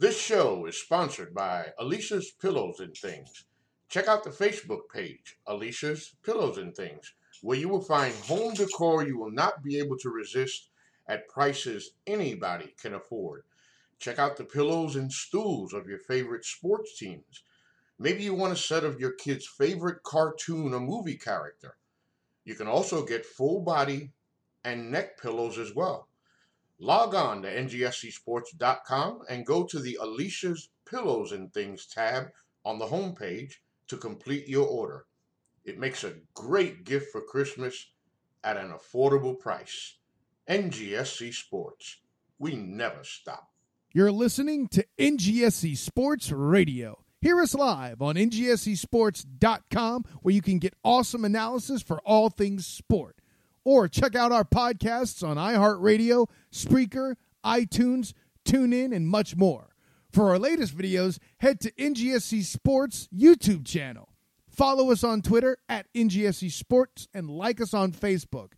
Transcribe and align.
This 0.00 0.18
show 0.18 0.64
is 0.64 0.78
sponsored 0.78 1.34
by 1.34 1.74
Alicia's 1.78 2.30
Pillows 2.30 2.80
and 2.80 2.96
Things. 2.96 3.44
Check 3.90 4.08
out 4.08 4.24
the 4.24 4.30
Facebook 4.30 4.88
page, 4.90 5.36
Alicia's 5.46 6.14
Pillows 6.24 6.56
and 6.56 6.74
Things, 6.74 7.12
where 7.42 7.58
you 7.58 7.68
will 7.68 7.82
find 7.82 8.14
home 8.14 8.54
decor 8.54 9.06
you 9.06 9.18
will 9.18 9.30
not 9.30 9.62
be 9.62 9.78
able 9.78 9.98
to 9.98 10.08
resist 10.08 10.70
at 11.06 11.28
prices 11.28 11.90
anybody 12.06 12.74
can 12.80 12.94
afford. 12.94 13.42
Check 13.98 14.18
out 14.18 14.38
the 14.38 14.44
pillows 14.44 14.96
and 14.96 15.12
stools 15.12 15.74
of 15.74 15.86
your 15.86 15.98
favorite 15.98 16.46
sports 16.46 16.98
teams. 16.98 17.42
Maybe 17.98 18.22
you 18.22 18.32
want 18.32 18.54
a 18.54 18.56
set 18.56 18.84
of 18.84 18.98
your 18.98 19.12
kid's 19.12 19.46
favorite 19.46 20.02
cartoon 20.02 20.72
or 20.72 20.80
movie 20.80 21.18
character. 21.18 21.76
You 22.46 22.54
can 22.54 22.68
also 22.68 23.04
get 23.04 23.26
full 23.26 23.60
body 23.60 24.12
and 24.64 24.90
neck 24.90 25.20
pillows 25.20 25.58
as 25.58 25.74
well. 25.74 26.08
Log 26.82 27.14
on 27.14 27.42
to 27.42 27.54
ngscsports.com 27.54 29.20
and 29.28 29.44
go 29.44 29.64
to 29.64 29.78
the 29.78 29.98
Alicia's 30.00 30.70
Pillows 30.88 31.32
and 31.32 31.52
Things 31.52 31.86
tab 31.86 32.28
on 32.64 32.78
the 32.78 32.86
homepage 32.86 33.52
to 33.88 33.98
complete 33.98 34.48
your 34.48 34.66
order. 34.66 35.04
It 35.64 35.78
makes 35.78 36.04
a 36.04 36.14
great 36.32 36.84
gift 36.84 37.12
for 37.12 37.20
Christmas 37.20 37.90
at 38.42 38.56
an 38.56 38.72
affordable 38.72 39.38
price. 39.38 39.96
NGSC 40.48 41.34
Sports. 41.34 41.98
We 42.38 42.56
never 42.56 43.04
stop. 43.04 43.50
You're 43.92 44.10
listening 44.10 44.66
to 44.68 44.86
NGSC 44.98 45.76
Sports 45.76 46.32
Radio. 46.32 47.04
Hear 47.20 47.40
us 47.40 47.54
live 47.54 48.00
on 48.00 48.14
ngscsports.com 48.14 50.04
where 50.22 50.34
you 50.34 50.40
can 50.40 50.58
get 50.58 50.74
awesome 50.82 51.26
analysis 51.26 51.82
for 51.82 52.00
all 52.00 52.30
things 52.30 52.66
sport. 52.66 53.19
Or 53.70 53.86
check 53.86 54.16
out 54.16 54.32
our 54.32 54.42
podcasts 54.42 55.22
on 55.22 55.36
iHeartRadio, 55.36 56.26
Spreaker, 56.52 57.14
iTunes, 57.46 58.14
TuneIn, 58.44 58.92
and 58.92 59.06
much 59.06 59.36
more. 59.36 59.76
For 60.10 60.30
our 60.30 60.40
latest 60.40 60.76
videos, 60.76 61.20
head 61.38 61.60
to 61.60 61.70
NGSC 61.74 62.42
Sports 62.42 63.08
YouTube 63.16 63.64
channel. 63.64 64.08
Follow 64.48 64.90
us 64.90 65.04
on 65.04 65.22
Twitter 65.22 65.56
at 65.68 65.86
NGSC 65.94 66.50
Sports 66.50 67.06
and 67.14 67.30
like 67.30 67.60
us 67.60 67.72
on 67.72 67.92
Facebook. 67.92 68.54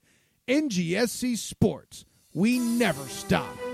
NGSC 0.49 1.37
Sports. 1.37 2.07
We 2.33 2.59
never 2.59 3.07
stop. 3.09 3.72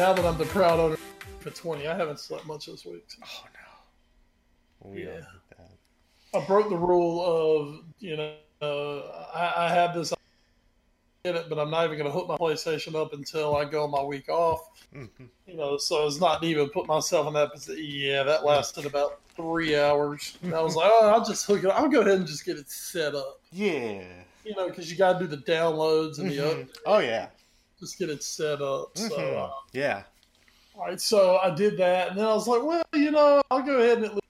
Now 0.00 0.14
that 0.14 0.24
I'm 0.24 0.38
the 0.38 0.46
proud 0.46 0.80
owner 0.80 0.96
for 1.40 1.50
20, 1.50 1.86
I 1.86 1.94
haven't 1.94 2.18
slept 2.18 2.46
much 2.46 2.64
this 2.66 2.86
week. 2.86 3.04
Oh 3.22 3.44
no. 4.82 4.90
We 4.90 5.04
Yeah. 5.04 5.20
that. 5.50 5.70
I 6.32 6.46
broke 6.46 6.70
the 6.70 6.76
rule 6.76 7.20
of, 7.22 7.84
you 7.98 8.16
know, 8.16 8.34
uh, 8.62 9.26
I, 9.34 9.66
I 9.66 9.68
have 9.68 9.94
this 9.94 10.14
in 11.24 11.36
it, 11.36 11.50
but 11.50 11.58
I'm 11.58 11.70
not 11.70 11.84
even 11.84 11.98
going 11.98 12.10
to 12.10 12.16
hook 12.18 12.28
my 12.28 12.36
PlayStation 12.38 12.94
up 12.94 13.12
until 13.12 13.56
I 13.56 13.66
go 13.66 13.86
my 13.86 14.02
week 14.02 14.30
off. 14.30 14.60
You 14.94 15.08
know, 15.56 15.76
so 15.76 16.06
it's 16.06 16.18
not 16.18 16.42
even 16.44 16.70
put 16.70 16.86
myself 16.86 17.26
in 17.26 17.34
that 17.34 17.52
position. 17.52 17.84
Yeah, 17.86 18.22
that 18.22 18.42
lasted 18.44 18.86
about 18.86 19.20
three 19.36 19.76
hours. 19.78 20.38
And 20.42 20.54
I 20.54 20.62
was 20.62 20.76
like, 20.76 20.90
oh, 20.90 21.10
I'll 21.10 21.24
just 21.24 21.44
hook 21.44 21.58
it. 21.62 21.66
Up. 21.66 21.78
I'll 21.78 21.88
go 21.88 22.00
ahead 22.00 22.14
and 22.14 22.26
just 22.26 22.46
get 22.46 22.56
it 22.56 22.70
set 22.70 23.14
up. 23.14 23.40
Yeah. 23.52 24.02
You 24.44 24.56
know, 24.56 24.68
because 24.68 24.90
you 24.90 24.96
got 24.96 25.18
to 25.18 25.26
do 25.26 25.36
the 25.36 25.42
downloads 25.42 26.20
and 26.20 26.30
the 26.30 26.36
Mhm. 26.38 26.62
up. 26.62 26.68
Oh 26.86 26.98
yeah. 27.00 27.28
Just 27.80 27.98
get 27.98 28.10
it 28.10 28.22
set 28.22 28.62
up. 28.62 28.96
So, 28.96 29.16
Mhm. 29.16 29.36
uh, 29.36 29.50
Yeah. 29.72 30.04
all 30.74 30.82
right, 30.86 31.00
so 31.00 31.38
I 31.38 31.54
did 31.54 31.76
that, 31.78 32.10
and 32.10 32.18
then 32.18 32.26
I 32.26 32.34
was 32.34 32.46
like, 32.48 32.62
well, 32.62 32.82
you 32.94 33.10
know, 33.10 33.42
I'll 33.50 33.62
go 33.62 33.78
ahead 33.80 33.98
and 33.98 34.06
at 34.06 34.12
least 34.14 34.22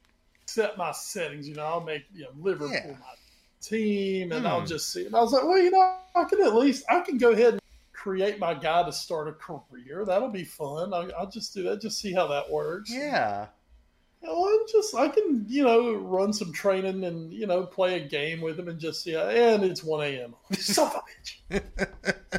set 0.49 0.79
my 0.79 0.93
settings. 0.93 1.49
You 1.49 1.55
know, 1.57 1.65
I'll 1.65 1.81
make 1.83 2.05
you 2.13 2.25
know 2.25 2.31
Liverpool 2.39 2.71
Yeah. 2.71 2.97
my 3.01 3.15
team, 3.63 4.33
and 4.33 4.47
I'll 4.47 4.61
Hmm. 4.61 4.67
just 4.67 4.93
see. 4.93 5.07
And 5.07 5.17
I 5.17 5.21
was 5.21 5.33
like, 5.33 5.45
well, 5.45 5.59
you 5.59 5.71
know, 5.71 5.99
I 6.17 6.25
can 6.25 6.43
at 6.43 6.55
least 6.55 6.85
I 6.91 7.01
can 7.03 7.19
go 7.19 7.33
ahead 7.33 7.55
and 7.55 7.63
create 7.95 8.39
my 8.39 8.55
guy 8.55 8.85
to 8.85 8.93
start 8.93 9.29
a 9.29 9.33
career. 9.35 10.05
That'll 10.07 10.31
be 10.31 10.45
fun. 10.45 10.95
I'll, 10.95 11.11
I'll 11.19 11.31
just 11.31 11.55
do 11.55 11.65
that, 11.65 11.81
just 11.83 12.01
see 12.01 12.13
how 12.15 12.27
that 12.29 12.51
works. 12.51 12.91
Yeah. 12.91 13.49
You 14.23 14.29
know, 14.29 14.45
I'm 14.47 14.67
just 14.71 14.95
I 14.95 15.09
can 15.09 15.45
you 15.49 15.65
know 15.65 15.95
run 15.95 16.33
some 16.33 16.53
training 16.53 17.05
and 17.05 17.33
you 17.33 17.47
know 17.47 17.65
play 17.65 18.03
a 18.03 18.07
game 18.07 18.41
with 18.41 18.59
him 18.59 18.69
and 18.69 18.79
just 18.79 19.03
see. 19.03 19.13
How, 19.15 19.29
and 19.29 19.65
it's 19.65 19.83
one 19.83 20.05
a.m. 20.07 20.35
Son 20.53 20.89
of 20.89 20.97
a 20.97 21.59
bitch! 21.59 21.63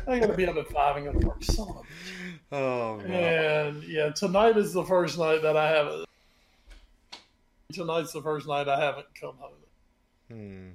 I 0.08 0.20
gotta 0.20 0.34
be 0.34 0.46
up 0.46 0.56
at 0.58 0.68
five 0.70 0.98
and 0.98 1.06
go 1.06 1.20
to 1.20 1.28
work. 1.28 1.44
Son 1.44 1.68
of 1.70 1.76
a 1.78 1.80
bitch. 1.80 2.40
Oh 2.52 3.02
no. 3.08 3.14
And 3.14 3.84
yeah, 3.84 4.10
tonight 4.10 4.58
is 4.58 4.74
the 4.74 4.84
first 4.84 5.18
night 5.18 5.42
that 5.42 5.58
I 5.58 5.70
haven't. 5.70 6.06
Tonight's 7.74 8.12
the 8.12 8.22
first 8.22 8.48
night 8.48 8.68
I 8.68 8.80
haven't 8.80 9.08
come 9.20 9.36
home 9.40 9.54
and 10.30 10.38
Hmm. 10.38 10.70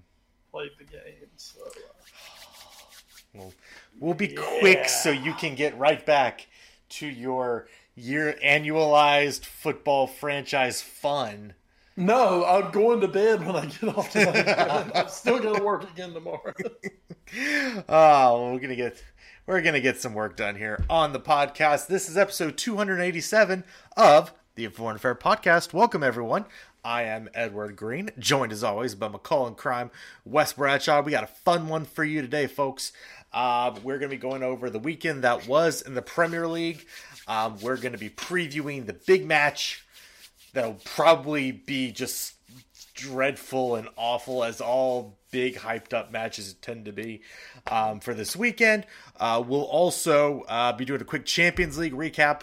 played 0.50 0.70
the 0.78 0.84
game. 0.84 1.28
So 1.36 1.60
uh, 1.62 1.92
We'll, 3.34 3.52
we'll 4.00 4.14
be 4.14 4.28
quick 4.28 4.88
so 4.88 5.10
you 5.10 5.34
can 5.34 5.54
get 5.54 5.78
right 5.78 6.04
back 6.06 6.46
to 6.88 7.06
your 7.06 7.68
year 7.96 8.36
annualized 8.44 9.44
football 9.46 10.06
franchise 10.06 10.82
fun. 10.82 11.54
no, 11.96 12.44
I'm 12.44 12.70
going 12.70 13.00
to 13.00 13.08
bed 13.08 13.44
when 13.44 13.56
I 13.56 13.66
get 13.66 13.96
off 13.96 14.12
tonight. 14.12 14.46
I'm 14.94 15.08
still 15.08 15.38
gonna 15.38 15.64
work 15.64 15.90
again 15.90 16.12
tomorrow. 16.12 16.52
oh, 17.88 18.52
we're 18.52 18.60
gonna 18.60 18.76
get 18.76 19.02
we're 19.46 19.62
gonna 19.62 19.80
get 19.80 20.00
some 20.00 20.12
work 20.12 20.36
done 20.36 20.56
here 20.56 20.84
on 20.90 21.14
the 21.14 21.20
podcast. 21.20 21.86
This 21.86 22.08
is 22.08 22.18
episode 22.18 22.58
287 22.58 23.64
of 23.96 24.34
the 24.56 24.68
Foreign 24.68 24.96
Affair 24.96 25.14
Podcast. 25.14 25.72
Welcome 25.72 26.02
everyone. 26.02 26.44
I 26.84 27.02
am 27.02 27.28
Edward 27.34 27.74
Greene, 27.74 28.10
joined 28.16 28.52
as 28.52 28.62
always 28.62 28.94
by 28.94 29.08
McCall 29.08 29.48
and 29.48 29.56
Crime, 29.56 29.90
Wes 30.24 30.52
Bradshaw. 30.52 31.02
We 31.02 31.10
got 31.10 31.24
a 31.24 31.26
fun 31.26 31.66
one 31.66 31.84
for 31.84 32.04
you 32.04 32.22
today, 32.22 32.46
folks. 32.46 32.92
Uh, 33.36 33.74
we're 33.82 33.98
going 33.98 34.10
to 34.10 34.16
be 34.16 34.20
going 34.20 34.42
over 34.42 34.70
the 34.70 34.78
weekend 34.78 35.24
that 35.24 35.46
was 35.46 35.82
in 35.82 35.94
the 35.94 36.00
Premier 36.00 36.48
League. 36.48 36.86
Um, 37.28 37.58
we're 37.60 37.76
going 37.76 37.92
to 37.92 37.98
be 37.98 38.08
previewing 38.08 38.86
the 38.86 38.94
big 38.94 39.26
match 39.26 39.84
that'll 40.54 40.80
probably 40.86 41.52
be 41.52 41.92
just 41.92 42.32
dreadful 42.94 43.74
and 43.74 43.88
awful 43.96 44.42
as 44.42 44.62
all 44.62 45.18
big 45.30 45.56
hyped 45.56 45.92
up 45.92 46.10
matches 46.10 46.54
tend 46.54 46.86
to 46.86 46.92
be 46.92 47.20
um, 47.66 48.00
for 48.00 48.14
this 48.14 48.34
weekend. 48.34 48.86
Uh, 49.20 49.44
we'll 49.46 49.60
also 49.64 50.40
uh, 50.48 50.72
be 50.72 50.86
doing 50.86 51.02
a 51.02 51.04
quick 51.04 51.26
Champions 51.26 51.76
League 51.76 51.92
recap. 51.92 52.40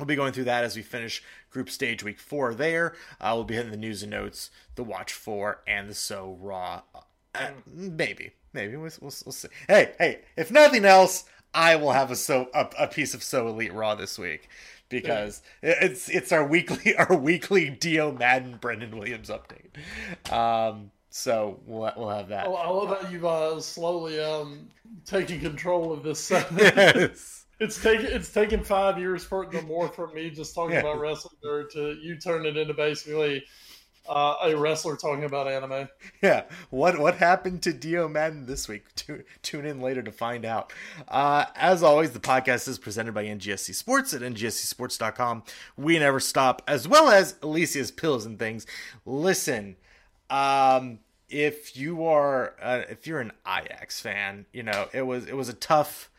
We'll 0.00 0.06
be 0.06 0.16
going 0.16 0.32
through 0.32 0.44
that 0.44 0.64
as 0.64 0.74
we 0.74 0.82
finish 0.82 1.22
group 1.50 1.70
stage 1.70 2.02
week 2.02 2.18
four 2.18 2.54
there. 2.54 2.96
Uh, 3.20 3.34
we'll 3.36 3.44
be 3.44 3.54
hitting 3.54 3.70
the 3.70 3.76
news 3.76 4.02
and 4.02 4.10
notes, 4.10 4.50
the 4.74 4.82
watch 4.82 5.12
four, 5.12 5.62
and 5.64 5.88
the 5.88 5.94
so 5.94 6.36
raw. 6.40 6.82
Uh, 6.92 7.50
maybe, 7.72 8.32
maybe 8.58 8.76
we'll, 8.76 8.90
we'll, 9.00 9.12
we'll 9.24 9.32
see. 9.32 9.48
Hey, 9.68 9.92
hey, 9.98 10.20
if 10.36 10.50
nothing 10.50 10.84
else, 10.84 11.24
I 11.54 11.76
will 11.76 11.92
have 11.92 12.10
a 12.10 12.16
so 12.16 12.48
a, 12.52 12.68
a 12.78 12.86
piece 12.88 13.14
of 13.14 13.22
so 13.22 13.48
elite 13.48 13.72
raw 13.72 13.94
this 13.94 14.18
week 14.18 14.48
because 14.88 15.42
it's 15.62 16.08
it's 16.08 16.32
our 16.32 16.44
weekly 16.44 16.96
our 16.98 17.16
weekly 17.16 17.70
Dio 17.70 18.10
Maddin 18.12 18.56
Brennan 18.60 18.96
Williams 18.98 19.30
update. 19.30 20.32
Um, 20.32 20.90
so 21.10 21.60
we'll 21.66 21.92
we'll 21.96 22.10
have 22.10 22.28
that. 22.28 22.46
I 22.46 22.50
I 22.50 22.68
love 22.68 23.00
how 23.00 23.08
you've 23.08 23.24
uh, 23.24 23.60
slowly 23.60 24.20
um, 24.20 24.68
taken 25.06 25.40
control 25.40 25.92
of 25.92 26.02
this 26.02 26.20
segment. 26.24 26.74
yes. 26.76 27.46
It's 27.60 27.80
taken 27.82 28.06
it's 28.06 28.32
taken 28.32 28.62
five 28.62 28.98
years 28.98 29.24
for 29.24 29.44
it 29.44 29.50
to 29.52 29.62
more 29.62 29.88
from 29.88 30.14
me 30.14 30.30
just 30.30 30.54
talking 30.54 30.74
Yeah. 30.74 30.80
about 30.80 31.00
wrestling 31.00 31.38
or 31.44 31.64
to 31.72 31.96
you 32.00 32.16
turn 32.16 32.44
it 32.46 32.56
into 32.56 32.74
basically 32.74 33.44
uh, 34.08 34.36
a 34.42 34.56
wrestler 34.56 34.96
talking 34.96 35.24
about 35.24 35.48
anime. 35.48 35.88
Yeah. 36.22 36.44
What 36.70 36.98
what 36.98 37.16
happened 37.16 37.62
to 37.62 37.72
Dio 37.72 38.08
Maddin 38.08 38.46
this 38.46 38.66
week? 38.66 38.86
Tu- 38.96 39.22
tune 39.42 39.64
in 39.64 39.80
later 39.80 40.02
to 40.02 40.10
find 40.10 40.44
out. 40.44 40.72
Uh, 41.06 41.44
as 41.54 41.82
always, 41.82 42.10
the 42.10 42.18
podcast 42.20 42.66
is 42.66 42.78
presented 42.78 43.14
by 43.14 43.24
NGSC 43.24 43.74
Sports 43.74 44.12
at 44.12 44.22
ngscsports.com. 44.22 45.44
We 45.76 45.98
never 45.98 46.18
stop, 46.18 46.62
as 46.66 46.88
well 46.88 47.10
as 47.10 47.36
Alicia's 47.42 47.90
Pills 47.90 48.26
and 48.26 48.38
Things. 48.38 48.66
Listen, 49.06 49.76
um, 50.30 50.98
if 51.28 51.76
you 51.76 52.04
are 52.04 52.54
uh, 52.60 52.82
if 52.88 53.06
you're 53.06 53.20
an 53.20 53.32
Ajax 53.46 54.00
fan, 54.00 54.46
you 54.52 54.62
know 54.62 54.88
it 54.92 55.02
was 55.02 55.26
it 55.26 55.36
was 55.36 55.48
a 55.48 55.54
tough 55.54 56.10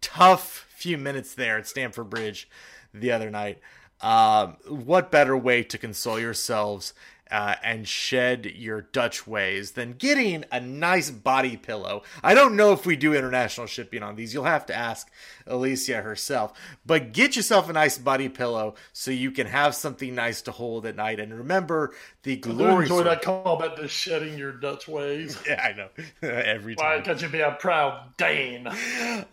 tough 0.00 0.66
few 0.76 0.98
minutes 0.98 1.34
there 1.34 1.58
at 1.58 1.66
Stamford 1.66 2.10
Bridge 2.10 2.48
the 2.92 3.12
other 3.12 3.30
night. 3.30 3.58
Um, 4.00 4.56
what 4.68 5.10
better 5.10 5.36
way 5.36 5.62
to 5.62 5.78
console 5.78 6.20
yourselves 6.20 6.92
uh, 7.30 7.54
and 7.62 7.86
shed 7.88 8.46
your 8.56 8.82
Dutch 8.82 9.26
ways 9.26 9.72
than 9.72 9.94
getting 9.94 10.44
a 10.52 10.60
nice 10.60 11.10
body 11.10 11.56
pillow? 11.56 12.02
I 12.22 12.34
don't 12.34 12.56
know 12.56 12.72
if 12.72 12.86
we 12.86 12.96
do 12.96 13.14
international 13.14 13.66
shipping 13.66 14.02
on 14.02 14.16
these. 14.16 14.34
You'll 14.34 14.44
have 14.44 14.66
to 14.66 14.74
ask 14.74 15.10
Alicia 15.46 16.02
herself. 16.02 16.52
But 16.86 17.12
get 17.12 17.36
yourself 17.36 17.68
a 17.68 17.72
nice 17.72 17.98
body 17.98 18.28
pillow 18.28 18.74
so 18.92 19.10
you 19.10 19.30
can 19.30 19.46
have 19.46 19.74
something 19.74 20.14
nice 20.14 20.42
to 20.42 20.52
hold 20.52 20.86
at 20.86 20.96
night. 20.96 21.20
And 21.20 21.36
remember 21.36 21.94
the 22.22 22.36
glory. 22.36 22.84
enjoy 22.84 23.02
that 23.02 23.22
comment 23.22 23.76
to 23.76 23.88
shedding 23.88 24.38
your 24.38 24.52
Dutch 24.52 24.88
ways. 24.88 25.38
Yeah, 25.44 25.62
I 25.62 25.72
know. 25.76 25.88
Every 26.28 26.74
time. 26.74 26.98
Why 26.98 27.00
can't 27.02 27.20
you 27.20 27.28
be 27.28 27.40
a 27.40 27.52
proud 27.52 28.16
Dane? 28.16 28.66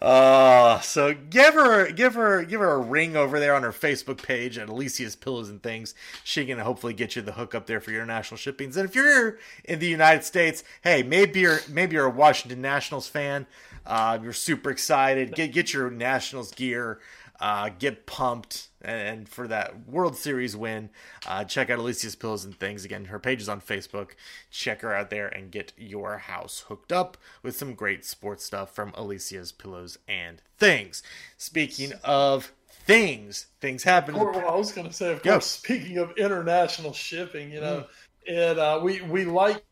Uh, 0.01 0.79
so 0.81 1.13
give 1.13 1.53
her, 1.53 1.89
give 1.91 2.15
her, 2.15 2.43
give 2.43 2.59
her 2.59 2.71
a 2.71 2.79
ring 2.79 3.15
over 3.15 3.39
there 3.39 3.55
on 3.55 3.63
her 3.63 3.71
Facebook 3.71 4.21
page 4.21 4.57
at 4.57 4.67
Alicia's 4.67 5.15
Pillows 5.15 5.49
and 5.49 5.63
Things. 5.63 5.95
She 6.23 6.45
can 6.45 6.59
hopefully 6.59 6.93
get 6.93 7.15
you 7.15 7.21
the 7.21 7.31
hook 7.31 7.55
up 7.55 7.65
there 7.65 7.79
for 7.81 7.91
international 7.91 8.37
shippings. 8.37 8.77
And 8.77 8.87
if 8.87 8.95
you're 8.95 9.11
here 9.11 9.39
in 9.65 9.79
the 9.79 9.87
United 9.87 10.23
States, 10.23 10.63
hey, 10.83 11.03
maybe 11.03 11.41
you're 11.41 11.59
maybe 11.69 11.95
you're 11.95 12.05
a 12.05 12.09
Washington 12.09 12.61
Nationals 12.61 13.07
fan. 13.07 13.47
Uh, 13.85 14.19
you're 14.21 14.33
super 14.33 14.69
excited. 14.69 15.33
Get 15.35 15.51
get 15.53 15.73
your 15.73 15.89
Nationals 15.89 16.51
gear. 16.51 16.99
Uh, 17.41 17.71
get 17.79 18.05
pumped 18.05 18.67
and, 18.83 19.27
for 19.27 19.47
that 19.47 19.87
World 19.87 20.15
Series 20.15 20.55
win. 20.55 20.91
Uh, 21.25 21.43
check 21.43 21.71
out 21.71 21.79
Alicia's 21.79 22.15
Pillows 22.15 22.45
and 22.45 22.55
Things. 22.55 22.85
Again, 22.85 23.05
her 23.05 23.17
page 23.17 23.41
is 23.41 23.49
on 23.49 23.59
Facebook. 23.59 24.11
Check 24.51 24.81
her 24.81 24.93
out 24.93 25.09
there 25.09 25.27
and 25.27 25.49
get 25.49 25.73
your 25.75 26.19
house 26.19 26.65
hooked 26.67 26.91
up 26.91 27.17
with 27.41 27.55
some 27.55 27.73
great 27.73 28.05
sports 28.05 28.45
stuff 28.45 28.75
from 28.75 28.93
Alicia's 28.93 29.51
Pillows 29.51 29.97
and 30.07 30.43
Things. 30.59 31.01
Speaking 31.35 31.93
of 32.03 32.51
things, 32.91 33.47
things 33.59 33.83
happen. 33.83 34.15
Well, 34.15 34.45
I 34.47 34.55
was 34.55 34.71
going 34.71 34.87
to 34.87 34.93
say, 34.93 35.11
of 35.11 35.23
course, 35.23 35.45
speaking 35.45 35.97
of 35.97 36.11
international 36.17 36.93
shipping, 36.93 37.51
you 37.51 37.61
know, 37.61 37.85
mm. 38.27 38.49
and 38.49 38.59
uh, 38.59 38.79
we 38.83 39.01
we 39.01 39.25
like 39.25 39.63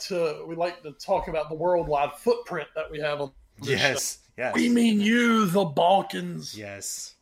to 0.00 0.44
we 0.46 0.54
like 0.54 0.82
to 0.82 0.92
talk 0.92 1.28
about 1.28 1.48
the 1.48 1.54
worldwide 1.54 2.12
footprint 2.14 2.68
that 2.74 2.90
we 2.90 3.00
have 3.00 3.20
on. 3.20 3.32
Yes. 3.62 4.14
Show. 4.14 4.18
Yes. 4.38 4.54
We 4.54 4.68
mean 4.70 5.00
you, 5.00 5.46
the 5.46 5.64
Balkans. 5.64 6.56
Yes. 6.56 7.14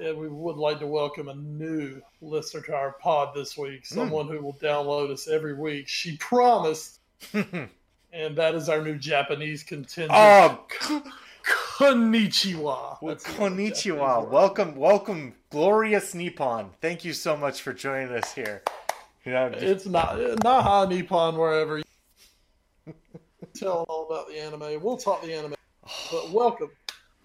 Yeah, 0.00 0.12
we 0.12 0.28
would 0.28 0.56
like 0.56 0.80
to 0.80 0.86
welcome 0.86 1.28
a 1.28 1.34
new 1.34 2.02
listener 2.20 2.62
to 2.62 2.74
our 2.74 2.92
pod 2.92 3.34
this 3.34 3.56
week. 3.56 3.86
Hmm. 3.88 3.94
Someone 3.94 4.26
mm. 4.26 4.32
who 4.32 4.42
will 4.42 4.54
download 4.54 5.10
us 5.10 5.28
every 5.28 5.54
week. 5.54 5.86
She 5.86 6.16
promised, 6.16 7.00
and 7.32 8.36
that 8.36 8.54
is 8.54 8.68
our 8.68 8.82
new 8.82 8.98
Japanese 8.98 9.62
contingent. 9.62 10.10
Oh, 10.12 10.66
konnichiwa. 11.78 12.98
konnichiwa. 13.36 14.30
Welcome, 14.30 14.76
welcome, 14.76 15.34
glorious 15.50 16.14
Nippon. 16.14 16.70
Thank 16.80 17.04
you 17.04 17.12
so 17.12 17.36
much 17.36 17.62
for 17.62 17.72
joining 17.72 18.14
us 18.14 18.32
here. 18.32 18.62
You 19.24 19.32
know, 19.32 19.46
it's 19.52 19.84
not 19.84 20.16
Naha 20.16 20.88
Nippon 20.88 21.36
wherever. 21.36 21.78
You 21.78 21.84
tell 23.54 23.84
all 23.88 24.06
about 24.06 24.28
the 24.28 24.38
anime. 24.38 24.80
We'll 24.82 24.96
talk 24.96 25.22
the 25.22 25.34
anime. 25.34 25.54
But 26.12 26.30
welcome 26.30 26.70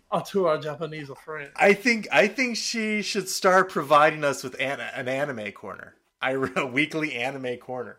uh, 0.10 0.22
to 0.22 0.48
our 0.48 0.58
Japanese 0.58 1.10
friend. 1.24 1.52
I 1.56 1.74
think 1.74 2.08
I 2.12 2.28
think 2.28 2.58
she 2.58 3.04
should 3.04 3.30
start 3.30 3.70
providing 3.70 4.24
us 4.24 4.44
with 4.44 4.60
an, 4.60 4.80
an 4.80 5.08
anime 5.08 5.52
corner. 5.52 5.94
I 6.22 6.32
a 6.56 6.66
weekly 6.66 7.14
anime 7.14 7.58
corner. 7.58 7.98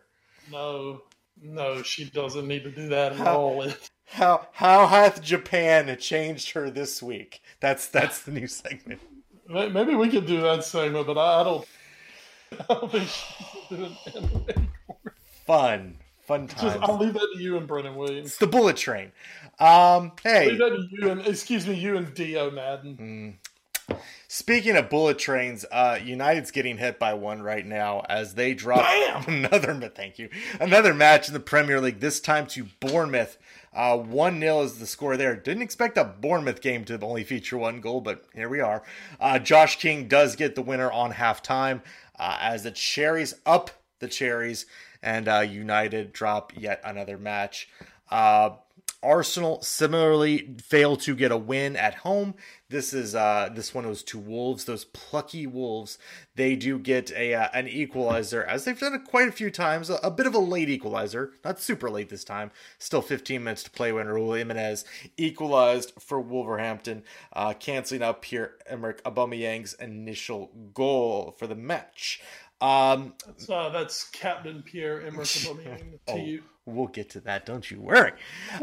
No, 0.51 1.03
no, 1.41 1.81
she 1.81 2.09
doesn't 2.09 2.45
need 2.45 2.63
to 2.63 2.71
do 2.71 2.89
that 2.89 3.13
at 3.13 3.25
all. 3.25 3.65
How 4.11 4.47
how 4.51 4.87
hath 4.87 5.21
Japan 5.21 5.95
changed 5.97 6.51
her 6.51 6.69
this 6.69 7.01
week? 7.01 7.41
That's 7.61 7.87
that's 7.87 8.21
the 8.21 8.31
new 8.31 8.47
segment. 8.47 8.99
Maybe 9.47 9.95
we 9.95 10.09
could 10.09 10.25
do 10.25 10.41
that 10.41 10.65
segment, 10.65 11.07
but 11.07 11.17
I, 11.17 11.41
I 11.41 11.43
don't. 11.43 11.67
I 12.69 12.73
don't 12.73 12.91
think 12.91 13.07
she's 13.07 13.77
doing 13.77 13.97
anime. 14.13 14.69
Fun, 15.45 15.97
fun. 16.19 16.49
Just, 16.49 16.77
I'll 16.81 16.97
leave 16.97 17.13
that 17.13 17.27
to 17.35 17.41
you 17.41 17.55
and 17.55 17.65
Brennan 17.65 17.95
Williams. 17.95 18.27
It's 18.27 18.37
the 18.37 18.47
bullet 18.47 18.75
train. 18.75 19.13
Um, 19.59 20.11
hey, 20.21 20.51
you 20.51 21.09
and 21.09 21.25
excuse 21.25 21.65
me, 21.65 21.75
you 21.75 21.95
and 21.95 22.13
Dio 22.13 22.51
Maddin. 22.51 22.97
Mm. 22.97 23.97
Speaking 24.27 24.75
of 24.75 24.89
bullet 24.89 25.19
trains, 25.19 25.65
uh, 25.71 25.99
United's 26.03 26.51
getting 26.51 26.77
hit 26.77 26.99
by 26.99 27.13
one 27.13 27.41
right 27.41 27.65
now 27.65 28.03
as 28.07 28.35
they 28.35 28.53
drop 28.53 28.81
Bam! 28.81 29.23
another. 29.27 29.73
Thank 29.89 30.19
you, 30.19 30.29
another 30.59 30.93
match 30.93 31.29
in 31.29 31.33
the 31.33 31.39
Premier 31.39 31.79
League. 31.79 32.01
This 32.01 32.19
time 32.19 32.47
to 32.47 32.65
Bournemouth. 32.81 33.37
Uh, 33.73 33.97
one 33.97 34.39
0 34.39 34.63
is 34.63 34.79
the 34.79 34.85
score 34.85 35.15
there. 35.15 35.35
Didn't 35.35 35.63
expect 35.63 35.97
a 35.97 36.03
Bournemouth 36.03 36.61
game 36.61 36.83
to 36.85 36.99
only 36.99 37.23
feature 37.23 37.57
one 37.57 37.79
goal, 37.79 38.01
but 38.01 38.25
here 38.35 38.49
we 38.49 38.59
are. 38.59 38.83
Uh, 39.19 39.39
Josh 39.39 39.79
King 39.79 40.07
does 40.07 40.35
get 40.35 40.55
the 40.55 40.61
winner 40.61 40.91
on 40.91 41.13
halftime 41.13 41.81
uh, 42.19 42.37
as 42.41 42.63
the 42.63 42.71
Cherries 42.71 43.35
up 43.45 43.71
the 43.99 44.09
Cherries 44.09 44.65
and 45.01 45.29
uh, 45.29 45.39
United 45.39 46.11
drop 46.11 46.51
yet 46.57 46.81
another 46.83 47.17
match. 47.17 47.69
Uh, 48.09 48.51
Arsenal 49.01 49.61
similarly 49.61 50.55
failed 50.61 51.01
to 51.01 51.15
get 51.15 51.31
a 51.31 51.37
win 51.37 51.75
at 51.75 51.95
home. 51.95 52.35
This 52.71 52.93
is 52.93 53.15
uh, 53.15 53.49
this 53.53 53.75
one 53.75 53.85
was 53.85 54.01
to 54.03 54.17
Wolves, 54.17 54.63
those 54.63 54.85
plucky 54.85 55.45
Wolves. 55.45 55.97
They 56.35 56.55
do 56.55 56.79
get 56.79 57.11
a 57.11 57.33
uh, 57.33 57.49
an 57.53 57.67
equalizer 57.67 58.45
as 58.45 58.63
they've 58.63 58.79
done 58.79 58.93
it 58.93 59.03
quite 59.03 59.27
a 59.27 59.33
few 59.33 59.51
times. 59.51 59.89
A, 59.89 59.95
a, 59.95 60.09
bit 60.09 60.25
of 60.25 60.33
a 60.33 60.39
late 60.39 60.69
equalizer, 60.69 61.33
not 61.43 61.59
super 61.59 61.89
late 61.89 62.07
this 62.07 62.23
time. 62.23 62.49
Still 62.79 63.01
15 63.01 63.43
minutes 63.43 63.63
to 63.63 63.71
play 63.71 63.91
when 63.91 64.07
Raul 64.07 64.37
Jimenez 64.37 64.85
equalized 65.17 65.91
for 65.99 66.21
Wolverhampton, 66.21 67.03
uh, 67.33 67.53
canceling 67.53 68.03
out 68.03 68.21
Pierre 68.21 68.53
Emerick 68.69 69.03
Aubameyang's 69.03 69.73
initial 69.73 70.51
goal 70.73 71.35
for 71.37 71.47
the 71.47 71.55
match. 71.55 72.21
Um, 72.61 73.15
so 73.35 73.53
uh, 73.53 73.69
that's 73.69 74.09
Captain 74.11 74.61
Pierre 74.61 75.01
Emerick 75.01 75.27
Aubameyang 75.27 75.99
to 76.07 76.13
oh, 76.13 76.15
you. 76.15 76.43
We'll 76.75 76.87
get 76.87 77.09
to 77.11 77.19
that, 77.21 77.45
don't 77.45 77.69
you 77.69 77.79
worry. 77.81 78.13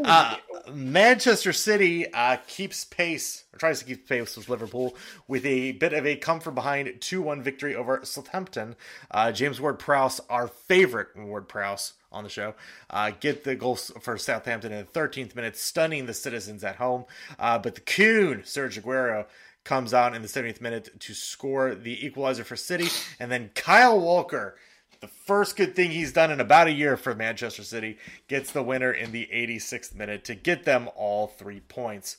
Uh, 0.03 0.37
Manchester 0.71 1.53
City 1.53 2.11
uh, 2.13 2.37
keeps 2.47 2.85
pace, 2.85 3.45
or 3.53 3.59
tries 3.59 3.79
to 3.79 3.85
keep 3.85 4.07
pace 4.07 4.35
with 4.35 4.49
Liverpool, 4.49 4.95
with 5.27 5.45
a 5.45 5.73
bit 5.73 5.93
of 5.93 6.05
a 6.05 6.15
come 6.15 6.39
from 6.39 6.55
behind 6.55 6.99
2 6.99 7.21
1 7.21 7.41
victory 7.41 7.75
over 7.75 7.99
Southampton. 8.03 8.75
Uh, 9.11 9.31
James 9.31 9.61
Ward 9.61 9.79
Prowse, 9.79 10.19
our 10.29 10.47
favorite 10.47 11.09
Ward 11.15 11.47
Prowse 11.47 11.93
on 12.11 12.23
the 12.23 12.29
show, 12.29 12.55
uh, 12.89 13.11
get 13.19 13.43
the 13.43 13.55
goals 13.55 13.91
for 14.01 14.17
Southampton 14.17 14.71
in 14.71 14.85
the 14.85 14.99
13th 14.99 15.35
minute, 15.35 15.55
stunning 15.55 16.05
the 16.05 16.13
citizens 16.13 16.63
at 16.63 16.77
home. 16.77 17.05
Uh, 17.37 17.59
but 17.59 17.75
the 17.75 17.81
Kun, 17.81 18.41
Serge 18.45 18.81
Aguero, 18.81 19.25
comes 19.63 19.93
on 19.93 20.15
in 20.15 20.21
the 20.21 20.27
70th 20.27 20.61
minute 20.61 20.99
to 20.99 21.13
score 21.13 21.75
the 21.75 22.05
equalizer 22.05 22.43
for 22.43 22.55
City. 22.55 22.87
And 23.19 23.31
then 23.31 23.51
Kyle 23.53 23.99
Walker, 23.99 24.55
the 25.01 25.07
first 25.07 25.55
good 25.55 25.75
thing 25.75 25.91
he's 25.91 26.13
done 26.13 26.31
in 26.31 26.39
about 26.39 26.67
a 26.67 26.71
year 26.71 26.97
for 26.97 27.15
Manchester 27.15 27.63
City, 27.63 27.97
gets 28.27 28.51
the 28.51 28.63
winner 28.63 28.91
in 28.91 29.11
the 29.11 29.29
86th 29.33 29.95
minute 29.95 30.23
to 30.25 30.35
get 30.35 30.63
them 30.63 30.89
all 30.95 31.27
three 31.27 31.61
points. 31.61 32.17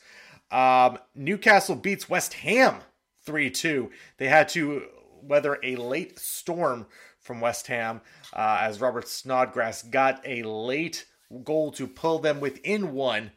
Um, 0.51 0.99
Newcastle 1.15 1.77
beats 1.77 2.09
West 2.09 2.35
Ham 2.35 2.77
3 3.25 3.51
2. 3.51 3.91
They 4.19 4.29
had 4.29 4.49
to 4.51 4.87
weather 5.23 5.59
a 5.63 5.77
late 5.77 6.19
storm 6.19 6.87
from 7.19 7.41
West 7.41 7.67
Ham 7.67 8.01
uh, 8.33 8.59
as 8.63 8.81
Robert 8.81 9.09
Snodgrass 9.09 9.83
got 9.83 10.21
a 10.25 10.43
late 10.43 11.07
goal 11.45 11.71
to 11.73 11.87
pull 11.87 12.19
them 12.19 12.41
within 12.41 12.93
one 12.93 13.31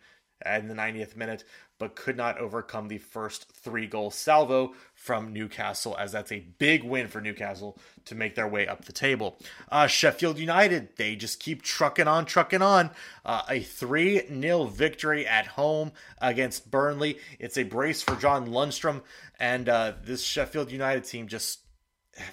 in 0.46 0.68
the 0.68 0.74
90th 0.74 1.16
minute 1.16 1.44
but 1.80 1.96
could 1.96 2.16
not 2.16 2.38
overcome 2.38 2.88
the 2.88 2.98
first 2.98 3.52
three 3.52 3.88
goal 3.88 4.10
salvo 4.10 4.74
from 5.04 5.34
Newcastle, 5.34 5.98
as 6.00 6.14
that's 6.14 6.32
a 6.32 6.40
big 6.60 6.82
win 6.82 7.10
for 7.10 7.20
Newcastle 7.20 7.78
to 8.06 8.16
make 8.16 8.36
their 8.36 8.48
way 8.48 8.70
up 8.70 8.86
the 8.86 8.94
table. 8.94 9.38
Uh, 9.70 9.86
Sheffield 9.86 10.40
United, 10.40 10.96
they 10.96 11.18
just 11.18 11.42
keep 11.42 11.62
trucking 11.62 12.08
on, 12.08 12.24
trucking 12.24 12.62
on. 12.62 12.90
Uh, 13.26 13.42
a 13.50 13.60
3 13.60 14.26
0 14.28 14.64
victory 14.64 15.28
at 15.28 15.46
home 15.46 15.92
against 16.22 16.72
Burnley. 16.72 17.18
It's 17.38 17.58
a 17.58 17.64
brace 17.64 18.02
for 18.02 18.16
John 18.16 18.48
Lundstram, 18.48 19.02
and 19.42 19.68
uh, 19.68 19.92
this 20.02 20.24
Sheffield 20.24 20.72
United 20.72 21.04
team 21.04 21.28
just 21.28 21.60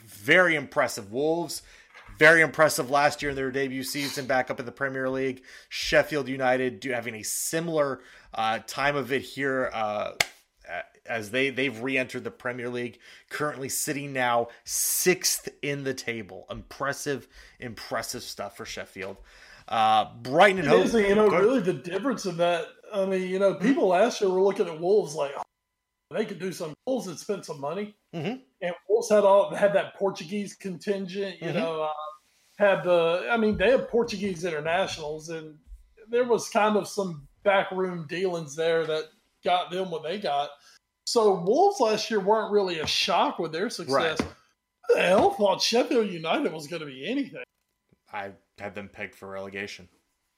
very 0.06 0.54
impressive. 0.54 1.10
Wolves 1.10 1.62
very 2.20 2.42
impressive 2.42 2.88
last 2.88 3.20
year 3.20 3.30
in 3.30 3.36
their 3.36 3.50
debut 3.50 3.82
season 3.82 4.26
back 4.26 4.48
up 4.48 4.60
in 4.60 4.66
the 4.66 4.70
Premier 4.72 5.08
League. 5.08 5.42
Sheffield 5.70 6.28
United 6.28 6.78
do 6.78 6.90
having 6.90 7.16
a 7.16 7.22
similar 7.22 8.00
uh, 8.32 8.60
time 8.66 8.94
of 8.94 9.10
it 9.10 9.22
here 9.22 9.70
uh, 9.72 10.12
as 11.10 11.30
they 11.30 11.50
they've 11.50 11.78
re-entered 11.82 12.24
the 12.24 12.30
Premier 12.30 12.68
League, 12.68 12.98
currently 13.28 13.68
sitting 13.68 14.12
now 14.12 14.48
sixth 14.64 15.48
in 15.62 15.84
the 15.84 15.92
table. 15.92 16.46
Impressive, 16.50 17.28
impressive 17.58 18.22
stuff 18.22 18.56
for 18.56 18.64
Sheffield. 18.64 19.18
Uh, 19.68 20.06
Brighton 20.22 20.60
and 20.60 20.68
Hove. 20.68 20.94
You 20.94 21.14
know, 21.14 21.28
really 21.28 21.60
the 21.60 21.74
difference 21.74 22.24
in 22.26 22.36
that. 22.38 22.66
I 22.92 23.04
mean, 23.04 23.28
you 23.28 23.38
know, 23.38 23.54
people 23.54 23.88
last 23.88 24.20
year 24.20 24.30
were 24.30 24.42
looking 24.42 24.66
at 24.66 24.80
Wolves 24.80 25.14
like 25.14 25.32
oh, 25.36 25.42
they 26.10 26.24
could 26.24 26.38
do 26.38 26.52
some. 26.52 26.74
Wolves 26.86 27.06
had 27.06 27.18
spent 27.18 27.44
some 27.44 27.60
money, 27.60 27.94
mm-hmm. 28.14 28.36
and 28.62 28.74
Wolves 28.88 29.10
had 29.10 29.24
all 29.24 29.54
had 29.54 29.74
that 29.74 29.96
Portuguese 29.96 30.54
contingent. 30.54 31.40
You 31.40 31.48
mm-hmm. 31.48 31.58
know, 31.58 31.82
uh, 31.82 31.88
had 32.58 32.84
the, 32.84 33.28
I 33.30 33.36
mean, 33.36 33.56
they 33.56 33.70
had 33.70 33.88
Portuguese 33.88 34.44
internationals, 34.44 35.28
and 35.30 35.56
there 36.10 36.24
was 36.24 36.48
kind 36.48 36.76
of 36.76 36.88
some 36.88 37.26
backroom 37.42 38.06
dealings 38.08 38.54
there 38.54 38.84
that 38.86 39.04
got 39.44 39.70
them 39.70 39.90
what 39.90 40.02
they 40.02 40.18
got. 40.18 40.50
So 41.10 41.34
Wolves 41.34 41.80
last 41.80 42.08
year 42.08 42.20
weren't 42.20 42.52
really 42.52 42.78
a 42.78 42.86
shock 42.86 43.40
with 43.40 43.50
their 43.50 43.68
success. 43.68 44.20
Right. 44.20 44.30
the 44.90 45.00
hell 45.00 45.30
thought 45.30 45.60
Sheffield 45.60 46.08
United 46.08 46.52
was 46.52 46.68
going 46.68 46.82
to 46.82 46.86
be 46.86 47.04
anything? 47.04 47.42
I 48.12 48.30
had 48.58 48.76
them 48.76 48.88
pegged 48.88 49.16
for 49.16 49.28
relegation. 49.28 49.88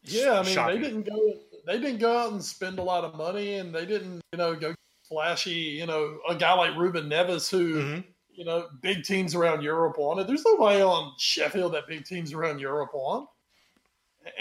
Yeah, 0.02 0.40
I 0.40 0.42
mean 0.42 0.54
Shocking. 0.54 0.80
they 0.80 0.88
didn't 0.88 1.02
go. 1.02 1.34
They 1.66 1.78
didn't 1.78 1.98
go 1.98 2.16
out 2.16 2.32
and 2.32 2.42
spend 2.42 2.78
a 2.78 2.82
lot 2.82 3.04
of 3.04 3.16
money, 3.16 3.56
and 3.56 3.74
they 3.74 3.84
didn't, 3.84 4.22
you 4.32 4.38
know, 4.38 4.54
go 4.54 4.74
flashy. 5.06 5.50
You 5.50 5.84
know, 5.84 6.16
a 6.26 6.34
guy 6.34 6.54
like 6.54 6.74
Ruben 6.76 7.08
Neves 7.08 7.50
who. 7.50 7.74
Mm-hmm 7.74 8.00
you 8.34 8.46
know, 8.46 8.66
big 8.80 9.04
teams 9.04 9.34
around 9.34 9.62
Europe 9.62 9.96
it. 9.98 10.26
There's 10.26 10.42
nobody 10.42 10.80
on 10.80 11.12
Sheffield 11.18 11.74
that 11.74 11.86
big 11.86 12.06
teams 12.06 12.32
around 12.32 12.60
Europe 12.60 12.94
on. 12.94 13.26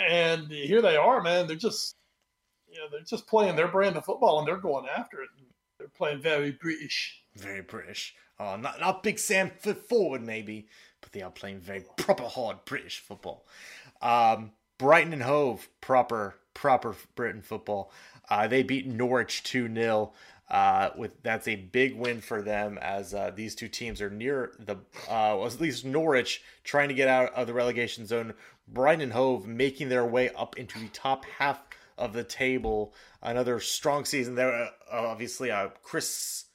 And 0.09 0.49
here 0.49 0.81
they 0.81 0.95
are, 0.95 1.21
man. 1.21 1.45
They're 1.45 1.57
just, 1.57 1.97
you 2.71 2.79
know, 2.79 2.85
they're 2.89 3.01
just 3.01 3.27
playing 3.27 3.57
their 3.57 3.67
brand 3.67 3.97
of 3.97 4.05
football 4.05 4.39
and 4.39 4.47
they're 4.47 4.55
going 4.55 4.85
after 4.87 5.21
it. 5.21 5.27
They're 5.37 5.50
playing 5.97 6.21
very 6.21 6.51
British. 6.51 7.21
Very 7.35 7.61
British. 7.61 8.15
Oh, 8.39 8.55
not 8.55 8.79
not 8.79 9.03
big 9.03 9.19
Sam 9.19 9.49
foot 9.49 9.87
forward 9.87 10.23
maybe, 10.23 10.67
but 10.99 11.11
they 11.11 11.21
are 11.21 11.31
playing 11.31 11.59
very 11.59 11.85
proper 11.97 12.23
hard 12.23 12.65
British 12.65 12.99
football. 12.99 13.45
Um, 14.01 14.51
Brighton 14.77 15.13
and 15.13 15.23
Hove, 15.23 15.69
proper 15.79 16.35
proper 16.53 16.95
Britain 17.15 17.41
football. 17.41 17.91
Uh, 18.29 18.47
they 18.47 18.63
beat 18.63 18.87
Norwich 18.87 19.43
two 19.43 19.71
0 19.73 20.13
uh, 20.49 20.89
with 20.97 21.11
that's 21.23 21.47
a 21.47 21.55
big 21.55 21.95
win 21.95 22.19
for 22.19 22.41
them 22.41 22.77
as 22.81 23.13
uh, 23.13 23.31
these 23.33 23.55
two 23.55 23.67
teams 23.67 24.01
are 24.01 24.09
near 24.09 24.51
the 24.59 24.73
uh, 24.73 25.37
well, 25.37 25.45
at 25.45 25.61
least 25.61 25.85
Norwich 25.85 26.41
trying 26.63 26.89
to 26.89 26.93
get 26.93 27.07
out 27.07 27.33
of 27.33 27.47
the 27.47 27.53
relegation 27.53 28.05
zone. 28.05 28.33
Brighton 28.67 29.01
and 29.01 29.13
Hove 29.13 29.47
making 29.47 29.89
their 29.89 30.05
way 30.05 30.29
up 30.29 30.57
into 30.57 30.79
the 30.79 30.87
top 30.89 31.25
half 31.25 31.61
of 31.97 32.13
the 32.13 32.23
table. 32.23 32.93
Another 33.21 33.59
strong 33.59 34.05
season 34.05 34.35
there. 34.35 34.53
Uh, 34.53 34.69
obviously, 34.91 35.51
uh, 35.51 35.69
Chris 35.83 36.45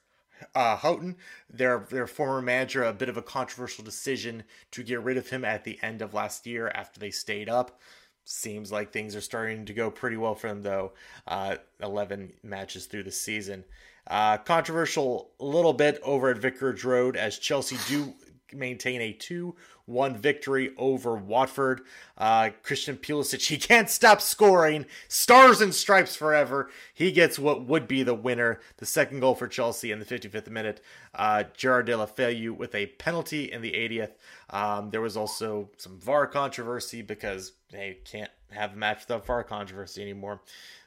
uh, 0.54 0.76
Hughton, 0.76 1.16
their 1.50 1.86
their 1.90 2.06
former 2.06 2.42
manager, 2.42 2.84
a 2.84 2.92
bit 2.92 3.08
of 3.08 3.16
a 3.16 3.22
controversial 3.22 3.84
decision 3.84 4.44
to 4.72 4.82
get 4.82 5.02
rid 5.02 5.16
of 5.16 5.30
him 5.30 5.44
at 5.44 5.64
the 5.64 5.78
end 5.82 6.02
of 6.02 6.14
last 6.14 6.46
year 6.46 6.70
after 6.74 7.00
they 7.00 7.10
stayed 7.10 7.48
up. 7.48 7.80
Seems 8.24 8.72
like 8.72 8.92
things 8.92 9.14
are 9.14 9.20
starting 9.20 9.64
to 9.66 9.72
go 9.72 9.90
pretty 9.90 10.16
well 10.16 10.34
for 10.34 10.48
them, 10.48 10.62
though. 10.62 10.92
Uh, 11.28 11.56
11 11.80 12.32
matches 12.42 12.86
through 12.86 13.04
the 13.04 13.12
season. 13.12 13.64
Uh, 14.08 14.36
controversial 14.38 15.30
a 15.38 15.44
little 15.44 15.72
bit 15.72 16.00
over 16.02 16.30
at 16.30 16.38
Vicarage 16.38 16.84
Road 16.84 17.16
as 17.16 17.38
Chelsea 17.38 17.76
do 17.88 18.14
maintain 18.52 19.00
a 19.00 19.12
2 19.12 19.54
1 19.86 20.16
victory 20.16 20.72
over 20.76 21.14
Watford. 21.16 21.82
Uh, 22.18 22.50
Christian 22.62 22.96
Pulisic, 22.96 23.46
he 23.46 23.56
can't 23.56 23.88
stop 23.88 24.20
scoring. 24.20 24.86
Stars 25.08 25.60
and 25.60 25.74
stripes 25.74 26.16
forever. 26.16 26.70
He 26.92 27.12
gets 27.12 27.38
what 27.38 27.64
would 27.66 27.86
be 27.86 28.02
the 28.02 28.14
winner, 28.14 28.60
the 28.78 28.86
second 28.86 29.20
goal 29.20 29.34
for 29.34 29.46
Chelsea 29.46 29.92
in 29.92 30.00
the 30.00 30.04
55th 30.04 30.50
minute. 30.50 30.80
Uh, 31.14 31.44
Gerard 31.56 31.86
Deulofeu 31.86 32.56
with 32.56 32.74
a 32.74 32.86
penalty 32.86 33.50
in 33.52 33.62
the 33.62 33.72
80th. 33.72 34.12
Um, 34.50 34.90
there 34.90 35.00
was 35.00 35.16
also 35.16 35.70
some 35.76 35.98
VAR 36.00 36.26
controversy 36.26 37.02
because 37.02 37.52
they 37.70 37.98
can't 38.04 38.30
have 38.50 38.72
a 38.72 38.76
match 38.76 39.00
without 39.00 39.26
VAR 39.26 39.44
controversy 39.44 40.02
anymore. 40.02 40.40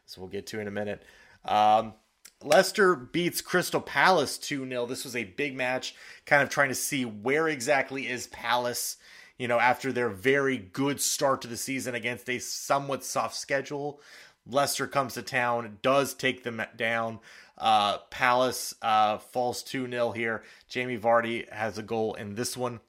So 0.05 0.21
we'll 0.21 0.29
get 0.29 0.47
to 0.47 0.59
in 0.59 0.67
a 0.67 0.71
minute. 0.71 1.03
Um, 1.45 1.93
Leicester 2.43 2.95
beats 2.95 3.41
Crystal 3.41 3.81
Palace 3.81 4.37
2 4.37 4.67
0. 4.67 4.85
This 4.85 5.03
was 5.03 5.15
a 5.15 5.25
big 5.25 5.55
match, 5.55 5.93
kind 6.25 6.41
of 6.41 6.49
trying 6.49 6.69
to 6.69 6.75
see 6.75 7.03
where 7.03 7.47
exactly 7.47 8.07
is 8.07 8.27
Palace, 8.27 8.97
you 9.37 9.47
know, 9.47 9.59
after 9.59 9.91
their 9.91 10.09
very 10.09 10.57
good 10.57 11.01
start 11.01 11.41
to 11.41 11.47
the 11.47 11.57
season 11.57 11.95
against 11.95 12.29
a 12.29 12.39
somewhat 12.39 13.03
soft 13.03 13.35
schedule. 13.35 13.99
Leicester 14.47 14.87
comes 14.87 15.15
to 15.15 15.21
town, 15.21 15.79
does 15.81 16.13
take 16.13 16.43
them 16.43 16.61
down. 16.77 17.19
Uh, 17.57 17.97
Palace 18.09 18.73
uh, 18.81 19.17
falls 19.17 19.61
2 19.63 19.89
0 19.89 20.11
here. 20.11 20.43
Jamie 20.69 20.97
Vardy 20.97 21.51
has 21.51 21.77
a 21.77 21.83
goal 21.83 22.13
in 22.13 22.35
this 22.35 22.55
one 22.55 22.79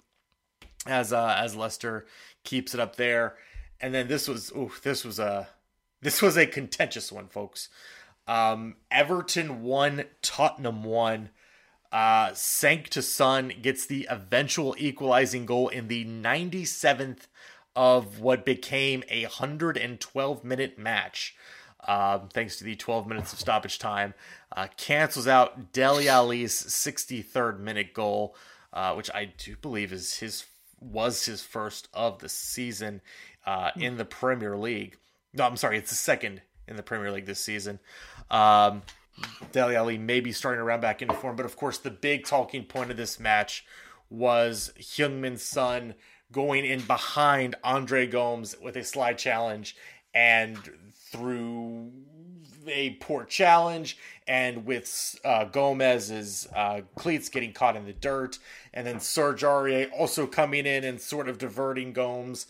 as 0.87 1.13
uh, 1.13 1.35
as 1.37 1.57
Leicester 1.57 2.07
keeps 2.45 2.73
it 2.73 2.81
up 2.81 2.95
there. 2.95 3.35
And 3.81 3.93
then 3.93 4.07
this 4.07 4.29
was 4.29 4.53
ooh, 4.53 4.71
this 4.85 5.05
was 5.05 5.19
a 5.19 5.49
this 6.01 6.23
was 6.23 6.37
a 6.37 6.47
contentious 6.47 7.11
one, 7.11 7.27
folks. 7.27 7.69
Um, 8.31 8.77
Everton 8.93 9.65
won, 9.65 10.05
Tottenham 10.23 10.85
won. 10.85 11.31
Uh, 11.91 12.31
Sank 12.33 12.89
to 12.91 13.03
Son 13.03 13.53
gets 13.61 13.85
the 13.85 14.07
eventual 14.09 14.77
equalizing 14.79 15.47
goal 15.47 15.67
in 15.69 15.89
the 15.89 16.05
97th 16.05 17.27
of 17.75 18.21
what 18.21 18.45
became 18.45 19.03
a 19.11 19.25
112 19.25 20.45
minute 20.45 20.79
match. 20.79 21.35
Um, 21.89 22.29
thanks 22.33 22.57
to 22.59 22.65
the 22.65 22.77
12 22.77 23.09
minutes 23.09 23.33
of 23.33 23.41
stoppage 23.41 23.81
time, 23.81 24.15
uh, 24.57 24.69
cancels 24.77 25.27
out 25.27 25.73
Dele 25.73 26.09
Alli's 26.09 26.55
63rd 26.55 27.59
minute 27.59 27.93
goal, 27.93 28.37
uh, 28.73 28.95
which 28.95 29.11
I 29.13 29.25
do 29.25 29.57
believe 29.57 29.93
is 29.93 30.19
his 30.19 30.45
was 30.79 31.25
his 31.25 31.43
first 31.43 31.89
of 31.93 32.21
the 32.21 32.29
season 32.29 33.01
uh, 33.45 33.73
in 33.77 33.97
the 33.97 34.05
Premier 34.05 34.57
League. 34.57 34.99
No, 35.35 35.45
I'm 35.45 35.57
sorry, 35.57 35.79
it's 35.79 35.91
the 35.91 35.97
second 35.97 36.43
in 36.71 36.77
the 36.77 36.83
Premier 36.83 37.11
League 37.11 37.27
this 37.27 37.41
season. 37.41 37.79
Um, 38.31 38.83
Dele 39.53 39.77
Alli 39.77 39.99
may 39.99 40.21
be 40.21 40.33
starting 40.33 40.61
to 40.61 40.65
round 40.65 40.81
back 40.81 41.03
into 41.03 41.15
form, 41.15 41.37
but 41.37 41.45
of 41.45 41.57
course, 41.57 41.79
the 41.79 41.91
big 41.91 42.25
talking 42.25 42.65
point 42.65 42.91
of 42.91 42.97
this 42.97 43.21
match 43.21 43.67
was 44.09 44.73
Heung-min 44.79 45.37
Son 45.37 45.95
going 46.33 46.65
in 46.65 46.81
behind 46.83 47.57
Andre 47.63 48.07
Gomes 48.07 48.57
with 48.63 48.77
a 48.77 48.85
slide 48.85 49.19
challenge, 49.19 49.77
and 50.15 50.57
through 50.95 51.91
a 52.67 52.91
poor 53.01 53.25
challenge, 53.25 53.99
and 54.29 54.65
with 54.65 55.19
uh, 55.25 55.45
Gomez's 55.45 56.47
uh, 56.55 56.83
cleats 56.95 57.29
getting 57.29 57.53
caught 57.53 57.77
in 57.77 57.85
the 57.85 57.93
dirt, 57.93 58.39
and 58.73 58.87
then 58.87 59.01
Serge 59.01 59.43
Aurier 59.43 59.91
also 59.93 60.27
coming 60.27 60.67
in 60.67 60.85
and 60.85 61.01
sort 61.01 61.29
of 61.29 61.39
diverting 61.39 61.93
Gomes. 61.93 62.47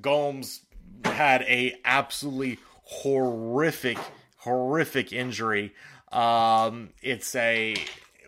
Gomes 0.00 0.62
had 1.04 1.42
a 1.42 1.74
absolutely 1.84 2.58
horrific 2.88 3.98
horrific 4.38 5.12
injury. 5.12 5.74
Um, 6.10 6.90
it's 7.02 7.34
a 7.34 7.76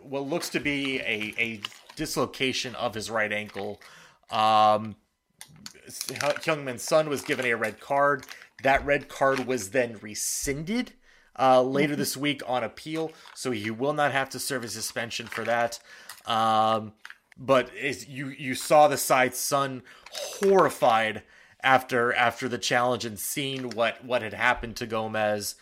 what 0.03 0.27
looks 0.27 0.51
to 0.51 0.61
be 0.61 1.01
a, 1.01 1.35
a 1.39 1.61
dislocation 1.97 2.75
of 2.75 2.95
his 2.95 3.11
right 3.11 3.33
ankle. 3.33 3.81
Um, 4.31 4.97
Heung-min 5.89 6.79
Son 6.79 7.09
was 7.09 7.23
given 7.23 7.47
a 7.47 7.55
red 7.55 7.81
card. 7.81 8.27
That 8.63 8.85
red 8.85 9.09
card 9.09 9.47
was 9.47 9.71
then 9.71 9.99
rescinded 10.01 10.93
uh, 11.39 11.63
later 11.63 11.97
this 11.97 12.17
week 12.17 12.43
on 12.47 12.63
appeal, 12.63 13.13
so 13.35 13.51
he 13.51 13.71
will 13.71 13.95
not 13.95 14.13
have 14.13 14.29
to 14.31 14.39
serve 14.39 14.65
a 14.65 14.69
suspension 14.69 15.27
for 15.27 15.45
that. 15.45 15.81
Um, 16.27 16.93
but 17.37 17.75
is 17.75 18.07
you 18.09 18.29
you 18.29 18.55
saw 18.55 18.89
the 18.89 18.99
side 18.99 19.35
Son 19.35 19.83
horrified 20.11 21.23
after 21.63 22.13
after 22.13 22.49
the 22.49 22.59
challenge 22.59 23.05
and 23.05 23.19
seeing 23.19 23.71
what 23.71 24.05
what 24.05 24.23
had 24.23 24.35
happened 24.35 24.77
to 24.77 24.87
Gomez 24.87 25.55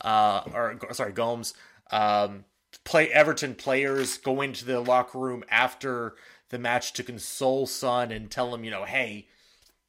uh, 0.00 0.42
or 0.52 0.78
sorry, 0.92 1.12
Gomes. 1.12 1.54
Um, 1.90 2.44
play 2.84 3.08
Everton 3.10 3.54
players 3.54 4.18
go 4.18 4.40
into 4.40 4.64
the 4.64 4.80
locker 4.80 5.18
room 5.18 5.44
after 5.50 6.14
the 6.50 6.58
match 6.58 6.92
to 6.94 7.02
console 7.02 7.66
Son 7.66 8.12
and 8.12 8.30
tell 8.30 8.54
him, 8.54 8.64
you 8.64 8.70
know, 8.70 8.84
hey, 8.84 9.26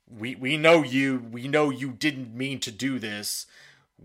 we 0.07 0.35
we 0.35 0.57
know 0.57 0.83
you, 0.83 1.25
we 1.31 1.47
know 1.47 1.69
you 1.69 1.91
didn't 1.91 2.35
mean 2.35 2.59
to 2.61 2.71
do 2.71 2.99
this. 2.99 3.45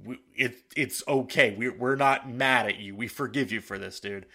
We, 0.05 0.19
it 0.35 0.57
it's 0.77 1.03
okay. 1.07 1.55
We 1.57 1.69
we're 1.69 1.97
not 1.97 2.29
mad 2.29 2.67
at 2.67 2.79
you. 2.79 2.95
We 2.97 3.09
forgive 3.09 3.53
you 3.53 3.61
for 3.61 3.79
this, 3.79 4.01
dude. 4.01 4.27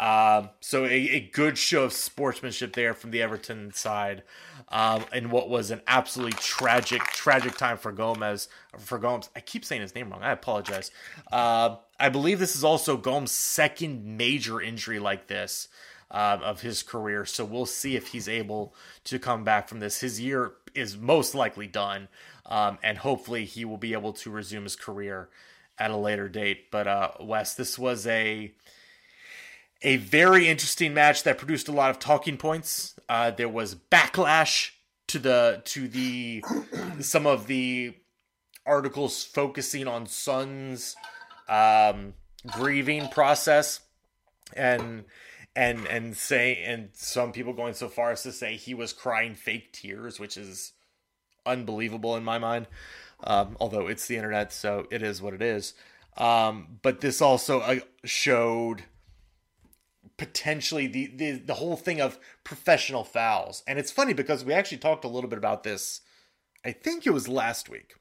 Um, 0.00 0.48
so 0.60 0.86
a, 0.86 0.88
a, 0.88 1.20
good 1.20 1.58
show 1.58 1.84
of 1.84 1.92
sportsmanship 1.92 2.72
there 2.72 2.94
from 2.94 3.10
the 3.10 3.20
Everton 3.20 3.70
side, 3.74 4.22
um, 4.70 5.04
in 5.12 5.28
what 5.28 5.50
was 5.50 5.70
an 5.70 5.82
absolutely 5.86 6.32
tragic, 6.40 7.02
tragic 7.02 7.58
time 7.58 7.76
for 7.76 7.92
Gomez. 7.92 8.48
For 8.78 8.98
Gomes, 8.98 9.28
I 9.36 9.40
keep 9.40 9.62
saying 9.62 9.82
his 9.82 9.94
name 9.94 10.08
wrong. 10.08 10.22
I 10.22 10.32
apologize. 10.32 10.90
Uh, 11.30 11.76
I 11.98 12.08
believe 12.08 12.38
this 12.38 12.56
is 12.56 12.64
also 12.64 12.96
Gomes' 12.96 13.30
second 13.30 14.16
major 14.16 14.58
injury 14.58 14.98
like 14.98 15.26
this 15.26 15.68
uh, 16.10 16.38
of 16.42 16.62
his 16.62 16.82
career. 16.82 17.26
So 17.26 17.44
we'll 17.44 17.66
see 17.66 17.94
if 17.94 18.06
he's 18.06 18.26
able 18.26 18.74
to 19.04 19.18
come 19.18 19.44
back 19.44 19.68
from 19.68 19.80
this. 19.80 20.00
His 20.00 20.18
year 20.18 20.52
is 20.74 20.96
most 20.96 21.34
likely 21.34 21.66
done, 21.66 22.08
um, 22.46 22.78
and 22.82 22.96
hopefully 22.96 23.44
he 23.44 23.66
will 23.66 23.76
be 23.76 23.92
able 23.92 24.14
to 24.14 24.30
resume 24.30 24.62
his 24.62 24.76
career 24.76 25.28
at 25.78 25.90
a 25.90 25.96
later 25.96 26.30
date. 26.30 26.70
But 26.70 26.86
uh, 26.86 27.10
Wes, 27.20 27.52
this 27.52 27.78
was 27.78 28.06
a 28.06 28.54
a 29.82 29.96
very 29.96 30.48
interesting 30.48 30.92
match 30.94 31.22
that 31.22 31.38
produced 31.38 31.68
a 31.68 31.72
lot 31.72 31.90
of 31.90 31.98
talking 31.98 32.36
points. 32.36 32.94
Uh, 33.08 33.30
there 33.30 33.48
was 33.48 33.74
backlash 33.74 34.70
to 35.08 35.18
the 35.18 35.62
to 35.64 35.88
the 35.88 36.44
some 37.00 37.26
of 37.26 37.46
the 37.46 37.94
articles 38.66 39.24
focusing 39.24 39.88
on 39.88 40.06
Son's 40.06 40.94
um, 41.48 42.14
grieving 42.46 43.08
process 43.08 43.80
and 44.54 45.04
and 45.56 45.86
and 45.86 46.16
say 46.16 46.62
and 46.64 46.90
some 46.92 47.32
people 47.32 47.52
going 47.52 47.74
so 47.74 47.88
far 47.88 48.12
as 48.12 48.22
to 48.22 48.32
say 48.32 48.56
he 48.56 48.74
was 48.74 48.92
crying 48.92 49.34
fake 49.34 49.72
tears, 49.72 50.20
which 50.20 50.36
is 50.36 50.72
unbelievable 51.46 52.16
in 52.16 52.24
my 52.24 52.38
mind. 52.38 52.66
Um, 53.24 53.56
although 53.60 53.86
it's 53.86 54.06
the 54.06 54.16
internet, 54.16 54.52
so 54.52 54.86
it 54.90 55.02
is 55.02 55.20
what 55.20 55.34
it 55.34 55.42
is. 55.42 55.74
Um, 56.16 56.78
but 56.82 57.00
this 57.00 57.20
also 57.20 57.60
uh, 57.60 57.80
showed 58.04 58.84
potentially 60.20 60.86
the, 60.86 61.06
the 61.06 61.30
the 61.32 61.54
whole 61.54 61.76
thing 61.76 61.98
of 61.98 62.18
professional 62.44 63.04
fouls. 63.04 63.62
And 63.66 63.78
it's 63.78 63.90
funny 63.90 64.12
because 64.12 64.44
we 64.44 64.52
actually 64.52 64.76
talked 64.76 65.02
a 65.02 65.08
little 65.08 65.30
bit 65.30 65.38
about 65.38 65.62
this. 65.62 66.02
I 66.62 66.72
think 66.72 67.06
it 67.06 67.14
was 67.14 67.26
last 67.26 67.70
week. 67.70 67.94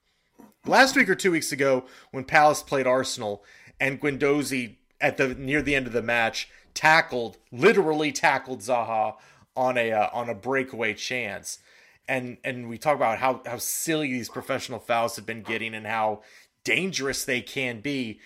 Last 0.65 0.97
week 0.97 1.07
or 1.07 1.15
2 1.15 1.31
weeks 1.31 1.53
ago 1.53 1.85
when 2.11 2.25
Palace 2.25 2.61
played 2.61 2.85
Arsenal 2.85 3.45
and 3.79 4.01
Guendouzi 4.01 4.75
at 4.99 5.15
the 5.15 5.29
near 5.33 5.61
the 5.61 5.75
end 5.75 5.88
of 5.88 5.93
the 5.93 6.01
match 6.01 6.49
tackled 6.73 7.38
literally 7.53 8.11
tackled 8.11 8.59
Zaha 8.59 9.15
on 9.55 9.77
a 9.77 9.93
uh, 9.93 10.09
on 10.11 10.27
a 10.27 10.35
breakaway 10.35 10.95
chance. 10.95 11.59
And 12.05 12.35
and 12.43 12.67
we 12.67 12.77
talk 12.77 12.97
about 12.97 13.19
how 13.19 13.41
how 13.45 13.59
silly 13.59 14.11
these 14.11 14.27
professional 14.27 14.79
fouls 14.79 15.15
have 15.15 15.25
been 15.25 15.41
getting 15.41 15.73
and 15.73 15.88
how 15.88 16.23
dangerous 16.65 17.23
they 17.23 17.39
can 17.39 17.79
be. 17.79 18.19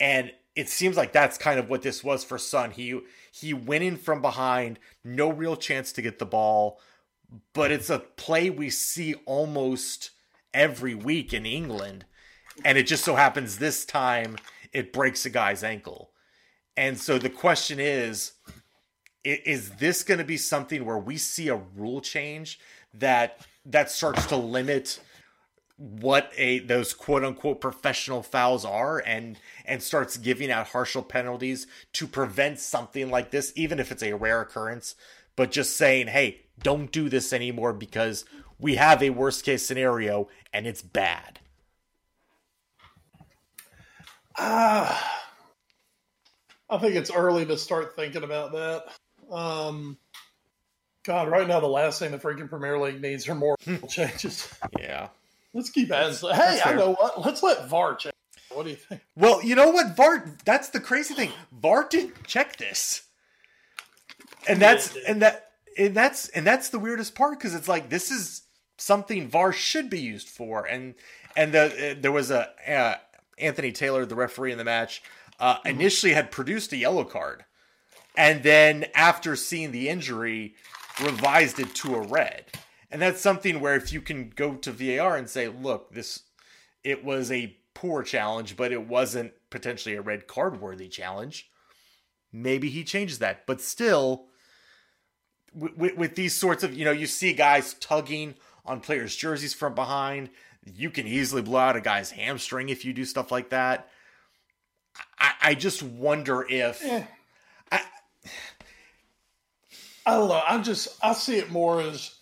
And 0.00 0.32
it 0.56 0.70
seems 0.70 0.96
like 0.96 1.12
that's 1.12 1.38
kind 1.38 1.60
of 1.60 1.68
what 1.68 1.82
this 1.82 2.02
was 2.02 2.24
for 2.24 2.38
Son. 2.38 2.72
He 2.72 2.98
he 3.40 3.52
went 3.52 3.84
in 3.84 3.96
from 3.96 4.22
behind, 4.22 4.78
no 5.04 5.30
real 5.30 5.56
chance 5.56 5.92
to 5.92 6.02
get 6.02 6.18
the 6.18 6.26
ball, 6.26 6.80
but 7.52 7.70
it's 7.70 7.90
a 7.90 7.98
play 7.98 8.50
we 8.50 8.70
see 8.70 9.14
almost 9.26 10.10
every 10.54 10.94
week 10.94 11.34
in 11.34 11.44
England, 11.44 12.06
and 12.64 12.78
it 12.78 12.86
just 12.86 13.04
so 13.04 13.14
happens 13.14 13.58
this 13.58 13.84
time 13.84 14.36
it 14.72 14.92
breaks 14.92 15.26
a 15.26 15.30
guy's 15.30 15.62
ankle. 15.62 16.12
And 16.76 16.98
so 16.98 17.18
the 17.18 17.30
question 17.30 17.78
is 17.80 18.32
is 19.24 19.70
this 19.70 20.04
going 20.04 20.18
to 20.18 20.24
be 20.24 20.36
something 20.36 20.84
where 20.84 20.98
we 20.98 21.16
see 21.16 21.48
a 21.48 21.60
rule 21.74 22.00
change 22.00 22.60
that 22.94 23.44
that 23.64 23.90
starts 23.90 24.24
to 24.26 24.36
limit 24.36 25.00
what 25.78 26.32
a 26.36 26.60
those 26.60 26.94
quote 26.94 27.22
unquote 27.24 27.60
professional 27.60 28.22
fouls 28.22 28.64
are 28.64 29.02
and 29.06 29.38
and 29.66 29.82
starts 29.82 30.16
giving 30.16 30.50
out 30.50 30.68
harsher 30.68 31.02
penalties 31.02 31.66
to 31.92 32.06
prevent 32.06 32.58
something 32.58 33.10
like 33.10 33.30
this 33.30 33.52
even 33.56 33.78
if 33.78 33.92
it's 33.92 34.02
a 34.02 34.14
rare 34.14 34.40
occurrence 34.40 34.94
but 35.36 35.50
just 35.50 35.76
saying 35.76 36.06
hey 36.06 36.40
don't 36.62 36.92
do 36.92 37.08
this 37.08 37.32
anymore 37.32 37.72
because 37.72 38.24
we 38.58 38.76
have 38.76 39.02
a 39.02 39.10
worst 39.10 39.44
case 39.44 39.66
scenario 39.66 40.28
and 40.52 40.66
it's 40.66 40.82
bad. 40.82 41.40
Ah. 44.38 45.22
I 46.68 46.78
think 46.78 46.96
it's 46.96 47.10
early 47.10 47.46
to 47.46 47.56
start 47.56 47.94
thinking 47.96 48.24
about 48.24 48.52
that. 48.52 48.84
Um 49.30 49.98
god 51.04 51.28
right 51.28 51.46
now 51.46 51.60
the 51.60 51.68
last 51.68 52.00
thing 52.00 52.10
the 52.10 52.18
freaking 52.18 52.48
premier 52.48 52.78
league 52.78 53.00
needs 53.00 53.28
are 53.28 53.34
more 53.34 53.56
changes. 53.88 54.48
Yeah 54.78 55.08
Let's 55.56 55.70
keep 55.70 55.90
asking. 55.90 56.34
Hey, 56.34 56.60
I 56.62 56.74
know 56.74 56.92
what. 56.92 57.24
Let's 57.24 57.42
let 57.42 57.66
VAR 57.66 57.94
check. 57.94 58.12
What 58.50 58.64
do 58.64 58.70
you 58.70 58.76
think? 58.76 59.00
Well, 59.16 59.42
you 59.42 59.54
know 59.54 59.70
what, 59.70 59.96
VAR. 59.96 60.36
That's 60.44 60.68
the 60.68 60.80
crazy 60.80 61.14
thing. 61.14 61.30
VAR 61.50 61.88
didn't 61.88 62.24
check 62.26 62.56
this, 62.56 63.04
and 64.46 64.60
that's 64.60 64.94
and 65.08 65.22
that 65.22 65.52
and 65.78 65.94
that's 65.94 66.28
and 66.28 66.46
that's 66.46 66.68
the 66.68 66.78
weirdest 66.78 67.14
part 67.14 67.38
because 67.38 67.54
it's 67.54 67.68
like 67.68 67.88
this 67.88 68.10
is 68.10 68.42
something 68.76 69.30
VAR 69.30 69.50
should 69.50 69.88
be 69.88 69.98
used 69.98 70.28
for, 70.28 70.66
and 70.66 70.94
and 71.38 71.52
the 71.52 71.92
uh, 71.92 71.94
there 71.98 72.12
was 72.12 72.30
a 72.30 72.50
uh, 72.70 72.96
Anthony 73.38 73.72
Taylor, 73.72 74.04
the 74.04 74.14
referee 74.14 74.52
in 74.52 74.58
the 74.58 74.64
match, 74.64 75.02
uh, 75.40 75.54
mm-hmm. 75.54 75.68
initially 75.68 76.12
had 76.12 76.30
produced 76.30 76.70
a 76.74 76.76
yellow 76.76 77.04
card, 77.04 77.46
and 78.14 78.42
then 78.42 78.84
after 78.94 79.34
seeing 79.36 79.72
the 79.72 79.88
injury, 79.88 80.54
revised 81.02 81.58
it 81.58 81.74
to 81.76 81.94
a 81.94 82.02
red. 82.02 82.44
And 82.90 83.02
that's 83.02 83.20
something 83.20 83.60
where 83.60 83.74
if 83.74 83.92
you 83.92 84.00
can 84.00 84.30
go 84.30 84.54
to 84.54 84.70
VAR 84.70 85.16
and 85.16 85.28
say, 85.28 85.48
look, 85.48 85.92
this 85.92 86.22
it 86.84 87.04
was 87.04 87.32
a 87.32 87.56
poor 87.74 88.02
challenge, 88.02 88.56
but 88.56 88.72
it 88.72 88.86
wasn't 88.86 89.32
potentially 89.50 89.96
a 89.96 90.00
red 90.00 90.26
card 90.26 90.60
worthy 90.60 90.88
challenge, 90.88 91.50
maybe 92.32 92.70
he 92.70 92.84
changes 92.84 93.18
that. 93.18 93.46
But 93.46 93.60
still, 93.60 94.26
with, 95.52 95.96
with 95.96 96.14
these 96.14 96.34
sorts 96.34 96.62
of, 96.62 96.74
you 96.74 96.84
know, 96.84 96.92
you 96.92 97.06
see 97.06 97.32
guys 97.32 97.74
tugging 97.74 98.34
on 98.64 98.80
players' 98.80 99.16
jerseys 99.16 99.54
from 99.54 99.74
behind. 99.74 100.30
You 100.64 100.90
can 100.90 101.06
easily 101.06 101.42
blow 101.42 101.60
out 101.60 101.76
a 101.76 101.80
guy's 101.80 102.10
hamstring 102.10 102.68
if 102.68 102.84
you 102.84 102.92
do 102.92 103.04
stuff 103.04 103.30
like 103.30 103.50
that. 103.50 103.88
I, 105.18 105.32
I 105.42 105.54
just 105.54 105.82
wonder 105.82 106.44
if. 106.48 106.82
Yeah. 106.84 107.04
I, 107.70 107.82
I 110.04 110.10
don't 110.12 110.28
know. 110.28 110.42
I'm 110.46 110.62
just, 110.62 110.88
I 111.02 111.12
see 111.14 111.36
it 111.36 111.50
more 111.50 111.80
as 111.80 112.15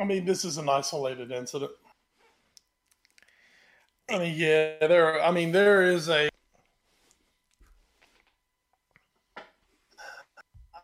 I 0.00 0.04
mean, 0.04 0.24
this 0.24 0.46
is 0.46 0.56
an 0.56 0.68
isolated 0.68 1.30
incident. 1.30 1.72
I 4.08 4.18
mean, 4.18 4.34
yeah, 4.34 4.78
there. 4.80 5.22
I 5.22 5.30
mean, 5.30 5.52
there 5.52 5.82
is 5.82 6.08
a. 6.08 6.30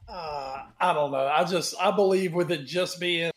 Uh, 0.07 0.63
I 0.79 0.93
don't 0.93 1.11
know. 1.11 1.27
I 1.27 1.45
just 1.45 1.75
I 1.81 1.91
believe 1.91 2.35
with 2.35 2.51
it 2.53 2.67
just 2.67 3.01
being, 3.01 3.33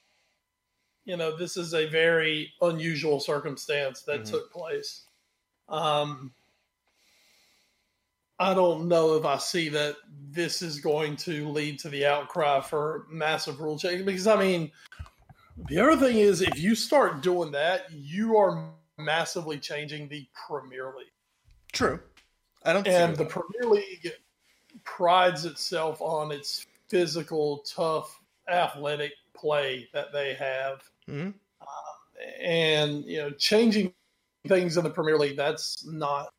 you 1.05 1.15
know, 1.15 1.35
this 1.35 1.55
is 1.55 1.73
a 1.73 1.87
very 1.87 2.51
unusual 2.61 3.21
circumstance 3.21 4.03
that 4.03 4.21
mm-hmm. 4.21 4.31
took 4.31 4.51
place. 4.51 5.05
Um, 5.69 6.33
I 8.37 8.53
don't 8.53 8.87
know 8.87 9.15
if 9.15 9.25
I 9.25 9.37
see 9.37 9.69
that 9.69 9.95
this 10.29 10.61
is 10.61 10.79
going 10.79 11.15
to 11.17 11.47
lead 11.49 11.79
to 11.79 11.89
the 11.89 12.05
outcry 12.05 12.61
for 12.61 13.05
massive 13.09 13.59
rule 13.59 13.79
change 13.79 14.05
because 14.05 14.27
I 14.27 14.39
mean, 14.39 14.71
the 15.67 15.79
other 15.79 15.97
thing 15.97 16.17
is, 16.17 16.41
if 16.41 16.59
you 16.59 16.75
start 16.75 17.21
doing 17.21 17.51
that, 17.51 17.91
you 17.91 18.37
are 18.37 18.71
massively 18.97 19.57
changing 19.57 20.07
the 20.07 20.27
Premier 20.47 20.93
League. 20.97 21.07
True. 21.71 21.99
I 22.63 22.73
don't. 22.73 22.87
And 22.87 23.15
the 23.15 23.25
Premier 23.25 23.69
League 23.69 24.11
prides 24.83 25.45
itself 25.45 26.01
on 26.01 26.31
its 26.31 26.65
physical, 26.87 27.59
tough, 27.59 28.19
athletic 28.49 29.13
play 29.35 29.87
that 29.93 30.11
they 30.11 30.33
have. 30.33 30.83
Mm-hmm. 31.09 31.29
Uh, 31.61 32.41
and 32.41 33.05
you 33.05 33.17
know, 33.19 33.31
changing 33.31 33.93
things 34.47 34.77
in 34.77 34.83
the 34.83 34.89
Premier 34.89 35.17
League 35.17 35.37
that's 35.37 35.85
not 35.85 36.29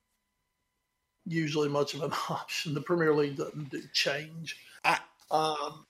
usually 1.27 1.69
much 1.69 1.95
of 1.95 2.03
an 2.03 2.13
option. 2.29 2.75
The 2.75 2.81
Premier 2.81 3.15
League 3.15 3.37
doesn't 3.37 3.71
do 3.71 3.83
change. 3.93 4.57
I, 4.85 4.99
um, 5.31 5.87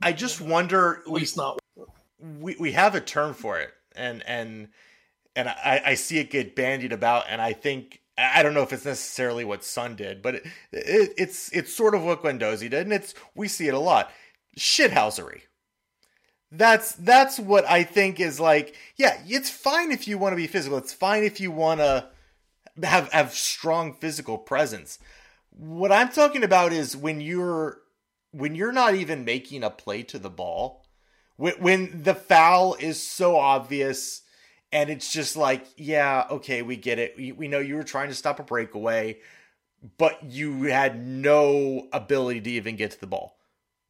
I 0.00 0.12
just 0.12 0.40
wonder. 0.40 1.02
At 1.06 1.12
least 1.12 1.36
not 1.36 1.61
we 2.22 2.56
we 2.58 2.72
have 2.72 2.94
a 2.94 3.00
term 3.00 3.34
for 3.34 3.58
it, 3.58 3.72
and 3.96 4.22
and 4.26 4.68
and 5.34 5.48
I, 5.48 5.82
I 5.86 5.94
see 5.94 6.18
it 6.18 6.30
get 6.30 6.54
bandied 6.54 6.92
about, 6.92 7.24
and 7.28 7.40
I 7.40 7.52
think 7.52 8.00
I 8.16 8.42
don't 8.42 8.54
know 8.54 8.62
if 8.62 8.72
it's 8.72 8.84
necessarily 8.84 9.44
what 9.44 9.64
Son 9.64 9.96
did, 9.96 10.22
but 10.22 10.36
it, 10.36 10.46
it, 10.72 11.14
it's 11.16 11.50
it's 11.52 11.72
sort 11.72 11.94
of 11.94 12.02
what 12.02 12.22
Guendouzi 12.22 12.70
did, 12.70 12.74
and 12.74 12.92
it's 12.92 13.14
we 13.34 13.48
see 13.48 13.68
it 13.68 13.74
a 13.74 13.78
lot. 13.78 14.10
Shithousery. 14.58 15.42
That's 16.50 16.92
that's 16.92 17.38
what 17.38 17.64
I 17.68 17.82
think 17.82 18.20
is 18.20 18.38
like. 18.38 18.76
Yeah, 18.96 19.18
it's 19.26 19.50
fine 19.50 19.90
if 19.90 20.06
you 20.06 20.18
want 20.18 20.32
to 20.32 20.36
be 20.36 20.46
physical. 20.46 20.78
It's 20.78 20.92
fine 20.92 21.24
if 21.24 21.40
you 21.40 21.50
want 21.50 21.80
to 21.80 22.08
have 22.82 23.10
have 23.12 23.32
strong 23.32 23.94
physical 23.94 24.38
presence. 24.38 24.98
What 25.50 25.92
I'm 25.92 26.10
talking 26.10 26.44
about 26.44 26.72
is 26.72 26.96
when 26.96 27.20
you're 27.20 27.78
when 28.32 28.54
you're 28.54 28.72
not 28.72 28.94
even 28.94 29.24
making 29.24 29.64
a 29.64 29.70
play 29.70 30.02
to 30.04 30.18
the 30.18 30.30
ball 30.30 30.81
when, 31.36 31.54
when 31.54 32.02
the 32.02 32.14
foul 32.14 32.74
is 32.74 33.02
so 33.02 33.36
obvious 33.36 34.22
and 34.72 34.88
it's 34.88 35.12
just 35.12 35.36
like, 35.36 35.66
yeah, 35.76 36.26
okay, 36.30 36.62
we 36.62 36.76
get 36.76 36.98
it. 36.98 37.14
We, 37.16 37.32
we 37.32 37.48
know 37.48 37.58
you 37.58 37.76
were 37.76 37.82
trying 37.82 38.08
to 38.08 38.14
stop 38.14 38.40
a 38.40 38.44
breakaway, 38.44 39.18
but 39.98 40.22
you 40.24 40.64
had 40.64 41.06
no 41.06 41.88
ability 41.92 42.40
to 42.40 42.50
even 42.50 42.76
get 42.76 42.92
to 42.92 43.00
the 43.00 43.06
ball. 43.06 43.36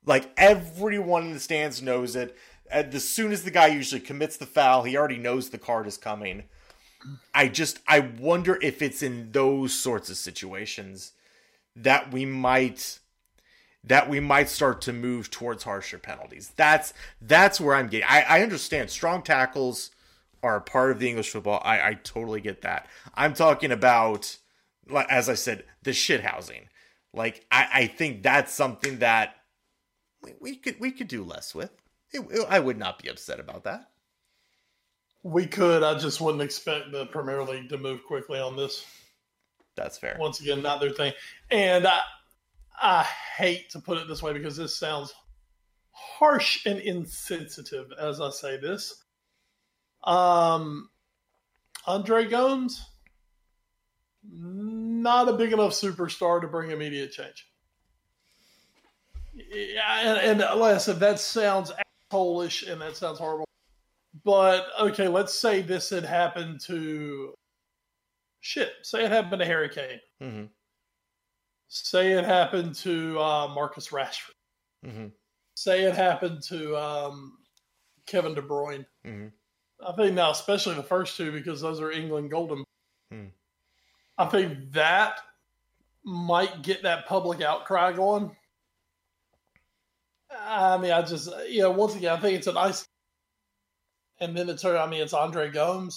Like 0.04 0.30
everyone 0.36 1.24
in 1.24 1.32
the 1.34 1.40
stands 1.40 1.82
knows 1.82 2.16
it. 2.16 2.36
As 2.70 3.08
soon 3.08 3.32
as 3.32 3.44
the 3.44 3.50
guy 3.50 3.68
usually 3.68 4.00
commits 4.00 4.36
the 4.36 4.46
foul, 4.46 4.82
he 4.82 4.96
already 4.96 5.18
knows 5.18 5.50
the 5.50 5.58
card 5.58 5.86
is 5.86 5.98
coming. 5.98 6.44
I 7.34 7.48
just 7.48 7.80
I 7.86 8.00
wonder 8.00 8.58
if 8.62 8.80
it's 8.80 9.02
in 9.02 9.32
those 9.32 9.74
sorts 9.74 10.08
of 10.08 10.16
situations 10.16 11.12
that 11.76 12.12
we 12.12 12.24
might 12.24 12.98
that 13.84 14.08
we 14.08 14.20
might 14.20 14.48
start 14.48 14.80
to 14.82 14.92
move 14.92 15.30
towards 15.30 15.64
harsher 15.64 15.98
penalties. 15.98 16.52
That's 16.56 16.94
that's 17.20 17.60
where 17.60 17.74
I'm 17.74 17.88
getting. 17.88 18.06
I, 18.08 18.22
I 18.22 18.42
understand 18.42 18.90
strong 18.90 19.22
tackles 19.22 19.90
are 20.42 20.56
a 20.56 20.60
part 20.60 20.90
of 20.90 20.98
the 20.98 21.08
English 21.08 21.30
football. 21.30 21.60
I, 21.64 21.90
I 21.90 21.94
totally 21.94 22.40
get 22.40 22.62
that. 22.62 22.86
I'm 23.14 23.34
talking 23.34 23.70
about, 23.72 24.36
as 25.08 25.28
I 25.28 25.34
said, 25.34 25.64
the 25.82 25.92
shit 25.92 26.22
housing. 26.22 26.68
Like 27.12 27.46
I, 27.50 27.68
I 27.72 27.86
think 27.86 28.22
that's 28.22 28.52
something 28.52 28.98
that 29.00 29.36
we, 30.22 30.34
we 30.40 30.56
could 30.56 30.78
we 30.80 30.92
could 30.92 31.08
do 31.08 31.24
less 31.24 31.54
with. 31.54 31.70
It, 32.12 32.20
it, 32.30 32.46
I 32.48 32.60
would 32.60 32.78
not 32.78 33.02
be 33.02 33.08
upset 33.08 33.40
about 33.40 33.64
that. 33.64 33.88
We 35.24 35.46
could. 35.46 35.82
I 35.82 35.98
just 35.98 36.20
wouldn't 36.20 36.42
expect 36.42 36.90
the 36.90 37.06
Premier 37.06 37.42
League 37.42 37.68
to 37.68 37.78
move 37.78 38.04
quickly 38.04 38.40
on 38.40 38.56
this. 38.56 38.84
That's 39.76 39.96
fair. 39.96 40.16
Once 40.18 40.40
again, 40.40 40.62
not 40.62 40.80
their 40.80 40.90
thing. 40.90 41.12
And 41.50 41.86
I, 41.86 42.00
I 42.82 43.06
hate 43.36 43.70
to 43.70 43.80
put 43.80 43.98
it 43.98 44.08
this 44.08 44.22
way 44.22 44.32
because 44.32 44.56
this 44.56 44.76
sounds 44.76 45.14
harsh 45.92 46.66
and 46.66 46.80
insensitive 46.80 47.92
as 47.98 48.20
I 48.20 48.30
say 48.30 48.56
this. 48.56 49.04
Um, 50.02 50.90
Andre 51.86 52.26
Gomes, 52.26 52.84
not 54.28 55.28
a 55.28 55.34
big 55.34 55.52
enough 55.52 55.72
superstar 55.72 56.40
to 56.40 56.48
bring 56.48 56.72
immediate 56.72 57.12
change. 57.12 57.46
Yeah, 59.34 60.00
and, 60.00 60.40
and 60.40 60.60
like 60.60 60.74
I 60.74 60.78
said, 60.78 61.00
that 61.00 61.20
sounds 61.20 61.72
Polish 62.10 62.64
and 62.64 62.80
that 62.80 62.96
sounds 62.96 63.18
horrible. 63.18 63.46
But 64.24 64.66
okay, 64.78 65.08
let's 65.08 65.38
say 65.38 65.62
this 65.62 65.90
had 65.90 66.04
happened 66.04 66.60
to 66.62 67.32
shit. 68.40 68.72
Say 68.82 69.04
it 69.04 69.10
happened 69.10 69.40
to 69.40 69.46
Harry 69.46 69.68
Kane. 69.68 70.00
Mm-hmm. 70.20 70.44
Say 71.74 72.12
it 72.12 72.26
happened 72.26 72.74
to 72.76 73.18
uh, 73.18 73.48
Marcus 73.48 73.88
Rashford. 73.88 74.34
Mm-hmm. 74.84 75.06
Say 75.54 75.84
it 75.84 75.96
happened 75.96 76.42
to 76.48 76.76
um, 76.76 77.38
Kevin 78.04 78.34
De 78.34 78.42
Bruyne. 78.42 78.84
Mm-hmm. 79.06 79.28
I 79.82 79.92
think 79.92 80.14
now, 80.14 80.30
especially 80.32 80.74
the 80.74 80.82
first 80.82 81.16
two, 81.16 81.32
because 81.32 81.62
those 81.62 81.80
are 81.80 81.90
England 81.90 82.30
golden. 82.30 82.64
Mm. 83.10 83.30
I 84.18 84.26
think 84.26 84.72
that 84.72 85.18
might 86.04 86.62
get 86.62 86.82
that 86.82 87.06
public 87.06 87.40
outcry 87.40 87.92
going. 87.92 88.36
I 90.30 90.76
mean, 90.76 90.92
I 90.92 91.00
just, 91.00 91.30
you 91.48 91.62
know, 91.62 91.70
once 91.70 91.96
again, 91.96 92.12
I 92.12 92.20
think 92.20 92.36
it's 92.36 92.48
a 92.48 92.52
nice. 92.52 92.84
And 94.20 94.36
then 94.36 94.50
it's 94.50 94.62
I 94.62 94.86
mean, 94.86 95.00
it's 95.00 95.14
Andre 95.14 95.50
Gomes. 95.50 95.96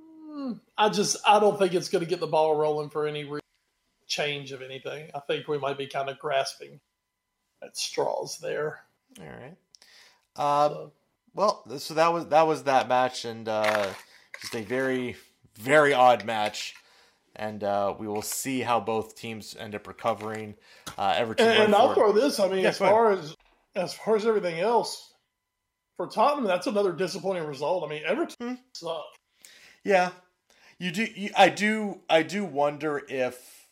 Hmm, 0.00 0.52
I 0.78 0.90
just, 0.90 1.16
I 1.26 1.40
don't 1.40 1.58
think 1.58 1.74
it's 1.74 1.88
going 1.88 2.04
to 2.04 2.08
get 2.08 2.20
the 2.20 2.28
ball 2.28 2.54
rolling 2.54 2.88
for 2.88 3.08
any 3.08 3.24
re- 3.24 3.40
change 4.14 4.52
of 4.52 4.62
anything. 4.62 5.10
I 5.14 5.20
think 5.20 5.48
we 5.48 5.58
might 5.58 5.78
be 5.78 5.86
kind 5.86 6.08
of 6.08 6.18
grasping 6.18 6.80
at 7.62 7.76
straws 7.76 8.38
there. 8.38 8.80
All 9.20 9.26
right. 9.26 9.56
Um, 10.36 10.72
so. 10.72 10.92
Well, 11.34 11.78
so 11.78 11.94
that 11.94 12.12
was 12.12 12.28
that 12.28 12.46
was 12.46 12.62
that 12.64 12.88
match, 12.88 13.24
and 13.24 13.48
uh, 13.48 13.88
just 14.40 14.54
a 14.54 14.62
very 14.62 15.16
very 15.56 15.92
odd 15.92 16.24
match 16.24 16.74
and 17.36 17.64
uh, 17.64 17.94
we 17.98 18.06
will 18.06 18.22
see 18.22 18.60
how 18.60 18.80
both 18.80 19.16
teams 19.16 19.56
end 19.58 19.74
up 19.74 19.86
recovering. 19.86 20.54
Uh, 20.96 21.14
Everton 21.16 21.48
and, 21.48 21.62
and 21.64 21.74
I'll 21.74 21.94
throw 21.94 22.12
this. 22.12 22.38
I 22.38 22.48
mean, 22.48 22.60
yeah, 22.60 22.68
as 22.68 22.78
far 22.78 23.12
as 23.12 23.36
as 23.74 23.94
far 23.94 24.16
as 24.16 24.26
everything 24.26 24.60
else 24.60 25.12
for 25.96 26.06
Tottenham, 26.06 26.44
that's 26.44 26.66
another 26.66 26.92
disappointing 26.92 27.44
result. 27.44 27.84
I 27.84 27.88
mean, 27.88 28.02
Everton 28.06 28.36
hmm. 28.40 28.54
suck. 28.72 29.04
Yeah, 29.82 30.10
you 30.78 30.90
do. 30.90 31.06
You, 31.14 31.30
I 31.36 31.48
do. 31.48 32.00
I 32.08 32.22
do 32.22 32.44
wonder 32.44 33.02
if 33.08 33.63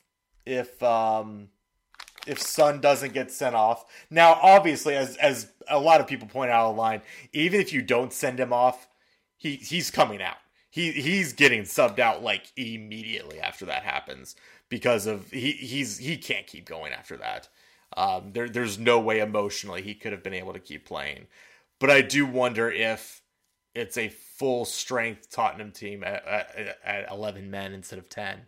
if 0.46 0.82
um 0.82 1.48
if 2.26 2.40
Son 2.40 2.80
doesn't 2.80 3.14
get 3.14 3.32
sent 3.32 3.54
off. 3.56 3.84
Now, 4.10 4.38
obviously, 4.42 4.94
as 4.94 5.16
as 5.16 5.52
a 5.68 5.78
lot 5.78 6.00
of 6.00 6.06
people 6.06 6.28
point 6.28 6.50
out 6.50 6.70
online, 6.70 7.02
even 7.32 7.60
if 7.60 7.72
you 7.72 7.82
don't 7.82 8.12
send 8.12 8.38
him 8.38 8.52
off, 8.52 8.88
he 9.36 9.56
he's 9.56 9.90
coming 9.90 10.22
out 10.22 10.36
he 10.72 10.90
he's 10.90 11.34
getting 11.34 11.62
subbed 11.62 11.98
out 11.98 12.22
like 12.22 12.50
immediately 12.56 13.38
after 13.38 13.66
that 13.66 13.82
happens 13.82 14.34
because 14.70 15.06
of 15.06 15.30
he 15.30 15.52
he's 15.52 15.98
he 15.98 16.16
can't 16.16 16.46
keep 16.46 16.64
going 16.64 16.94
after 16.94 17.18
that. 17.18 17.48
Um, 17.94 18.32
there 18.32 18.48
there's 18.48 18.78
no 18.78 18.98
way 18.98 19.20
emotionally 19.20 19.82
he 19.82 19.94
could 19.94 20.12
have 20.12 20.22
been 20.22 20.32
able 20.32 20.54
to 20.54 20.58
keep 20.58 20.86
playing. 20.86 21.26
But 21.78 21.90
I 21.90 22.00
do 22.00 22.24
wonder 22.24 22.70
if 22.70 23.20
it's 23.74 23.98
a 23.98 24.08
full 24.08 24.64
strength 24.64 25.30
Tottenham 25.30 25.72
team 25.72 26.02
at, 26.04 26.24
at, 26.26 26.78
at 26.82 27.10
11 27.10 27.50
men 27.50 27.74
instead 27.74 27.98
of 27.98 28.08
10. 28.08 28.46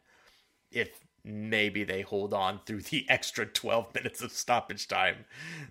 If 0.70 1.03
maybe 1.24 1.84
they 1.84 2.02
hold 2.02 2.34
on 2.34 2.60
through 2.66 2.82
the 2.82 3.06
extra 3.08 3.46
12 3.46 3.94
minutes 3.94 4.22
of 4.22 4.32
stoppage 4.32 4.88
time 4.88 5.24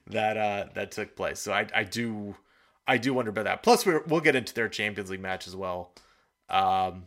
that 0.07 0.37
uh, 0.37 0.65
that 0.73 0.91
took 0.91 1.15
place. 1.15 1.39
So 1.39 1.53
I 1.53 1.67
I 1.73 1.83
do 1.83 2.35
I 2.87 2.97
do 2.97 3.13
wonder 3.13 3.29
about 3.29 3.45
that. 3.45 3.63
Plus 3.63 3.85
we 3.85 3.97
we'll 4.07 4.21
get 4.21 4.35
into 4.35 4.53
their 4.53 4.69
Champions 4.69 5.09
League 5.09 5.21
match 5.21 5.47
as 5.47 5.55
well 5.55 5.93
um, 6.49 7.05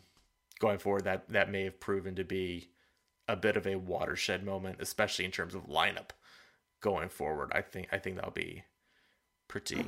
going 0.60 0.78
forward 0.78 1.04
that 1.04 1.28
that 1.30 1.50
may 1.50 1.64
have 1.64 1.80
proven 1.80 2.14
to 2.16 2.24
be 2.24 2.70
a 3.28 3.36
bit 3.36 3.56
of 3.56 3.66
a 3.66 3.76
watershed 3.76 4.44
moment, 4.44 4.78
especially 4.80 5.24
in 5.24 5.30
terms 5.30 5.54
of 5.54 5.66
lineup 5.66 6.10
going 6.80 7.08
forward. 7.08 7.50
I 7.54 7.62
think 7.62 7.88
I 7.92 7.98
think 7.98 8.16
that'll 8.16 8.30
be 8.30 8.64
pretty 9.48 9.84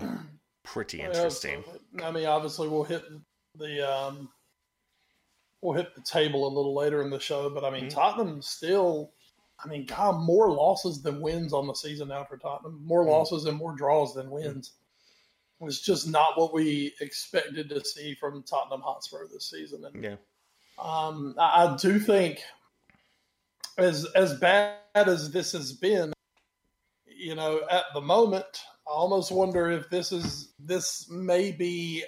pretty 0.64 1.01
interesting. 1.03 1.64
I 2.03 2.11
mean, 2.11 2.27
obviously 2.27 2.68
we'll 2.68 2.85
hit 2.85 3.05
the 3.55 3.88
um, 3.90 4.29
we'll 5.62 5.77
hit 5.77 5.94
the 5.94 6.03
table 6.03 6.47
a 6.47 6.55
little 6.55 6.75
later 6.75 7.03
in 7.03 7.11
the 7.11 7.21
show, 7.21 7.51
but 7.51 7.64
I 7.64 7.71
mean 7.71 7.85
mm-hmm. 7.85 7.99
Tottenham 7.99 8.42
still. 8.42 9.12
I 9.64 9.66
mean, 9.66 9.87
God, 9.87 10.21
more 10.21 10.53
losses 10.53 11.03
than 11.03 11.21
wins 11.21 11.53
on 11.53 11.66
the 11.66 11.75
season 11.75 12.09
now 12.09 12.23
for 12.23 12.37
Tottenham. 12.37 12.81
More 12.85 13.01
mm-hmm. 13.01 13.11
losses 13.11 13.44
and 13.44 13.59
more 13.59 13.75
draws 13.75 14.14
than 14.14 14.31
wins 14.31 14.75
was 15.61 15.81
just 15.81 16.09
not 16.09 16.38
what 16.38 16.55
we 16.55 16.94
expected 17.01 17.68
to 17.68 17.85
see 17.85 18.14
from 18.14 18.42
Tottenham 18.44 18.81
Hotspur 18.81 19.27
this 19.27 19.51
season. 19.51 19.85
And 19.85 20.05
yeah. 20.05 20.16
um, 20.79 21.35
I, 21.38 21.66
I 21.66 21.77
do 21.77 21.99
think, 21.99 22.40
as 23.77 24.05
as 24.14 24.35
bad 24.38 24.77
as 24.94 25.31
this 25.31 25.53
has 25.53 25.73
been, 25.73 26.12
you 27.07 27.35
know, 27.35 27.62
at 27.71 27.85
the 27.94 28.01
moment, 28.01 28.47
I 28.87 28.90
almost 28.90 29.33
wonder 29.33 29.71
if 29.71 29.90
this 29.90 30.12
is 30.12 30.53
this 30.59 31.09
may 31.11 31.53
be, 31.53 32.05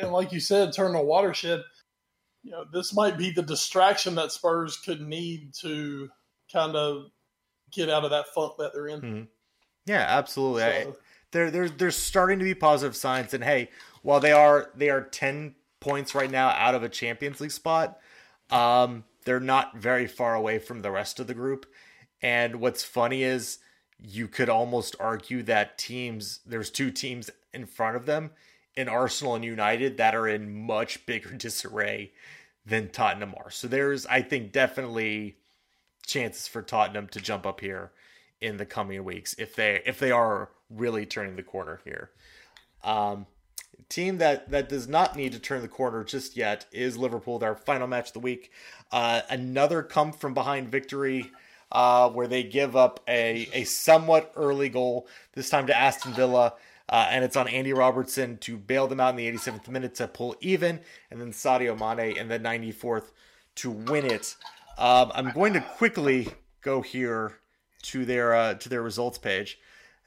and 0.00 0.12
like 0.12 0.32
you 0.32 0.40
said, 0.40 0.72
turn 0.72 0.94
a 0.94 1.02
watershed. 1.02 1.62
You 2.48 2.54
know, 2.54 2.64
this 2.72 2.94
might 2.94 3.18
be 3.18 3.30
the 3.30 3.42
distraction 3.42 4.14
that 4.14 4.32
Spurs 4.32 4.78
could 4.78 5.02
need 5.02 5.52
to 5.60 6.08
kind 6.50 6.74
of 6.74 7.10
get 7.70 7.90
out 7.90 8.04
of 8.04 8.10
that 8.10 8.28
funk 8.28 8.54
that 8.58 8.72
they're 8.72 8.86
in. 8.88 9.00
Mm-hmm. 9.00 9.22
Yeah, 9.84 10.06
absolutely. 10.08 10.62
So, 10.62 10.68
I, 10.68 10.86
there 11.32 11.50
there's 11.50 11.72
there's 11.72 11.94
starting 11.94 12.38
to 12.38 12.44
be 12.46 12.54
positive 12.54 12.96
signs 12.96 13.34
and 13.34 13.44
hey 13.44 13.68
while 14.00 14.18
they 14.18 14.32
are 14.32 14.70
they 14.74 14.88
are 14.88 15.02
10 15.02 15.54
points 15.78 16.14
right 16.14 16.30
now 16.30 16.48
out 16.48 16.74
of 16.74 16.82
a 16.82 16.88
champions 16.88 17.38
league 17.38 17.50
spot 17.50 17.98
um 18.50 19.04
they're 19.26 19.38
not 19.38 19.76
very 19.76 20.06
far 20.06 20.34
away 20.34 20.58
from 20.58 20.80
the 20.80 20.90
rest 20.90 21.20
of 21.20 21.26
the 21.26 21.34
group 21.34 21.66
and 22.22 22.56
what's 22.56 22.82
funny 22.82 23.22
is 23.22 23.58
you 24.00 24.26
could 24.26 24.48
almost 24.48 24.96
argue 24.98 25.42
that 25.42 25.76
teams 25.76 26.40
there's 26.46 26.70
two 26.70 26.90
teams 26.90 27.28
in 27.52 27.66
front 27.66 27.94
of 27.94 28.06
them 28.06 28.30
in 28.78 28.88
Arsenal 28.88 29.34
and 29.34 29.44
United 29.44 29.96
that 29.96 30.14
are 30.14 30.28
in 30.28 30.64
much 30.64 31.04
bigger 31.04 31.30
disarray 31.36 32.12
than 32.68 32.90
Tottenham 32.90 33.34
are. 33.36 33.50
So 33.50 33.66
there's 33.66 34.06
I 34.06 34.22
think 34.22 34.52
definitely 34.52 35.36
chances 36.06 36.46
for 36.46 36.62
Tottenham 36.62 37.08
to 37.08 37.20
jump 37.20 37.46
up 37.46 37.60
here 37.60 37.92
in 38.40 38.56
the 38.56 38.66
coming 38.66 39.02
weeks 39.04 39.34
if 39.38 39.56
they 39.56 39.82
if 39.86 39.98
they 39.98 40.10
are 40.10 40.50
really 40.70 41.06
turning 41.06 41.36
the 41.36 41.42
corner 41.42 41.80
here. 41.84 42.10
Um, 42.84 43.26
team 43.88 44.18
that 44.18 44.50
that 44.50 44.68
does 44.68 44.86
not 44.86 45.16
need 45.16 45.32
to 45.32 45.38
turn 45.38 45.62
the 45.62 45.68
corner 45.68 46.04
just 46.04 46.36
yet 46.36 46.66
is 46.72 46.96
Liverpool. 46.96 47.38
Their 47.38 47.54
final 47.54 47.86
match 47.86 48.08
of 48.08 48.12
the 48.14 48.20
week, 48.20 48.52
uh, 48.92 49.22
another 49.30 49.82
come 49.82 50.12
from 50.12 50.34
behind 50.34 50.68
victory. 50.70 51.30
Uh, 51.70 52.08
where 52.08 52.26
they 52.26 52.42
give 52.42 52.76
up 52.76 52.98
a, 53.06 53.46
a 53.52 53.62
somewhat 53.64 54.32
early 54.36 54.70
goal, 54.70 55.06
this 55.34 55.50
time 55.50 55.66
to 55.66 55.78
Aston 55.78 56.14
Villa. 56.14 56.54
Uh, 56.88 57.08
and 57.10 57.24
it's 57.24 57.36
on 57.36 57.48
Andy 57.48 57.72
Robertson 57.72 58.38
to 58.38 58.56
bail 58.56 58.86
them 58.86 59.00
out 59.00 59.10
in 59.10 59.16
the 59.16 59.30
87th 59.30 59.68
minute 59.68 59.94
to 59.96 60.08
pull 60.08 60.34
even, 60.40 60.80
and 61.10 61.20
then 61.20 61.32
Sadio 61.32 61.78
Mane 61.78 62.16
in 62.16 62.28
the 62.28 62.40
94th 62.40 63.10
to 63.56 63.70
win 63.70 64.06
it. 64.06 64.36
Um, 64.78 65.12
I'm 65.14 65.32
going 65.32 65.52
to 65.52 65.60
quickly 65.60 66.28
go 66.62 66.80
here 66.80 67.38
to 67.82 68.04
their 68.04 68.34
uh, 68.34 68.54
to 68.54 68.68
their 68.68 68.82
results 68.82 69.18
page 69.18 69.58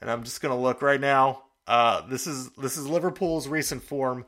and 0.02 0.10
I'm 0.10 0.24
just 0.24 0.42
gonna 0.42 0.58
look 0.58 0.82
right 0.82 1.00
now. 1.00 1.44
Uh, 1.66 2.02
this 2.06 2.26
is 2.26 2.50
this 2.58 2.76
is 2.76 2.86
Liverpool's 2.86 3.48
recent 3.48 3.82
form. 3.82 4.26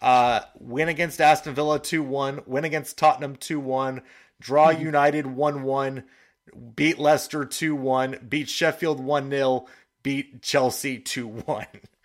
Uh, 0.00 0.40
win 0.58 0.88
against 0.88 1.20
Aston 1.20 1.54
Villa 1.54 1.80
2 1.80 2.02
1, 2.02 2.42
win 2.46 2.64
against 2.64 2.96
Tottenham 2.96 3.34
2 3.36 3.58
1, 3.58 4.02
draw 4.40 4.68
mm-hmm. 4.68 4.82
United 4.82 5.26
1 5.26 5.62
1, 5.62 6.04
beat 6.76 6.98
Leicester 6.98 7.44
2 7.44 7.74
1, 7.74 8.26
beat 8.28 8.48
Sheffield 8.48 9.00
1 9.00 9.30
0, 9.30 9.66
beat 10.02 10.42
Chelsea 10.42 10.98
2 10.98 11.26
1. 11.26 11.66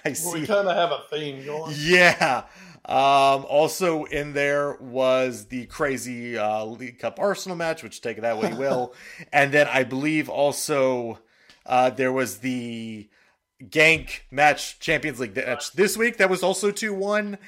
I 0.04 0.12
see. 0.12 0.40
we 0.40 0.46
kind 0.46 0.68
of 0.68 0.76
have 0.76 0.92
a 0.92 1.02
theme 1.10 1.44
going. 1.44 1.74
Yeah. 1.76 2.44
Um, 2.86 3.44
also 3.48 4.04
in 4.04 4.32
there 4.32 4.76
was 4.80 5.46
the 5.46 5.66
crazy 5.66 6.36
uh, 6.38 6.64
League 6.64 6.98
Cup 6.98 7.20
Arsenal 7.20 7.56
match, 7.56 7.82
which 7.82 8.00
take 8.00 8.18
it 8.18 8.22
that 8.22 8.38
way 8.38 8.50
you 8.50 8.56
will. 8.56 8.94
and 9.32 9.52
then 9.52 9.68
I 9.68 9.84
believe 9.84 10.28
also 10.28 11.18
uh, 11.66 11.90
there 11.90 12.12
was 12.12 12.38
the 12.38 13.08
Genk 13.62 14.20
match, 14.30 14.80
Champions 14.80 15.20
League 15.20 15.36
match 15.36 15.72
this 15.72 15.96
week. 15.96 16.16
That 16.16 16.30
was 16.30 16.42
also 16.42 16.70
2 16.70 16.94
1. 16.94 17.38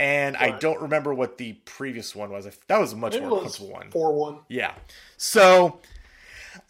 And 0.00 0.36
right. 0.36 0.54
I 0.54 0.58
don't 0.58 0.80
remember 0.80 1.12
what 1.12 1.38
the 1.38 1.54
previous 1.64 2.14
one 2.14 2.30
was. 2.30 2.48
That 2.68 2.78
was 2.78 2.92
a 2.92 2.96
much 2.96 3.20
more 3.20 3.40
comfortable 3.40 3.70
one. 3.70 3.90
4 3.90 4.14
1. 4.14 4.38
Yeah. 4.48 4.74
So 5.16 5.80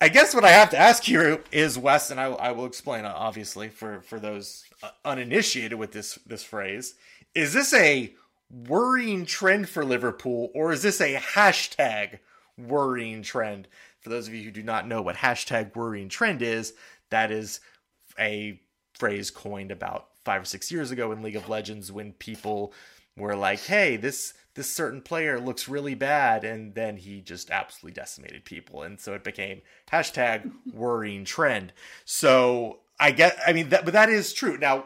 I 0.00 0.08
guess 0.08 0.34
what 0.34 0.44
I 0.44 0.50
have 0.50 0.70
to 0.70 0.78
ask 0.78 1.08
you 1.08 1.42
is, 1.52 1.78
Wes, 1.78 2.10
and 2.10 2.20
I, 2.20 2.26
I 2.26 2.52
will 2.52 2.66
explain, 2.66 3.04
obviously, 3.04 3.68
for, 3.68 4.00
for 4.02 4.18
those 4.18 4.64
Uh, 4.80 4.90
uninitiated 5.04 5.76
with 5.76 5.90
this, 5.90 6.20
this 6.24 6.44
phrase. 6.44 6.94
Is 7.34 7.52
this 7.52 7.74
a 7.74 8.14
worrying 8.48 9.26
trend 9.26 9.68
for 9.68 9.84
Liverpool, 9.84 10.50
or 10.54 10.70
is 10.70 10.82
this 10.82 11.00
a 11.00 11.16
hashtag 11.16 12.20
worrying 12.56 13.22
trend? 13.22 13.66
For 14.00 14.08
those 14.08 14.28
of 14.28 14.34
you 14.34 14.44
who 14.44 14.52
do 14.52 14.62
not 14.62 14.86
know 14.86 15.02
what 15.02 15.16
hashtag 15.16 15.74
worrying 15.74 16.08
trend 16.08 16.42
is, 16.42 16.74
that 17.10 17.32
is 17.32 17.58
a 18.20 18.60
phrase 18.94 19.32
coined 19.32 19.72
about 19.72 20.10
five 20.24 20.42
or 20.42 20.44
six 20.44 20.70
years 20.70 20.92
ago 20.92 21.10
in 21.10 21.22
League 21.22 21.34
of 21.34 21.48
Legends 21.48 21.90
when 21.90 22.12
people 22.12 22.72
were 23.16 23.34
like, 23.34 23.60
hey, 23.60 23.96
this 23.96 24.34
this 24.54 24.72
certain 24.72 25.02
player 25.02 25.40
looks 25.40 25.68
really 25.68 25.94
bad, 25.94 26.44
and 26.44 26.74
then 26.74 26.96
he 26.96 27.20
just 27.20 27.50
absolutely 27.50 28.00
decimated 28.00 28.44
people. 28.44 28.82
And 28.82 29.00
so 29.00 29.14
it 29.14 29.24
became 29.24 29.62
hashtag 29.90 30.52
worrying 30.72 31.24
trend. 31.24 31.72
So 32.04 32.80
I 33.00 33.10
get 33.12 33.38
I 33.46 33.52
mean 33.52 33.68
that 33.70 33.84
but 33.84 33.94
that 33.94 34.08
is 34.08 34.32
true. 34.32 34.58
Now 34.58 34.84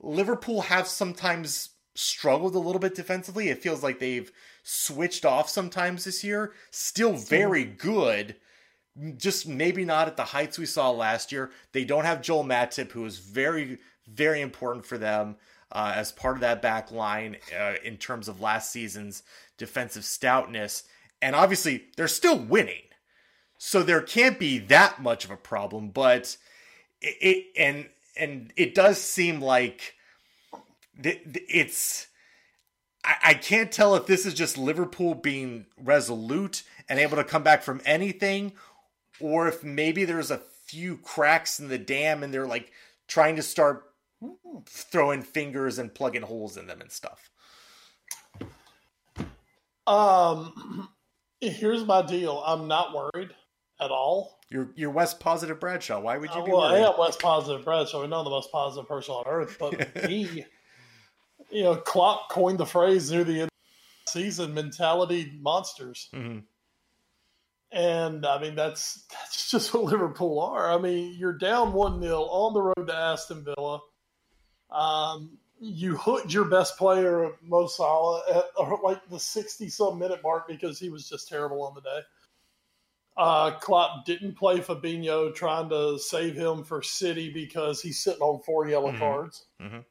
Liverpool 0.00 0.62
have 0.62 0.86
sometimes 0.86 1.70
struggled 1.94 2.54
a 2.54 2.58
little 2.58 2.80
bit 2.80 2.94
defensively. 2.94 3.48
It 3.48 3.62
feels 3.62 3.82
like 3.82 3.98
they've 3.98 4.30
switched 4.62 5.24
off 5.24 5.48
sometimes 5.48 6.04
this 6.04 6.24
year. 6.24 6.52
Still 6.70 7.14
very 7.14 7.64
good. 7.64 8.36
Just 9.16 9.46
maybe 9.46 9.84
not 9.84 10.08
at 10.08 10.16
the 10.16 10.24
heights 10.24 10.58
we 10.58 10.66
saw 10.66 10.90
last 10.90 11.32
year. 11.32 11.50
They 11.72 11.84
don't 11.84 12.04
have 12.04 12.22
Joel 12.22 12.44
Matip, 12.44 12.92
who 12.92 13.04
is 13.04 13.18
very, 13.18 13.78
very 14.06 14.40
important 14.40 14.86
for 14.86 14.98
them 14.98 15.36
uh, 15.72 15.92
as 15.94 16.12
part 16.12 16.36
of 16.36 16.40
that 16.40 16.62
back 16.62 16.90
line 16.90 17.36
uh, 17.58 17.74
in 17.84 17.96
terms 17.96 18.28
of 18.28 18.40
last 18.40 18.70
season's 18.70 19.22
defensive 19.58 20.02
stoutness. 20.04 20.84
and 21.22 21.34
obviously 21.34 21.84
they're 21.96 22.08
still 22.08 22.38
winning. 22.38 22.82
So 23.58 23.82
there 23.82 24.02
can't 24.02 24.38
be 24.38 24.58
that 24.58 25.00
much 25.02 25.24
of 25.24 25.30
a 25.30 25.36
problem, 25.36 25.88
but 25.88 26.36
it, 27.04 27.46
and 27.56 27.88
and 28.16 28.52
it 28.56 28.74
does 28.74 29.00
seem 29.00 29.40
like 29.40 29.94
it's 31.02 32.08
I 33.04 33.34
can't 33.34 33.70
tell 33.70 33.96
if 33.96 34.06
this 34.06 34.24
is 34.24 34.32
just 34.32 34.56
Liverpool 34.56 35.14
being 35.14 35.66
resolute 35.76 36.62
and 36.88 36.98
able 36.98 37.16
to 37.16 37.24
come 37.24 37.42
back 37.42 37.62
from 37.62 37.82
anything, 37.84 38.52
or 39.20 39.46
if 39.46 39.62
maybe 39.62 40.06
there's 40.06 40.30
a 40.30 40.38
few 40.38 40.96
cracks 40.96 41.60
in 41.60 41.68
the 41.68 41.76
dam 41.76 42.22
and 42.22 42.32
they're 42.32 42.46
like 42.46 42.72
trying 43.06 43.36
to 43.36 43.42
start 43.42 43.84
throwing 44.66 45.20
fingers 45.20 45.78
and 45.78 45.94
plugging 45.94 46.22
holes 46.22 46.56
in 46.56 46.66
them 46.66 46.80
and 46.80 46.90
stuff. 46.90 47.30
Um, 49.86 50.88
here's 51.42 51.84
my 51.84 52.00
deal. 52.00 52.42
I'm 52.46 52.68
not 52.68 52.94
worried 52.94 53.34
at 53.80 53.90
all. 53.90 54.40
You're 54.50 54.70
you're 54.76 54.90
Wes 54.90 55.14
Positive 55.14 55.58
Bradshaw. 55.58 56.00
Why 56.00 56.18
would 56.18 56.30
you 56.30 56.44
be 56.44 56.50
uh, 56.52 56.56
well, 56.56 56.72
worried? 56.72 56.84
I 56.84 56.88
am 56.92 56.98
Wes 56.98 57.16
Positive 57.16 57.64
Bradshaw. 57.64 58.02
I'm 58.02 58.10
not 58.10 58.24
the 58.24 58.30
most 58.30 58.52
positive 58.52 58.88
person 58.88 59.14
on 59.14 59.24
earth, 59.26 59.56
but 59.58 60.04
me, 60.08 60.44
you 61.50 61.62
know, 61.64 61.76
Klopp 61.76 62.30
coined 62.30 62.58
the 62.58 62.66
phrase 62.66 63.10
near 63.10 63.24
the 63.24 63.40
end 63.40 63.42
of 63.42 63.48
the 64.06 64.10
season 64.12 64.54
mentality 64.54 65.32
monsters. 65.40 66.08
Mm-hmm. 66.14 66.40
And 67.72 68.24
I 68.24 68.40
mean 68.40 68.54
that's 68.54 69.04
that's 69.10 69.50
just 69.50 69.74
what 69.74 69.84
Liverpool 69.84 70.40
are. 70.40 70.72
I 70.72 70.78
mean, 70.78 71.16
you're 71.18 71.36
down 71.36 71.72
one 71.72 72.00
0 72.00 72.22
on 72.22 72.54
the 72.54 72.62
road 72.62 72.86
to 72.86 72.94
Aston 72.94 73.44
Villa. 73.44 73.80
Um, 74.70 75.38
you 75.60 75.96
hooked 75.96 76.32
your 76.32 76.44
best 76.44 76.76
player, 76.76 77.32
Mo 77.42 77.66
Salah, 77.66 78.22
at 78.28 78.82
like 78.82 79.00
the 79.08 79.18
60 79.18 79.68
some 79.68 79.98
minute 79.98 80.20
mark 80.22 80.46
because 80.46 80.78
he 80.78 80.90
was 80.90 81.08
just 81.08 81.28
terrible 81.28 81.62
on 81.62 81.74
the 81.74 81.80
day. 81.80 82.00
Uh, 83.16 83.52
Klopp 83.60 84.04
didn't 84.04 84.34
play 84.34 84.58
Fabinho, 84.58 85.32
trying 85.34 85.68
to 85.68 85.98
save 85.98 86.34
him 86.34 86.64
for 86.64 86.82
City 86.82 87.32
because 87.32 87.80
he's 87.80 88.02
sitting 88.02 88.22
on 88.22 88.42
four 88.42 88.68
yellow 88.68 88.90
Mhm. 88.90 88.98
cards. 88.98 89.46
Mhm. 89.60 89.84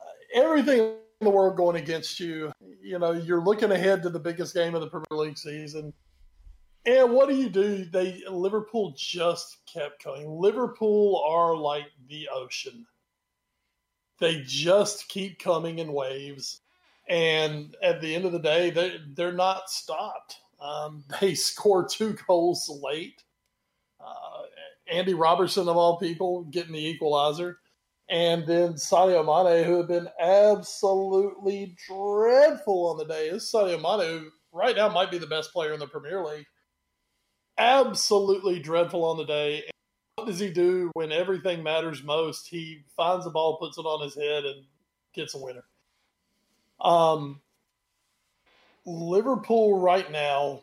Uh, 0.00 0.04
everything 0.34 0.80
in 0.80 0.98
the 1.20 1.30
world 1.30 1.56
going 1.56 1.76
against 1.76 2.18
you. 2.18 2.52
You 2.80 2.98
know, 2.98 3.12
you're 3.12 3.44
looking 3.44 3.70
ahead 3.70 4.02
to 4.02 4.10
the 4.10 4.18
biggest 4.18 4.52
game 4.52 4.74
of 4.74 4.80
the 4.80 4.88
Premier 4.88 5.06
League 5.12 5.38
season. 5.38 5.94
And 6.86 7.12
what 7.12 7.28
do 7.28 7.36
you 7.36 7.48
do? 7.48 7.84
They 7.84 8.22
Liverpool 8.28 8.92
just 8.96 9.64
kept 9.66 10.02
coming. 10.02 10.28
Liverpool 10.28 11.22
are 11.26 11.56
like 11.56 11.90
the 12.08 12.28
ocean. 12.30 12.86
They 14.18 14.42
just 14.42 15.08
keep 15.08 15.38
coming 15.38 15.78
in 15.78 15.92
waves. 15.92 16.60
And 17.08 17.76
at 17.82 18.00
the 18.00 18.14
end 18.14 18.24
of 18.24 18.32
the 18.32 18.38
day, 18.38 18.70
they 18.70 18.98
they're 19.14 19.32
not 19.32 19.70
stopped. 19.70 20.40
Um, 20.60 21.04
they 21.20 21.34
score 21.34 21.86
two 21.86 22.16
goals 22.26 22.70
late. 22.82 23.22
Uh, 24.00 24.42
Andy 24.90 25.14
Robertson, 25.14 25.68
of 25.68 25.76
all 25.76 25.98
people, 25.98 26.44
getting 26.44 26.72
the 26.72 26.86
equalizer. 26.86 27.58
And 28.08 28.46
then 28.46 28.74
Sadio 28.74 29.24
Mane, 29.24 29.64
who 29.64 29.78
had 29.78 29.88
been 29.88 30.08
absolutely 30.20 31.74
dreadful 31.88 32.88
on 32.88 32.98
the 32.98 33.06
day. 33.06 33.30
This 33.30 33.50
Sadio 33.50 33.80
Mane, 33.80 34.06
who 34.06 34.30
right 34.52 34.76
now 34.76 34.88
might 34.90 35.10
be 35.10 35.18
the 35.18 35.26
best 35.26 35.52
player 35.52 35.72
in 35.72 35.80
the 35.80 35.86
Premier 35.86 36.22
League. 36.22 36.46
Absolutely 37.56 38.60
dreadful 38.60 39.04
on 39.04 39.16
the 39.16 39.24
day. 39.24 39.56
And 39.56 39.70
what 40.16 40.26
does 40.26 40.38
he 40.38 40.50
do 40.50 40.90
when 40.94 41.12
everything 41.12 41.62
matters 41.62 42.02
most? 42.02 42.46
He 42.46 42.84
finds 42.94 43.24
the 43.24 43.30
ball, 43.30 43.56
puts 43.56 43.78
it 43.78 43.82
on 43.82 44.02
his 44.02 44.14
head, 44.14 44.44
and 44.44 44.64
gets 45.14 45.34
a 45.34 45.38
winner. 45.38 45.64
Um, 46.80 47.40
Liverpool 48.86 49.78
right 49.78 50.10
now 50.10 50.62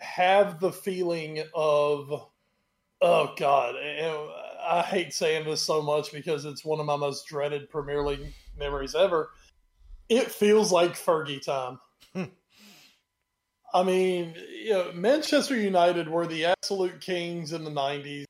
have 0.00 0.60
the 0.60 0.72
feeling 0.72 1.42
of, 1.54 2.28
oh 3.00 3.34
God, 3.36 3.74
I 3.76 4.82
hate 4.82 5.12
saying 5.12 5.44
this 5.44 5.62
so 5.62 5.82
much 5.82 6.12
because 6.12 6.44
it's 6.44 6.64
one 6.64 6.80
of 6.80 6.86
my 6.86 6.96
most 6.96 7.26
dreaded 7.26 7.70
Premier 7.70 8.02
League 8.02 8.34
memories 8.58 8.94
ever. 8.94 9.30
It 10.08 10.30
feels 10.30 10.72
like 10.72 10.92
Fergie 10.92 11.44
time. 11.44 11.78
I 13.74 13.82
mean, 13.82 14.34
you 14.50 14.70
know, 14.70 14.92
Manchester 14.92 15.56
United 15.56 16.08
were 16.08 16.26
the 16.26 16.46
absolute 16.46 17.00
kings 17.00 17.52
in 17.52 17.64
the 17.64 17.70
'90s 17.70 18.24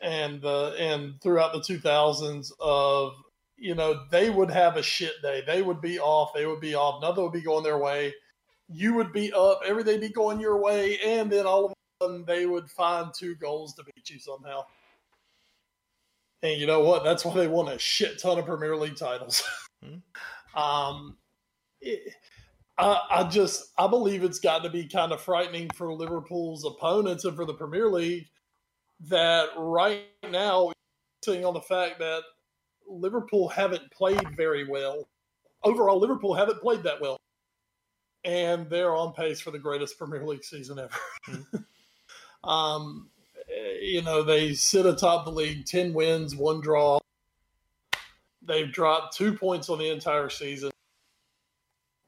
and 0.00 0.44
uh, 0.44 0.72
and 0.72 1.20
throughout 1.22 1.52
the 1.52 1.60
2000s 1.60 2.52
of 2.60 3.14
you 3.62 3.76
know 3.76 4.04
they 4.10 4.28
would 4.28 4.50
have 4.50 4.76
a 4.76 4.82
shit 4.82 5.22
day. 5.22 5.42
They 5.46 5.62
would 5.62 5.80
be 5.80 5.98
off. 6.00 6.34
They 6.34 6.46
would 6.46 6.60
be 6.60 6.74
off. 6.74 7.00
Nothing 7.00 7.22
would 7.22 7.32
be 7.32 7.40
going 7.40 7.62
their 7.62 7.78
way. 7.78 8.12
You 8.68 8.94
would 8.94 9.12
be 9.12 9.32
up. 9.32 9.60
Everything 9.64 10.00
be 10.00 10.08
going 10.08 10.40
your 10.40 10.60
way, 10.60 10.98
and 10.98 11.30
then 11.30 11.46
all 11.46 11.66
of 11.66 11.70
a 11.70 11.74
sudden 12.02 12.24
they 12.26 12.44
would 12.44 12.68
find 12.68 13.14
two 13.14 13.36
goals 13.36 13.74
to 13.74 13.84
beat 13.84 14.10
you 14.10 14.18
somehow. 14.18 14.64
And 16.42 16.60
you 16.60 16.66
know 16.66 16.80
what? 16.80 17.04
That's 17.04 17.24
why 17.24 17.34
they 17.34 17.46
won 17.46 17.68
a 17.68 17.78
shit 17.78 18.20
ton 18.20 18.36
of 18.36 18.46
Premier 18.46 18.76
League 18.76 18.96
titles. 18.96 19.44
um, 20.56 21.16
it, 21.80 22.14
I, 22.78 23.00
I 23.10 23.24
just 23.28 23.70
I 23.78 23.86
believe 23.86 24.24
it's 24.24 24.40
got 24.40 24.64
to 24.64 24.70
be 24.70 24.88
kind 24.88 25.12
of 25.12 25.20
frightening 25.20 25.70
for 25.76 25.94
Liverpool's 25.94 26.64
opponents 26.64 27.24
and 27.24 27.36
for 27.36 27.44
the 27.44 27.54
Premier 27.54 27.88
League 27.88 28.26
that 29.08 29.50
right 29.56 30.02
now, 30.28 30.72
seeing 31.24 31.44
on 31.44 31.54
the 31.54 31.60
fact 31.60 32.00
that 32.00 32.22
Liverpool 32.88 33.48
haven't 33.48 33.90
played 33.90 34.36
very 34.36 34.68
well. 34.68 35.08
Overall, 35.64 35.98
Liverpool 35.98 36.34
haven't 36.34 36.60
played 36.60 36.82
that 36.82 37.00
well. 37.00 37.16
And 38.24 38.68
they're 38.70 38.94
on 38.94 39.12
pace 39.12 39.40
for 39.40 39.50
the 39.50 39.58
greatest 39.58 39.98
Premier 39.98 40.24
League 40.24 40.44
season 40.44 40.78
ever. 40.78 41.66
um, 42.44 43.10
you 43.80 44.02
know, 44.02 44.22
they 44.22 44.54
sit 44.54 44.86
atop 44.86 45.24
the 45.24 45.32
league, 45.32 45.66
10 45.66 45.92
wins, 45.92 46.36
one 46.36 46.60
draw. 46.60 46.98
They've 48.42 48.72
dropped 48.72 49.16
two 49.16 49.34
points 49.34 49.68
on 49.68 49.78
the 49.78 49.90
entire 49.90 50.28
season. 50.28 50.70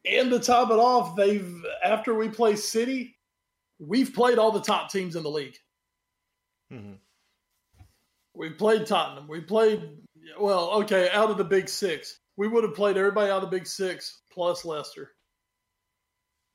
And 0.04 0.30
to 0.30 0.38
top 0.38 0.70
it 0.70 0.78
off, 0.78 1.16
they've, 1.16 1.64
after 1.82 2.14
we 2.14 2.28
play 2.28 2.56
City, 2.56 3.16
we've 3.78 4.12
played 4.12 4.38
all 4.38 4.52
the 4.52 4.60
top 4.60 4.90
teams 4.90 5.16
in 5.16 5.22
the 5.22 5.30
league. 5.30 5.56
Mhm. 6.70 6.98
We 8.34 8.50
played 8.50 8.86
Tottenham. 8.86 9.28
We 9.28 9.40
played 9.40 10.03
well, 10.38 10.70
okay, 10.82 11.10
out 11.10 11.30
of 11.30 11.38
the 11.38 11.44
big 11.44 11.68
six. 11.68 12.20
We 12.36 12.48
would 12.48 12.64
have 12.64 12.74
played 12.74 12.96
everybody 12.96 13.30
out 13.30 13.42
of 13.42 13.50
the 13.50 13.56
big 13.56 13.66
six 13.66 14.22
plus 14.30 14.64
Leicester. 14.64 15.12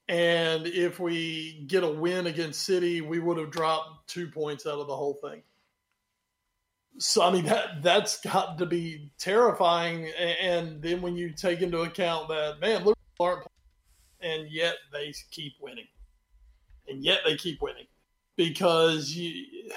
And 0.10 0.66
if 0.66 1.00
we 1.00 1.66
get 1.68 1.84
a 1.84 1.88
win 1.88 2.28
against 2.28 2.64
City, 2.64 3.02
we 3.02 3.20
would 3.20 3.38
have 3.38 3.52
dropped 3.52 4.10
two 4.10 4.28
points 4.28 4.66
out 4.66 4.80
of 4.80 4.88
the 4.88 4.96
whole 4.96 5.20
thing. 5.22 5.44
So 6.98 7.22
I 7.22 7.32
mean 7.32 7.46
that 7.46 7.82
that's 7.82 8.20
got 8.20 8.58
to 8.58 8.66
be 8.66 9.12
terrifying. 9.20 10.10
And 10.42 10.82
then 10.82 11.02
when 11.02 11.16
you 11.16 11.32
take 11.32 11.62
into 11.62 11.82
account 11.82 12.28
that 12.30 12.60
man, 12.60 12.80
Liverpool 12.80 12.96
aren't, 13.20 13.46
playing, 14.20 14.42
and 14.42 14.52
yet 14.52 14.76
they 14.92 15.14
keep 15.32 15.54
winning, 15.62 15.88
and 16.88 17.04
yet 17.04 17.20
they 17.24 17.38
keep 17.38 17.62
winning 17.62 17.86
because 18.36 19.12
you 19.12 19.70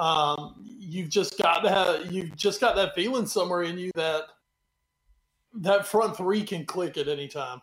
um, 0.00 0.54
you've 0.78 1.10
just 1.10 1.36
got 1.38 1.60
to 1.60 1.68
have 1.68 2.10
you've 2.10 2.34
just 2.34 2.58
got 2.58 2.74
that 2.76 2.94
feeling 2.94 3.26
somewhere 3.26 3.64
in 3.64 3.76
you 3.78 3.90
that 3.94 4.22
that 5.52 5.86
front 5.86 6.16
three 6.16 6.42
can 6.42 6.64
click 6.64 6.96
at 6.96 7.06
any 7.06 7.28
time, 7.28 7.60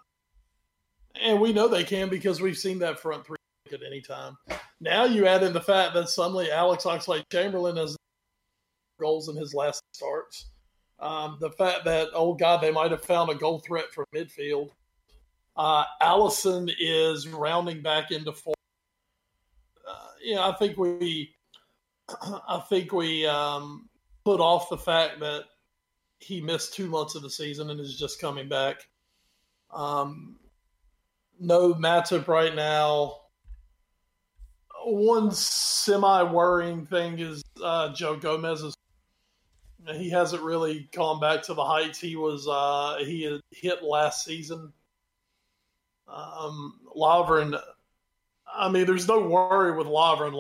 and 1.20 1.42
we 1.42 1.52
know 1.52 1.68
they 1.68 1.84
can 1.84 2.10
because 2.10 2.40
we've 2.40 2.58
seen 2.58 2.78
that 2.78 3.00
front 3.00 3.26
three 3.26 3.38
click 3.66 3.82
at 3.82 3.86
any 3.86 4.02
time. 4.02 4.38
Now 4.80 5.06
you 5.06 5.26
add 5.26 5.42
in 5.42 5.52
the 5.52 5.62
fact 5.62 5.96
that 5.96 6.10
suddenly 6.10 6.52
Alex 6.52 6.84
Oxlade-Chamberlain 6.84 7.76
has 7.76 7.98
goals 9.00 9.30
in 9.30 9.36
his 9.36 9.56
last 9.56 9.82
starts. 9.92 10.52
Um, 11.00 11.38
the 11.42 11.52
fact 11.52 11.86
that 11.86 12.10
oh 12.14 12.36
god 12.36 12.62
they 12.62 12.72
might 12.72 12.92
have 12.92 13.04
found 13.04 13.32
a 13.32 13.36
goal 13.36 13.60
threat 13.66 13.92
from 13.92 14.06
midfield. 14.14 14.70
Uh, 15.56 15.86
Alisson 16.04 16.72
is 16.80 17.28
rounding 17.28 17.82
back 17.82 18.12
into 18.12 18.32
form. 18.32 18.54
Uh, 19.90 20.36
know, 20.36 20.52
I 20.52 20.56
think 20.58 20.78
we 20.78 21.34
I 22.48 22.64
think 22.70 22.92
we 22.92 23.26
um, 23.26 23.90
put 24.24 24.40
off 24.40 24.70
the 24.70 24.78
fact 24.78 25.20
that 25.20 25.46
he 26.20 26.42
missed 26.42 26.74
two 26.74 26.88
months 26.88 27.16
of 27.16 27.22
the 27.22 27.30
season 27.30 27.70
and 27.70 27.80
is 27.80 27.98
just 27.98 28.20
coming 28.20 28.50
back. 28.50 28.88
Um, 29.72 30.38
no 31.40 31.74
matchup 31.74 32.28
right 32.28 32.56
now. 32.56 33.22
One 34.86 35.32
semi 35.32 36.24
worrying 36.24 36.86
thing 36.86 37.20
is 37.20 37.44
uh, 37.62 37.94
Joe 37.94 38.16
Gomez 38.16 38.62
is 38.62 38.74
he 39.96 40.10
hasn't 40.10 40.44
really 40.44 40.90
gone 40.92 41.20
back 41.20 41.44
to 41.44 41.54
the 41.54 41.64
heights 41.64 42.00
he 42.00 42.16
was 42.16 42.48
uh, 42.48 42.98
he 43.06 43.24
had 43.24 43.40
hit 43.52 43.84
last 43.84 44.26
season. 44.26 44.74
Um, 46.08 46.80
I 48.54 48.70
mean, 48.70 48.86
there's 48.86 49.08
no 49.08 49.20
worry 49.20 49.76
with 49.76 49.88
Lovren. 49.88 50.40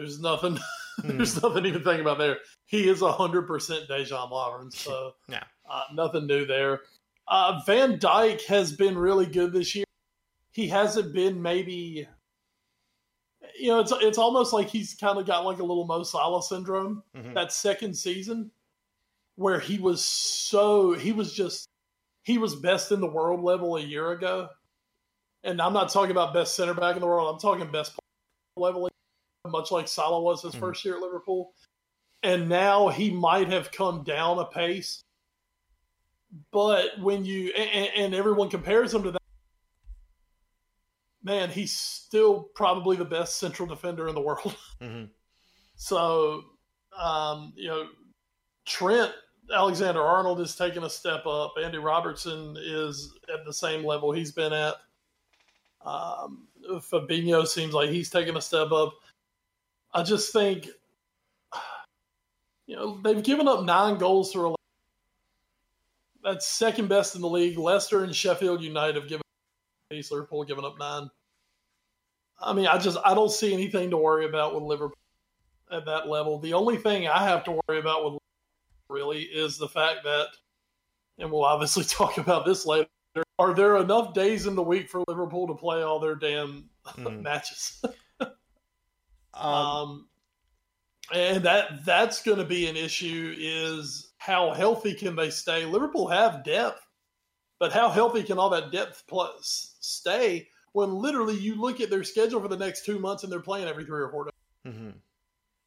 There's 0.00 0.18
nothing. 0.20 0.58
there's 1.04 1.42
nothing 1.42 1.66
even 1.66 1.84
think 1.84 2.00
about 2.00 2.16
there. 2.18 2.38
He 2.66 2.88
is 2.88 3.00
hundred 3.02 3.42
percent 3.46 3.86
Dejan 3.88 4.30
Lovren, 4.30 4.72
so 4.72 5.12
Yeah. 5.28 5.44
uh, 5.68 5.82
nothing 5.92 6.26
new 6.26 6.46
there. 6.46 6.80
Uh, 7.28 7.60
Van 7.66 7.98
Dijk 7.98 8.44
has 8.46 8.72
been 8.72 8.96
really 8.96 9.26
good 9.26 9.52
this 9.52 9.74
year. 9.74 9.84
he 10.52 10.66
hasn't 10.68 11.12
been 11.12 11.40
maybe 11.40 12.08
you 13.58 13.68
know, 13.68 13.80
it's 13.80 13.92
it's 14.00 14.18
almost 14.18 14.52
like 14.52 14.68
he's 14.68 14.94
kind 14.94 15.18
of 15.18 15.26
got 15.26 15.44
like 15.44 15.58
a 15.58 15.62
little 15.64 15.86
Mo 15.86 16.02
Salah 16.02 16.42
syndrome 16.42 17.02
Mhm. 17.14 17.34
that 17.34 17.52
second 17.52 17.94
season 17.94 18.50
where 19.36 19.60
he 19.60 19.78
was 19.78 20.02
so 20.04 20.92
he 20.94 21.12
was 21.12 21.32
just 21.34 21.68
he 22.22 22.38
was 22.38 22.54
best 22.56 22.90
in 22.92 23.00
the 23.00 23.06
world 23.06 23.42
level 23.42 23.76
a 23.76 23.80
year 23.80 24.12
ago. 24.12 24.48
And 25.42 25.60
I'm 25.60 25.72
not 25.72 25.90
talking 25.90 26.10
about 26.10 26.34
best 26.34 26.54
center 26.54 26.74
back 26.74 26.96
in 26.96 27.00
the 27.00 27.06
world. 27.06 27.32
I'm 27.34 27.40
talking 27.40 27.70
best 27.72 27.92
level, 28.56 28.90
much 29.48 29.70
like 29.70 29.88
Salah 29.88 30.20
was 30.20 30.42
his 30.42 30.54
Mhm. 30.54 30.60
first 30.60 30.84
year 30.84 30.96
at 30.96 31.00
Liverpool. 31.00 31.54
And 32.22 32.48
now 32.48 32.88
he 32.88 33.10
might 33.10 33.48
have 33.48 33.72
come 33.72 34.04
down 34.04 34.38
a 34.38 34.44
pace. 34.44 35.02
But 36.50 36.98
when 37.00 37.24
you 37.24 37.50
and, 37.54 37.90
and 37.96 38.14
everyone 38.14 38.50
compares 38.50 38.92
him 38.92 39.02
to 39.04 39.10
that, 39.12 39.22
man, 41.22 41.48
he's 41.50 41.76
still 41.76 42.44
probably 42.54 42.96
the 42.96 43.04
best 43.04 43.38
central 43.38 43.66
defender 43.66 44.08
in 44.08 44.14
the 44.14 44.20
world. 44.20 44.54
Mhm. 44.80 45.10
So, 45.76 46.44
um, 46.96 47.52
you 47.56 47.68
know, 47.68 47.88
Trent 48.66 49.14
Alexander 49.52 50.02
Arnold 50.02 50.40
is 50.40 50.54
taking 50.54 50.84
a 50.84 50.90
step 50.90 51.26
up. 51.26 51.54
Andy 51.60 51.78
Robertson 51.78 52.56
is 52.60 53.14
at 53.32 53.44
the 53.46 53.52
same 53.52 53.84
level 53.84 54.12
he's 54.12 54.30
been 54.30 54.52
at. 54.52 54.76
Um, 55.80 56.46
Fabinho 56.68 57.46
seems 57.46 57.72
like 57.72 57.88
he's 57.90 58.10
taking 58.10 58.36
a 58.36 58.40
step 58.40 58.70
up. 58.72 58.92
I 59.92 60.02
just 60.02 60.32
think, 60.32 60.68
you 62.66 62.76
know, 62.76 63.00
they've 63.02 63.22
given 63.22 63.48
up 63.48 63.64
nine 63.64 63.98
goals 63.98 64.32
through 64.32 64.42
11. 64.42 64.56
That's 66.22 66.46
second 66.46 66.88
best 66.88 67.14
in 67.16 67.22
the 67.22 67.28
league. 67.28 67.58
Leicester 67.58 68.04
and 68.04 68.14
Sheffield 68.14 68.62
United 68.62 68.96
have 68.96 69.08
given 69.08 69.22
East 69.92 70.12
Liverpool 70.12 70.44
giving 70.44 70.64
up 70.64 70.78
nine. 70.78 71.10
I 72.38 72.52
mean, 72.52 72.66
I 72.66 72.78
just 72.78 72.98
I 73.04 73.14
don't 73.14 73.30
see 73.30 73.52
anything 73.52 73.90
to 73.90 73.96
worry 73.96 74.26
about 74.26 74.54
with 74.54 74.62
Liverpool 74.62 74.96
at 75.72 75.84
that 75.86 76.08
level. 76.08 76.38
The 76.38 76.52
only 76.54 76.76
thing 76.76 77.08
I 77.08 77.24
have 77.24 77.44
to 77.44 77.58
worry 77.68 77.80
about 77.80 78.04
with 78.04 78.18
really 78.88 79.22
is 79.22 79.56
the 79.58 79.68
fact 79.68 80.04
that, 80.04 80.26
and 81.18 81.30
we'll 81.30 81.44
obviously 81.44 81.84
talk 81.88 82.18
about 82.18 82.44
this 82.46 82.66
later. 82.66 82.88
Are 83.38 83.54
there 83.54 83.78
enough 83.78 84.14
days 84.14 84.46
in 84.46 84.54
the 84.54 84.62
week 84.62 84.88
for 84.88 85.02
Liverpool 85.08 85.46
to 85.48 85.54
play 85.54 85.82
all 85.82 85.98
their 85.98 86.14
damn 86.14 86.68
Mhm. 86.86 87.22
matches? 87.22 87.82
Um, 89.40 89.50
Um, 89.50 90.06
and 91.12 91.42
that 91.44 91.84
that's 91.84 92.22
going 92.22 92.38
to 92.38 92.44
be 92.44 92.68
an 92.68 92.76
issue. 92.76 93.34
Is 93.36 94.12
how 94.18 94.52
healthy 94.52 94.94
can 94.94 95.16
they 95.16 95.30
stay? 95.30 95.64
Liverpool 95.64 96.06
have 96.06 96.44
depth, 96.44 96.86
but 97.58 97.72
how 97.72 97.88
healthy 97.88 98.22
can 98.22 98.38
all 98.38 98.50
that 98.50 98.70
depth 98.70 99.04
plus 99.08 99.76
stay 99.80 100.46
when 100.72 100.94
literally 100.94 101.36
you 101.36 101.60
look 101.60 101.80
at 101.80 101.90
their 101.90 102.04
schedule 102.04 102.40
for 102.40 102.48
the 102.48 102.56
next 102.56 102.84
two 102.84 102.98
months 103.00 103.24
and 103.24 103.32
they're 103.32 103.40
playing 103.40 103.66
every 103.66 103.84
three 103.84 104.00
or 104.00 104.10
four 104.10 104.24
days? 104.24 104.72
Mm-hmm. 104.72 104.90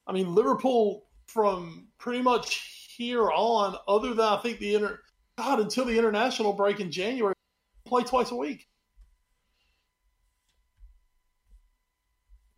I 0.07 0.12
mean, 0.13 0.33
Liverpool 0.33 1.07
from 1.25 1.88
pretty 1.97 2.21
much 2.21 2.93
here 2.95 3.31
on, 3.31 3.75
other 3.88 4.13
than 4.13 4.25
I 4.25 4.38
think 4.38 4.59
the 4.59 4.75
inter 4.75 4.99
God 5.38 5.59
until 5.59 5.86
the 5.86 5.97
international 5.97 6.53
break 6.53 6.79
in 6.79 6.91
January, 6.91 7.33
play 7.86 8.03
twice 8.03 8.31
a 8.31 8.36
week. 8.36 8.67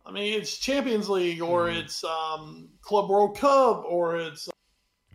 I 0.06 0.12
mean, 0.12 0.32
it's 0.40 0.56
Champions 0.58 1.08
League 1.08 1.42
or 1.42 1.66
Mhm. 1.66 1.82
it's 1.82 2.04
um, 2.04 2.68
Club 2.80 3.10
World 3.10 3.36
Cup 3.36 3.84
or 3.84 4.16
it's 4.16 4.48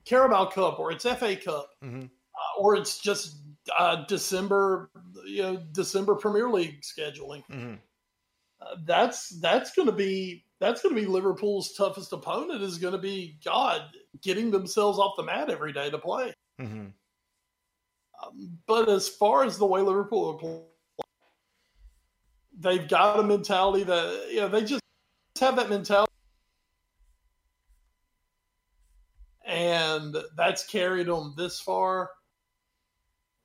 Carabao 0.04 0.47
Cup 0.47 0.80
or 0.80 0.91
it's 0.91 1.06
FA 1.06 1.36
Cup 1.36 1.69
Mhm. 1.82 2.10
uh, 2.36 2.60
or 2.60 2.75
it's 2.75 2.99
just 2.99 3.38
uh, 3.77 4.04
December, 4.08 4.89
you 5.23 5.43
know, 5.43 5.56
December 5.71 6.15
Premier 6.15 6.49
League 6.49 6.82
scheduling 6.82 7.45
Mhm. 7.47 7.80
uh, 8.60 8.75
that's 8.86 9.30
that's 9.39 9.71
going 9.73 9.86
to 9.86 9.93
be 9.93 10.45
that's 10.60 10.82
going 10.82 10.93
to 10.93 11.01
be 11.01 11.08
Liverpool's 11.08 11.73
toughest 11.73 12.12
opponent 12.12 12.62
is 12.62 12.77
going 12.77 12.91
to 12.91 12.99
be 12.99 13.39
God 13.43 13.95
getting 14.21 14.51
themselves 14.51 14.99
off 14.99 15.15
the 15.15 15.23
mat 15.23 15.49
every 15.49 15.71
day 15.73 15.89
to 15.89 15.97
play. 15.97 16.34
Mhm. 16.60 16.93
Um, 18.21 18.60
but 18.67 18.89
as 18.89 19.08
far 19.08 19.43
as 19.43 19.58
the 19.58 19.65
way 19.65 19.82
Liverpool 19.82 20.30
are 20.30 20.38
playing, 20.38 20.67
they've 22.60 22.88
got 22.88 23.19
a 23.19 23.23
mentality 23.23 23.84
that 23.84 24.30
you 24.32 24.41
know 24.41 24.47
they 24.49 24.63
just 24.63 24.81
have 25.39 25.56
that 25.56 25.70
mentality, 25.70 26.12
and 29.46 30.15
that's 30.36 30.65
carried 30.65 31.08
them 31.08 31.34
this 31.38 31.60
far. 31.60 32.10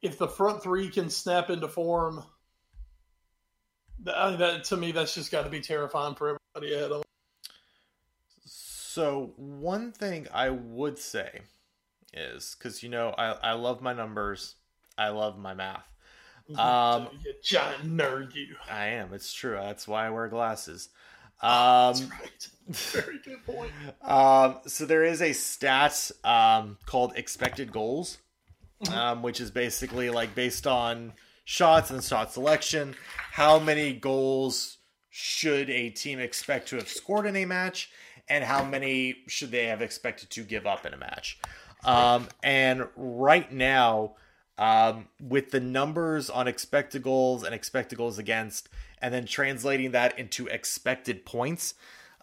If 0.03 0.18
the 0.18 0.29
front 0.29 0.62
three 0.62 0.88
can 0.88 1.11
snap 1.11 1.51
into 1.51 1.68
form, 1.68 2.22
that, 4.05 4.38
that 4.38 4.64
to 4.64 4.77
me 4.77 4.92
that's 4.92 5.14
just 5.14 5.33
got 5.33 5.44
to 5.44 5.51
be 5.51 5.61
terrifying 5.61 6.14
for 6.14 6.38
everybody 6.55 6.75
ahead 6.75 6.92
of 6.92 6.99
them. 6.99 7.03
So 8.44 9.33
one 9.37 9.92
thing 9.92 10.27
I 10.33 10.51
would 10.51 10.99
say 10.99 11.40
is 12.12 12.57
because 12.59 12.83
you 12.83 12.88
know 12.88 13.14
I 13.16 13.33
I 13.33 13.53
love 13.53 13.83
my 13.83 13.92
numbers, 13.92 14.55
I 14.96 15.09
love 15.09 15.38
my 15.38 15.55
math. 15.55 15.88
Um, 16.57 17.09
you 17.25 17.35
giant 17.42 17.96
nerd, 17.96 18.35
you. 18.35 18.55
I 18.70 18.87
am. 18.87 19.12
It's 19.12 19.33
true. 19.33 19.57
That's 19.61 19.88
why 19.88 20.07
I 20.07 20.11
wear 20.11 20.29
glasses. 20.29 20.90
That's 21.42 22.01
Um, 22.03 22.11
right. 22.11 22.49
Very 22.68 23.18
good 23.25 23.44
point. 23.46 23.70
um, 24.03 24.57
so 24.66 24.87
there 24.87 25.05
is 25.05 25.22
a 25.22 25.33
stat 25.33 26.11
um, 26.25 26.79
called 26.87 27.12
expected 27.16 27.70
goals, 27.70 28.18
um, 28.92 29.22
which 29.22 29.40
is 29.40 29.51
basically 29.53 30.11
like 30.11 30.35
based 30.35 30.66
on 30.66 31.12
shots 31.44 31.90
and 31.92 32.03
shot 32.03 32.33
selection, 32.33 32.96
how 33.33 33.59
many 33.61 33.92
goals 33.92 34.79
should 35.11 35.70
a 35.70 35.90
team 35.90 36.18
expect 36.18 36.68
to 36.68 36.77
have 36.77 36.88
scored 36.88 37.25
in 37.27 37.37
a 37.37 37.44
match, 37.44 37.88
and 38.29 38.42
how 38.42 38.64
many 38.64 39.18
should 39.29 39.53
they 39.53 39.66
have 39.66 39.81
expected 39.81 40.29
to 40.31 40.42
give 40.42 40.66
up 40.66 40.85
in 40.85 40.92
a 40.92 40.96
match. 40.96 41.38
Um, 41.85 42.27
and 42.42 42.88
right 42.96 43.51
now, 43.53 44.16
um, 44.59 45.07
with 45.20 45.53
the 45.53 45.61
numbers 45.61 46.29
on 46.31 46.49
expected 46.49 47.03
goals 47.05 47.44
and 47.44 47.55
expected 47.55 47.96
goals 47.96 48.18
against, 48.18 48.68
and 49.00 49.12
then 49.12 49.26
translating 49.26 49.92
that 49.92 50.18
into 50.18 50.46
expected 50.46 51.24
points, 51.24 51.74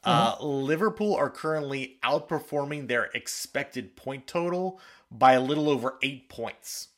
uh, 0.04 0.36
Liverpool 0.42 1.16
are 1.16 1.30
currently 1.30 1.98
outperforming 2.04 2.88
their 2.88 3.06
expected 3.14 3.96
point 3.96 4.28
total 4.28 4.80
by 5.10 5.34
a 5.34 5.42
little 5.42 5.70
over 5.70 5.98
eight 6.02 6.28
points. 6.28 6.90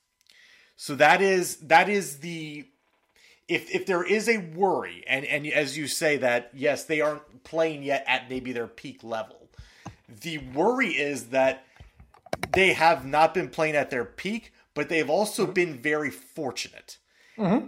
So 0.75 0.95
that 0.95 1.21
is 1.21 1.57
that 1.57 1.87
is 1.87 2.19
the 2.19 2.65
if 3.47 3.73
if 3.73 3.85
there 3.85 4.03
is 4.03 4.27
a 4.27 4.37
worry, 4.37 5.03
and 5.07 5.23
and 5.25 5.45
as 5.47 5.77
you 5.77 5.87
say 5.87 6.17
that 6.17 6.49
yes 6.53 6.85
they 6.85 7.01
aren't 7.01 7.43
playing 7.43 7.83
yet 7.83 8.03
at 8.07 8.29
maybe 8.29 8.51
their 8.51 8.67
peak 8.67 9.03
level. 9.03 9.49
The 10.21 10.39
worry 10.39 10.89
is 10.89 11.27
that 11.27 11.65
they 12.53 12.73
have 12.73 13.05
not 13.05 13.33
been 13.33 13.49
playing 13.49 13.75
at 13.75 13.89
their 13.89 14.05
peak, 14.05 14.51
but 14.73 14.89
they've 14.89 15.09
also 15.09 15.45
been 15.45 15.77
very 15.77 16.09
fortunate. 16.09 16.97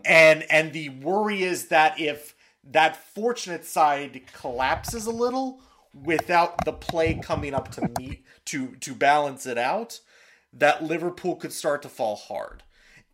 And 0.05 0.43
and 0.49 0.73
the 0.73 0.89
worry 0.89 1.43
is 1.43 1.67
that 1.67 1.99
if 1.99 2.35
that 2.63 2.95
fortunate 3.13 3.65
side 3.65 4.21
collapses 4.33 5.05
a 5.05 5.11
little 5.11 5.61
without 5.93 6.63
the 6.65 6.73
play 6.73 7.15
coming 7.15 7.53
up 7.53 7.71
to 7.71 7.89
meet 7.99 8.23
to 8.45 8.75
to 8.81 8.93
balance 8.93 9.45
it 9.45 9.57
out, 9.57 9.99
that 10.53 10.83
Liverpool 10.83 11.35
could 11.35 11.53
start 11.53 11.81
to 11.83 11.89
fall 11.89 12.15
hard. 12.15 12.63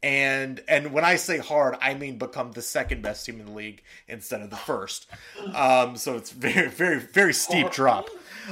And 0.01 0.61
and 0.67 0.91
when 0.91 1.05
I 1.05 1.15
say 1.15 1.37
hard, 1.37 1.77
I 1.81 1.93
mean 1.93 2.17
become 2.17 2.51
the 2.51 2.61
second 2.61 3.01
best 3.01 3.25
team 3.25 3.39
in 3.39 3.45
the 3.45 3.53
league 3.53 3.81
instead 4.07 4.41
of 4.41 4.49
the 4.49 4.57
first. 4.57 5.07
Um, 5.53 5.95
so 5.95 6.17
it's 6.17 6.31
very 6.31 6.69
very 6.69 6.99
very 6.99 7.33
steep 7.33 7.71
drop. 7.71 8.09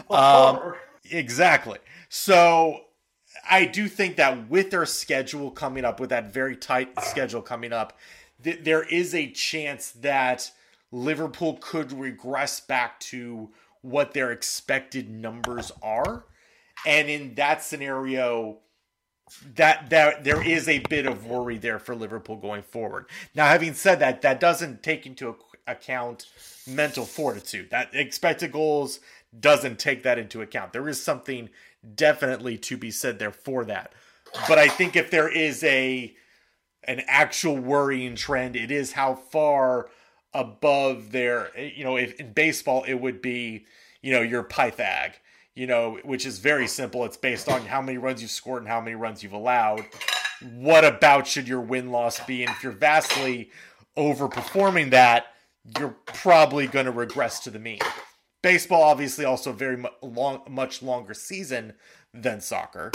Um, 0.10 0.74
Exactly. 1.10 1.80
So 2.10 2.82
I 3.50 3.66
do 3.66 3.88
think 3.88 4.16
that 4.18 4.50
with 4.50 4.72
their 4.72 4.86
schedule 4.86 5.52
coming 5.52 5.86
up, 5.86 6.00
with 6.00 6.10
that 6.10 6.34
very 6.34 6.56
tight 6.56 6.90
schedule 7.04 7.42
coming 7.42 7.74
up, 7.74 7.98
th- 8.44 8.64
there 8.64 8.84
is 8.84 9.14
a 9.14 9.30
chance 9.32 9.92
that 9.92 10.52
Liverpool 10.92 11.58
could 11.62 11.92
regress 11.92 12.60
back 12.60 13.00
to 13.00 13.50
what 13.82 14.14
their 14.14 14.32
expected 14.32 15.10
numbers 15.10 15.72
are. 15.82 16.26
And 16.86 17.10
in 17.10 17.36
that 17.36 17.64
scenario, 17.64 18.60
that 19.56 19.90
that 19.90 20.24
there 20.24 20.46
is 20.46 20.68
a 20.68 20.80
bit 20.80 21.06
of 21.06 21.26
worry 21.26 21.58
there 21.58 21.80
for 21.80 21.96
Liverpool 21.96 22.36
going 22.36 22.64
forward. 22.64 23.06
Now, 23.34 23.48
having 23.48 23.74
said 23.74 24.00
that, 24.00 24.22
that 24.24 24.40
doesn't 24.40 24.84
take 24.84 25.06
into 25.06 25.36
account 25.68 26.26
mental 26.68 27.06
fortitude. 27.06 27.70
That 27.70 27.90
expected 27.94 28.52
goals 28.52 29.00
doesn't 29.40 29.80
take 29.80 30.04
that 30.04 30.20
into 30.20 30.42
account. 30.42 30.74
There 30.74 30.90
is 30.90 31.02
something 31.02 31.50
definitely 31.96 32.58
to 32.58 32.78
be 32.78 32.92
said 32.92 33.20
there 33.20 33.32
for 33.32 33.66
that. 33.66 33.94
But 34.48 34.58
I 34.58 34.68
think 34.68 34.96
if 34.96 35.12
there 35.12 35.30
is 35.30 35.64
a 35.64 36.14
an 36.84 37.02
actual 37.08 37.58
worrying 37.58 38.16
trend, 38.16 38.56
it 38.56 38.72
is 38.72 38.94
how 38.94 39.16
far 39.16 39.90
above 40.34 41.12
their 41.12 41.52
you 41.60 41.84
know, 41.84 41.98
if 41.98 42.20
in 42.20 42.34
baseball 42.34 42.84
it 42.88 42.96
would 42.96 43.22
be, 43.22 43.66
you 44.02 44.14
know, 44.14 44.22
your 44.22 44.44
Pythag, 44.44 45.14
you 45.54 45.68
know, 45.68 46.00
which 46.04 46.26
is 46.26 46.40
very 46.40 46.68
simple. 46.68 47.04
It's 47.06 47.18
based 47.18 47.50
on 47.50 47.66
how 47.66 47.82
many 47.82 47.98
runs 47.98 48.22
you've 48.22 48.32
scored 48.32 48.64
and 48.64 48.70
how 48.70 48.82
many 48.82 48.96
runs 48.96 49.22
you've 49.22 49.34
allowed. 49.34 49.86
What 50.54 50.86
about 50.86 51.28
should 51.28 51.48
your 51.48 51.62
win 51.62 51.92
loss 51.92 52.20
be? 52.26 52.44
And 52.44 52.52
if 52.52 52.64
you're 52.64 52.72
vastly 52.72 53.52
overperforming 53.98 54.92
that, 54.92 55.28
you're 55.78 55.96
probably 56.06 56.68
going 56.68 56.86
to 56.86 56.92
regress 56.92 57.42
to 57.42 57.52
the 57.52 57.60
mean. 57.60 57.80
Baseball, 58.42 58.84
obviously, 58.84 59.26
also 59.26 59.52
very 59.52 59.78
mu- 59.78 59.90
long, 60.02 60.42
much 60.50 60.82
longer 60.82 61.14
season 61.14 61.74
than 62.14 62.42
soccer, 62.42 62.92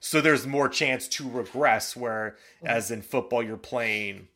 so 0.00 0.20
there's 0.20 0.46
more 0.46 0.68
chance 0.68 1.08
to 1.08 1.28
regress. 1.28 1.96
Where, 1.96 2.36
as 2.62 2.90
in 2.90 3.02
football, 3.02 3.42
you're 3.42 3.56
playing, 3.56 4.28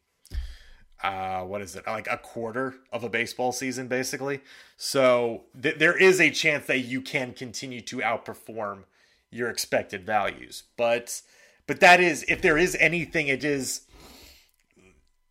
uh, 1.02 1.42
what 1.42 1.62
is 1.62 1.74
it, 1.74 1.86
like 1.86 2.06
a 2.08 2.16
quarter 2.16 2.74
of 2.92 3.02
a 3.04 3.08
baseball 3.08 3.52
season, 3.52 3.88
basically. 3.88 4.40
So 4.76 5.44
th- 5.60 5.78
there 5.78 5.96
is 5.96 6.20
a 6.20 6.30
chance 6.30 6.66
that 6.66 6.80
you 6.80 7.00
can 7.00 7.32
continue 7.32 7.80
to 7.82 7.96
outperform 7.98 8.84
your 9.30 9.48
expected 9.48 10.06
values, 10.06 10.64
but 10.76 11.22
but 11.66 11.80
that 11.80 12.00
is 12.00 12.24
if 12.28 12.42
there 12.42 12.58
is 12.58 12.76
anything, 12.78 13.28
it 13.28 13.44
is 13.44 13.82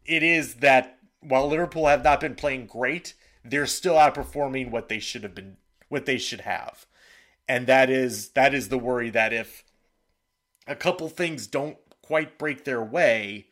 it 0.05 0.23
is 0.23 0.55
that 0.55 0.97
while 1.21 1.47
Liverpool 1.47 1.87
have 1.87 2.03
not 2.03 2.19
been 2.19 2.35
playing 2.35 2.65
great, 2.65 3.13
they're 3.43 3.65
still 3.65 3.95
outperforming 3.95 4.71
what 4.71 4.89
they 4.89 4.99
should 4.99 5.23
have 5.23 5.35
been 5.35 5.57
what 5.89 6.05
they 6.05 6.17
should 6.17 6.41
have. 6.41 6.85
And 7.47 7.67
that 7.67 7.89
is 7.89 8.29
that 8.29 8.53
is 8.53 8.69
the 8.69 8.77
worry 8.77 9.09
that 9.09 9.33
if 9.33 9.63
a 10.67 10.75
couple 10.75 11.09
things 11.09 11.47
don't 11.47 11.77
quite 12.01 12.37
break 12.37 12.63
their 12.63 12.83
way, 12.83 13.47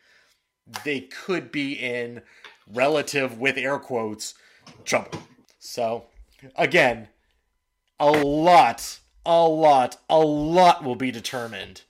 they 0.84 1.00
could 1.00 1.52
be 1.52 1.72
in 1.72 2.22
relative 2.66 3.38
with 3.38 3.56
air 3.56 3.78
quotes 3.78 4.34
trouble. 4.84 5.22
So 5.58 6.06
again, 6.56 7.08
a 7.98 8.10
lot, 8.10 9.00
a 9.26 9.46
lot, 9.46 9.98
a 10.08 10.20
lot 10.20 10.84
will 10.84 10.96
be 10.96 11.10
determined 11.10 11.82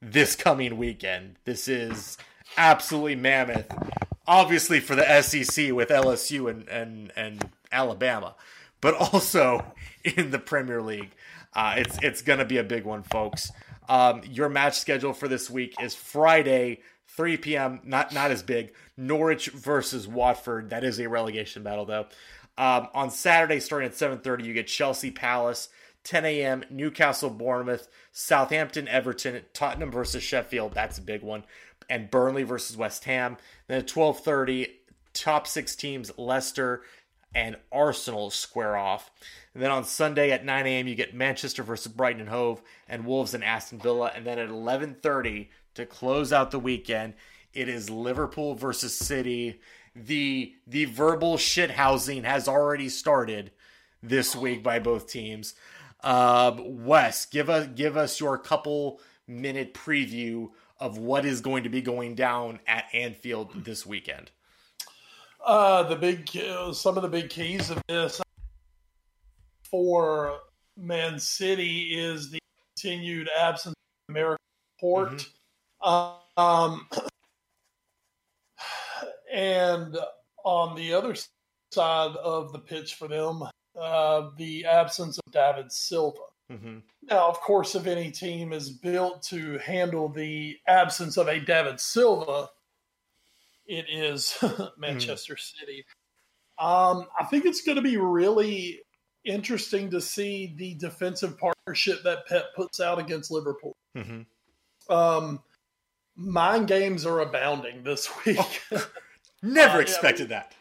this 0.00 0.36
coming 0.36 0.76
weekend. 0.76 1.36
This 1.44 1.66
is 1.66 2.18
absolutely 2.56 3.16
mammoth. 3.16 3.66
Obviously 4.28 4.80
for 4.80 4.94
the 4.94 5.22
SEC 5.22 5.72
with 5.72 5.88
LSU 5.88 6.50
and 6.50 6.68
and, 6.68 7.12
and 7.16 7.50
Alabama, 7.70 8.34
but 8.80 8.94
also 9.12 9.64
in 10.04 10.30
the 10.30 10.38
Premier 10.38 10.82
League. 10.82 11.10
Uh, 11.54 11.74
it's 11.78 11.98
it's 12.02 12.22
gonna 12.22 12.44
be 12.44 12.58
a 12.58 12.64
big 12.64 12.84
one, 12.84 13.02
folks. 13.02 13.50
Um, 13.88 14.22
your 14.24 14.48
match 14.48 14.78
schedule 14.78 15.12
for 15.12 15.28
this 15.28 15.48
week 15.48 15.74
is 15.80 15.94
Friday, 15.94 16.80
3 17.08 17.36
p.m. 17.38 17.80
Not 17.84 18.12
not 18.12 18.30
as 18.30 18.42
big. 18.42 18.74
Norwich 18.96 19.48
versus 19.48 20.06
Watford. 20.08 20.70
That 20.70 20.84
is 20.84 20.98
a 20.98 21.08
relegation 21.08 21.62
battle, 21.62 21.86
though. 21.86 22.06
Um, 22.58 22.88
on 22.94 23.10
Saturday, 23.10 23.60
starting 23.60 23.88
at 23.88 23.94
7:30, 23.94 24.44
you 24.44 24.52
get 24.52 24.66
Chelsea 24.66 25.10
Palace. 25.10 25.68
10 26.04 26.24
a.m. 26.24 26.64
Newcastle 26.70 27.30
Bournemouth, 27.30 27.88
Southampton 28.12 28.86
Everton, 28.86 29.42
Tottenham 29.52 29.90
versus 29.90 30.22
Sheffield. 30.22 30.72
That's 30.72 30.98
a 30.98 31.02
big 31.02 31.20
one, 31.22 31.42
and 31.88 32.10
Burnley 32.10 32.42
versus 32.42 32.76
West 32.76 33.04
Ham. 33.04 33.36
Then 33.68 33.78
at 33.78 33.86
12:30, 33.86 34.68
top 35.12 35.46
six 35.46 35.74
teams 35.74 36.12
Leicester 36.16 36.82
and 37.34 37.56
Arsenal 37.70 38.30
square 38.30 38.76
off. 38.76 39.10
And 39.54 39.62
then 39.62 39.70
on 39.70 39.84
Sunday 39.84 40.30
at 40.30 40.44
9 40.44 40.66
a.m. 40.66 40.88
you 40.88 40.94
get 40.94 41.14
Manchester 41.14 41.62
versus 41.62 41.92
Brighton 41.92 42.20
and 42.20 42.30
Hove 42.30 42.62
and 42.88 43.04
Wolves 43.04 43.34
and 43.34 43.44
Aston 43.44 43.78
Villa. 43.78 44.10
And 44.14 44.26
then 44.26 44.38
at 44.38 44.48
11:30 44.48 45.48
to 45.74 45.86
close 45.86 46.32
out 46.32 46.50
the 46.50 46.58
weekend, 46.58 47.14
it 47.52 47.68
is 47.68 47.90
Liverpool 47.90 48.54
versus 48.54 48.94
City. 48.96 49.60
The 49.94 50.54
the 50.66 50.86
verbal 50.86 51.36
shithousing 51.36 52.24
has 52.24 52.48
already 52.48 52.88
started 52.88 53.50
this 54.02 54.36
week 54.36 54.62
by 54.62 54.78
both 54.78 55.08
teams. 55.08 55.54
Um, 56.02 56.84
Wes, 56.84 57.26
give 57.26 57.50
us 57.50 57.68
give 57.74 57.96
us 57.96 58.20
your 58.20 58.38
couple 58.38 59.00
minute 59.26 59.74
preview 59.74 60.50
of 60.78 60.98
what 60.98 61.24
is 61.24 61.40
going 61.40 61.64
to 61.64 61.68
be 61.68 61.80
going 61.80 62.14
down 62.14 62.60
at 62.66 62.84
Anfield 62.92 63.64
this 63.64 63.86
weekend. 63.86 64.30
Uh, 65.44 65.84
the 65.84 65.96
big, 65.96 66.28
uh, 66.36 66.72
some 66.72 66.96
of 66.96 67.02
the 67.02 67.08
big 67.08 67.30
keys 67.30 67.70
of 67.70 67.80
this 67.88 68.20
for 69.70 70.38
Man 70.76 71.18
City 71.18 71.96
is 71.96 72.30
the 72.30 72.38
continued 72.76 73.28
absence 73.38 73.74
of 74.08 74.14
Aymeric 74.14 74.36
Laporte. 74.82 75.26
Mm-hmm. 75.82 76.40
Um, 76.42 76.88
and 79.32 79.96
on 80.44 80.76
the 80.76 80.94
other 80.94 81.14
side 81.72 82.16
of 82.16 82.52
the 82.52 82.58
pitch 82.58 82.94
for 82.94 83.08
them, 83.08 83.44
uh, 83.78 84.30
the 84.36 84.64
absence 84.64 85.18
of 85.18 85.32
David 85.32 85.70
Silva. 85.70 86.18
Mm-hmm. 86.50 86.78
Now, 87.02 87.28
of 87.28 87.40
course, 87.40 87.74
if 87.74 87.86
any 87.86 88.10
team 88.10 88.52
is 88.52 88.70
built 88.70 89.22
to 89.24 89.58
handle 89.58 90.08
the 90.08 90.56
absence 90.68 91.16
of 91.16 91.28
a 91.28 91.40
David 91.40 91.80
Silva, 91.80 92.48
it 93.66 93.86
is 93.90 94.38
Manchester 94.78 95.34
mm-hmm. 95.34 95.60
City. 95.60 95.84
Um, 96.58 97.06
I 97.18 97.24
think 97.24 97.44
it's 97.44 97.62
going 97.62 97.76
to 97.76 97.82
be 97.82 97.96
really 97.96 98.80
interesting 99.24 99.90
to 99.90 100.00
see 100.00 100.54
the 100.56 100.74
defensive 100.74 101.36
partnership 101.38 102.02
that 102.04 102.26
Pep 102.26 102.54
puts 102.54 102.80
out 102.80 102.98
against 102.98 103.30
Liverpool. 103.30 103.76
Mm-hmm. 103.96 104.92
Um, 104.92 105.42
mind 106.14 106.68
games 106.68 107.04
are 107.04 107.20
abounding 107.20 107.82
this 107.82 108.08
week. 108.26 108.62
Oh, 108.72 108.88
never 109.42 109.78
uh, 109.78 109.80
expected 109.80 110.30
yeah, 110.30 110.36
I 110.36 110.40
mean, 110.40 110.48
that. 110.48 110.54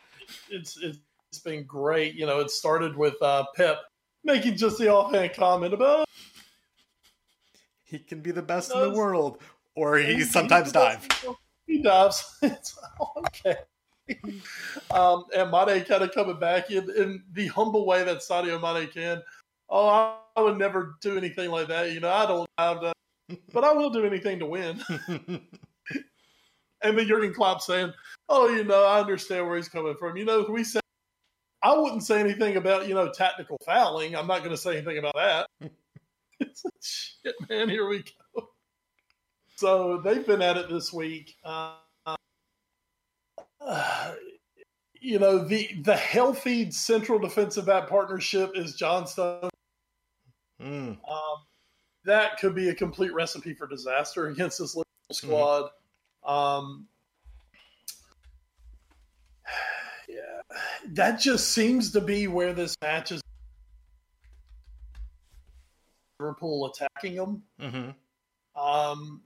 It's 0.49 0.77
it's 0.81 1.39
been 1.43 1.63
great. 1.65 2.15
You 2.15 2.25
know, 2.25 2.39
it 2.39 2.49
started 2.49 2.97
with 2.97 3.21
uh, 3.21 3.45
Pep 3.55 3.77
making 4.26 4.57
just 4.57 4.78
the 4.78 4.89
offhand 4.89 5.34
comment 5.34 5.73
about 5.73 6.05
he 7.86 7.99
can 7.99 8.19
be 8.19 8.32
the 8.32 8.41
best 8.41 8.73
in 8.73 8.82
the 8.82 8.89
world, 8.89 9.41
or 9.76 9.97
he, 9.97 10.15
he 10.15 10.21
sometimes 10.23 10.71
dives. 10.71 11.07
He 11.65 11.82
dives. 11.82 12.38
It's 12.43 12.78
okay. 13.17 13.55
um, 14.91 15.26
and 15.36 15.49
Mane 15.49 15.84
kind 15.84 16.03
of 16.03 16.11
coming 16.11 16.39
back 16.39 16.69
in, 16.69 16.89
in 16.95 17.23
the 17.34 17.47
humble 17.47 17.86
way 17.88 18.03
that 18.03 18.17
Sadio 18.17 18.61
Mane 18.61 18.88
can. 18.88 19.21
Oh, 19.69 19.88
I, 19.88 20.17
I, 20.36 20.41
would 20.41 20.59
never 20.59 20.97
do 21.01 21.17
anything 21.17 21.49
like 21.49 21.67
that. 21.69 21.91
You 21.91 21.99
know, 21.99 22.11
I 22.11 22.28
don't 22.28 22.47
have 22.59 22.82
that, 22.82 22.95
but 23.51 23.63
I 23.63 23.73
will 23.73 23.89
do 23.89 24.05
anything 24.05 24.38
to 24.39 24.45
win. 24.45 24.80
and 26.84 26.97
then 26.97 27.07
Jurgen 27.07 27.34
Klopp 27.34 27.61
saying, 27.61 27.91
"Oh, 28.30 28.47
you 28.49 28.63
know, 28.63 28.86
I 28.86 28.99
understand 28.99 29.47
where 29.47 29.55
he's 29.57 29.69
coming 29.69 29.95
from. 29.97 30.17
You 30.17 30.26
know, 30.26 30.45
we 30.49 30.63
say 30.63 30.82
I 31.61 31.77
wouldn't 31.77 32.03
say 32.03 32.19
anything 32.19 32.57
about 32.57 32.87
you 32.87 32.93
know 32.93 33.11
tactical 33.11 33.57
fouling. 33.65 34.15
I'm 34.15 34.27
not 34.27 34.39
going 34.39 34.51
to 34.51 34.57
say 34.57 34.77
anything 34.77 34.97
about 34.97 35.15
that. 35.15 35.47
it's 36.39 36.63
like, 36.63 36.73
shit, 36.81 37.35
man. 37.49 37.69
Here 37.69 37.87
we 37.87 38.03
go. 38.35 38.49
So 39.55 40.01
they've 40.03 40.25
been 40.25 40.41
at 40.41 40.57
it 40.57 40.69
this 40.69 40.91
week. 40.91 41.35
Uh, 41.43 41.75
uh, 43.61 44.13
you 44.99 45.19
know 45.19 45.39
the 45.39 45.69
the 45.83 45.95
healthy 45.95 46.71
central 46.71 47.19
defensive 47.19 47.65
back 47.65 47.87
partnership 47.87 48.51
is 48.55 48.75
John 48.75 49.07
Stones. 49.07 49.51
Mm. 50.61 50.97
Um, 51.09 51.37
that 52.05 52.37
could 52.39 52.55
be 52.55 52.69
a 52.69 52.75
complete 52.75 53.13
recipe 53.13 53.53
for 53.53 53.67
disaster 53.67 54.27
against 54.27 54.59
this 54.59 54.75
Liverpool 54.75 54.85
hmm. 55.09 55.13
squad. 55.13 55.69
Mm. 56.25 56.31
Um, 56.31 56.87
that 60.93 61.19
just 61.19 61.51
seems 61.51 61.91
to 61.91 62.01
be 62.01 62.27
where 62.27 62.53
this 62.53 62.75
match 62.81 63.11
is. 63.11 63.21
Liverpool 66.19 66.71
attacking 66.73 67.15
them. 67.15 67.43
Mm-hmm. 67.61 68.61
Um, 68.61 69.21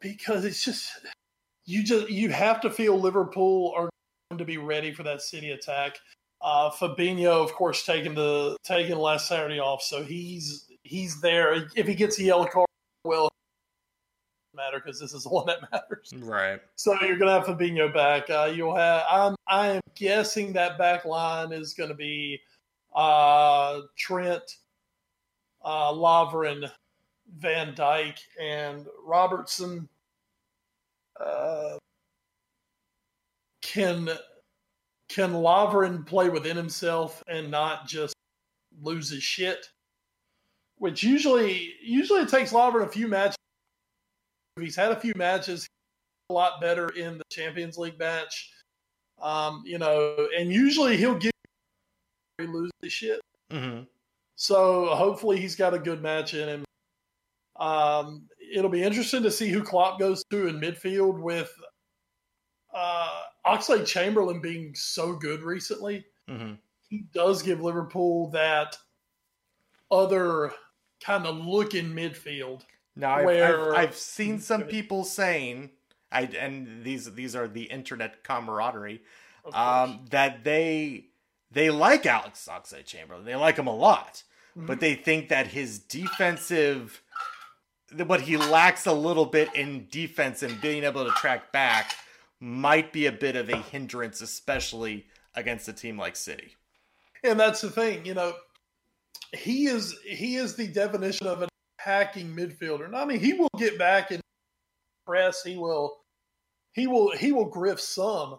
because 0.00 0.44
it's 0.44 0.64
just 0.64 0.90
you 1.64 1.82
just 1.82 2.08
you 2.08 2.30
have 2.30 2.60
to 2.60 2.70
feel 2.70 2.98
Liverpool 2.98 3.72
are 3.76 3.90
going 4.30 4.38
to 4.38 4.44
be 4.44 4.58
ready 4.58 4.92
for 4.92 5.02
that 5.02 5.22
City 5.22 5.50
attack. 5.50 5.98
Uh, 6.40 6.70
Fabinho, 6.70 7.42
of 7.42 7.52
course, 7.54 7.84
taking 7.84 8.14
the 8.14 8.56
taking 8.62 8.96
last 8.96 9.26
Saturday 9.26 9.58
off, 9.58 9.82
so 9.82 10.04
he's 10.04 10.66
he's 10.82 11.20
there. 11.20 11.68
If 11.74 11.86
he 11.86 11.94
gets 11.94 12.18
a 12.20 12.22
yellow 12.22 12.46
card, 12.46 12.65
matter 14.56 14.80
because 14.82 14.98
this 14.98 15.12
is 15.12 15.24
the 15.24 15.28
one 15.30 15.46
that 15.46 15.60
matters. 15.70 16.12
Right. 16.16 16.60
So 16.74 16.94
you're 17.02 17.18
going 17.18 17.28
to 17.28 17.32
have 17.32 17.44
Fabinho 17.44 17.92
back. 17.92 18.28
Uh, 18.30 18.50
you'll 18.54 18.74
have. 18.74 19.04
I'm. 19.10 19.36
I 19.46 19.68
am 19.68 19.80
guessing 19.94 20.52
that 20.54 20.78
back 20.78 21.04
line 21.04 21.52
is 21.52 21.74
going 21.74 21.90
to 21.90 21.94
be 21.94 22.40
uh, 22.94 23.82
Trent, 23.96 24.56
uh, 25.64 25.92
Lovren, 25.92 26.68
Van 27.36 27.74
Dijk, 27.74 28.18
and 28.40 28.86
Robertson. 29.04 29.88
Uh, 31.20 31.78
can 33.62 34.10
can 35.08 35.32
Lovren 35.32 36.04
play 36.04 36.28
within 36.28 36.56
himself 36.56 37.22
and 37.28 37.50
not 37.50 37.86
just 37.86 38.14
lose 38.82 39.10
his 39.10 39.22
shit? 39.22 39.70
Which 40.78 41.02
usually 41.02 41.74
usually 41.82 42.20
it 42.20 42.28
takes 42.28 42.52
Lovren 42.52 42.84
a 42.84 42.88
few 42.88 43.08
matches 43.08 43.35
He's 44.58 44.76
had 44.76 44.92
a 44.92 45.00
few 45.00 45.12
matches, 45.16 45.66
a 46.30 46.32
lot 46.32 46.60
better 46.60 46.88
in 46.90 47.18
the 47.18 47.24
Champions 47.30 47.76
League 47.78 47.98
match. 47.98 48.50
Um, 49.20 49.62
you 49.64 49.78
know, 49.78 50.28
and 50.38 50.52
usually 50.52 50.96
he'll 50.96 51.14
give 51.14 51.32
he 52.38 52.46
loses 52.46 52.72
his 52.82 52.92
shit. 52.92 53.20
Mm-hmm. 53.50 53.84
So 54.36 54.86
hopefully 54.94 55.40
he's 55.40 55.56
got 55.56 55.72
a 55.74 55.78
good 55.78 56.02
match 56.02 56.34
in 56.34 56.48
him. 56.48 56.64
Um, 57.58 58.28
it'll 58.52 58.70
be 58.70 58.82
interesting 58.82 59.22
to 59.22 59.30
see 59.30 59.48
who 59.48 59.62
Klopp 59.62 59.98
goes 59.98 60.22
to 60.30 60.48
in 60.48 60.60
midfield 60.60 61.18
with 61.18 61.50
uh, 62.74 63.22
Oxlade 63.46 63.86
Chamberlain 63.86 64.40
being 64.40 64.74
so 64.74 65.14
good 65.14 65.42
recently, 65.42 66.04
Mm-hmm. 66.28 66.54
he 66.88 67.04
does 67.14 67.40
give 67.40 67.60
Liverpool 67.60 68.30
that 68.30 68.76
other 69.92 70.52
kind 71.00 71.24
of 71.24 71.36
look 71.36 71.74
in 71.74 71.94
midfield. 71.94 72.62
Now, 72.96 73.16
I've, 73.16 73.28
I've, 73.28 73.74
I've 73.74 73.96
seen 73.96 74.40
some 74.40 74.62
people 74.64 75.04
saying, 75.04 75.70
I 76.10 76.22
and 76.22 76.82
these 76.82 77.12
these 77.14 77.36
are 77.36 77.46
the 77.46 77.64
internet 77.64 78.24
camaraderie, 78.24 79.02
um, 79.52 80.06
that 80.10 80.44
they 80.44 81.06
they 81.50 81.70
like 81.70 82.06
Alex 82.06 82.48
Oxlade 82.50 82.86
Chamberlain. 82.86 83.24
They 83.24 83.34
like 83.36 83.56
him 83.56 83.66
a 83.66 83.74
lot, 83.76 84.22
Mm-hmm. 84.56 84.66
but 84.68 84.80
they 84.80 84.94
think 84.94 85.28
that 85.28 85.48
his 85.48 85.78
defensive, 85.78 87.02
what 88.06 88.22
he 88.22 88.38
lacks 88.38 88.86
a 88.86 88.92
little 88.92 89.26
bit 89.26 89.54
in 89.54 89.86
defense 89.90 90.42
and 90.42 90.58
being 90.62 90.82
able 90.82 91.04
to 91.04 91.10
track 91.10 91.52
back, 91.52 91.94
might 92.40 92.90
be 92.90 93.04
a 93.04 93.12
bit 93.12 93.36
of 93.36 93.50
a 93.50 93.56
hindrance, 93.58 94.22
especially 94.22 95.06
against 95.34 95.68
a 95.68 95.74
team 95.74 95.98
like 95.98 96.16
City. 96.16 96.56
and 97.22 97.38
that's 97.38 97.60
the 97.60 97.70
thing, 97.70 98.06
you 98.06 98.14
know, 98.14 98.32
he 99.34 99.66
is 99.66 99.94
he 100.06 100.36
is 100.36 100.56
the 100.56 100.68
definition 100.68 101.26
of 101.26 101.42
an 101.42 101.48
attacking 101.86 102.34
midfielder. 102.34 102.84
And 102.86 102.96
I 102.96 103.04
mean, 103.04 103.20
he 103.20 103.32
will 103.34 103.50
get 103.58 103.78
back 103.78 104.10
and 104.10 104.20
press. 105.06 105.42
He 105.42 105.56
will 105.56 105.98
he 106.72 106.86
will 106.86 107.12
he 107.12 107.32
will 107.32 107.46
griff 107.46 107.80
some. 107.80 108.38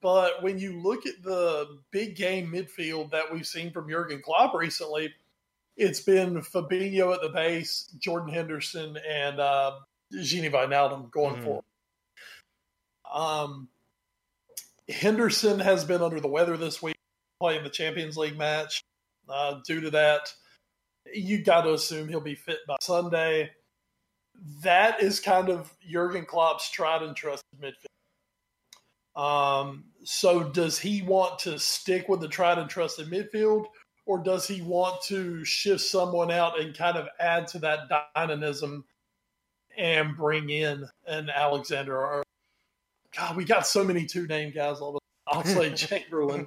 But 0.00 0.42
when 0.42 0.58
you 0.58 0.80
look 0.80 1.06
at 1.06 1.22
the 1.22 1.78
big 1.92 2.16
game 2.16 2.50
midfield 2.50 3.10
that 3.12 3.32
we've 3.32 3.46
seen 3.46 3.70
from 3.72 3.88
Jurgen 3.88 4.20
Klopp 4.20 4.54
recently, 4.54 5.14
it's 5.76 6.00
been 6.00 6.40
Fabinho 6.40 7.14
at 7.14 7.22
the 7.22 7.28
base, 7.28 7.88
Jordan 7.98 8.32
Henderson, 8.32 8.96
and 9.08 9.38
uh, 9.38 9.78
Gini 10.12 10.50
Wijnaldum 10.50 11.10
going 11.12 11.36
Mhm. 11.36 11.44
forward. 11.44 11.64
Um, 13.12 13.68
Henderson 14.88 15.60
has 15.60 15.84
been 15.84 16.02
under 16.02 16.18
the 16.18 16.28
weather 16.28 16.56
this 16.56 16.82
week, 16.82 16.96
playing 17.40 17.62
the 17.62 17.70
Champions 17.70 18.16
League 18.16 18.36
match. 18.36 18.82
Uh, 19.28 19.60
due 19.66 19.80
to 19.80 19.90
that, 19.90 20.32
you 21.14 21.42
got 21.42 21.62
to 21.62 21.74
assume 21.74 22.08
he'll 22.08 22.20
be 22.20 22.34
fit 22.34 22.58
by 22.66 22.76
Sunday. 22.80 23.50
That 24.62 25.02
is 25.02 25.20
kind 25.20 25.48
of 25.48 25.72
Jurgen 25.88 26.26
Klopp's 26.26 26.70
tried 26.70 27.02
and 27.02 27.16
trusted 27.16 27.60
midfield. 27.60 27.86
Um, 29.20 29.84
so, 30.04 30.44
does 30.44 30.78
he 30.78 31.02
want 31.02 31.38
to 31.40 31.58
stick 31.58 32.08
with 32.08 32.20
the 32.20 32.28
tried 32.28 32.58
and 32.58 32.68
trusted 32.68 33.10
midfield, 33.10 33.66
or 34.04 34.18
does 34.18 34.46
he 34.46 34.60
want 34.60 35.00
to 35.04 35.42
shift 35.44 35.80
someone 35.80 36.30
out 36.30 36.60
and 36.60 36.76
kind 36.76 36.98
of 36.98 37.08
add 37.18 37.46
to 37.48 37.58
that 37.60 37.88
dynamism 38.14 38.84
and 39.78 40.14
bring 40.16 40.50
in 40.50 40.86
an 41.06 41.30
Alexander? 41.30 41.96
Or 41.96 42.22
God, 43.16 43.36
we 43.36 43.46
got 43.46 43.66
so 43.66 43.82
many 43.82 44.04
two 44.04 44.26
name 44.26 44.52
guys 44.54 44.80
all 44.80 44.92
the 44.92 45.00
Oxlade 45.28 45.76
Chamberlain, 45.88 46.46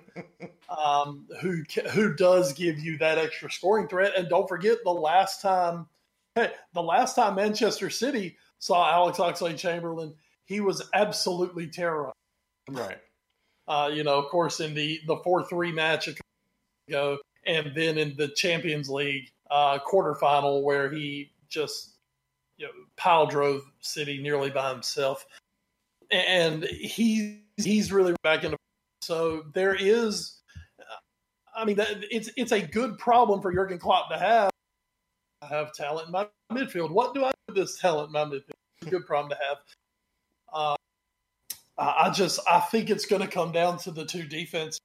um, 0.69 1.27
who 1.41 1.63
who 1.91 2.13
does 2.15 2.53
give 2.53 2.79
you 2.79 2.97
that 2.97 3.17
extra 3.17 3.51
scoring 3.51 3.87
threat. 3.87 4.13
And 4.17 4.29
don't 4.29 4.47
forget 4.47 4.77
the 4.83 4.91
last 4.91 5.41
time, 5.41 5.87
hey, 6.35 6.51
the 6.73 6.83
last 6.83 7.15
time 7.15 7.35
Manchester 7.35 7.89
City 7.89 8.37
saw 8.59 8.89
Alex 8.91 9.17
Oxlade 9.17 9.57
Chamberlain, 9.57 10.13
he 10.45 10.59
was 10.59 10.81
absolutely 10.93 11.67
terrorized. 11.67 12.15
Right. 12.69 12.97
Uh, 13.67 13.89
you 13.93 14.03
know, 14.03 14.17
of 14.17 14.29
course, 14.29 14.59
in 14.59 14.73
the 14.73 14.99
the 15.07 15.17
four 15.17 15.43
three 15.43 15.71
match 15.71 16.07
a 16.07 16.11
couple 16.11 16.23
ago, 16.87 17.17
and 17.45 17.71
then 17.75 17.97
in 17.97 18.15
the 18.15 18.29
Champions 18.29 18.89
League 18.89 19.29
uh, 19.51 19.79
quarterfinal 19.79 20.63
where 20.63 20.91
he 20.91 21.31
just 21.49 21.95
you 22.57 22.65
know 22.65 22.71
pile 22.97 23.25
drove 23.25 23.63
City 23.79 24.21
nearly 24.21 24.49
by 24.49 24.71
himself, 24.71 25.25
and 26.11 26.63
he 26.63 27.43
he's 27.57 27.91
really 27.91 28.15
back 28.23 28.43
into. 28.43 28.57
So 29.01 29.43
there 29.53 29.75
is, 29.75 30.39
I 31.55 31.65
mean, 31.65 31.77
that, 31.77 32.05
it's 32.11 32.29
it's 32.37 32.51
a 32.51 32.61
good 32.61 32.97
problem 32.97 33.41
for 33.41 33.51
Jurgen 33.51 33.79
Klopp 33.79 34.09
to 34.09 34.17
have. 34.17 34.51
I 35.41 35.47
have 35.47 35.73
talent 35.73 36.07
in 36.07 36.11
my 36.11 36.27
midfield. 36.51 36.91
What 36.91 37.13
do 37.13 37.23
I 37.23 37.29
do 37.29 37.35
with 37.47 37.55
this 37.55 37.79
talent 37.79 38.07
in 38.07 38.13
my 38.13 38.25
midfield? 38.25 38.89
Good 38.89 39.05
problem 39.05 39.29
to 39.31 39.37
have. 39.47 39.57
Uh, 40.51 40.75
I 41.77 42.09
just 42.09 42.39
I 42.47 42.59
think 42.59 42.89
it's 42.89 43.05
going 43.05 43.21
to 43.21 43.27
come 43.27 43.51
down 43.51 43.77
to 43.79 43.91
the 43.91 44.05
two 44.05 44.23
defense 44.23 44.79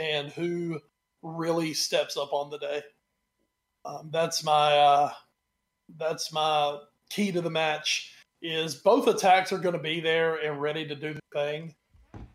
and 0.00 0.30
who 0.30 0.80
really 1.22 1.74
steps 1.74 2.16
up 2.16 2.32
on 2.32 2.50
the 2.50 2.58
day. 2.58 2.82
Um, 3.84 4.08
that's 4.10 4.44
my 4.44 4.76
uh, 4.76 5.12
that's 5.96 6.32
my 6.32 6.78
key 7.10 7.32
to 7.32 7.40
the 7.40 7.50
match. 7.50 8.14
Is 8.40 8.76
both 8.76 9.08
attacks 9.08 9.52
are 9.52 9.58
going 9.58 9.74
to 9.74 9.80
be 9.80 10.00
there 10.00 10.36
and 10.36 10.60
ready 10.60 10.86
to 10.86 10.94
do 10.94 11.14
the 11.14 11.20
thing. 11.32 11.74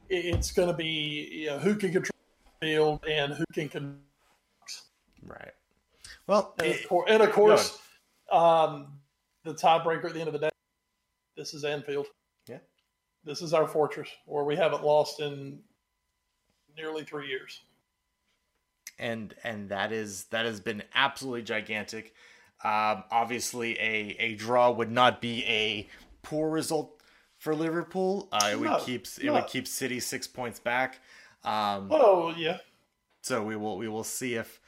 It- 0.09 0.25
It's 0.25 0.51
going 0.51 0.67
to 0.67 0.73
be 0.73 1.29
you 1.31 1.47
know, 1.47 1.59
who 1.59 1.75
can 1.75 1.91
control 1.91 2.17
the 2.61 2.67
field 2.67 3.05
and 3.07 3.33
who 3.33 3.45
can. 3.53 3.69
Con- 3.69 4.01
Right. 5.25 5.53
Well, 6.27 6.53
and, 6.59 6.67
it- 6.67 6.83
of 6.83 6.89
course, 6.89 7.09
and 7.09 7.23
of 7.23 7.31
course, 7.31 7.79
um, 8.31 8.99
the 9.43 9.53
tiebreaker 9.53 10.05
at 10.05 10.13
the 10.13 10.19
end 10.19 10.27
of 10.27 10.33
the 10.33 10.39
day. 10.39 10.49
This 11.37 11.53
is 11.53 11.63
Anfield. 11.63 12.07
Yeah. 12.47 12.59
This 13.23 13.41
is 13.41 13.53
our 13.53 13.67
fortress 13.67 14.09
where 14.25 14.43
we 14.43 14.55
haven't 14.55 14.83
lost 14.83 15.19
in 15.21 15.61
nearly 16.75 17.03
three 17.05 17.27
years. 17.27 17.61
and 18.99 19.33
and 19.43 19.69
that 19.69 19.91
is 19.91 20.25
that 20.25 20.45
has 20.45 20.59
been 20.59 20.83
absolutely 20.93 21.41
gigantic. 21.41 22.13
Um, 22.63 23.03
obviously, 23.11 23.77
a 23.79 24.15
a 24.19 24.35
draw 24.35 24.69
would 24.71 24.91
not 24.91 25.19
be 25.21 25.43
a 25.45 25.89
poor 26.21 26.49
result 26.49 27.01
for 27.43 27.53
Liverpool. 27.53 28.29
Uh, 28.31 28.49
it 28.53 28.59
would 28.59 28.79
keep 28.79 29.05
it 29.05 29.25
no. 29.25 29.33
would 29.33 29.47
keep 29.47 29.67
City 29.67 29.99
six 29.99 30.27
points 30.27 30.59
back. 30.59 30.99
Um, 31.43 31.89
Oh 31.91 32.33
yeah, 32.35 32.59
so 33.21 33.43
we 33.43 33.57
will 33.57 33.77
we 33.77 33.89
will 33.89 34.05
see 34.05 34.35
if 34.35 34.61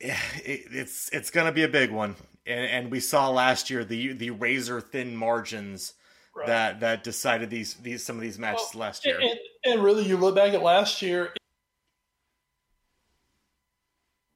it, 0.00 0.16
it's 0.44 1.08
it's 1.10 1.30
going 1.30 1.46
to 1.46 1.52
be 1.52 1.64
a 1.64 1.68
big 1.68 1.90
one. 1.90 2.14
And, 2.46 2.66
and 2.66 2.90
we 2.90 3.00
saw 3.00 3.28
last 3.28 3.70
year 3.70 3.84
the 3.84 4.12
the 4.12 4.30
razor 4.30 4.80
thin 4.80 5.16
margins 5.16 5.94
right. 6.34 6.46
that 6.46 6.80
that 6.80 7.02
decided 7.02 7.50
these 7.50 7.74
these 7.74 8.04
some 8.04 8.16
of 8.16 8.22
these 8.22 8.38
matches 8.38 8.68
Well, 8.72 8.82
last 8.82 9.04
year. 9.04 9.18
And, 9.20 9.38
and, 9.64 9.82
really, 9.82 10.04
you 10.04 10.16
look 10.16 10.36
back 10.36 10.54
at 10.54 10.62
last 10.62 11.02
year. 11.02 11.32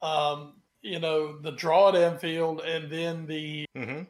Um, 0.02 0.54
you 0.82 0.98
know 0.98 1.38
the 1.38 1.52
draw 1.52 1.90
at 1.90 1.94
Anfield, 1.94 2.62
and 2.62 2.90
then 2.90 3.26
the 3.26 3.64
hmm 3.76 4.02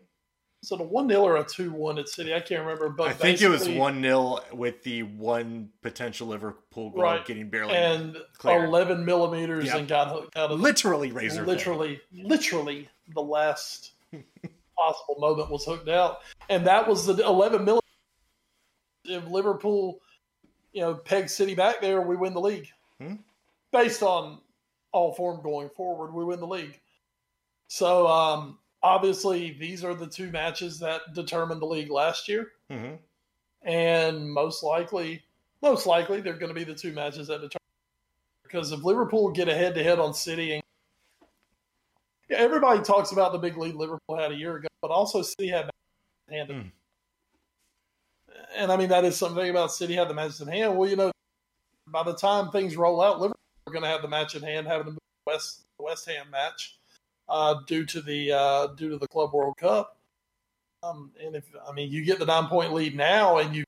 so 0.63 0.77
the 0.77 0.83
one 0.83 1.09
0 1.09 1.23
or 1.23 1.37
a 1.37 1.45
two 1.45 1.71
one 1.73 1.99
at 1.99 2.09
City. 2.09 2.35
I 2.35 2.41
can't 2.41 2.63
remember, 2.63 2.89
but 2.89 3.09
I 3.09 3.13
think 3.13 3.41
it 3.41 3.49
was 3.49 3.69
one 3.69 4.03
0 4.03 4.39
with 4.53 4.83
the 4.83 5.03
one 5.05 5.71
potential 5.83 6.29
Liverpool 6.29 6.91
goal 6.91 7.03
Right. 7.03 7.25
getting 7.25 7.49
barely 7.49 7.75
and 7.75 8.17
eleven 8.45 9.05
millimeters 9.05 9.67
Yep. 9.67 9.77
and 9.77 9.89
got 9.89 10.09
hooked 10.09 10.37
out 10.37 10.51
of 10.51 10.61
literally 10.61 11.13
razor 11.13 11.47
literally, 11.47 12.01
literally 12.13 12.89
the 13.15 13.23
last 13.23 13.93
possible 14.77 15.17
moment 15.19 15.51
was 15.51 15.65
hooked 15.65 15.89
out, 15.89 16.21
and 16.49 16.67
that 16.67 16.87
was 16.89 17.07
the 17.07 17.15
11 17.25 17.65
millimeters. 17.65 17.83
If 19.05 19.27
Liverpool, 19.27 20.01
you 20.73 20.83
know, 20.83 20.95
peg 20.95 21.29
City 21.31 21.55
back 21.55 21.81
there, 21.81 22.03
we 22.03 22.17
win 22.17 22.35
the 22.35 22.41
league. 22.41 22.69
Hmm. 23.01 23.15
Based 23.73 24.03
on 24.03 24.41
all 24.93 25.15
form 25.15 25.41
going 25.43 25.69
forward, 25.71 26.13
we 26.13 26.25
win 26.25 26.41
the 26.41 26.47
league. 26.47 26.79
So 27.69 28.07
um, 28.07 28.59
obviously, 28.83 29.57
these 29.59 29.85
are 29.85 29.95
the 29.95 30.07
two 30.07 30.31
matches 30.31 30.79
that 30.81 31.15
determined 31.15 31.61
the 31.61 31.67
league 31.67 31.91
last 31.91 32.29
year, 32.29 32.53
hmm 32.71 32.95
and 33.63 34.31
most 34.31 34.63
likely, 34.63 35.23
most 35.63 35.87
likely, 35.87 36.21
they're 36.21 36.35
going 36.35 36.49
to 36.49 36.55
be 36.55 36.65
the 36.65 36.75
two 36.75 36.93
matches 36.93 37.27
that 37.27 37.41
determine. 37.41 37.59
Because 38.43 38.73
if 38.73 38.83
Liverpool 38.85 39.31
get 39.31 39.49
a 39.49 39.55
head 39.55 39.75
to 39.75 39.83
head 39.83 39.99
on 39.99 40.15
City 40.15 40.55
and 40.55 40.63
yeah, 42.31 42.39
everybody 42.39 42.81
talks 42.83 43.13
about 43.13 43.33
the 43.33 43.39
big 43.39 43.57
lead 43.57 43.75
Liverpool 43.75 44.17
had 44.17 44.33
a 44.33 44.35
year 44.35 44.57
ago, 44.57 44.69
but 44.81 44.91
also 44.91 45.23
City 45.23 45.49
had 45.49 45.71
hand. 46.31 46.51
Mm. 46.51 46.71
And 48.57 48.73
I 48.73 48.77
mean, 48.77 48.89
that 48.91 49.05
is 49.05 49.17
something 49.17 49.49
about 49.49 49.73
City 49.73 49.95
had 49.95 50.09
the 50.09 50.15
matches 50.15 50.41
in 50.41 50.49
hand. 50.49 50.77
Well, 50.77 50.89
you 50.89 50.97
know, 50.97 51.11
by 51.87 52.03
the 52.03 52.15
time 52.15 52.51
things 52.51 52.77
roll 52.77 53.01
out, 53.01 53.21
Liverpool 53.21 53.41
are 53.67 53.73
going 53.73 53.83
to 53.83 53.89
have 53.89 54.03
the 54.03 54.09
match 54.09 54.35
in 54.35 54.43
hand, 54.43 54.67
having 54.67 54.95
the 54.95 54.99
West 55.27 55.65
the 55.79 55.85
West 55.85 56.09
Ham 56.09 56.31
match 56.31 56.78
uh, 57.29 57.57
due 57.67 57.85
to 57.87 58.01
the 58.01 58.33
uh, 58.33 58.67
due 58.69 58.91
to 58.91 58.99
the 58.99 59.09
Club 59.09 59.33
World 59.33 59.57
Cup. 59.57 59.97
Um, 60.83 61.13
and 61.25 61.35
if 61.35 61.45
I 61.69 61.73
mean, 61.73 61.91
you 61.91 62.05
get 62.05 62.19
the 62.19 62.27
nine 62.27 62.47
point 62.47 62.73
lead 62.73 62.97
now, 62.97 63.39
and 63.39 63.55
you 63.55 63.65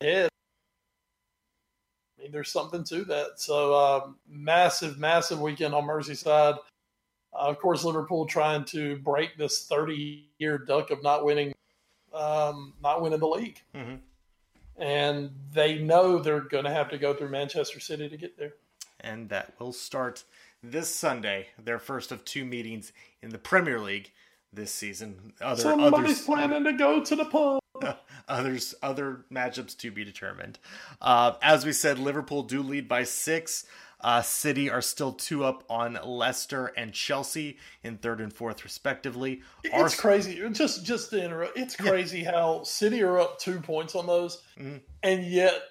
head. 0.00 0.28
I 2.18 2.22
mean, 2.22 2.32
there's 2.32 2.50
something 2.50 2.84
to 2.84 3.04
that. 3.04 3.40
So, 3.40 3.74
um, 3.74 4.16
massive, 4.28 4.98
massive 4.98 5.40
weekend 5.40 5.74
on 5.74 5.84
Merseyside. 5.84 6.58
Uh, 7.32 7.36
of 7.36 7.58
course, 7.58 7.84
Liverpool 7.84 8.26
trying 8.26 8.64
to 8.66 8.96
break 8.98 9.36
this 9.36 9.66
30 9.66 10.28
year 10.38 10.56
duck 10.56 10.90
of 10.90 11.02
not 11.02 11.24
winning, 11.24 11.52
um, 12.14 12.72
not 12.82 13.02
winning 13.02 13.20
the 13.20 13.28
league, 13.28 13.60
hmm 13.74 13.96
and 14.78 15.30
they 15.52 15.78
know 15.78 16.18
they're 16.18 16.40
going 16.40 16.64
to 16.64 16.70
have 16.70 16.90
to 16.90 16.98
go 16.98 17.14
through 17.14 17.30
Manchester 17.30 17.80
City 17.80 18.08
to 18.08 18.16
get 18.16 18.38
there. 18.38 18.54
And 19.00 19.28
that 19.28 19.54
will 19.58 19.72
start 19.72 20.24
this 20.70 20.94
Sunday, 20.94 21.48
their 21.62 21.78
first 21.78 22.12
of 22.12 22.24
two 22.24 22.44
meetings 22.44 22.92
in 23.22 23.30
the 23.30 23.38
Premier 23.38 23.80
League 23.80 24.12
this 24.52 24.72
season. 24.72 25.32
Other 25.40 25.62
Somebody's 25.62 25.94
others, 25.94 26.22
planning 26.22 26.64
to 26.64 26.72
go 26.72 27.02
to 27.04 27.16
the 27.16 27.24
pub. 27.24 27.60
Others, 28.28 28.74
other 28.82 29.24
matchups 29.30 29.76
to 29.76 29.90
be 29.90 30.02
determined. 30.02 30.58
Uh, 31.00 31.34
as 31.42 31.64
we 31.66 31.72
said, 31.72 31.98
Liverpool 31.98 32.42
do 32.42 32.62
lead 32.62 32.88
by 32.88 33.04
six. 33.04 33.66
Uh, 34.00 34.22
City 34.22 34.68
are 34.70 34.80
still 34.80 35.12
two 35.12 35.44
up 35.44 35.62
on 35.68 35.98
Leicester 36.04 36.66
and 36.76 36.92
Chelsea 36.92 37.58
in 37.82 37.98
third 37.98 38.20
and 38.20 38.32
fourth, 38.32 38.64
respectively. 38.64 39.42
It's 39.62 39.74
Ars- 39.74 39.94
crazy. 39.94 40.42
Just 40.50 40.84
just 40.84 41.10
to 41.10 41.22
interrupt, 41.22 41.56
it's 41.56 41.76
crazy 41.76 42.24
how 42.24 42.62
City 42.62 43.02
are 43.02 43.20
up 43.20 43.38
two 43.38 43.60
points 43.60 43.94
on 43.94 44.06
those, 44.06 44.42
and 45.02 45.24
yet 45.24 45.62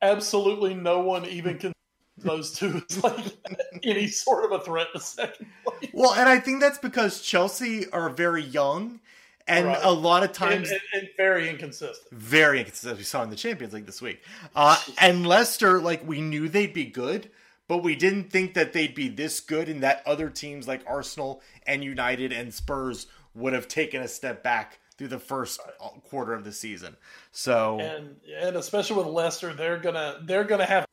absolutely 0.00 0.74
no 0.74 1.00
one 1.00 1.26
even 1.26 1.58
can 1.58 1.72
those 2.20 2.52
two 2.52 2.82
as 2.88 3.02
like 3.02 3.24
any 3.82 4.06
sort 4.06 4.44
of 4.44 4.52
a 4.52 4.64
threat 4.64 4.88
to 4.94 5.00
second 5.00 5.46
place. 5.64 5.90
Well, 5.92 6.14
and 6.14 6.28
I 6.28 6.38
think 6.38 6.60
that's 6.60 6.78
because 6.78 7.20
Chelsea 7.22 7.88
are 7.90 8.10
very 8.10 8.42
young, 8.42 9.00
and 9.46 9.66
Right. 9.66 9.78
a 9.82 9.90
lot 9.92 10.22
of 10.24 10.32
times 10.32 10.70
and, 10.70 10.80
and 10.94 11.08
very 11.16 11.48
inconsistent. 11.48 12.10
very 12.12 12.58
inconsistent. 12.58 12.92
as 12.92 12.98
We 12.98 13.04
saw 13.04 13.22
in 13.22 13.30
the 13.30 13.36
Champions 13.36 13.72
League 13.72 13.86
this 13.86 14.02
week. 14.02 14.22
Uh, 14.54 14.78
and 14.98 15.26
Leicester, 15.26 15.80
like 15.80 16.06
we 16.06 16.20
knew 16.20 16.48
they'd 16.48 16.74
be 16.74 16.84
good, 16.84 17.30
but 17.66 17.78
we 17.78 17.94
didn't 17.96 18.30
think 18.30 18.54
that 18.54 18.72
they'd 18.72 18.94
be 18.94 19.08
this 19.08 19.40
good, 19.40 19.68
and 19.68 19.82
that 19.82 20.02
other 20.06 20.28
teams 20.30 20.68
like 20.68 20.82
Arsenal 20.86 21.42
and 21.66 21.82
United 21.84 22.32
and 22.32 22.52
Spurs 22.52 23.06
would 23.34 23.52
have 23.52 23.68
taken 23.68 24.02
a 24.02 24.08
step 24.08 24.42
back 24.42 24.80
through 24.96 25.08
the 25.08 25.18
first 25.18 25.60
uh, 25.80 25.88
quarter 26.10 26.34
of 26.34 26.42
the 26.44 26.52
season. 26.52 26.96
So 27.30 27.78
And 27.80 28.16
and 28.36 28.56
especially 28.56 28.96
with 28.96 29.06
Leicester, 29.06 29.54
they're 29.54 29.78
gonna 29.78 30.18
they're 30.24 30.44
gonna 30.44 30.66
have 30.66 30.84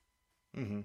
mhm. 0.56 0.84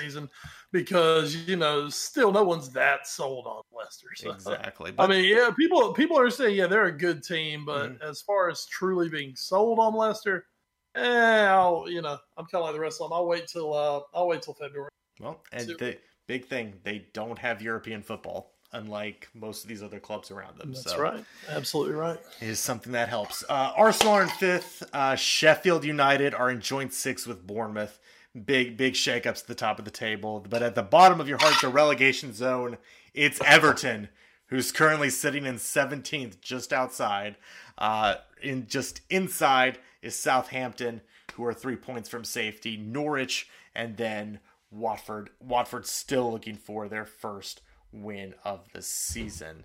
Season 0.00 0.28
because 0.72 1.36
you 1.48 1.56
know 1.56 1.88
still 1.88 2.32
no 2.32 2.42
one's 2.42 2.70
that 2.70 3.06
sold 3.06 3.46
on 3.46 3.62
Leicester. 3.76 4.08
So. 4.16 4.30
exactly. 4.32 4.92
I 4.98 5.06
mean, 5.06 5.24
yeah, 5.24 5.50
people 5.56 5.92
people 5.92 6.18
are 6.18 6.30
saying 6.30 6.56
yeah 6.56 6.66
they're 6.66 6.86
a 6.86 6.96
good 6.96 7.22
team, 7.22 7.64
but 7.64 7.82
Mm-hmm. 7.92 8.02
as 8.02 8.20
far 8.22 8.50
as 8.50 8.66
truly 8.66 9.08
being 9.08 9.34
sold 9.36 9.78
on 9.78 9.94
Leicester, 9.94 10.46
eh, 10.94 11.44
I'll 11.44 11.86
you 11.88 12.02
know 12.02 12.18
I'm 12.36 12.46
kind 12.46 12.62
of 12.62 12.64
like 12.64 12.74
the 12.74 12.80
rest 12.80 13.00
of 13.00 13.08
them. 13.10 13.14
I'll 13.16 13.26
wait 13.26 13.46
till 13.46 13.74
uh 13.74 14.00
I'll 14.14 14.28
wait 14.28 14.42
till 14.42 14.54
February. 14.54 14.90
well, 15.20 15.42
and 15.52 15.66
So- 15.68 15.74
the 15.78 15.98
big 16.26 16.46
thing, 16.46 16.74
they 16.84 17.06
don't 17.12 17.38
have 17.38 17.60
European 17.60 18.00
football, 18.02 18.54
unlike 18.72 19.28
most 19.34 19.64
of 19.64 19.68
these 19.68 19.82
other 19.82 19.98
clubs 20.00 20.30
around 20.30 20.56
them. 20.58 20.72
That's 20.72 20.90
so. 20.92 20.98
right, 21.00 21.24
absolutely 21.48 21.94
right. 21.94 22.18
is 22.40 22.60
something 22.60 22.92
that 22.92 23.08
helps. 23.08 23.44
Uh, 23.48 23.72
Arsenal 23.76 24.14
are 24.14 24.22
in 24.22 24.28
fifth. 24.28 24.82
Uh, 24.92 25.16
Sheffield 25.16 25.84
United 25.84 26.32
are 26.34 26.50
in 26.50 26.60
joint 26.60 26.92
sixth 26.94 27.26
with 27.26 27.46
Bournemouth. 27.46 27.98
Big, 28.34 28.76
big 28.76 28.94
shakeups 28.94 29.42
at 29.42 29.46
the 29.46 29.54
top 29.54 29.78
of 29.78 29.84
the 29.84 29.90
table. 29.90 30.44
But 30.48 30.62
at 30.62 30.74
the 30.74 30.82
bottom 30.82 31.20
of 31.20 31.28
your 31.28 31.38
heart, 31.38 31.60
the 31.60 31.68
relegation 31.68 32.32
zone, 32.32 32.78
it's 33.12 33.40
Everton, 33.44 34.08
who's 34.46 34.72
currently 34.72 35.10
sitting 35.10 35.44
in 35.44 35.56
17th, 35.56 36.40
just 36.40 36.72
outside. 36.72 37.36
Uh, 37.76 38.16
in 38.42 38.66
just 38.66 39.02
inside 39.10 39.78
is 40.00 40.16
Southampton, 40.16 41.02
who 41.34 41.44
are 41.44 41.54
three 41.54 41.76
points 41.76 42.08
from 42.08 42.24
safety. 42.24 42.76
Norwich, 42.76 43.48
and 43.74 43.96
then 43.96 44.40
Watford. 44.70 45.30
Watford 45.40 45.86
still 45.86 46.32
looking 46.32 46.56
for 46.56 46.88
their 46.88 47.04
first 47.04 47.60
win 47.92 48.34
of 48.44 48.72
the 48.72 48.82
season. 48.82 49.64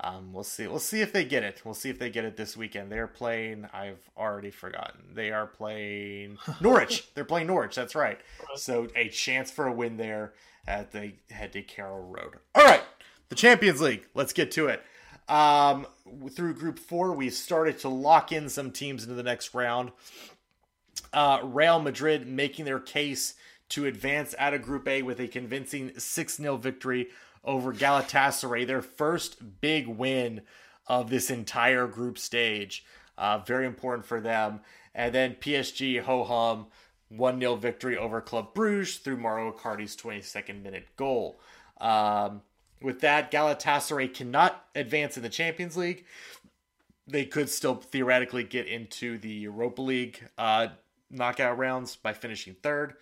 Um, 0.00 0.32
we'll 0.32 0.44
see. 0.44 0.66
We'll 0.66 0.78
see 0.78 1.00
if 1.00 1.12
they 1.12 1.24
get 1.24 1.42
it. 1.42 1.62
We'll 1.64 1.74
see 1.74 1.90
if 1.90 1.98
they 1.98 2.08
get 2.08 2.24
it 2.24 2.36
this 2.36 2.56
weekend. 2.56 2.92
They're 2.92 3.08
playing. 3.08 3.68
I've 3.72 4.08
already 4.16 4.50
forgotten. 4.50 5.00
They 5.12 5.32
are 5.32 5.46
playing 5.46 6.38
Norwich. 6.60 7.08
They're 7.14 7.24
playing 7.24 7.48
Norwich. 7.48 7.74
That's 7.74 7.94
right. 7.94 8.20
So 8.54 8.88
a 8.94 9.08
chance 9.08 9.50
for 9.50 9.66
a 9.66 9.72
win 9.72 9.96
there 9.96 10.34
at 10.66 10.92
the 10.92 11.14
head 11.30 11.52
to 11.54 11.62
Carrow 11.62 12.00
Road. 12.00 12.34
All 12.54 12.64
right, 12.64 12.82
the 13.28 13.34
Champions 13.34 13.80
League. 13.80 14.04
Let's 14.14 14.32
get 14.32 14.52
to 14.52 14.68
it. 14.68 14.82
Um, 15.28 15.86
through 16.30 16.54
Group 16.54 16.78
Four, 16.78 17.12
we 17.12 17.28
started 17.30 17.78
to 17.80 17.88
lock 17.88 18.30
in 18.30 18.48
some 18.48 18.70
teams 18.70 19.02
into 19.02 19.14
the 19.14 19.22
next 19.22 19.52
round. 19.52 19.90
Uh, 21.12 21.40
Real 21.42 21.80
Madrid 21.80 22.26
making 22.26 22.64
their 22.66 22.80
case 22.80 23.34
to 23.70 23.86
advance 23.86 24.34
out 24.38 24.54
of 24.54 24.62
Group 24.62 24.88
A 24.88 25.02
with 25.02 25.20
a 25.20 25.28
convincing 25.28 25.92
6 25.98 26.36
0 26.36 26.56
victory 26.56 27.08
over 27.44 27.72
Galatasaray, 27.72 28.66
their 28.66 28.82
first 28.82 29.60
big 29.60 29.86
win 29.86 30.42
of 30.86 31.10
this 31.10 31.30
entire 31.30 31.86
group 31.86 32.18
stage. 32.18 32.84
Uh, 33.16 33.38
very 33.38 33.66
important 33.66 34.06
for 34.06 34.20
them. 34.20 34.60
And 34.94 35.14
then 35.14 35.36
PSG 35.40 36.00
ho 36.00 36.24
hum 36.24 36.66
1 37.08 37.40
0 37.40 37.56
victory 37.56 37.96
over 37.96 38.20
Club 38.20 38.54
Bruges 38.54 38.96
through 38.96 39.16
Mauro 39.16 39.52
Icardi's 39.52 39.96
22nd 39.96 40.62
minute 40.62 40.88
goal. 40.96 41.40
Um, 41.80 42.42
with 42.80 43.00
that, 43.00 43.30
Galatasaray 43.30 44.14
cannot 44.14 44.66
advance 44.74 45.16
in 45.16 45.22
the 45.22 45.28
Champions 45.28 45.76
League. 45.76 46.04
They 47.06 47.24
could 47.24 47.48
still 47.48 47.76
theoretically 47.76 48.44
get 48.44 48.66
into 48.66 49.18
the 49.18 49.30
Europa 49.30 49.82
League 49.82 50.28
uh, 50.36 50.68
knockout 51.10 51.58
rounds 51.58 51.96
by 51.96 52.12
finishing 52.12 52.54
third. 52.62 52.94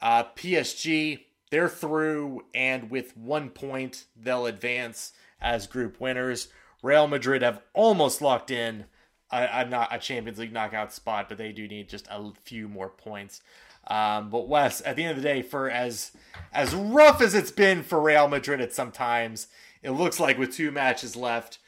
Uh, 0.00 0.24
PSG, 0.36 1.20
they're 1.54 1.68
through, 1.68 2.44
and 2.52 2.90
with 2.90 3.16
one 3.16 3.48
point, 3.48 4.06
they'll 4.20 4.46
advance 4.46 5.12
as 5.40 5.68
group 5.68 6.00
winners. 6.00 6.48
Real 6.82 7.06
Madrid 7.06 7.42
have 7.42 7.60
almost 7.74 8.20
locked 8.20 8.50
in 8.50 8.86
a, 9.30 9.48
a, 9.52 9.64
not 9.64 9.94
a 9.94 10.00
Champions 10.00 10.40
League 10.40 10.52
knockout 10.52 10.92
spot, 10.92 11.28
but 11.28 11.38
they 11.38 11.52
do 11.52 11.68
need 11.68 11.88
just 11.88 12.08
a 12.10 12.32
few 12.42 12.66
more 12.66 12.88
points. 12.88 13.40
Um, 13.86 14.30
but 14.30 14.48
Wes, 14.48 14.82
at 14.84 14.96
the 14.96 15.04
end 15.04 15.16
of 15.16 15.22
the 15.22 15.28
day, 15.28 15.42
for 15.42 15.70
as 15.70 16.10
as 16.52 16.74
rough 16.74 17.20
as 17.20 17.36
it's 17.36 17.52
been 17.52 17.84
for 17.84 18.00
Real 18.00 18.26
Madrid 18.26 18.60
at 18.60 18.72
some 18.72 18.90
times, 18.90 19.46
it 19.80 19.90
looks 19.90 20.18
like 20.18 20.36
with 20.36 20.52
two 20.52 20.72
matches 20.72 21.14
left, 21.14 21.60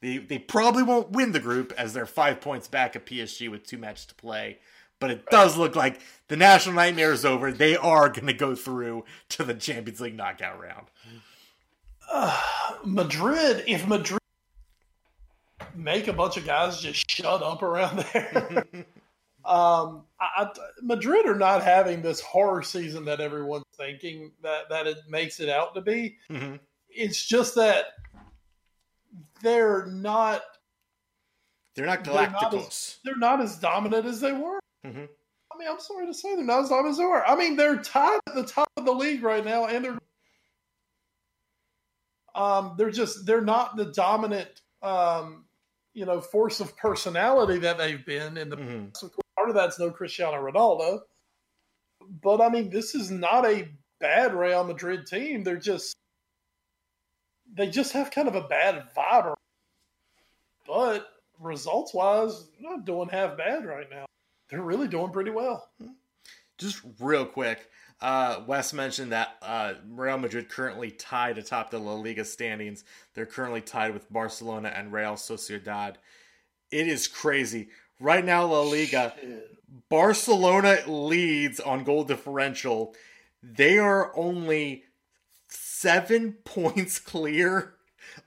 they 0.00 0.16
they 0.16 0.38
probably 0.38 0.82
won't 0.82 1.10
win 1.10 1.32
the 1.32 1.40
group 1.40 1.70
as 1.76 1.92
they're 1.92 2.06
five 2.06 2.40
points 2.40 2.66
back 2.66 2.96
at 2.96 3.04
PSG 3.04 3.50
with 3.50 3.66
two 3.66 3.76
matches 3.76 4.06
to 4.06 4.14
play. 4.14 4.56
But 5.04 5.10
it 5.10 5.26
does 5.26 5.58
look 5.58 5.76
like 5.76 6.00
the 6.28 6.36
national 6.36 6.76
nightmare 6.76 7.12
is 7.12 7.26
over. 7.26 7.52
They 7.52 7.76
are 7.76 8.08
going 8.08 8.26
to 8.26 8.32
go 8.32 8.54
through 8.54 9.04
to 9.28 9.44
the 9.44 9.52
Champions 9.52 10.00
League 10.00 10.16
knockout 10.16 10.58
round. 10.58 10.86
Madrid, 12.86 13.64
if 13.66 13.86
Madrid 13.86 14.18
make 15.74 16.08
a 16.08 16.12
bunch 16.14 16.38
of 16.38 16.46
guys 16.46 16.80
just 16.80 17.10
shut 17.10 17.42
up 17.42 17.62
around 17.62 17.98
there. 18.14 18.64
um, 19.44 20.04
I, 20.18 20.44
I, 20.44 20.48
Madrid 20.80 21.26
are 21.26 21.34
not 21.34 21.62
having 21.62 22.00
this 22.00 22.22
horror 22.22 22.62
season 22.62 23.04
that 23.04 23.20
everyone's 23.20 23.66
thinking 23.76 24.32
that 24.42 24.70
that 24.70 24.86
it 24.86 24.96
makes 25.06 25.38
it 25.38 25.50
out 25.50 25.74
to 25.74 25.82
be. 25.82 26.16
Mhm. 26.30 26.60
It's 26.88 27.22
just 27.22 27.56
that 27.56 27.88
they're 29.42 29.84
not 29.84 30.40
They're 31.74 31.84
not 31.84 32.04
They're 32.04 32.14
not 32.14 32.32
Galacticos. 32.52 32.98
they're 33.04 33.16
not 33.16 33.42
as 33.42 33.56
dominant 33.58 34.06
as 34.06 34.20
they 34.22 34.32
were. 34.32 34.60
Mhm. 34.84 35.08
I 35.52 35.58
mean, 35.58 35.68
I'm 35.68 35.80
sorry 35.80 36.06
to 36.06 36.14
say 36.14 36.34
they're 36.34 36.44
not 36.44 36.64
as 36.64 36.68
dominant 36.68 36.92
as 36.92 36.98
they 36.98 37.04
were. 37.04 37.24
I 37.26 37.36
mean, 37.36 37.56
they're 37.56 37.76
tied 37.82 38.20
at 38.26 38.34
the 38.34 38.44
top 38.44 38.68
of 38.76 38.84
the 38.84 38.92
league 38.92 39.22
right 39.22 39.44
now, 39.44 39.66
and 39.66 39.84
they're 39.84 39.98
um, 42.34 42.74
they're 42.76 42.90
just 42.90 43.26
they're 43.26 43.40
not 43.40 43.76
the 43.76 43.86
dominant 43.86 44.60
um, 44.82 45.46
you 45.94 46.04
know 46.04 46.20
force 46.20 46.60
of 46.60 46.76
personality 46.76 47.58
that 47.60 47.78
they've 47.78 48.04
been 48.04 48.36
in 48.36 48.48
the 48.50 48.56
Mhm. 48.56 48.92
past. 48.92 49.04
Of 49.04 49.12
course, 49.12 49.20
Part 49.36 49.48
of 49.48 49.54
that's 49.54 49.78
no 49.78 49.90
Cristiano 49.90 50.36
Ronaldo, 50.36 51.02
but 52.22 52.40
I 52.40 52.48
mean, 52.48 52.70
this 52.70 52.94
is 52.94 53.10
not 53.10 53.44
a 53.46 53.68
bad 54.00 54.34
Real 54.34 54.64
Madrid 54.64 55.06
team. 55.06 55.42
They're 55.44 55.56
just 55.56 55.94
they 57.52 57.68
just 57.68 57.92
have 57.92 58.10
kind 58.10 58.26
of 58.28 58.34
a 58.34 58.48
bad 58.48 58.88
vibe, 58.96 59.34
but 60.66 61.08
results 61.38 61.94
wise, 61.94 62.48
not 62.58 62.84
doing 62.84 63.08
half 63.08 63.36
bad 63.36 63.64
right 63.64 63.88
now. 63.90 64.06
They're 64.54 64.62
really 64.62 64.86
doing 64.86 65.10
pretty 65.10 65.32
well. 65.32 65.68
Just 66.58 66.80
real 67.00 67.26
quick, 67.26 67.68
uh, 68.00 68.42
Wes 68.46 68.72
mentioned 68.72 69.10
that 69.10 69.36
uh, 69.42 69.74
Real 69.88 70.16
Madrid 70.16 70.48
currently 70.48 70.92
tied 70.92 71.38
atop 71.38 71.72
the 71.72 71.80
La 71.80 71.94
Liga 71.94 72.24
standings. 72.24 72.84
They're 73.14 73.26
currently 73.26 73.62
tied 73.62 73.92
with 73.92 74.12
Barcelona 74.12 74.72
and 74.72 74.92
Real 74.92 75.14
Sociedad. 75.14 75.96
It 76.70 76.86
is 76.86 77.08
crazy. 77.08 77.70
Right 77.98 78.24
now, 78.24 78.44
La 78.44 78.60
Liga, 78.62 79.12
Barcelona 79.88 80.78
leads 80.86 81.58
on 81.58 81.82
goal 81.82 82.04
differential. 82.04 82.94
They 83.42 83.78
are 83.78 84.16
only 84.16 84.84
seven 85.48 86.32
points 86.44 87.00
clear 87.00 87.74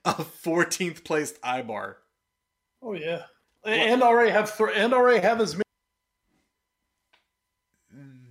of 0.04 0.30
14th 0.44 1.06
placed 1.06 1.42
Eibar. 1.42 1.96
Oh 2.82 2.92
yeah, 2.92 3.24
and 3.64 4.04
already 4.04 4.32
have 4.32 4.58
th- 4.58 4.72
and 4.76 4.94
already 4.94 5.22
have 5.22 5.40
as 5.40 5.54
many. 5.56 5.64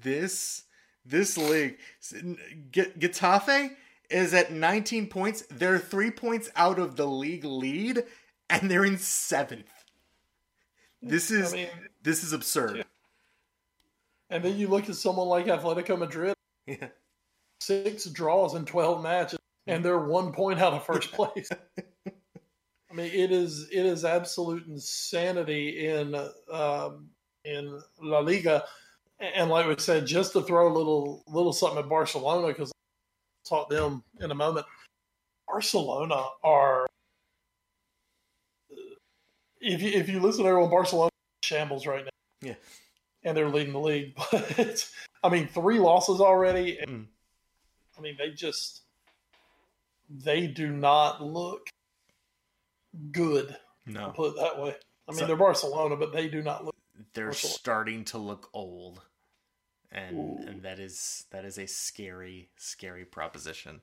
This 0.07 0.63
this 1.05 1.37
league 1.37 1.79
Get, 2.71 2.99
Getafe 2.99 3.75
is 4.09 4.33
at 4.35 4.53
19 4.53 5.09
points. 5.09 5.43
They're 5.51 5.79
3 5.79 6.11
points 6.13 6.49
out 6.57 6.79
of 6.79 6.95
the 6.97 7.07
league 7.07 7.45
lead 7.45 8.05
and 8.49 8.71
they're 8.71 8.85
in 8.85 8.97
7th. 8.97 9.65
This 11.03 11.31
is 11.31 11.53
I 11.53 11.57
mean, 11.57 11.69
this 12.03 12.23
is 12.25 12.33
absurd. 12.33 12.85
and 14.31 14.43
then 14.45 14.57
you 14.57 14.69
look 14.69 14.89
at 14.89 14.95
someone 14.97 15.29
like 15.29 15.47
Atletico 15.47 15.99
Madrid, 15.99 16.35
Yeah. 16.67 16.89
six 17.61 18.05
draws 18.07 18.55
in 18.55 18.65
twelve 18.65 19.03
matches, 19.03 19.39
and 19.67 19.85
they're 19.85 19.99
one 20.01 20.33
point 20.33 20.59
out 20.61 20.73
of 20.73 20.85
first 20.85 21.13
place. 21.19 21.49
I 21.53 22.13
I 22.91 22.95
mean, 22.95 23.11
it 23.13 23.31
is 23.31 23.69
it 23.71 23.85
is 23.87 24.05
absolute 24.05 24.67
insanity 24.67 25.87
in 25.87 26.15
um, 26.51 27.09
in 27.45 27.81
La 28.01 28.19
Liga, 28.21 28.65
and 29.21 29.51
like 29.51 29.67
we 29.67 29.75
said, 29.79 30.07
just 30.07 30.33
to 30.35 30.43
throw 30.43 30.69
a 30.71 30.75
little 30.77 31.25
little 31.29 31.53
something 31.53 31.79
at 31.79 31.89
Barcelona 31.89 32.49
because 32.49 32.71
I 32.71 33.49
taught 33.49 33.69
them 33.71 34.03
in 34.21 34.31
a 34.31 34.35
moment. 34.35 34.67
Barcelona 35.49 36.25
are 36.43 36.87
if 39.61 39.83
you 39.83 39.91
if 39.91 40.09
you 40.09 40.21
listen 40.21 40.45
to 40.45 40.49
everyone, 40.51 40.71
Barcelona 40.71 41.11
shambles 41.43 41.87
right 41.87 42.05
now. 42.05 42.11
Yeah, 42.49 42.55
and 43.25 43.37
they're 43.37 43.49
leading 43.49 43.73
the 43.73 43.81
league, 43.81 44.15
but 44.31 44.89
I 45.23 45.29
mean, 45.29 45.49
three 45.49 45.79
losses 45.79 46.21
already. 46.21 46.79
Mm. 46.87 47.07
I 47.97 48.01
mean, 48.01 48.17
they 48.19 48.31
just 48.31 48.83
they 50.11 50.47
do 50.47 50.71
not 50.71 51.23
look 51.23 51.69
good. 53.13 53.57
No, 53.87 54.01
I'll 54.03 54.11
put 54.13 54.35
it 54.35 54.41
that 54.41 54.61
way. 54.61 54.75
I 55.09 55.13
mean, 55.13 55.21
So- 55.21 55.27
they're 55.27 55.37
Barcelona, 55.37 55.97
but 55.97 56.13
they 56.13 56.29
do 56.29 56.43
not 56.43 56.65
look. 56.65 56.75
they're 57.15 57.27
Barcelona. 57.27 57.55
starting 57.55 58.05
to 58.07 58.19
look 58.19 58.49
old, 58.53 59.01
and 59.97 60.17
Ooh. 60.17 60.39
and 60.47 60.63
that 60.63 60.79
is 60.79 61.25
that 61.31 61.45
is 61.45 61.59
a 61.59 61.67
scary, 61.67 62.51
scary 62.57 63.05
proposition 63.05 63.81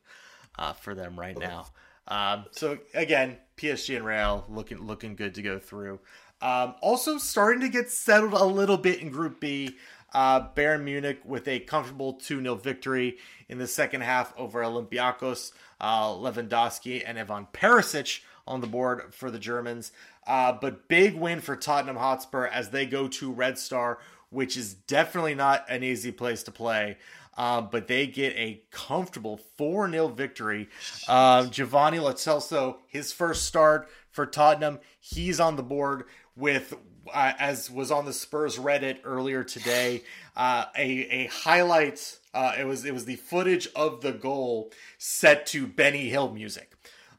uh, 0.57 0.73
for 0.73 0.95
them 0.95 1.19
right 1.19 1.37
now. 1.37 1.65
Um, 2.07 2.45
so 2.51 2.77
again, 2.93 3.37
PSG 3.57 3.97
and 3.97 4.05
Real 4.05 4.45
looking 4.47 4.79
looking 4.79 5.15
good 5.15 5.35
to 5.35 5.41
go 5.41 5.59
through. 5.59 5.99
Um, 6.41 6.75
also 6.81 7.17
starting 7.17 7.61
to 7.61 7.69
get 7.69 7.89
settled 7.89 8.33
a 8.33 8.45
little 8.45 8.77
bit 8.77 9.01
in 9.01 9.09
Group 9.09 9.39
B. 9.39 9.77
Uh, 10.13 10.47
Bayern 10.53 10.83
Munich 10.83 11.21
with 11.25 11.47
a 11.47 11.59
comfortable 11.61 12.13
2 12.13 12.41
0 12.41 12.55
victory 12.55 13.17
in 13.49 13.57
the 13.57 13.65
second 13.65 14.01
half 14.01 14.31
over 14.37 14.61
Olympiakos. 14.61 15.53
Uh, 15.81 16.09
Lewandowski 16.09 17.01
and 17.03 17.17
Ivan 17.17 17.47
Perisic 17.51 18.19
on 18.45 18.61
the 18.61 18.67
board 18.67 19.13
for 19.13 19.31
the 19.31 19.39
Germans. 19.39 19.91
Uh, 20.27 20.53
but 20.53 20.87
big 20.87 21.15
win 21.15 21.41
for 21.41 21.55
Tottenham 21.55 21.95
Hotspur 21.95 22.45
as 22.45 22.69
they 22.69 22.85
go 22.85 23.07
to 23.07 23.31
Red 23.31 23.57
Star, 23.57 23.99
which 24.33 24.57
is 24.57 24.73
definitely 24.73 25.35
not 25.35 25.65
an 25.69 25.83
easy 25.83 26.11
place 26.11 26.43
to 26.43 26.51
play. 26.51 26.97
Um, 27.35 27.69
but 27.71 27.87
they 27.87 28.05
get 28.05 28.35
a 28.35 28.61
comfortable 28.69 29.37
4 29.57 29.89
0 29.89 30.09
victory. 30.09 30.69
Um, 31.07 31.49
Giovanni 31.49 31.99
Lo 31.99 32.13
Celso, 32.13 32.77
his 32.87 33.11
first 33.11 33.45
start 33.45 33.89
for 34.11 34.27
Tottenham, 34.27 34.79
he's 34.99 35.39
on 35.39 35.55
the 35.55 35.63
board 35.63 36.03
with, 36.35 36.75
uh, 37.11 37.33
as 37.39 37.71
was 37.71 37.89
on 37.89 38.05
the 38.05 38.13
Spurs 38.13 38.57
Reddit 38.57 38.99
earlier 39.03 39.43
today, 39.43 40.03
uh, 40.35 40.65
a, 40.77 40.87
a 41.09 41.25
highlight. 41.27 42.19
Uh, 42.35 42.53
it 42.59 42.65
was 42.65 42.85
it 42.85 42.93
was 42.93 43.05
the 43.05 43.15
footage 43.15 43.67
of 43.75 44.01
the 44.01 44.11
goal 44.11 44.71
set 44.99 45.47
to 45.47 45.65
Benny 45.65 46.09
Hill 46.09 46.31
music 46.31 46.73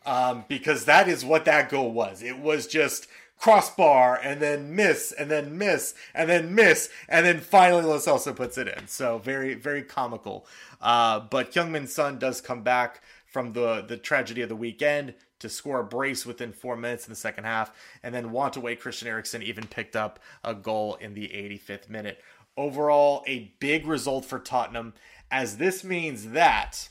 um, 0.07 0.45
because 0.49 0.85
that 0.85 1.09
is 1.09 1.25
what 1.25 1.45
that 1.45 1.69
goal 1.69 1.93
was. 1.93 2.23
It 2.23 2.39
was 2.39 2.67
just 2.67 3.07
crossbar 3.39 4.19
and 4.23 4.41
then 4.41 4.75
miss 4.75 5.13
and 5.13 5.31
then 5.31 5.59
miss 5.59 5.95
and 6.15 6.31
then 6.31 6.55
miss 6.55 6.89
and 7.09 7.27
then 7.27 7.41
finally 7.41 7.83
Lo 7.83 7.99
Celso 7.99 8.35
puts 8.35 8.57
it 8.57 8.69
in. 8.69 8.87
So 8.89 9.19
very 9.19 9.55
very 9.55 9.83
comical. 9.83 10.47
Uh, 10.81 11.21
but 11.21 11.53
Heung-min 11.53 11.87
Son 11.87 12.19
does 12.19 12.41
come 12.41 12.63
back 12.63 13.03
from 13.27 13.53
the 13.53 13.85
the 13.87 13.97
tragedy 13.97 14.43
of 14.43 14.49
the 14.49 14.57
weekend 14.57 15.15
to 15.41 15.49
score 15.51 15.81
a 15.81 15.85
brace 15.85 16.25
within 16.25 16.53
four 16.53 16.77
minutes 16.77 17.07
in 17.07 17.13
the 17.13 17.17
second 17.17 17.45
half, 17.45 17.71
and 18.03 18.15
then 18.15 18.33
want 18.33 18.57
away 18.57 18.75
Christian 18.75 19.09
Eriksen 19.09 19.43
even 19.43 19.67
picked 19.67 19.95
up 19.95 20.19
a 20.43 20.55
goal 20.55 20.95
in 20.95 21.13
the 21.13 21.29
85th 21.29 21.91
minute. 21.91 22.19
Overall, 22.57 23.23
a 23.27 23.53
big 23.59 23.87
result 23.87 24.25
for 24.25 24.39
Tottenham, 24.39 24.95
as 25.31 25.59
this 25.59 25.85
means 25.85 26.31
that 26.31 26.89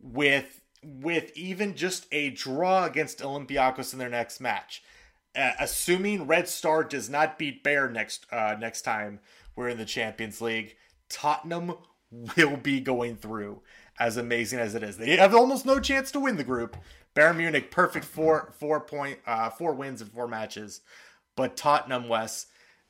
with 0.00 0.60
with 0.84 1.34
even 1.36 1.74
just 1.74 2.06
a 2.12 2.30
draw 2.30 2.84
against 2.84 3.20
Olympiacos 3.20 3.92
in 3.92 3.98
their 3.98 4.10
next 4.10 4.38
match, 4.40 4.82
uh, 5.36 5.52
assuming 5.60 6.26
Red 6.26 6.48
Star 6.48 6.84
does 6.84 7.10
not 7.10 7.38
beat 7.38 7.62
Bear 7.62 7.88
next 7.88 8.26
uh, 8.32 8.56
next 8.58 8.82
time 8.82 9.20
we're 9.56 9.68
in 9.68 9.78
the 9.78 9.84
Champions 9.84 10.40
League, 10.40 10.76
Tottenham 11.08 11.74
will 12.36 12.56
be 12.56 12.80
going 12.80 13.16
through. 13.16 13.60
As 13.98 14.16
amazing 14.16 14.58
as 14.58 14.74
it 14.74 14.82
is, 14.82 14.96
they 14.96 15.16
have 15.16 15.34
almost 15.34 15.64
no 15.64 15.78
chance 15.78 16.10
to 16.12 16.20
win 16.20 16.36
the 16.36 16.42
group. 16.42 16.76
Bayern 17.14 17.36
Munich, 17.36 17.70
perfect 17.70 18.04
four 18.04 18.52
four 18.58 18.80
point 18.80 19.18
uh, 19.26 19.50
four 19.50 19.72
wins 19.72 20.02
in 20.02 20.08
four 20.08 20.26
matches, 20.26 20.80
but 21.36 21.56
Tottenham 21.56 22.08
West. 22.08 22.48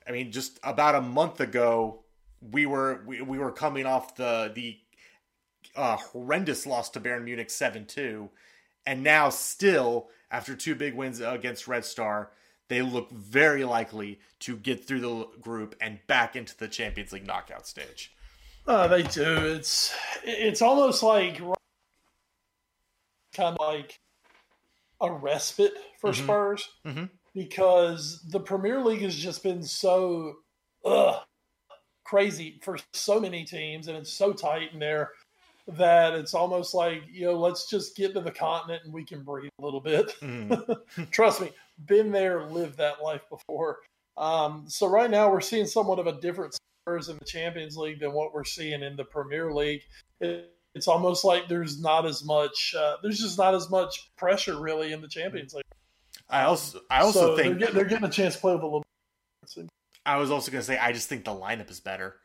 I 0.08 0.12
mean, 0.12 0.32
just 0.32 0.58
about 0.62 0.94
a 0.94 1.00
month 1.00 1.40
ago, 1.40 2.04
we 2.40 2.64
were 2.64 3.02
we, 3.06 3.20
we 3.20 3.38
were 3.38 3.52
coming 3.52 3.84
off 3.84 4.16
the 4.16 4.50
the 4.54 4.78
uh, 5.76 5.96
horrendous 5.96 6.66
loss 6.66 6.90
to 6.90 7.00
Bayern 7.00 7.24
Munich 7.24 7.50
7 7.50 7.86
2. 7.86 8.30
And 8.86 9.02
now, 9.02 9.30
still, 9.30 10.08
after 10.30 10.54
two 10.54 10.74
big 10.74 10.94
wins 10.94 11.20
against 11.20 11.66
Red 11.66 11.84
Star, 11.84 12.30
they 12.68 12.82
look 12.82 13.10
very 13.10 13.64
likely 13.64 14.20
to 14.40 14.56
get 14.56 14.84
through 14.84 15.00
the 15.00 15.26
group 15.40 15.74
and 15.80 15.98
back 16.06 16.36
into 16.36 16.56
the 16.56 16.68
Champions 16.68 17.12
League 17.12 17.26
knockout 17.26 17.66
stage. 17.66 18.14
Uh, 18.66 18.86
they 18.88 19.02
do. 19.02 19.36
It's 19.54 19.94
it's 20.22 20.62
almost 20.62 21.02
like 21.02 21.38
kind 23.34 23.56
of 23.56 23.56
like 23.60 24.00
a 25.00 25.12
respite 25.12 25.74
for 26.00 26.10
Mhm. 26.10 26.22
Spurs 26.22 26.70
Mhm. 26.86 27.10
because 27.34 28.22
the 28.30 28.40
Premier 28.40 28.80
League 28.80 29.02
has 29.02 29.16
just 29.16 29.42
been 29.42 29.62
so 29.62 30.36
ugh, 30.84 31.22
crazy 32.04 32.58
for 32.62 32.78
so 32.92 33.18
many 33.20 33.44
teams 33.44 33.88
and 33.88 33.96
it's 33.96 34.12
so 34.12 34.32
tight 34.32 34.72
in 34.72 34.78
there 34.78 35.12
that 35.66 36.14
it's 36.14 36.34
almost 36.34 36.74
like 36.74 37.02
you 37.10 37.24
know 37.24 37.38
let's 37.38 37.68
just 37.70 37.96
get 37.96 38.12
to 38.14 38.20
the 38.20 38.30
continent 38.30 38.82
and 38.84 38.92
we 38.92 39.04
can 39.04 39.22
breathe 39.22 39.50
a 39.58 39.64
little 39.64 39.80
bit. 39.80 40.14
Mhm. 40.20 40.78
Trust 41.10 41.40
me, 41.40 41.50
been 41.86 42.12
there, 42.12 42.44
lived 42.46 42.78
that 42.78 43.02
life 43.02 43.22
before. 43.30 43.78
Um, 44.16 44.64
so 44.68 44.86
right 44.86 45.10
now 45.10 45.30
we're 45.30 45.40
seeing 45.40 45.66
somewhat 45.66 45.98
of 45.98 46.06
a 46.06 46.20
different 46.20 46.54
Spurs 46.54 47.08
in 47.08 47.16
the 47.18 47.24
Champions 47.24 47.76
League 47.76 48.00
than 48.00 48.12
what 48.12 48.34
we're 48.34 48.44
seeing 48.44 48.82
in 48.82 48.96
the 48.96 49.04
Premier 49.04 49.52
League. 49.52 49.82
It, 50.20 50.50
it's 50.74 50.88
almost 50.88 51.24
like 51.24 51.48
there's 51.48 51.80
not 51.80 52.04
as 52.04 52.24
much. 52.24 52.74
Uh, 52.76 52.96
there's 53.02 53.20
just 53.20 53.38
not 53.38 53.54
as 53.54 53.70
much 53.70 54.10
pressure 54.16 54.60
really 54.60 54.92
in 54.92 55.00
the 55.00 55.08
Champions 55.08 55.54
League. 55.54 55.64
I 56.28 56.44
also, 56.44 56.80
I 56.90 57.00
also 57.00 57.20
so 57.20 57.36
think 57.36 57.46
they're 57.46 57.54
getting, 57.58 57.74
they're 57.74 57.84
getting 57.84 58.08
a 58.08 58.10
chance 58.10 58.34
to 58.34 58.40
play 58.40 58.54
with 58.54 58.62
a 58.62 58.66
little. 58.66 58.84
I 60.06 60.16
was 60.16 60.30
also 60.30 60.50
going 60.50 60.60
to 60.60 60.66
say 60.66 60.78
I 60.78 60.92
just 60.92 61.08
think 61.08 61.24
the 61.24 61.30
lineup 61.34 61.70
is 61.70 61.80
better. 61.80 62.16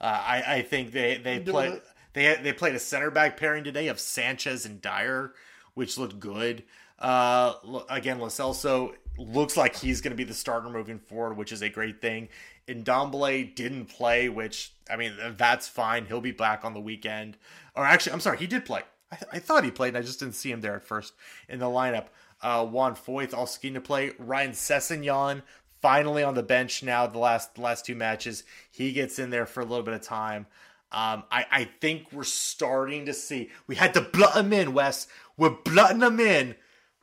Uh, 0.00 0.04
I 0.04 0.42
I 0.56 0.62
think 0.62 0.92
they 0.92 1.18
they 1.18 1.38
play. 1.40 1.80
They 2.12 2.36
they 2.42 2.52
played 2.52 2.74
a 2.74 2.78
center 2.78 3.10
back 3.10 3.36
pairing 3.36 3.64
today 3.64 3.88
of 3.88 3.98
Sanchez 3.98 4.66
and 4.66 4.80
Dier, 4.80 5.32
which 5.74 5.98
looked 5.98 6.20
good. 6.20 6.64
Uh, 6.98 7.54
again, 7.88 8.18
Lo 8.20 8.28
Celso 8.28 8.94
looks 9.18 9.56
like 9.56 9.76
he's 9.76 10.00
going 10.00 10.12
to 10.12 10.16
be 10.16 10.24
the 10.24 10.34
starter 10.34 10.70
moving 10.70 10.98
forward, 10.98 11.36
which 11.36 11.52
is 11.52 11.62
a 11.62 11.68
great 11.68 12.00
thing. 12.00 12.28
Ndombele 12.68 13.54
didn't 13.54 13.86
play, 13.86 14.28
which 14.28 14.72
I 14.88 14.96
mean 14.96 15.14
that's 15.36 15.68
fine. 15.68 16.06
He'll 16.06 16.20
be 16.20 16.32
back 16.32 16.64
on 16.64 16.74
the 16.74 16.80
weekend. 16.80 17.36
Or 17.74 17.84
actually, 17.84 18.12
I'm 18.12 18.20
sorry, 18.20 18.38
he 18.38 18.46
did 18.46 18.64
play. 18.64 18.82
I, 19.10 19.16
th- 19.16 19.30
I 19.32 19.38
thought 19.38 19.64
he 19.64 19.70
played, 19.70 19.88
and 19.88 19.98
I 19.98 20.02
just 20.02 20.20
didn't 20.20 20.34
see 20.34 20.50
him 20.50 20.60
there 20.60 20.76
at 20.76 20.84
first 20.84 21.14
in 21.48 21.58
the 21.58 21.66
lineup. 21.66 22.06
Uh, 22.40 22.64
Juan 22.64 22.94
Foyth 22.94 23.34
also 23.34 23.58
getting 23.60 23.74
to 23.74 23.80
play. 23.80 24.12
Ryan 24.18 24.52
Sessegnon 24.52 25.42
finally 25.80 26.22
on 26.22 26.34
the 26.34 26.42
bench 26.42 26.82
now. 26.82 27.06
The 27.06 27.18
last 27.18 27.56
the 27.56 27.60
last 27.62 27.84
two 27.84 27.94
matches, 27.94 28.44
he 28.70 28.92
gets 28.92 29.18
in 29.18 29.30
there 29.30 29.46
for 29.46 29.60
a 29.60 29.64
little 29.64 29.84
bit 29.84 29.94
of 29.94 30.02
time. 30.02 30.46
Um, 30.92 31.24
I, 31.30 31.46
I 31.50 31.64
think 31.80 32.12
we're 32.12 32.24
starting 32.24 33.06
to 33.06 33.14
see. 33.14 33.50
We 33.66 33.76
had 33.76 33.94
to 33.94 34.02
blunt 34.02 34.34
them 34.34 34.52
in, 34.52 34.74
Wes. 34.74 35.06
We're 35.36 35.56
blunting 35.64 36.00
them 36.00 36.20
in, 36.20 36.54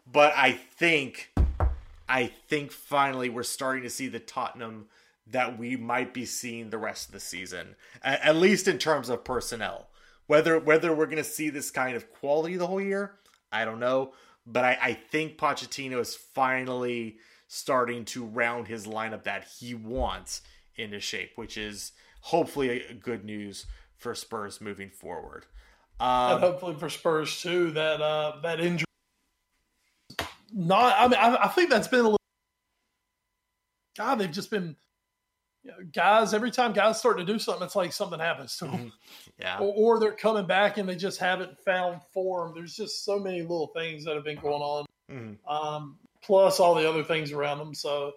but 0.10 0.32
I 0.36 0.52
think, 0.52 1.32
I 2.08 2.28
think 2.48 2.72
finally 2.72 3.30
we're 3.30 3.44
starting 3.44 3.84
to 3.84 3.90
see 3.90 4.08
the 4.08 4.20
Tottenham 4.20 4.86
that 5.26 5.58
we 5.58 5.76
might 5.76 6.14
be 6.14 6.26
seeing 6.26 6.70
the 6.70 6.78
rest 6.78 7.08
of 7.08 7.14
the 7.14 7.20
season, 7.20 7.76
at, 8.04 8.22
at 8.22 8.36
least 8.36 8.68
in 8.68 8.78
terms 8.78 9.10
of 9.10 9.24
personnel. 9.24 9.90
Whether 10.28 10.60
whether 10.60 10.94
we're 10.94 11.06
going 11.06 11.18
to 11.18 11.24
see 11.24 11.50
this 11.50 11.72
kind 11.72 11.96
of 11.96 12.12
quality 12.12 12.56
the 12.56 12.68
whole 12.68 12.82
year, 12.82 13.14
I 13.52 13.66
don't 13.66 13.80
know. 13.80 14.14
But 14.46 14.66
I, 14.66 14.78
I 14.82 14.94
think 14.94 15.38
Pochettino 15.38 16.00
is 16.00 16.16
finally 16.16 17.18
starting 17.48 18.06
to 18.06 18.24
round 18.24 18.68
his 18.68 18.86
lineup 18.86 19.24
that 19.24 19.48
he 19.60 19.74
wants 19.74 20.42
into 20.76 21.00
shape, 21.00 21.32
which 21.36 21.58
is 21.58 21.92
hopefully 22.22 23.00
good 23.02 23.24
news 23.26 23.66
for 23.98 24.16
Spurs 24.16 24.62
moving 24.62 24.90
forward. 24.90 25.46
and 26.00 26.34
Um, 26.36 26.40
hopefully 26.40 26.76
for 26.76 26.90
Spurs 26.90 27.42
too, 27.42 27.72
that 27.72 28.02
uh, 28.02 28.40
that 28.42 28.60
injury. 28.60 28.86
Not, 30.52 30.96
I 30.98 31.08
mean, 31.08 31.20
I, 31.20 31.46
I 31.46 31.48
think 31.50 31.70
that's 31.70 31.88
been 31.88 32.00
a 32.00 32.04
little. 32.04 32.18
God, 33.98 34.16
they've 34.16 34.32
just 34.32 34.50
been, 34.50 34.76
you 35.64 35.72
know, 35.72 35.78
guys. 35.94 36.34
Every 36.34 36.50
time 36.52 36.74
guys 36.74 36.98
start 36.98 37.18
to 37.18 37.26
do 37.26 37.38
something, 37.38 37.64
it's 37.64 37.76
like 37.76 37.92
something 37.94 38.20
happens 38.20 38.58
to 38.58 38.66
them, 38.66 38.92
yeah, 39.40 39.60
or, 39.60 39.74
or 39.96 40.00
they're 40.00 40.12
coming 40.14 40.48
back 40.48 40.78
and 40.78 40.88
they 40.88 40.96
just 40.96 41.20
haven't 41.20 41.58
found 41.60 42.02
form. 42.14 42.54
There's 42.56 42.76
just 42.76 43.04
so 43.06 43.20
many 43.20 43.42
little 43.42 43.68
things 43.76 44.06
that 44.06 44.16
have 44.16 44.24
been 44.24 44.40
going 44.40 44.62
on, 44.62 44.86
Mhm. 45.12 45.38
um, 45.48 45.98
plus 46.24 46.60
all 46.60 46.74
the 46.76 46.88
other 46.90 47.04
things 47.04 47.32
around 47.32 47.60
them. 47.60 47.76
So, 47.76 48.14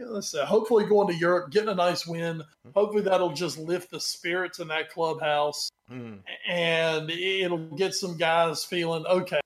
you 0.00 0.06
know, 0.06 0.12
let's 0.12 0.30
say, 0.30 0.44
hopefully 0.44 0.86
going 0.86 1.08
to 1.08 1.14
Europe, 1.14 1.50
getting 1.50 1.68
a 1.68 1.74
nice 1.74 2.06
win. 2.06 2.42
Hopefully 2.74 3.02
that'll 3.02 3.34
just 3.34 3.58
lift 3.58 3.90
the 3.90 4.00
spirits 4.00 4.58
in 4.58 4.68
that 4.68 4.88
clubhouse 4.88 5.70
Mhm. 5.90 6.22
and 6.48 7.10
it'll 7.10 7.76
get 7.76 7.94
some 7.94 8.16
guys 8.16 8.64
feeling 8.64 9.04
okay. 9.06 9.40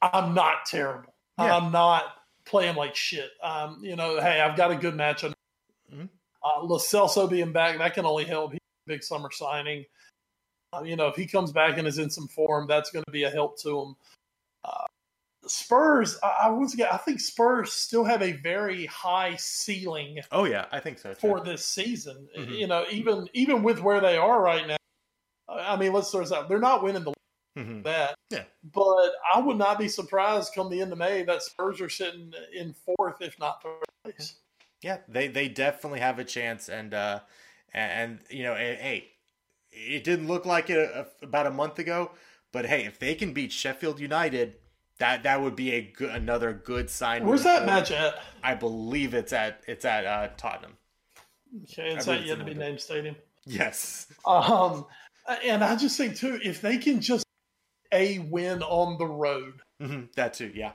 I'm 0.00 0.32
not 0.32 0.64
terrible. 0.64 1.12
Yeah. 1.38 1.56
I'm 1.56 1.70
not 1.72 2.04
playing 2.46 2.76
like 2.76 2.96
shit. 2.96 3.30
Um, 3.42 3.84
you 3.84 3.96
know, 3.96 4.18
hey, 4.18 4.40
I've 4.40 4.56
got 4.56 4.70
a 4.70 4.76
good 4.76 4.94
match. 4.94 5.24
On, 5.24 5.34
mm-hmm. 5.92 6.06
uh, 6.42 7.26
being 7.26 7.52
back, 7.52 7.76
that 7.78 7.94
can 7.94 8.06
only 8.06 8.24
help. 8.24 8.52
He's 8.52 8.60
a 8.86 8.88
big 8.88 9.02
summer 9.02 9.30
signing. 9.30 9.84
Uh, 10.72 10.82
you 10.84 10.96
know, 10.96 11.08
if 11.08 11.16
he 11.16 11.26
comes 11.26 11.52
back 11.52 11.76
and 11.76 11.86
is 11.86 11.98
in 11.98 12.08
some 12.08 12.28
form, 12.28 12.66
that's 12.66 12.90
going 12.90 13.04
to 13.04 13.12
be 13.12 13.24
a 13.24 13.30
help 13.30 13.60
to 13.60 13.80
him. 13.80 13.96
Uh, 14.64 14.86
Spurs, 15.48 16.18
I, 16.22 16.50
once 16.50 16.74
again, 16.74 16.88
I 16.92 16.96
think 16.98 17.20
Spurs 17.20 17.72
still 17.72 18.04
have 18.04 18.22
a 18.22 18.32
very 18.32 18.86
high 18.86 19.36
ceiling. 19.36 20.20
Oh 20.30 20.44
yeah, 20.44 20.66
I 20.72 20.80
think 20.80 20.98
so 20.98 21.10
too. 21.10 21.20
for 21.20 21.40
this 21.40 21.64
season. 21.64 22.28
Mm-hmm. 22.36 22.52
You 22.52 22.66
know, 22.66 22.84
even 22.90 23.28
even 23.34 23.62
with 23.62 23.80
where 23.80 24.00
they 24.00 24.16
are 24.16 24.40
right 24.40 24.66
now, 24.66 24.76
I 25.48 25.76
mean, 25.76 25.92
let's 25.92 26.10
throw 26.10 26.20
this 26.20 26.32
out. 26.32 26.48
They're 26.48 26.58
not 26.58 26.82
winning 26.82 27.04
the 27.04 27.12
mm-hmm. 27.56 27.82
that. 27.82 28.14
Yeah. 28.30 28.44
But 28.72 29.12
I 29.34 29.40
would 29.40 29.58
not 29.58 29.78
be 29.78 29.88
surprised 29.88 30.52
come 30.54 30.70
the 30.70 30.80
end 30.80 30.92
of 30.92 30.98
May 30.98 31.22
that 31.24 31.42
Spurs 31.42 31.80
are 31.80 31.88
sitting 31.88 32.32
in 32.54 32.74
fourth, 32.74 33.20
if 33.20 33.38
not 33.38 33.62
third 33.62 33.84
place. 34.04 34.36
Yeah, 34.82 34.98
they 35.08 35.28
they 35.28 35.48
definitely 35.48 36.00
have 36.00 36.18
a 36.18 36.24
chance, 36.24 36.68
and 36.68 36.94
uh, 36.94 37.20
and 37.74 38.20
you 38.30 38.44
know, 38.44 38.54
hey, 38.54 39.08
it 39.70 40.04
didn't 40.04 40.28
look 40.28 40.46
like 40.46 40.70
it 40.70 40.78
a, 40.78 41.06
about 41.22 41.46
a 41.46 41.50
month 41.50 41.78
ago, 41.78 42.12
but 42.52 42.66
hey, 42.66 42.84
if 42.84 42.98
they 42.98 43.14
can 43.14 43.32
beat 43.32 43.52
Sheffield 43.52 43.98
United, 43.98 44.54
that 44.98 45.22
that 45.22 45.40
would 45.40 45.56
be 45.56 45.72
a 45.74 45.80
good, 45.80 46.10
another 46.10 46.52
good 46.52 46.90
sign. 46.90 47.26
Where's 47.26 47.44
that 47.44 47.66
match 47.66 47.90
at? 47.90 48.20
I 48.42 48.54
believe 48.54 49.14
it's 49.14 49.32
at 49.32 49.62
it's 49.66 49.84
at 49.84 50.06
uh, 50.06 50.28
Tottenham. 50.36 50.76
Okay, 51.62 51.94
it's 51.94 52.06
at 52.08 52.26
yet 52.26 52.38
to 52.38 52.44
be 52.44 52.54
named 52.54 52.80
stadium. 52.80 53.16
Yes. 53.46 54.06
Um, 54.26 54.86
and 55.44 55.64
I 55.64 55.76
just 55.76 55.96
think 55.96 56.16
too, 56.16 56.38
if 56.42 56.60
they 56.60 56.78
can 56.78 57.00
just 57.00 57.24
a 57.92 58.18
win 58.18 58.62
on 58.62 58.98
the 58.98 59.06
road, 59.06 59.54
mm-hmm. 59.80 60.02
that 60.16 60.34
too, 60.34 60.52
yeah, 60.54 60.72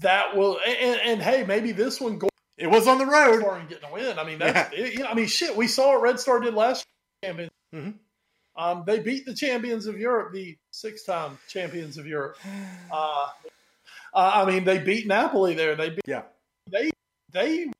that 0.00 0.36
will. 0.36 0.58
And, 0.66 1.00
and 1.00 1.22
hey, 1.22 1.44
maybe 1.44 1.72
this 1.72 2.00
one 2.00 2.18
go. 2.18 2.28
It 2.58 2.68
was 2.70 2.86
on 2.86 2.98
the 2.98 3.06
road. 3.06 3.42
And 3.42 3.68
getting 3.68 3.88
a 3.88 3.92
win. 3.92 4.18
I 4.18 4.24
mean, 4.24 4.38
that's 4.38 4.72
yeah. 4.72 4.84
it, 4.84 4.92
you 4.92 4.98
know, 5.00 5.06
I 5.06 5.14
mean, 5.14 5.26
shit. 5.26 5.56
We 5.56 5.66
saw 5.66 5.94
what 5.94 6.02
Red 6.02 6.20
Star 6.20 6.38
did 6.38 6.54
last 6.54 6.86
year. 7.22 7.48
Mm-hmm. 7.74 7.90
Um, 8.54 8.84
they 8.86 8.98
beat 8.98 9.24
the 9.24 9.34
champions 9.34 9.86
of 9.86 9.98
Europe, 9.98 10.34
the 10.34 10.56
six-time 10.70 11.38
champions 11.48 11.96
of 11.96 12.06
Europe. 12.06 12.36
Uh, 12.92 13.28
uh, 14.14 14.32
I 14.34 14.44
mean, 14.44 14.64
they 14.64 14.78
beat 14.78 15.06
Napoli 15.06 15.54
there. 15.54 15.74
They 15.74 15.90
beat, 15.90 16.00
yeah. 16.06 16.22
They 16.70 16.90
they 17.32 17.70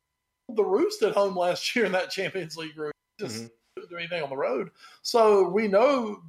the 0.49 0.65
roost 0.65 1.03
at 1.03 1.13
home 1.13 1.37
last 1.37 1.75
year 1.75 1.85
in 1.85 1.93
that 1.93 2.11
Champions 2.11 2.57
League 2.57 2.75
group. 2.75 2.93
Just 3.21 3.45
mm-hmm. 3.45 3.83
do 3.89 3.97
anything 3.97 4.23
on 4.23 4.31
the 4.31 4.37
road. 4.37 4.71
So 5.03 5.49
we 5.49 5.69
know 5.69 6.23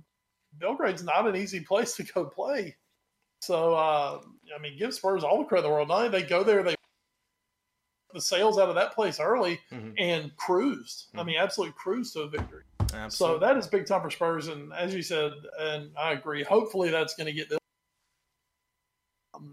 Belgrade's 0.59 1.03
not 1.03 1.27
an 1.27 1.35
easy 1.35 1.61
place 1.61 1.95
to 1.95 2.03
go 2.03 2.25
play. 2.25 2.75
So 3.41 3.73
uh, 3.73 4.21
I 4.55 4.61
mean, 4.61 4.77
give 4.77 4.93
Spurs 4.93 5.23
all 5.23 5.39
the 5.39 5.45
credit 5.45 5.65
in 5.65 5.71
the 5.71 5.75
world. 5.75 5.87
Not 5.87 6.11
they 6.11 6.23
go 6.23 6.43
there, 6.43 6.63
they 6.63 6.75
the 8.13 8.21
sales 8.21 8.59
out 8.59 8.69
of 8.69 8.75
that 8.75 8.93
place 8.93 9.19
early 9.19 9.59
mm-hmm. 9.71 9.91
and 9.97 10.35
cruised. 10.37 11.07
Mm-hmm. 11.09 11.19
I 11.19 11.23
mean, 11.23 11.37
absolutely 11.39 11.73
cruised 11.77 12.13
to 12.13 12.21
a 12.21 12.27
victory. 12.27 12.63
Absolutely. 12.93 13.39
So 13.39 13.39
that 13.39 13.57
is 13.57 13.67
big 13.67 13.87
time 13.87 14.01
for 14.01 14.11
Spurs, 14.11 14.47
and 14.47 14.71
as 14.73 14.93
you 14.93 15.01
said, 15.01 15.31
and 15.59 15.89
I 15.97 16.13
agree. 16.13 16.43
Hopefully, 16.43 16.91
that's 16.91 17.15
going 17.15 17.25
to 17.27 17.33
get 17.33 17.49
them. 17.49 17.59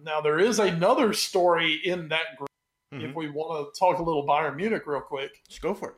Now 0.04 0.20
there 0.20 0.38
is 0.38 0.58
another 0.58 1.12
story 1.12 1.80
in 1.84 2.08
that 2.08 2.36
group. 2.36 2.48
Mm-hmm. 2.92 3.06
If 3.06 3.14
we 3.14 3.30
want 3.30 3.72
to 3.72 3.78
talk 3.78 3.98
a 3.98 4.02
little 4.02 4.26
Bayern 4.26 4.56
Munich 4.56 4.82
real 4.86 5.00
quick, 5.00 5.40
let's 5.48 5.58
go 5.58 5.74
for 5.74 5.90
it. 5.90 5.94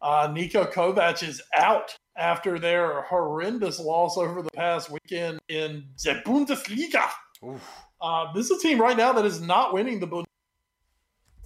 Uh, 0.00 0.28
Niko 0.28 0.70
Kovac 0.72 1.26
is 1.26 1.42
out 1.56 1.96
after 2.16 2.58
their 2.58 3.02
horrendous 3.02 3.80
loss 3.80 4.16
over 4.16 4.42
the 4.42 4.50
past 4.50 4.90
weekend 4.90 5.40
in 5.48 5.84
the 6.04 6.22
Bundesliga. 6.24 7.08
Uh, 8.00 8.32
this 8.32 8.50
is 8.50 8.58
a 8.58 8.62
team 8.62 8.80
right 8.80 8.96
now 8.96 9.12
that 9.12 9.24
is 9.24 9.40
not 9.40 9.72
winning 9.72 9.98
the 9.98 10.06
Bundesliga. 10.06 10.24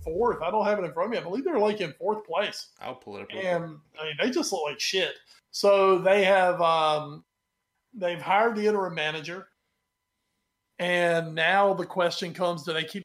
Fourth, 0.04 0.42
I 0.42 0.50
don't 0.50 0.66
have 0.66 0.80
it 0.80 0.84
in 0.84 0.92
front 0.92 1.06
of 1.06 1.12
me. 1.12 1.18
I 1.18 1.22
believe 1.22 1.44
they're 1.44 1.58
like 1.58 1.80
in 1.80 1.92
fourth 1.92 2.26
place. 2.26 2.70
I'll 2.80 2.96
pull 2.96 3.18
it 3.18 3.22
up. 3.22 3.28
And 3.32 3.78
I 4.00 4.04
mean, 4.04 4.16
they 4.20 4.30
just 4.30 4.50
look 4.50 4.62
like 4.68 4.80
shit. 4.80 5.14
So 5.52 5.98
they 5.98 6.24
have 6.24 6.60
um, 6.60 7.24
they've 7.94 8.20
hired 8.20 8.56
the 8.56 8.66
interim 8.66 8.94
manager, 8.94 9.46
and 10.78 11.34
now 11.34 11.74
the 11.74 11.86
question 11.86 12.32
comes: 12.34 12.64
Do 12.64 12.72
they 12.72 12.84
keep 12.84 13.04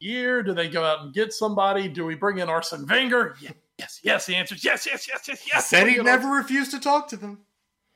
year? 0.00 0.42
Do 0.42 0.54
they 0.54 0.68
go 0.68 0.84
out 0.84 1.02
and 1.02 1.12
get 1.12 1.32
somebody? 1.32 1.88
Do 1.88 2.04
we 2.04 2.14
bring 2.14 2.38
in 2.38 2.48
Arsene 2.48 2.86
Wenger? 2.86 3.36
Yeah, 3.40 3.50
yes, 3.78 4.00
yes. 4.02 4.26
The 4.26 4.36
answer 4.36 4.54
is 4.54 4.64
yes, 4.64 4.86
yes, 4.86 5.08
yes, 5.08 5.28
yes, 5.28 5.46
yes. 5.52 5.66
Said 5.66 5.88
he 5.88 5.98
never 5.98 6.28
refused 6.28 6.70
to 6.72 6.80
talk 6.80 7.08
to 7.08 7.16
them. 7.16 7.40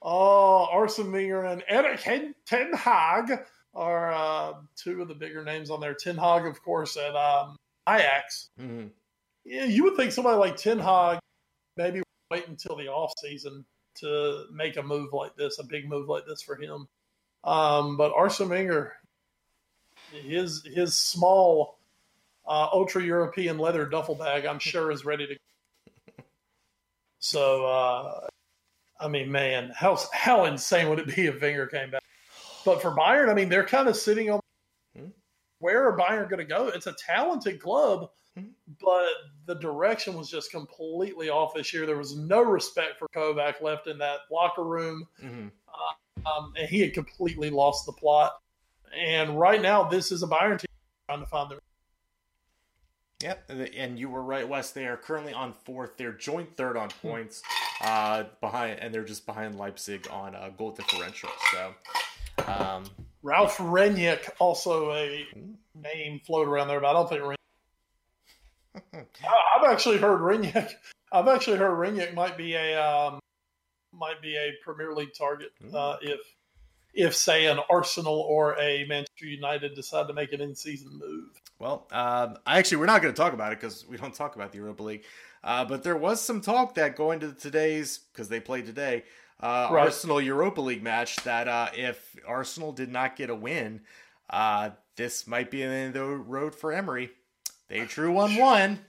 Oh, 0.03 0.66
Arsene 0.70 1.12
Wenger 1.12 1.45
and 1.45 1.62
Erik 1.68 2.35
Ten 2.47 2.72
Hag 2.72 3.41
are 3.74 4.12
uh, 4.12 4.53
two 4.76 5.03
of 5.03 5.09
the 5.09 5.14
bigger 5.14 5.45
names 5.45 5.70
on 5.70 5.81
there. 5.81 5.95
Ten 5.95 6.16
Hag, 6.16 6.47
of 6.47 6.62
course, 6.62 6.97
at 6.97 7.14
um, 7.14 7.57
Ajax. 7.89 8.51
Mm-hmm. 8.59 8.89
Yeah, 9.45 9.64
you 9.64 9.85
would 9.85 9.97
think 9.97 10.12
somebody 10.12 10.39
like 10.39 10.57
Ten 10.57 10.78
Hag 10.78 11.18
maybe 11.76 12.03
wait 12.31 12.49
until 12.49 12.76
the 12.76 12.89
off 12.89 13.12
season 13.18 13.64
to 13.97 14.45
make 14.53 14.76
a 14.76 14.83
move 14.83 15.12
like 15.12 15.35
this, 15.37 15.59
a 15.59 15.64
big 15.64 15.89
move 15.89 16.09
like 16.09 16.24
this 16.26 16.43
for 16.43 16.57
him. 16.57 16.89
Um, 17.45 17.97
but 17.97 18.12
Arsene 18.12 18.49
Wenger, 18.49 18.93
his 20.12 20.62
his 20.64 20.97
small 20.97 21.78
uh, 22.47 22.68
ultra 22.72 23.03
European 23.03 23.59
leather 23.59 23.86
duffel 23.86 24.14
bag, 24.14 24.45
I'm 24.45 24.59
sure 24.59 24.91
is 24.91 25.05
ready 25.05 25.26
to. 25.26 25.36
So, 27.20 27.66
uh, 27.66 28.26
I 28.99 29.09
mean, 29.09 29.30
man, 29.30 29.72
how 29.74 29.99
how 30.12 30.45
insane 30.45 30.88
would 30.91 30.99
it 30.99 31.14
be 31.14 31.26
if 31.26 31.41
Wenger 31.41 31.66
came 31.66 31.91
back? 31.91 32.03
But 32.64 32.82
for 32.82 32.91
Bayern, 32.91 33.30
I 33.30 33.34
mean, 33.34 33.49
they're 33.49 33.64
kind 33.64 33.88
of 33.88 33.97
sitting 33.97 34.30
on 34.30 34.41
hmm? 34.97 35.07
where 35.59 35.88
are 35.88 35.97
Bayern 35.97 36.28
going 36.28 36.41
to 36.41 36.45
go? 36.45 36.68
It's 36.68 36.86
a 36.86 36.95
talented 36.95 37.61
club, 37.61 38.11
hmm? 38.36 38.49
but 38.82 39.09
the 39.47 39.55
direction 39.55 40.14
was 40.14 40.28
just 40.30 40.51
completely 40.51 41.30
off 41.30 41.55
this 41.55 41.72
year. 41.72 41.86
There 41.86 41.97
was 41.97 42.16
no 42.16 42.43
respect 42.43 42.99
for 42.99 43.09
Kovac 43.14 43.62
left 43.62 43.86
in 43.86 43.99
that 43.99 44.20
locker 44.30 44.64
room, 44.64 45.07
mm-hmm. 45.22 45.49
Um, 46.26 46.52
and 46.56 46.68
he 46.68 46.80
had 46.80 46.94
completely 46.94 47.50
lost 47.50 47.86
the 47.86 47.92
plot. 47.92 48.32
And 48.96 49.38
right 49.38 49.60
now, 49.62 49.84
this 49.84 50.10
is 50.10 50.22
a 50.22 50.26
Bayern 50.26 50.58
team 50.58 50.66
trying 51.08 51.20
to 51.20 51.26
find 51.26 51.50
their 51.50 51.58
Yep, 53.22 53.50
and 53.76 53.98
you 53.98 54.08
were 54.08 54.22
right, 54.22 54.48
Wes. 54.48 54.70
They 54.70 54.86
are 54.86 54.96
currently 54.96 55.34
on 55.34 55.52
fourth. 55.52 55.98
They're 55.98 56.12
joint 56.12 56.56
third 56.56 56.78
on 56.78 56.88
points, 57.02 57.42
uh, 57.82 58.24
behind, 58.40 58.80
and 58.80 58.94
they're 58.94 59.04
just 59.04 59.26
behind 59.26 59.58
Leipzig 59.58 60.08
on 60.10 60.34
uh, 60.34 60.48
goal 60.56 60.70
differential. 60.70 61.28
So, 61.52 61.74
um, 62.46 62.84
Ralf 63.22 63.58
Rangnick, 63.58 64.30
also 64.38 64.92
a 64.92 65.26
name 65.74 66.22
float 66.26 66.48
around 66.48 66.68
there, 66.68 66.80
but 66.80 66.88
I 66.88 66.92
don't 66.94 67.10
think 67.10 67.22
Rangnick. 67.22 67.36
I've 69.54 69.70
actually 69.70 69.98
heard 69.98 70.20
Rangnick. 70.20 70.72
I've 71.12 71.28
actually 71.28 71.58
heard 71.58 71.72
Rangnick 71.72 72.14
might 72.14 72.38
be 72.38 72.54
a 72.54 72.82
um, 72.82 73.20
might 73.93 74.20
be 74.22 74.36
a 74.36 74.53
Premier 74.62 74.93
League 74.93 75.14
target 75.16 75.53
uh, 75.74 75.97
if 76.01 76.20
if 76.93 77.14
say 77.14 77.47
an 77.47 77.61
Arsenal 77.70 78.20
or 78.28 78.59
a 78.59 78.84
Manchester 78.88 79.26
United 79.26 79.74
decide 79.74 80.09
to 80.09 80.12
make 80.12 80.32
an 80.32 80.41
in 80.41 80.55
season 80.55 80.91
move. 80.99 81.41
Well, 81.59 81.86
um, 81.93 82.36
actually, 82.47 82.78
we're 82.78 82.86
not 82.86 83.03
going 83.03 83.14
to 83.14 83.20
talk 83.20 83.32
about 83.32 83.53
it 83.53 83.61
because 83.61 83.86
we 83.86 83.97
don't 83.97 84.14
talk 84.14 84.34
about 84.34 84.51
the 84.51 84.59
Europa 84.59 84.82
League. 84.82 85.05
Uh, 85.45 85.64
but 85.64 85.82
there 85.82 85.97
was 85.97 86.20
some 86.20 86.41
talk 86.41 86.74
that 86.74 86.97
going 86.97 87.20
to 87.20 87.32
today's 87.32 87.99
because 87.99 88.28
they 88.28 88.41
played 88.41 88.66
today 88.66 89.05
uh, 89.41 89.68
right. 89.70 89.84
Arsenal 89.84 90.20
Europa 90.20 90.61
League 90.61 90.82
match 90.82 91.16
that 91.16 91.49
uh, 91.49 91.68
if 91.74 92.16
Arsenal 92.26 92.72
did 92.72 92.91
not 92.91 93.16
get 93.16 93.30
a 93.30 93.34
win, 93.34 93.80
uh, 94.28 94.70
this 94.97 95.26
might 95.26 95.51
be 95.51 95.62
in 95.62 95.93
the 95.93 96.05
road 96.05 96.55
for 96.55 96.72
Emery. 96.72 97.11
They 97.68 97.84
drew 97.84 98.12
one 98.12 98.36
one. 98.36 98.80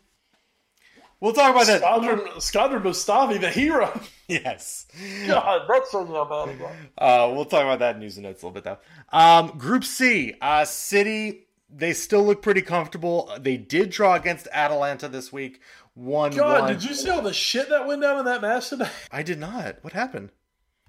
We'll 1.21 1.33
talk 1.33 1.51
about 1.51 1.67
that. 1.67 1.81
Shkodran, 1.81 2.27
Shkodran 2.37 2.81
Mustafi, 2.81 3.39
the 3.39 3.49
hero. 3.49 3.97
yes. 4.27 4.87
God, 5.27 5.61
that's 5.69 5.91
so 5.91 6.03
bad. 6.03 6.75
Uh, 6.97 7.31
we'll 7.33 7.45
talk 7.45 7.61
about 7.61 7.79
that 7.79 7.95
in 7.95 8.01
news 8.01 8.17
and 8.17 8.25
notes 8.25 8.41
a 8.41 8.47
little 8.47 8.53
bit 8.53 8.63
though. 8.63 8.79
Um, 9.17 9.57
Group 9.57 9.83
C, 9.83 10.33
uh, 10.41 10.65
City 10.65 11.45
they 11.73 11.93
still 11.93 12.23
look 12.23 12.41
pretty 12.41 12.61
comfortable. 12.61 13.31
They 13.39 13.57
did 13.57 13.89
draw 13.89 14.15
against 14.15 14.47
Atalanta 14.51 15.07
this 15.07 15.31
week. 15.31 15.61
One. 15.93 16.31
God, 16.31 16.61
one. 16.61 16.73
did 16.73 16.83
you 16.83 16.93
see 16.93 17.09
all 17.09 17.21
the 17.21 17.33
shit 17.33 17.69
that 17.69 17.87
went 17.87 18.01
down 18.01 18.19
in 18.19 18.25
that 18.25 18.41
match 18.41 18.69
today? 18.69 18.89
I 19.11 19.23
did 19.23 19.39
not. 19.39 19.77
What 19.81 19.93
happened? 19.93 20.31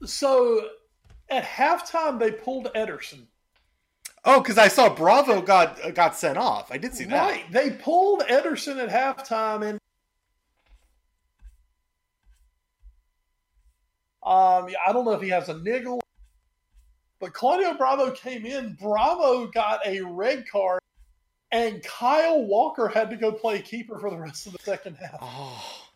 So, 0.05 0.69
at 1.29 1.45
halftime, 1.45 2.19
they 2.19 2.33
pulled 2.33 2.67
Ederson. 2.75 3.27
Oh, 4.25 4.41
because 4.41 4.59
I 4.59 4.69
saw 4.69 4.93
Bravo 4.93 5.43
got 5.43 5.95
got 5.95 6.17
sent 6.17 6.39
off. 6.39 6.71
I 6.71 6.79
did 6.79 6.95
see 6.95 7.05
that. 7.05 7.29
Right, 7.29 7.53
they 7.53 7.71
pulled 7.71 8.21
Ederson 8.23 8.79
at 8.79 8.89
halftime, 8.89 9.69
and 9.69 9.79
um, 14.25 14.69
I 14.87 14.93
don't 14.93 15.05
know 15.05 15.13
if 15.13 15.23
he 15.23 15.29
has 15.31 15.49
a 15.49 15.59
niggle 15.59 16.03
but 17.23 17.33
Claudio 17.33 17.75
Bravo 17.75 18.11
came 18.11 18.45
in. 18.45 18.77
Bravo 18.81 19.47
got 19.47 19.87
a 19.87 20.01
red 20.01 20.45
card, 20.51 20.81
and 21.53 21.81
Kyle 21.85 22.43
Walker 22.43 22.89
had 22.89 23.11
to 23.11 23.17
go 23.17 23.31
play 23.31 23.63
keeper 23.63 23.97
for 24.01 24.11
the 24.11 24.19
rest 24.19 24.49
of 24.49 24.55
the 24.55 24.59
second 24.59 24.97
half. 24.97 25.19
Oh. 25.23 25.87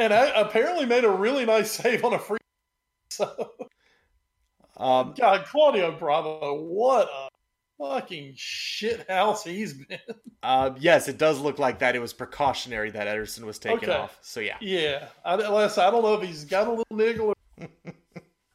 And 0.00 0.12
I 0.12 0.30
apparently 0.30 0.84
made 0.84 1.04
a 1.04 1.10
really 1.10 1.46
nice 1.46 1.70
save 1.70 2.04
on 2.04 2.12
a 2.12 2.18
free. 2.18 2.38
So, 3.12 3.52
um, 4.76 5.14
God, 5.18 5.44
Claudio 5.44 5.96
Bravo, 5.96 6.54
what 6.62 7.08
a 7.08 7.28
fucking 7.80 8.32
shit 8.36 9.08
house 9.10 9.42
he's 9.44 9.74
been. 9.74 9.98
Uh, 10.42 10.70
yes, 10.78 11.08
it 11.08 11.18
does 11.18 11.40
look 11.40 11.58
like 11.58 11.78
that. 11.80 11.96
It 11.96 12.00
was 12.00 12.12
precautionary 12.12 12.90
that 12.90 13.06
Ederson 13.06 13.44
was 13.44 13.58
taken 13.58 13.88
Okay. 13.90 13.98
off. 13.98 14.18
So 14.22 14.40
yeah, 14.40 14.56
Yeah, 14.60 15.08
I, 15.24 15.34
unless 15.34 15.78
I 15.78 15.90
don't 15.90 16.02
know 16.02 16.14
if 16.14 16.26
he's 16.26 16.44
got 16.44 16.66
a 16.66 16.70
little 16.70 16.86
niggle. 16.96 17.28
Or, 17.28 17.34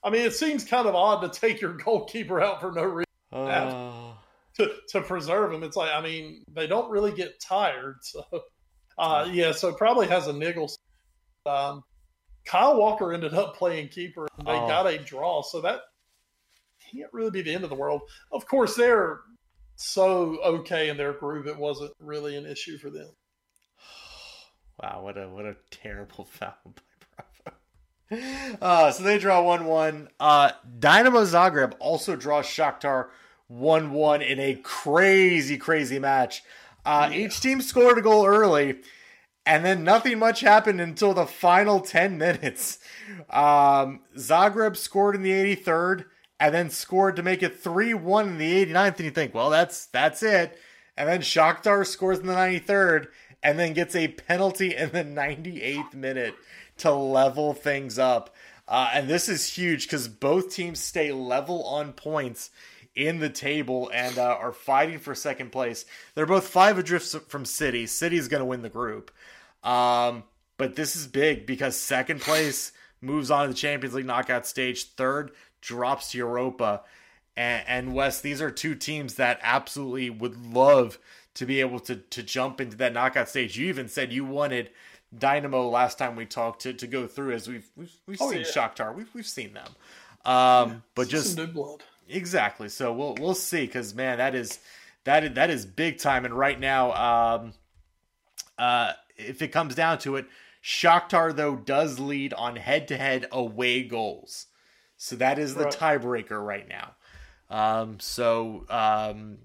I 0.04 0.10
mean, 0.10 0.22
it 0.22 0.34
seems 0.34 0.64
kind 0.64 0.88
of 0.88 0.96
odd 0.96 1.22
to 1.32 1.40
take 1.40 1.62
your 1.62 1.74
goalkeeper 1.74 2.40
out 2.42 2.62
for 2.62 2.72
no 2.72 2.84
reason 2.84 3.06
uh, 3.34 4.14
to, 4.58 4.72
to 4.90 5.02
preserve 5.02 5.52
him. 5.54 5.64
It's 5.64 5.76
like 5.76 5.92
I 5.92 6.02
mean, 6.02 6.44
they 6.54 6.68
don't 6.68 6.90
really 6.90 7.12
get 7.12 7.40
tired, 7.40 7.98
so 8.02 8.24
uh, 8.98 9.28
yeah. 9.32 9.52
So 9.52 9.70
it 9.70 9.78
probably 9.78 10.08
has 10.08 10.28
a 10.28 10.34
niggle. 10.34 10.72
Um, 11.46 11.84
Kyle 12.46 12.78
Walker 12.78 13.12
ended 13.14 13.34
up 13.34 13.56
playing 13.58 13.90
keeper, 13.90 14.28
and 14.38 14.48
they 14.48 14.54
Oh. 14.54 14.68
got 14.68 14.86
a 14.88 14.98
draw, 15.00 15.42
so 15.42 15.62
that 15.62 15.82
can't 16.92 17.14
really 17.14 17.32
be 17.32 17.42
the 17.42 17.54
end 17.54 17.64
of 17.64 17.70
the 17.70 17.76
world. 17.76 18.02
Of 18.32 18.48
course, 18.48 18.76
they're 18.76 19.22
so 19.76 20.38
okay 20.44 20.90
in 20.90 20.98
their 20.98 21.14
groove; 21.14 21.48
it 21.48 21.58
wasn't 21.58 21.94
really 22.00 22.36
an 22.36 22.46
issue 22.46 22.78
for 22.78 22.90
them. 22.90 23.10
wow, 24.82 25.02
what 25.04 25.18
a 25.18 25.28
what 25.28 25.46
a 25.46 25.56
terrible 25.72 26.26
foul 26.32 26.54
by 26.66 26.72
Bravo. 27.16 27.58
Uh, 28.62 28.92
so 28.92 29.04
they 29.04 29.18
draw 29.18 29.42
one 29.42 29.66
one. 29.66 30.10
Uh, 30.20 30.52
Dynamo 30.80 31.22
Zagreb 31.22 31.74
also 31.80 32.16
draws 32.16 32.46
Shakhtar 32.46 33.08
one 33.48 33.92
one 33.92 34.22
in 34.22 34.40
a 34.40 34.56
crazy 34.56 35.58
crazy 35.58 36.00
match. 36.00 36.44
Uh, 36.86 37.10
Each 37.12 37.42
team 37.42 37.62
scored 37.62 37.98
a 37.98 38.02
goal 38.02 38.28
early, 38.28 38.78
and 39.46 39.66
then 39.66 39.84
nothing 39.84 40.20
much 40.20 40.42
happened 40.42 40.80
until 40.80 41.14
the 41.14 41.26
final 41.26 41.80
10 41.80 42.18
minutes. 42.20 42.80
Um, 43.30 44.02
Zagreb 44.16 44.78
scored 44.78 45.16
in 45.16 45.24
the 45.24 45.32
83rd 45.32 46.06
and 46.40 46.54
then 46.54 46.70
scored 46.70 47.16
to 47.16 47.24
make 47.24 47.42
it 47.42 47.64
3-1 47.64 48.28
in 48.28 48.38
the 48.38 48.66
89th 48.66 48.96
and 48.98 49.06
you 49.06 49.12
think, 49.12 49.34
well, 49.34 49.50
that's 49.50 49.86
that's 49.88 50.22
it. 50.24 50.58
And 50.98 51.10
then 51.10 51.22
Shakhtar 51.22 51.86
scores 51.86 52.20
in 52.20 52.28
the 52.28 52.34
93rd 52.34 53.08
and 53.44 53.60
then 53.60 53.74
gets 53.74 53.96
a 53.96 54.08
penalty 54.08 54.76
in 54.76 54.92
the 54.92 55.04
98th 55.04 55.94
minute 55.94 56.36
to 56.78 56.92
level 56.92 57.54
things 57.54 58.00
up. 58.00 58.34
Uh, 58.68 58.90
and 58.94 59.08
this 59.08 59.30
is 59.30 59.54
huge 59.54 59.86
because 59.86 60.08
both 60.08 60.54
teams 60.54 60.80
stay 60.80 61.12
level 61.12 61.64
on 61.66 61.94
points 61.94 62.50
in 62.96 63.20
the 63.20 63.30
table 63.30 63.92
and 63.94 64.18
uh, 64.18 64.38
are 64.40 64.54
fighting 64.54 65.00
for 65.00 65.14
second 65.14 65.52
place. 65.52 65.86
They're 66.16 66.26
both 66.26 66.48
five 66.48 66.78
adrift 66.78 67.30
from 67.30 67.46
City. 67.46 67.86
City's 67.86 68.28
going 68.28 68.40
to 68.40 68.46
win 68.46 68.62
the 68.62 68.70
group. 68.70 69.12
Um, 69.64 70.24
but 70.58 70.76
this 70.76 70.96
is 70.96 71.08
big 71.08 71.46
because 71.46 71.76
second 71.76 72.22
place 72.22 72.72
moves 73.02 73.30
on 73.30 73.44
to 73.44 73.48
the 73.50 73.60
Champions 73.60 73.94
League 73.94 74.06
knockout 74.06 74.48
stage. 74.48 74.86
Third 74.92 75.32
drops 75.66 76.14
Europa. 76.14 76.82
And, 77.36 77.64
and 77.68 77.94
Wes, 77.94 78.22
these 78.22 78.42
are 78.42 78.52
two 78.52 78.76
teams 78.76 79.16
that 79.16 79.40
absolutely 79.42 80.10
would 80.10 80.38
love 80.54 81.00
to 81.34 81.46
be 81.46 81.60
able 81.60 81.82
to 81.82 81.98
to 81.98 82.24
jump 82.24 82.62
into 82.62 82.78
that 82.78 82.94
knockout 82.94 83.28
stage. 83.28 83.58
You 83.58 83.68
even 83.68 83.90
said 83.90 84.14
you 84.14 84.24
wanted 84.24 84.70
Dynamo 85.18 85.68
last 85.68 85.98
time 85.98 86.16
we 86.16 86.26
talked 86.26 86.62
to, 86.62 86.74
to 86.74 86.88
go 86.88 87.08
through 87.08 87.34
as 87.34 87.48
we've 87.48 87.70
we've, 87.76 87.92
we've 88.08 88.22
Oh, 88.22 88.32
seen 88.32 88.40
yeah. 88.40 88.46
Shakhtar. 88.46 88.96
We've 88.96 89.10
we've 89.14 89.28
seen 89.28 89.54
them. 89.54 89.68
Um, 90.24 90.84
but 90.96 91.08
Some 91.08 91.12
just 91.12 91.38
new 91.38 91.48
blood. 91.48 91.84
Exactly. 92.08 92.70
So 92.70 92.94
we'll 92.94 93.16
we'll 93.20 93.36
see 93.36 93.66
because 93.66 93.94
man, 93.94 94.18
that 94.20 94.34
is 94.34 94.60
that 95.04 95.24
is, 95.26 95.34
that 95.34 95.50
is 95.50 95.66
big 95.66 95.98
time. 95.98 96.24
And 96.24 96.34
right 96.34 96.60
now, 96.60 96.94
um, 96.94 97.54
uh, 98.58 98.94
if 99.18 99.42
it 99.42 99.50
comes 99.50 99.76
down 99.76 99.98
to 100.00 100.16
it, 100.16 100.26
Shakhtar 100.64 101.36
though 101.36 101.56
does 101.58 102.00
lead 102.00 102.34
on 102.34 102.56
head 102.56 102.88
to 102.88 102.98
head 102.98 103.28
away 103.32 103.84
goals. 103.84 104.48
So 104.98 105.16
that 105.18 105.40
is 105.40 105.56
the 105.56 105.66
tiebreaker 105.66 106.44
right 106.44 106.68
now. 106.68 106.96
Um, 107.50 108.00
so 108.00 108.66
um, 108.70 109.38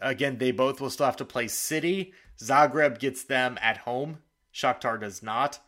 again, 0.00 0.38
they 0.38 0.50
both 0.50 0.80
will 0.80 0.90
still 0.90 1.06
have 1.06 1.16
to 1.16 1.24
play 1.24 1.48
City. 1.48 2.12
Zagreb 2.38 2.98
gets 2.98 3.22
them 3.22 3.58
at 3.62 3.78
home. 3.78 4.18
Shakhtar 4.52 5.00
does 5.00 5.22
not. 5.22 5.58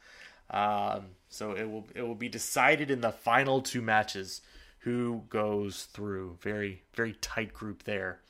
Um, 0.51 1.07
so 1.29 1.53
it 1.53 1.71
will 1.71 1.87
it 1.95 2.03
will 2.03 2.15
be 2.15 2.29
decided 2.29 2.91
in 2.91 3.01
the 3.01 3.13
final 3.13 3.61
two 3.61 3.83
matches 3.83 4.41
who 4.81 5.25
goes 5.29 5.85
through. 5.85 6.39
Very 6.41 6.83
very 6.95 7.15
tight 7.21 7.53
group 7.53 7.85
there. 7.85 8.21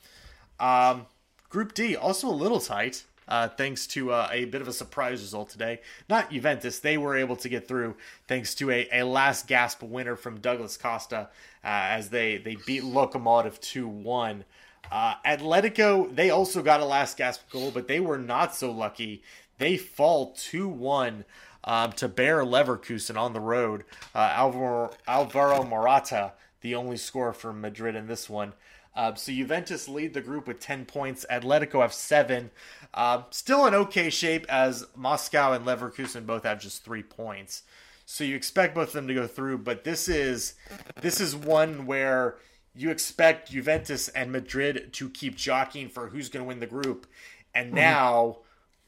Um, 0.59 1.07
group 1.49 1.75
D 1.75 1.97
also 1.97 2.29
a 2.29 2.31
little 2.31 2.61
tight. 2.61 3.05
Uh, 3.29 3.49
thanks 3.49 3.87
to 3.87 4.11
uh, 4.11 4.29
a 4.33 4.47
bit 4.47 4.62
of 4.62 4.68
a 4.68 4.72
surprise 4.72 5.20
result 5.20 5.51
today. 5.51 5.81
Not 6.09 6.31
Juventus, 6.31 6.79
they 6.79 6.97
were 6.97 7.16
able 7.16 7.37
to 7.37 7.49
get 7.49 7.68
through 7.68 7.97
thanks 8.26 8.55
to 8.57 8.70
a, 8.70 8.89
a 8.93 9.03
last 9.03 9.47
gasp 9.47 9.83
winner 9.83 10.16
from 10.16 10.41
Douglas 10.41 10.76
Costa 10.76 11.29
uh, 11.62 11.66
as 11.66 12.09
they, 12.09 12.39
they 12.39 12.57
beat 12.66 12.83
Lokomotiv 12.83 13.61
2 13.61 13.87
1. 13.87 14.45
Uh, 14.91 15.14
Atletico, 15.26 16.14
they 16.14 16.31
also 16.31 16.62
got 16.62 16.81
a 16.81 16.85
last 16.85 17.16
gasp 17.18 17.51
goal, 17.51 17.70
but 17.70 17.89
they 17.89 18.01
were 18.01 18.18
not 18.18 18.55
so 18.55 18.70
lucky. 18.72 19.22
They 19.59 19.76
fall 19.76 20.35
2 20.39 20.66
1 20.66 21.24
um, 21.64 21.93
to 21.93 22.09
Bayer 22.09 22.45
Leverkusen 22.45 23.16
on 23.16 23.35
the 23.35 23.41
road. 23.41 23.85
Uh, 24.14 24.33
Alvaro, 24.35 24.91
Alvaro 25.07 25.62
Morata, 25.64 26.33
the 26.62 26.74
only 26.74 26.97
scorer 26.97 27.33
for 27.33 27.53
Madrid 27.53 27.95
in 27.95 28.07
this 28.07 28.31
one. 28.31 28.55
Uh, 28.97 29.14
so 29.14 29.31
Juventus 29.31 29.89
lead 29.89 30.12
the 30.12 30.20
group 30.20 30.49
with 30.49 30.59
10 30.59 30.85
points. 30.85 31.24
Atletico 31.31 31.83
have 31.83 31.93
seven. 31.93 32.51
Uh, 32.95 33.22
still 33.30 33.66
in 33.66 33.74
okay 33.74 34.11
shape 34.11 34.47
as 34.49 34.86
Moscow 34.97 35.53
and 35.53 35.64
Leverkusen 35.64 36.26
both 36.26 36.45
have 36.45 36.61
just 36.61 36.84
three 36.84 37.03
points. 37.03 37.62
So 38.07 38.24
you 38.24 38.36
expect 38.36 38.74
both 38.74 38.89
of 38.89 38.95
them 38.95 39.09
to 39.09 39.14
go 39.14 39.26
through, 39.26 39.59
but 39.59 39.84
this 39.84 40.09
is 40.09 40.55
this 41.03 41.20
is 41.20 41.36
one 41.36 41.84
where 41.84 42.39
you 42.74 42.91
expect 42.91 43.51
Juventus 43.51 44.09
and 44.09 44.32
Madrid 44.32 44.93
to 44.95 45.11
keep 45.11 45.36
jockeying 45.36 45.91
for 45.91 46.09
who's 46.09 46.28
going 46.28 46.45
to 46.45 46.49
win 46.49 46.61
the 46.61 46.66
group. 46.66 47.07
And 47.55 47.72
now, 47.72 48.39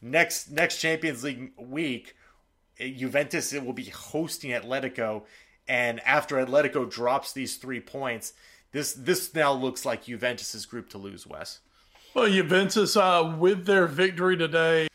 next 0.01 0.51
next 0.51 0.78
Champions 0.78 1.22
League 1.22 1.53
week, 1.59 2.16
Juventus 2.78 3.53
it 3.53 3.64
will 3.64 3.74
be 3.74 3.84
hosting 3.84 4.53
Atletico, 4.53 5.24
and 5.68 6.01
after 6.01 6.36
Atletico 6.36 6.90
drops 6.90 7.32
these 7.32 7.57
three 7.57 7.80
points, 7.80 8.32
this 8.72 8.92
this 8.94 9.34
now 9.34 9.53
looks 9.53 9.84
like 9.84 10.05
Juventus's 10.05 10.66
group 10.66 10.88
to 10.90 10.98
lose. 10.98 11.26
Wes. 11.26 11.61
Well, 12.15 12.29
Juventus, 12.29 12.97
uh, 12.97 13.37
with 13.39 13.67
their 13.67 13.87
victory 13.87 14.37
today, 14.37 14.89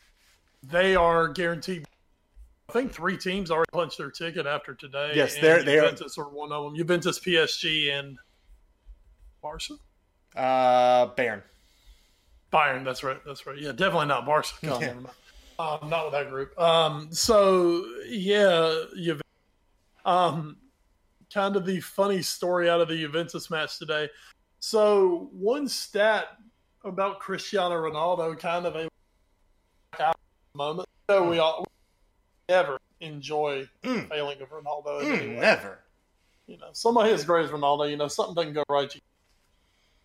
they 0.62 0.94
are 0.96 1.28
guaranteed. 1.28 1.86
I 2.68 2.72
think 2.72 2.92
three 2.92 3.16
teams 3.16 3.50
already 3.50 3.70
punched 3.72 3.96
their 3.98 4.10
ticket 4.10 4.44
after 4.46 4.74
today. 4.74 5.12
Yes, 5.14 5.36
they're- 5.38 5.62
they 5.62 5.76
Juventus 5.76 6.18
are 6.18 6.28
one 6.28 6.52
of 6.52 6.64
them. 6.64 6.76
Juventus, 6.76 7.18
PSG, 7.18 7.90
and 7.90 8.18
Barca. 9.40 9.74
Uh, 10.34 11.06
Bayern. 11.14 11.42
Bayern. 12.52 12.84
That's 12.84 13.02
right. 13.02 13.20
That's 13.24 13.46
right. 13.46 13.56
Yeah, 13.58 13.72
definitely 13.72 14.06
not 14.06 14.26
Barca. 14.26 14.48
Yeah. 14.62 14.94
Um, 15.58 15.88
not 15.88 16.04
with 16.04 16.12
that 16.12 16.28
group. 16.28 16.58
Um, 16.60 17.10
so 17.12 17.86
yeah, 18.06 18.84
Juventus. 18.94 19.22
Um, 20.04 20.58
kind 21.32 21.56
of 21.56 21.64
the 21.64 21.80
funny 21.80 22.20
story 22.20 22.68
out 22.68 22.82
of 22.82 22.88
the 22.88 22.96
Juventus 22.98 23.48
match 23.48 23.78
today. 23.78 24.10
So 24.60 25.30
one 25.32 25.66
stat 25.66 26.36
about 26.86 27.18
Cristiano 27.20 27.74
Ronaldo, 27.74 28.38
kind 28.38 28.66
of 28.66 28.76
a 28.76 28.88
moment. 30.54 30.88
So 31.10 31.28
we 31.28 31.38
all 31.38 31.60
we 32.48 32.54
never 32.54 32.78
enjoy 33.00 33.68
Mm. 33.82 34.08
failing 34.08 34.40
of 34.40 34.48
Ronaldo. 34.50 35.02
Mm, 35.02 35.18
any 35.18 35.28
way 35.34 35.40
never. 35.40 35.78
you 36.46 36.56
know, 36.58 36.68
somebody 36.72 37.10
as 37.12 37.24
great 37.24 37.44
as 37.44 37.50
Ronaldo, 37.50 37.90
you 37.90 37.96
know, 37.96 38.06
something 38.08 38.34
doesn't 38.36 38.52
go 38.54 38.62
right. 38.68 38.94
you- 38.94 39.00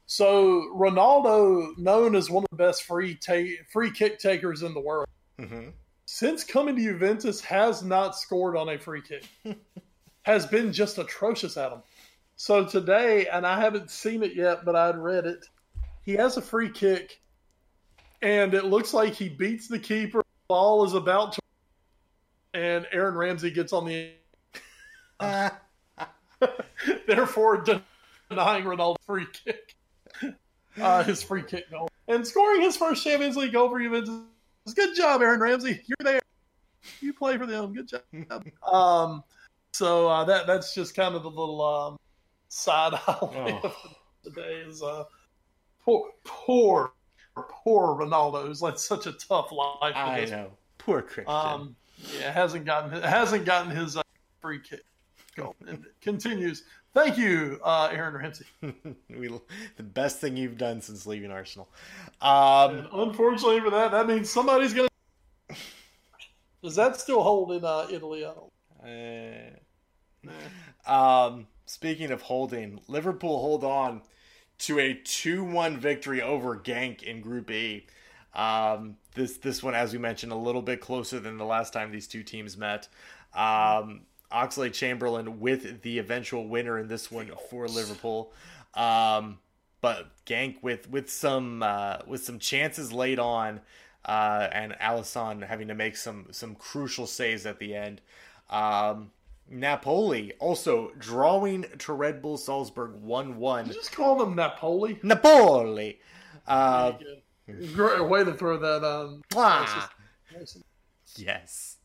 So 0.07 0.71
Ronaldo, 0.75 1.77
known 1.77 2.15
as 2.15 2.29
one 2.31 2.43
of 2.43 2.49
the 2.49 2.55
best 2.55 2.83
free 2.83 3.15
ta- 3.15 3.63
free 3.71 3.91
kick 3.91 4.17
takers 4.19 4.63
in 4.63 4.73
the 4.73 4.79
world, 4.81 5.07
hmm 5.37 5.69
since 6.05 6.43
coming 6.43 6.75
to 6.75 6.81
Juventus, 6.81 7.39
has 7.41 7.83
not 7.83 8.17
scored 8.17 8.57
on 8.57 8.67
a 8.69 8.77
free 8.77 9.01
kick. 9.01 9.23
has 10.23 10.45
been 10.45 10.73
just 10.73 10.97
atrocious 10.97 11.55
at 11.55 11.69
them. 11.69 11.81
So 12.35 12.65
today, 12.65 13.27
and 13.27 13.47
I 13.47 13.57
haven't 13.61 13.89
seen 13.89 14.21
it 14.21 14.35
yet, 14.35 14.65
but 14.65 14.75
I'd 14.75 14.97
read 14.97 15.25
it. 15.25 15.45
He 16.03 16.13
has 16.13 16.37
a 16.37 16.41
free 16.41 16.69
kick, 16.69 17.21
and 18.21 18.53
it 18.53 18.65
looks 18.65 18.93
like 18.93 19.13
he 19.13 19.29
beats 19.29 19.67
the 19.67 19.79
keeper. 19.79 20.23
Ball 20.47 20.83
is 20.85 20.93
about 20.93 21.33
to, 21.33 21.41
and 22.53 22.85
Aaron 22.91 23.15
Ramsey 23.15 23.51
gets 23.51 23.71
on 23.73 23.85
the 23.85 24.11
therefore 27.07 27.63
denying 28.29 28.63
Ronaldo 28.65 28.95
free 29.05 29.27
kick, 29.31 29.75
uh, 30.79 31.03
his 31.03 31.21
free 31.23 31.43
kick 31.43 31.69
goal, 31.69 31.89
and 32.07 32.25
scoring 32.25 32.61
his 32.61 32.75
first 32.77 33.03
Champions 33.03 33.37
League 33.37 33.53
goal 33.53 33.69
for 33.69 33.79
Juventus. 33.79 34.09
Good 34.75 34.95
job, 34.95 35.21
Aaron 35.21 35.39
Ramsey. 35.39 35.81
You're 35.85 35.97
there. 36.03 36.21
You 36.99 37.13
play 37.13 37.37
for 37.37 37.45
them. 37.45 37.73
Good 37.73 37.87
job. 37.89 38.45
um, 38.63 39.23
so 39.73 40.07
uh, 40.07 40.23
that 40.25 40.47
that's 40.47 40.73
just 40.73 40.95
kind 40.95 41.15
of 41.15 41.23
the 41.23 41.29
little 41.29 41.61
um, 41.63 41.97
side 42.49 42.93
highlight 42.93 43.59
Oh. 43.63 43.67
of 43.67 43.75
today 44.23 44.63
is 44.67 44.81
uh, 44.83 45.03
poor, 46.23 46.93
poor, 47.35 47.35
poor 47.35 47.95
Ronaldo 47.95 48.45
who's 48.45 48.61
led 48.61 48.79
such 48.79 49.07
a 49.07 49.13
tough 49.13 49.51
life. 49.51 49.93
I 49.95 50.25
know. 50.25 50.51
Poor 50.77 51.01
Christian. 51.01 51.33
um, 51.33 51.75
yeah, 52.19 52.31
hasn't 52.31 52.65
gotten 52.65 53.01
hasn't 53.01 53.45
gotten 53.45 53.75
his 53.75 53.95
uh, 53.95 54.01
free 54.41 54.59
kick 54.59 54.81
goal. 55.35 55.55
And 55.67 55.85
continues 56.01 56.63
Thank 56.93 57.17
you, 57.17 57.59
uh, 57.63 57.89
Aaron 57.91 58.15
Ramsey. 58.15 58.45
we, 58.61 59.29
the 59.77 59.83
best 59.83 60.19
thing 60.19 60.35
you've 60.35 60.57
done 60.57 60.81
since 60.81 61.07
leaving 61.07 61.31
Arsenal. 61.31 61.69
Um, 62.21 62.87
unfortunately 62.91 63.61
for 63.61 63.69
that, 63.69 63.91
that 63.91 64.07
means 64.07 64.29
somebody's 64.29 64.73
going 64.73 64.89
to. 65.49 65.55
Does 66.61 66.75
that 66.75 66.99
still 66.99 67.23
hold 67.23 67.53
in 67.53 67.63
uh, 67.63 67.87
Italy? 67.89 68.25
I 68.25 68.33
don't. 68.33 68.51
uh, 70.87 70.91
um, 70.91 71.47
speaking 71.65 72.11
of 72.11 72.21
holding, 72.21 72.81
Liverpool 72.89 73.39
hold 73.39 73.63
on 73.63 74.01
to 74.61 74.79
a 74.79 74.95
2-1 74.95 75.77
victory 75.77 76.21
over 76.21 76.57
Genk 76.57 77.03
in 77.03 77.21
Group 77.21 77.51
E. 77.51 77.85
Um, 78.33 78.97
this 79.13 79.37
this 79.37 79.61
one, 79.61 79.75
as 79.75 79.91
we 79.91 79.99
mentioned, 79.99 80.31
a 80.31 80.37
little 80.37 80.61
bit 80.61 80.79
closer 80.79 81.19
than 81.19 81.37
the 81.37 81.45
last 81.45 81.73
time 81.73 81.91
these 81.91 82.07
two 82.07 82.23
teams 82.23 82.57
met. 82.57 82.87
Um, 83.33 84.01
Oxlade 84.31 84.73
Chamberlain 84.73 85.39
with 85.39 85.81
the 85.81 85.99
eventual 85.99 86.47
winner 86.47 86.79
in 86.79 86.87
this 86.87 87.11
one 87.11 87.31
for 87.49 87.67
Liverpool. 87.67 88.31
Um, 88.73 89.39
but 89.81 90.07
Genk 90.25 90.61
with 90.61 90.89
with 90.89 91.09
some 91.09 91.63
uh, 91.63 91.97
with 92.07 92.23
some 92.23 92.39
chances 92.39 92.93
laid 92.93 93.19
on, 93.19 93.61
uh, 94.05 94.47
and 94.51 94.73
Alisson 94.73 95.45
having 95.45 95.67
to 95.67 95.75
make 95.75 95.97
some 95.97 96.27
some 96.31 96.55
crucial 96.55 97.07
saves 97.07 97.45
at 97.45 97.59
the 97.59 97.75
end. 97.75 98.01
Um, 98.49 99.11
Napoli 99.51 100.33
also 100.39 100.91
drawing 100.97 101.65
to 101.79 101.93
Red 101.93 102.21
Bull 102.21 102.37
Salzburg 102.37 102.93
one 102.95 103.37
one. 103.37 103.67
Just 103.67 103.91
call 103.91 104.15
them 104.17 104.35
Napoli. 104.35 104.99
Napoli. 105.03 105.99
Uh, 106.47 106.93
Great 107.73 108.07
way 108.07 108.23
to 108.23 108.33
throw 108.33 108.57
that 108.57 108.83
on. 108.83 109.21
mwah. 109.31 109.89
Yes. 111.17 111.77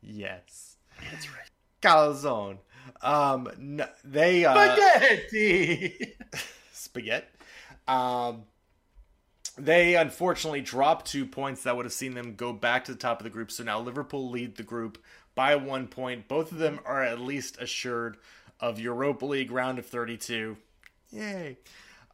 Yes. 0.00 0.76
That's 1.10 1.28
right. 1.28 1.50
Calzone. 1.82 2.58
Um, 3.02 3.80
they 4.04 4.44
uh, 4.44 4.54
Spaghetti. 4.54 6.16
spaghetti. 6.72 7.26
Um, 7.88 8.44
they 9.58 9.96
unfortunately 9.96 10.60
dropped 10.60 11.06
two 11.06 11.26
points 11.26 11.64
that 11.64 11.76
would 11.76 11.84
have 11.84 11.92
seen 11.92 12.14
them 12.14 12.34
go 12.34 12.52
back 12.52 12.84
to 12.84 12.92
the 12.92 12.98
top 12.98 13.20
of 13.20 13.24
the 13.24 13.30
group. 13.30 13.50
So 13.50 13.64
now 13.64 13.80
Liverpool 13.80 14.30
lead 14.30 14.56
the 14.56 14.62
group 14.62 14.98
by 15.34 15.56
one 15.56 15.86
point. 15.86 16.28
Both 16.28 16.52
of 16.52 16.58
them 16.58 16.80
are 16.84 17.02
at 17.02 17.20
least 17.20 17.60
assured 17.60 18.16
of 18.58 18.78
Europa 18.78 19.26
League 19.26 19.50
round 19.50 19.78
of 19.78 19.86
32. 19.86 20.56
Yay. 21.10 21.58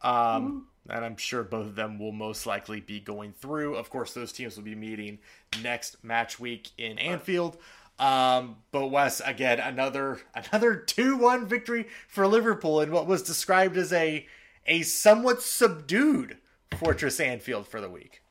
Um, 0.01 0.67
and 0.89 1.03
I'm 1.03 1.17
sure 1.17 1.43
both 1.43 1.67
of 1.67 1.75
them 1.75 1.99
will 1.99 2.11
most 2.11 2.45
likely 2.45 2.79
be 2.79 2.99
going 2.99 3.33
through. 3.33 3.75
Of 3.75 3.89
course, 3.89 4.13
those 4.13 4.31
teams 4.31 4.55
will 4.55 4.63
be 4.63 4.75
meeting 4.75 5.19
next 5.61 6.03
match 6.03 6.39
week 6.39 6.69
in 6.77 6.97
Anfield. 6.99 7.57
Um, 7.99 8.57
but 8.71 8.87
Wes, 8.87 9.21
again, 9.21 9.59
another 9.59 10.21
another 10.35 10.75
two 10.87 11.17
one 11.17 11.47
victory 11.47 11.87
for 12.07 12.27
Liverpool 12.27 12.81
in 12.81 12.91
what 12.91 13.07
was 13.07 13.23
described 13.23 13.75
as 13.75 13.91
a 13.91 14.25
a 14.65 14.83
somewhat 14.83 15.41
subdued 15.41 16.37
Fortress 16.77 17.19
Anfield 17.19 17.67
for 17.67 17.81
the 17.81 17.89
week. 17.89 18.21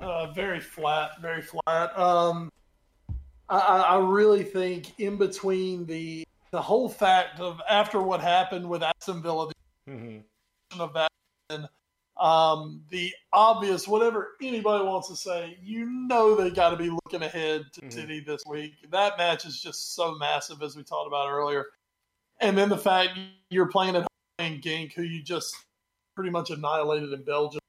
Uh, 0.00 0.32
very 0.32 0.60
flat, 0.60 1.20
very 1.20 1.42
flat. 1.42 1.98
Um, 1.98 2.50
I, 3.58 3.78
I 3.96 3.98
really 3.98 4.42
think 4.42 4.98
in 4.98 5.16
between 5.16 5.86
the 5.86 6.24
the 6.50 6.62
whole 6.62 6.88
fact 6.88 7.40
of 7.40 7.60
after 7.68 8.00
what 8.00 8.20
happened 8.20 8.68
with 8.68 8.82
Aston 8.82 9.22
Villa, 9.22 9.50
Mm-hmm. 9.88 10.80
of 10.80 10.94
that, 10.94 11.10
and 11.50 11.68
um, 12.16 12.82
the 12.90 13.12
obvious 13.32 13.86
whatever 13.86 14.30
anybody 14.40 14.82
wants 14.84 15.08
to 15.08 15.16
say, 15.16 15.58
you 15.62 15.84
know 15.84 16.34
they 16.36 16.50
got 16.50 16.70
to 16.70 16.76
be 16.76 16.88
looking 16.88 17.22
ahead 17.22 17.64
to 17.74 17.80
Mhm. 17.82 17.92
City 17.92 18.20
this 18.20 18.42
week. 18.48 18.72
That 18.90 19.18
match 19.18 19.44
is 19.44 19.60
just 19.60 19.94
so 19.94 20.14
massive, 20.14 20.62
as 20.62 20.74
we 20.76 20.82
talked 20.84 21.06
about 21.08 21.28
earlier, 21.28 21.66
and 22.40 22.56
then 22.56 22.68
the 22.68 22.78
fact 22.78 23.18
you're 23.50 23.68
playing 23.68 23.94
at 23.96 24.02
home 24.02 24.52
in 24.54 24.60
Genk, 24.60 24.92
who 24.94 25.02
you 25.02 25.22
just 25.22 25.54
pretty 26.14 26.30
much 26.30 26.50
annihilated 26.50 27.12
in 27.12 27.24
Belgium. 27.24 27.60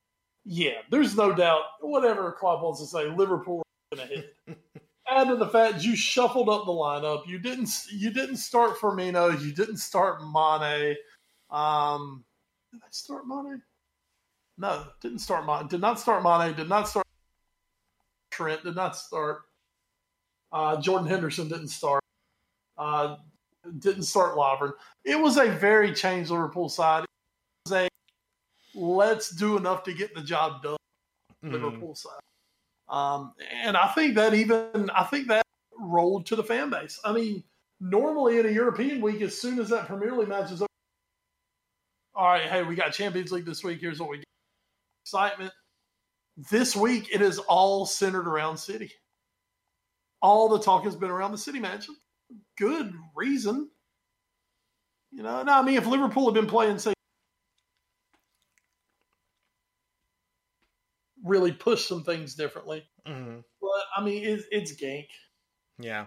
Yeah, 0.45 0.81
there's 0.91 1.17
no 1.17 1.33
doubt. 1.33 1.63
Whatever 1.81 2.31
Klopp 2.31 2.61
wants 2.61 2.79
to 2.79 2.85
say, 2.85 3.09
Liverpool 3.09 3.63
going 3.93 4.07
ahead. 4.09 4.29
Add 5.07 5.27
to 5.27 5.35
the 5.35 5.47
fact 5.47 5.83
you 5.83 5.95
shuffled 5.95 6.49
up 6.49 6.65
the 6.65 6.71
lineup. 6.71 7.27
You 7.27 7.37
didn't. 7.37 7.69
You 7.91 8.11
didn't 8.11 8.37
start 8.37 8.77
Firmino. 8.77 9.39
You 9.39 9.53
didn't 9.53 9.77
start 9.77 10.21
Mane. 10.23 10.95
Um, 11.51 12.23
did 12.71 12.81
I 12.83 12.87
start 12.89 13.27
Mane? 13.27 13.61
No, 14.57 14.85
didn't 15.01 15.19
start 15.19 15.45
Mane. 15.45 15.67
Did 15.67 15.81
not 15.81 15.99
start 15.99 16.23
Mane. 16.23 16.55
Did 16.55 16.69
not 16.69 16.87
start 16.87 17.05
Trent. 18.31 18.63
Did 18.63 18.75
not 18.75 18.95
start. 18.95 19.43
Uh, 20.51 20.81
Jordan 20.81 21.07
Henderson 21.07 21.49
didn't 21.49 21.67
start. 21.67 22.01
Uh, 22.77 23.17
didn't 23.79 24.03
start 24.03 24.35
Lovren. 24.35 24.73
It 25.03 25.19
was 25.19 25.37
a 25.37 25.49
very 25.49 25.93
changed 25.93 26.31
Liverpool 26.31 26.69
side. 26.69 27.03
It 27.03 27.69
was 27.69 27.73
a 27.73 27.89
let's 28.77 29.29
do 29.29 29.57
enough 29.57 29.83
to 29.83 29.93
get 29.93 30.13
the 30.15 30.21
job 30.21 30.63
done. 30.63 30.77
Mhm. 31.43 31.51
Liverpool 31.51 31.95
side. 31.95 32.19
Um, 32.87 33.33
and 33.51 33.75
I 33.75 33.87
think 33.87 34.15
that 34.15 34.33
even 34.33 34.89
I 34.91 35.03
think 35.03 35.27
that 35.27 35.43
rolled 35.77 36.25
to 36.27 36.35
the 36.35 36.43
fan 36.43 36.69
base. 36.69 36.99
I 37.03 37.11
mean, 37.11 37.43
normally 37.79 38.39
in 38.39 38.45
a 38.45 38.49
European 38.49 39.01
week, 39.01 39.21
as 39.21 39.39
soon 39.39 39.59
as 39.59 39.69
that 39.69 39.87
Premier 39.87 40.11
League 40.11 40.29
match 40.29 40.51
is 40.51 40.61
all 42.15 42.27
right, 42.27 42.43
hey, 42.43 42.63
we 42.63 42.75
got 42.75 42.93
Champions 42.93 43.31
League 43.31 43.45
this 43.45 43.63
week. 43.63 43.81
Here's 43.81 43.99
what 43.99 44.09
we 44.09 44.17
get. 44.17 44.25
Excitement. 45.03 45.51
This 46.49 46.75
week, 46.75 47.09
it 47.13 47.21
is 47.21 47.39
all 47.39 47.85
centered 47.85 48.27
around 48.27 48.57
City. 48.57 48.91
All 50.21 50.47
the 50.47 50.59
talk 50.59 50.85
has 50.85 50.95
been 50.95 51.11
around 51.11 51.33
the 51.33 51.37
City 51.37 51.59
match. 51.59 51.87
Good 52.57 52.93
reason. 53.15 53.69
You 55.11 55.23
know, 55.23 55.43
no, 55.43 55.53
I 55.53 55.61
mean, 55.61 55.75
if 55.75 55.87
Liverpool 55.87 56.25
had 56.25 56.33
been 56.33 56.47
playing, 56.47 56.79
say, 56.79 56.94
really 61.25 61.51
push 61.51 61.85
some 61.87 62.03
things 62.03 62.35
differently. 62.35 62.85
Mhm. 63.05 63.43
But 63.61 63.83
I 63.97 64.01
mean, 64.03 64.23
it's, 64.23 64.45
it's 64.51 64.73
Genk. 64.73 65.07
Yeah. 65.79 66.05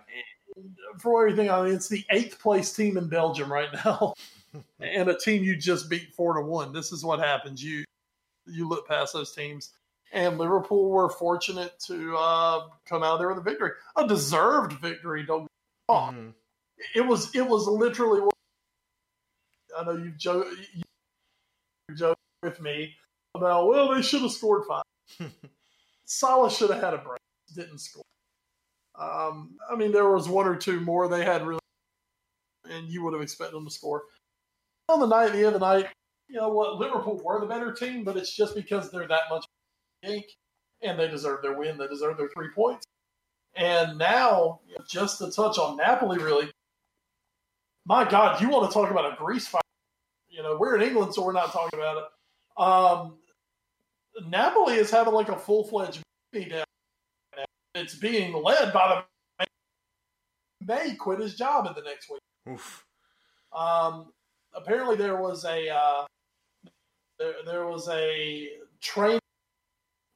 For 0.98 1.26
everything, 1.28 1.50
I 1.50 1.62
mean, 1.64 1.74
it's 1.74 1.88
the 1.88 2.04
eighth 2.10 2.40
place 2.40 2.72
team 2.72 2.96
in 2.96 3.08
Belgium 3.08 3.52
right 3.52 3.68
now, 3.84 4.14
and 4.80 5.08
a 5.10 5.18
team 5.18 5.44
you 5.44 5.54
just 5.56 5.90
beat 5.90 6.14
four 6.14 6.34
to 6.34 6.40
one. 6.40 6.72
This 6.72 6.90
is 6.92 7.04
what 7.04 7.18
happens. 7.20 7.62
You 7.62 7.84
you 8.46 8.66
look 8.66 8.88
past 8.88 9.12
those 9.12 9.32
teams, 9.34 9.70
and 10.12 10.38
Liverpool 10.38 10.88
were 10.90 11.10
fortunate 11.10 11.78
to 11.86 12.16
uh, 12.16 12.68
come 12.88 13.02
out 13.02 13.18
there 13.18 13.28
with 13.28 13.38
a 13.38 13.42
victory, 13.42 13.72
a 13.96 14.08
deserved 14.08 14.72
victory. 14.80 15.22
Don't 15.24 15.42
get 15.42 15.48
wrong. 15.90 16.14
Mhm. 16.14 16.34
It 16.94 17.02
was 17.06 17.34
it 17.36 17.46
was 17.46 17.66
literally. 17.68 18.20
what- 18.22 18.34
I 19.76 19.84
know 19.84 19.92
you 19.92 20.10
joke 20.12 20.46
you 20.74 20.82
joke 21.94 22.16
with 22.42 22.60
me 22.60 22.94
about 23.34 23.68
well 23.68 23.94
they 23.94 24.02
should 24.02 24.22
have 24.22 24.32
scored 24.32 24.64
five. 24.66 24.82
Salah 26.04 26.50
should 26.50 26.70
have 26.70 26.82
had 26.82 26.94
a 26.94 26.98
break. 26.98 27.20
Didn't 27.54 27.78
score. 27.78 28.02
Um, 28.98 29.56
I 29.70 29.76
mean, 29.76 29.92
there 29.92 30.10
was 30.10 30.28
one 30.28 30.46
or 30.46 30.56
two 30.56 30.80
more 30.80 31.08
they 31.08 31.24
had 31.24 31.46
really, 31.46 31.60
and 32.68 32.88
you 32.88 33.04
would 33.04 33.12
have 33.12 33.22
expected 33.22 33.54
them 33.54 33.66
to 33.66 33.70
score. 33.72 34.02
On 34.88 35.00
the 35.00 35.06
night, 35.06 35.32
the 35.32 35.44
other 35.44 35.58
night, 35.58 35.86
you 36.28 36.36
know 36.36 36.48
what? 36.48 36.76
Liverpool 36.76 37.20
were 37.24 37.40
the 37.40 37.46
better 37.46 37.72
team, 37.72 38.04
but 38.04 38.16
it's 38.16 38.34
just 38.34 38.54
because 38.54 38.90
they're 38.90 39.06
that 39.06 39.30
much 39.30 39.44
ink, 40.02 40.24
and 40.82 40.98
they 40.98 41.08
deserve 41.08 41.42
their 41.42 41.58
win. 41.58 41.78
They 41.78 41.86
deserve 41.86 42.16
their 42.16 42.28
three 42.34 42.48
points. 42.54 42.84
And 43.54 43.98
now, 43.98 44.60
just 44.88 45.18
to 45.18 45.30
touch 45.30 45.58
on 45.58 45.76
Napoli, 45.76 46.18
really, 46.18 46.50
my 47.86 48.08
God, 48.08 48.40
you 48.40 48.48
want 48.48 48.70
to 48.70 48.74
talk 48.74 48.90
about 48.90 49.12
a 49.12 49.16
grease 49.16 49.46
fire? 49.46 49.60
You 50.28 50.42
know, 50.42 50.56
we're 50.58 50.76
in 50.76 50.82
England, 50.82 51.14
so 51.14 51.24
we're 51.24 51.32
not 51.32 51.52
talking 51.52 51.78
about 51.78 51.96
it. 51.96 52.62
Um, 52.62 53.18
Napoli 54.26 54.74
is 54.74 54.90
having 54.90 55.14
like 55.14 55.28
a 55.28 55.36
full 55.36 55.64
fledged 55.64 56.00
meeting 56.32 56.50
down. 56.50 56.64
now. 57.36 57.44
It's 57.74 57.94
being 57.94 58.32
led 58.32 58.72
by 58.72 58.88
the 58.88 59.04
may 60.68 60.94
quit 60.94 61.20
his 61.20 61.34
job 61.34 61.66
in 61.66 61.72
the 61.74 61.82
next 61.82 62.10
week. 62.10 62.20
Oof. 62.48 62.84
Um, 63.52 64.12
apparently, 64.54 64.96
there 64.96 65.16
was 65.16 65.44
a 65.44 65.68
uh, 65.68 66.04
there, 67.18 67.34
there 67.44 67.66
was 67.66 67.88
a 67.88 68.48
train 68.80 69.18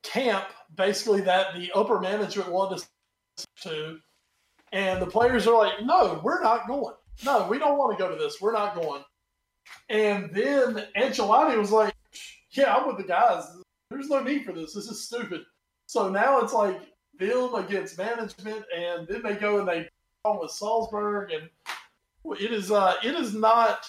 camp, 0.03 0.47
basically 0.77 1.23
that 1.23 1.55
the 1.55 1.73
upper 1.75 1.99
management 2.01 2.51
wanted 2.51 2.77
us 2.77 2.89
to, 3.63 3.99
and 4.73 5.01
the 5.01 5.07
players 5.07 5.47
are 5.47 5.57
like, 5.57 5.83
"No, 5.83 6.21
we're 6.23 6.43
not 6.43 6.69
going. 6.69 6.95
No, 7.25 7.47
we 7.49 7.59
don't 7.59 7.79
want 7.79 7.97
to 7.97 8.03
go 8.03 8.11
to 8.11 8.17
this. 8.17 8.41
We're 8.41 8.53
not 8.53 8.75
going." 8.75 9.03
And 9.89 10.31
then 10.33 10.87
Ancelotti 10.97 11.57
was 11.57 11.71
like, 11.71 11.95
"Yeah, 12.51 12.75
I'm 12.75 12.87
with 12.87 12.99
the 12.99 13.05
guys. 13.05 13.45
There's 13.93 14.09
no 14.09 14.23
need 14.23 14.45
for 14.45 14.53
this. 14.53 14.75
This 14.75 14.89
is 14.89 15.05
stupid." 15.05 15.43
So 15.87 16.09
now 16.09 16.41
it's 16.41 16.53
like 16.53 16.81
them 17.19 17.55
against 17.55 17.99
management, 17.99 18.65
and 18.75 19.07
then 19.07 19.23
they 19.23 19.35
go 19.35 19.59
and 19.61 19.69
they 19.69 19.89
on 20.25 20.39
with 20.41 20.51
Salzburg, 20.51 21.31
and 21.33 21.49
it 22.41 22.53
is 22.53 22.71
uh, 22.71 22.95
it 23.03 23.15
is 23.15 23.35
not 23.35 23.87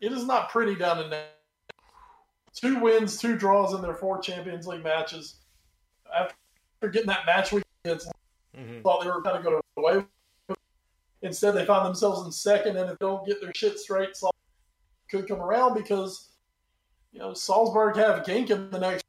it 0.00 0.12
is 0.12 0.24
not 0.24 0.50
pretty 0.50 0.74
down 0.74 1.02
in 1.04 1.10
there. 1.10 1.28
Two 2.54 2.80
wins, 2.80 3.18
two 3.18 3.36
draws 3.36 3.74
in 3.74 3.82
their 3.82 3.94
four 3.94 4.20
Champions 4.20 4.66
League 4.66 4.82
matches. 4.82 5.36
After 6.12 6.34
getting 6.90 7.06
that 7.06 7.26
match 7.26 7.52
week 7.52 7.64
against, 7.84 8.10
Mhm. 8.56 8.82
thought 8.82 9.02
they 9.02 9.10
were 9.10 9.20
going 9.20 9.36
to 9.36 9.42
go 9.42 9.60
away. 9.76 10.04
Instead, 11.22 11.52
they 11.52 11.64
find 11.64 11.86
themselves 11.86 12.24
in 12.26 12.32
second, 12.32 12.76
and 12.76 12.90
if 12.90 12.98
they 12.98 13.06
don't 13.06 13.24
get 13.26 13.40
their 13.40 13.52
shit 13.54 13.78
straight, 13.78 14.16
so 14.16 14.30
could 15.10 15.28
come 15.28 15.40
around 15.40 15.74
because 15.74 16.30
you 17.12 17.18
know 17.18 17.34
Salzburg 17.34 17.96
have 17.96 18.24
Genk 18.24 18.50
in 18.50 18.70
the 18.70 18.78
next. 18.78 18.99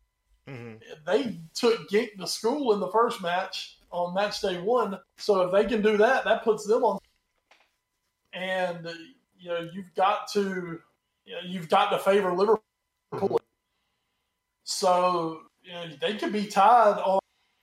They 1.06 1.40
took 1.54 1.90
Genk 1.90 2.18
to 2.20 2.28
school 2.28 2.74
in 2.74 2.80
the 2.80 2.88
first 2.88 3.22
match 3.22 3.78
on 3.92 4.14
match 4.14 4.42
day 4.42 4.60
one. 4.60 4.98
So 5.18 5.42
if 5.42 5.52
they 5.52 5.66
can 5.66 5.82
do 5.82 5.98
that, 5.98 6.24
that 6.26 6.44
puts 6.44 6.66
them 6.66 6.84
on. 6.84 7.00
And 8.34 8.90
you 9.38 9.50
know 9.50 9.70
you've 9.74 9.94
got 9.96 10.32
to 10.34 10.80
you 11.26 11.34
know, 11.34 11.42
you've 11.44 11.70
got 11.70 11.90
to 11.90 12.00
favor 12.00 12.34
Liverpool. 12.34 12.62
Mm-hmm. 13.14 13.36
So 14.64 15.42
you 15.64 15.74
know 15.74 15.86
they 16.00 16.16
could 16.16 16.32
be 16.32 16.46
tied 16.46 16.98
on 16.98 17.20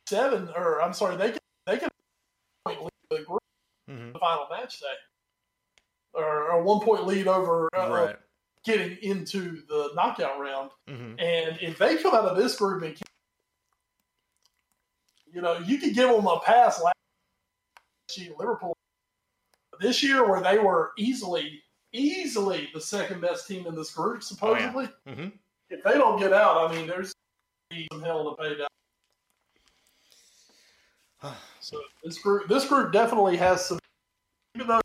seven, 0.07 0.49
or 0.55 0.83
I'm 0.83 0.93
sorry, 0.93 1.17
they 1.17 1.33
could 1.33 1.41
they 1.67 1.79
could 1.79 1.91
point 2.65 2.83
lead 2.83 2.91
the 3.11 3.25
group 3.25 3.43
mm-hmm. 3.91 4.13
the 4.13 4.19
final 4.19 4.47
match 4.51 4.81
day, 4.81 4.87
or 6.13 6.49
a 6.51 6.63
one 6.63 6.81
point 6.81 7.07
lead 7.07 7.27
over 7.27 7.69
uh, 7.77 7.89
right. 7.91 8.17
Getting 8.69 8.99
into 9.03 9.63
the 9.67 9.91
knockout 9.95 10.39
round. 10.39 10.71
Mm-hmm. 10.89 11.19
And 11.19 11.59
if 11.61 11.79
they 11.79 11.97
come 11.97 12.15
out 12.15 12.27
of 12.27 12.37
this 12.37 12.57
group 12.57 12.83
and 12.83 12.97
you 15.33 15.41
know, 15.41 15.59
you 15.59 15.79
could 15.79 15.95
give 15.95 16.11
them 16.11 16.27
a 16.27 16.41
pass 16.41 16.83
last 16.83 16.95
year, 18.17 18.33
Liverpool 18.39 18.77
this 19.81 20.03
year 20.03 20.29
where 20.29 20.43
they 20.43 20.59
were 20.59 20.93
easily, 20.99 21.63
easily 21.93 22.69
the 22.75 22.81
second 22.81 23.21
best 23.21 23.47
team 23.47 23.67
in 23.67 23.75
this 23.75 23.91
group, 23.91 24.23
supposedly. 24.23 24.87
Oh, 24.87 24.91
yeah. 25.07 25.13
mm-hmm. 25.13 25.29
If 25.71 25.83
they 25.85 25.93
don't 25.93 26.19
get 26.19 26.33
out, 26.33 26.71
I 26.71 26.75
mean, 26.75 26.87
there's 26.87 27.13
some 27.93 28.03
hell 28.03 28.35
to 28.35 28.43
pay 28.43 28.57
down. 31.23 31.35
so 31.61 31.81
this 32.03 32.19
group, 32.19 32.49
this 32.49 32.67
group 32.67 32.93
definitely 32.93 33.37
has 33.37 33.65
some. 33.65 33.79
Even 34.57 34.69
though 34.69 34.81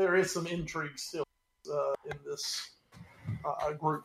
there 0.00 0.16
is 0.16 0.32
some 0.32 0.46
intrigue 0.46 0.98
still 0.98 1.26
uh, 1.70 1.92
in 2.10 2.16
this 2.24 2.70
uh, 3.44 3.72
group. 3.72 4.04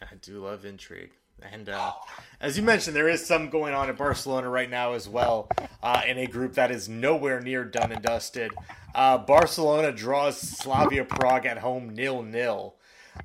I 0.00 0.14
do 0.22 0.42
love 0.42 0.64
intrigue. 0.64 1.12
And 1.52 1.68
uh, 1.68 1.92
as 2.40 2.56
you 2.56 2.62
mentioned, 2.62 2.96
there 2.96 3.08
is 3.08 3.24
some 3.26 3.50
going 3.50 3.74
on 3.74 3.90
in 3.90 3.96
Barcelona 3.96 4.48
right 4.48 4.70
now 4.70 4.94
as 4.94 5.06
well, 5.06 5.50
uh, 5.82 6.00
in 6.06 6.16
a 6.16 6.26
group 6.26 6.54
that 6.54 6.70
is 6.70 6.88
nowhere 6.88 7.40
near 7.40 7.64
done 7.64 7.92
and 7.92 8.02
dusted. 8.02 8.52
Uh, 8.94 9.18
Barcelona 9.18 9.92
draws 9.92 10.40
Slavia 10.40 11.04
Prague 11.04 11.44
at 11.44 11.58
home 11.58 11.90
nil 11.90 12.22
nil, 12.22 12.76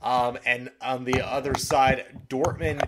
um, 0.02 0.38
and 0.46 0.72
on 0.82 1.06
the 1.06 1.22
other 1.26 1.56
side, 1.56 2.06
Dortmund. 2.28 2.88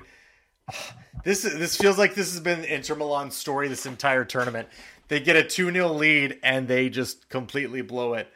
This 1.24 1.44
this 1.44 1.78
feels 1.78 2.00
like 2.00 2.16
this 2.16 2.32
has 2.32 2.40
been 2.40 2.64
Inter 2.64 2.96
Milan's 2.96 3.38
story 3.38 3.68
this 3.68 3.86
entire 3.86 4.26
tournament. 4.26 4.68
They 5.08 5.20
get 5.20 5.36
a 5.36 5.44
2 5.44 5.72
0 5.72 5.90
lead 5.90 6.40
and 6.42 6.68
they 6.68 6.90
just 6.90 7.30
completely 7.30 7.84
blow 7.84 8.16
it. 8.16 8.28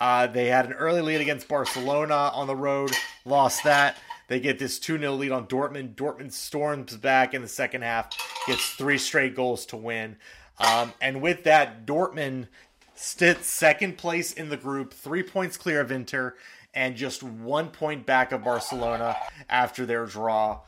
Uh, 0.00 0.26
they 0.26 0.46
had 0.46 0.66
an 0.66 0.72
early 0.72 1.00
lead 1.00 1.20
against 1.20 1.48
Barcelona 1.48 2.30
on 2.34 2.46
the 2.46 2.56
road, 2.56 2.92
lost 3.24 3.64
that. 3.64 3.96
They 4.28 4.40
get 4.40 4.58
this 4.58 4.78
2 4.78 4.98
0 4.98 5.12
lead 5.14 5.30
on 5.30 5.46
Dortmund. 5.46 5.94
Dortmund 5.94 6.32
storms 6.32 6.96
back 6.96 7.34
in 7.34 7.42
the 7.42 7.48
second 7.48 7.82
half, 7.82 8.10
gets 8.46 8.70
three 8.70 8.98
straight 8.98 9.36
goals 9.36 9.66
to 9.66 9.76
win. 9.76 10.16
Um, 10.58 10.92
and 11.00 11.20
with 11.20 11.44
that, 11.44 11.86
Dortmund 11.86 12.48
sits 12.94 13.46
second 13.46 13.98
place 13.98 14.32
in 14.32 14.48
the 14.48 14.56
group, 14.56 14.92
three 14.94 15.22
points 15.22 15.56
clear 15.56 15.80
of 15.80 15.90
Inter, 15.90 16.34
and 16.74 16.96
just 16.96 17.22
one 17.22 17.68
point 17.68 18.06
back 18.06 18.32
of 18.32 18.44
Barcelona 18.44 19.16
after 19.48 19.84
their 19.84 20.06
draw. 20.06 20.60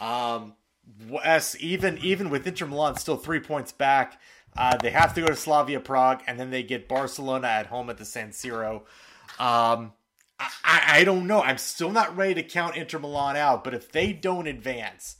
Um, 0.00 0.54
yes, 1.08 1.56
even 1.60 1.98
even 1.98 2.28
with 2.28 2.46
Inter 2.46 2.66
Milan 2.66 2.96
still 2.96 3.16
three 3.16 3.40
points 3.40 3.72
back, 3.72 4.20
uh, 4.56 4.76
they 4.76 4.90
have 4.90 5.14
to 5.14 5.20
go 5.20 5.26
to 5.28 5.36
Slavia 5.36 5.80
Prague, 5.80 6.22
and 6.26 6.38
then 6.38 6.50
they 6.50 6.62
get 6.62 6.88
Barcelona 6.88 7.46
at 7.48 7.66
home 7.66 7.90
at 7.90 7.98
the 7.98 8.04
San 8.04 8.30
Siro. 8.30 8.82
Um, 9.38 9.92
I, 10.38 10.82
I 10.88 11.04
don't 11.04 11.26
know. 11.26 11.42
I'm 11.42 11.58
still 11.58 11.90
not 11.90 12.16
ready 12.16 12.34
to 12.34 12.42
count 12.42 12.76
Inter 12.76 12.98
Milan 12.98 13.36
out, 13.36 13.64
but 13.64 13.74
if 13.74 13.90
they 13.90 14.12
don't 14.12 14.46
advance, 14.46 15.16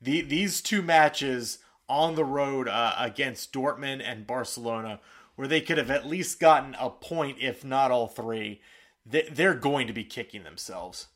the 0.00 0.22
these 0.22 0.60
two 0.60 0.82
matches 0.82 1.58
on 1.88 2.14
the 2.14 2.24
road 2.24 2.68
uh, 2.68 2.94
against 2.98 3.52
Dortmund 3.52 4.02
and 4.04 4.26
Barcelona, 4.26 5.00
where 5.36 5.48
they 5.48 5.60
could 5.60 5.78
have 5.78 5.90
at 5.90 6.06
least 6.06 6.40
gotten 6.40 6.74
a 6.78 6.90
point, 6.90 7.38
if 7.40 7.64
not 7.64 7.90
all 7.90 8.06
three, 8.06 8.60
they, 9.04 9.28
they're 9.30 9.54
going 9.54 9.86
to 9.86 9.92
be 9.92 10.04
kicking 10.04 10.44
themselves. 10.44 11.08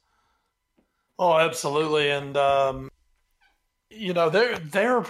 Oh, 1.18 1.38
absolutely, 1.38 2.10
and 2.10 2.36
um, 2.36 2.90
you 3.90 4.12
know 4.12 4.30
they're 4.30 4.58
they're 4.58 5.04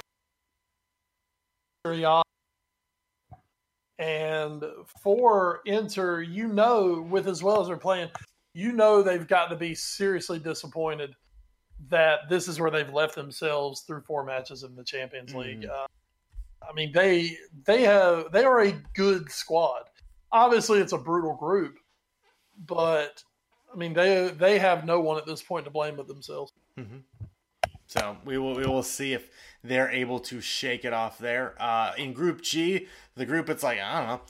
and 3.98 4.64
for 5.02 5.60
Inter, 5.66 6.22
you 6.22 6.48
know, 6.48 7.06
with 7.08 7.28
as 7.28 7.42
well 7.42 7.60
as 7.60 7.68
they're 7.68 7.76
playing, 7.76 8.08
you 8.52 8.72
know 8.72 9.02
they've 9.02 9.26
got 9.26 9.48
to 9.48 9.56
be 9.56 9.74
seriously 9.74 10.38
disappointed 10.38 11.14
that 11.88 12.20
this 12.28 12.48
is 12.48 12.60
where 12.60 12.70
they've 12.70 12.92
left 12.92 13.14
themselves 13.14 13.82
through 13.82 14.00
four 14.02 14.24
matches 14.24 14.62
in 14.62 14.74
the 14.74 14.84
Champions 14.84 15.30
mm-hmm. 15.30 15.40
League. 15.40 15.66
Uh, 15.66 15.86
I 16.68 16.72
mean, 16.72 16.92
they 16.92 17.36
they 17.64 17.82
have 17.82 18.32
they 18.32 18.44
are 18.44 18.62
a 18.62 18.72
good 18.94 19.30
squad. 19.30 19.82
Obviously, 20.32 20.80
it's 20.80 20.92
a 20.92 20.98
brutal 20.98 21.34
group, 21.34 21.78
but 22.66 23.22
I 23.72 23.76
mean 23.76 23.92
they 23.92 24.28
they 24.28 24.58
have 24.58 24.84
no 24.84 25.00
one 25.00 25.18
at 25.18 25.26
this 25.26 25.42
point 25.42 25.64
to 25.66 25.70
blame 25.70 25.96
but 25.96 26.08
themselves. 26.08 26.52
Mm-hmm. 26.78 26.98
So 27.86 28.16
we 28.24 28.38
will 28.38 28.54
we 28.54 28.66
will 28.66 28.82
see 28.82 29.12
if 29.12 29.28
they're 29.64 29.90
able 29.90 30.20
to 30.20 30.40
shake 30.40 30.84
it 30.84 30.92
off 30.92 31.18
there. 31.18 31.54
Uh, 31.58 31.92
in 31.96 32.12
Group 32.12 32.42
G, 32.42 32.86
the 33.16 33.26
group 33.26 33.48
it's 33.48 33.62
like 33.62 33.80
I 33.80 33.98
don't 33.98 34.08
know. 34.08 34.20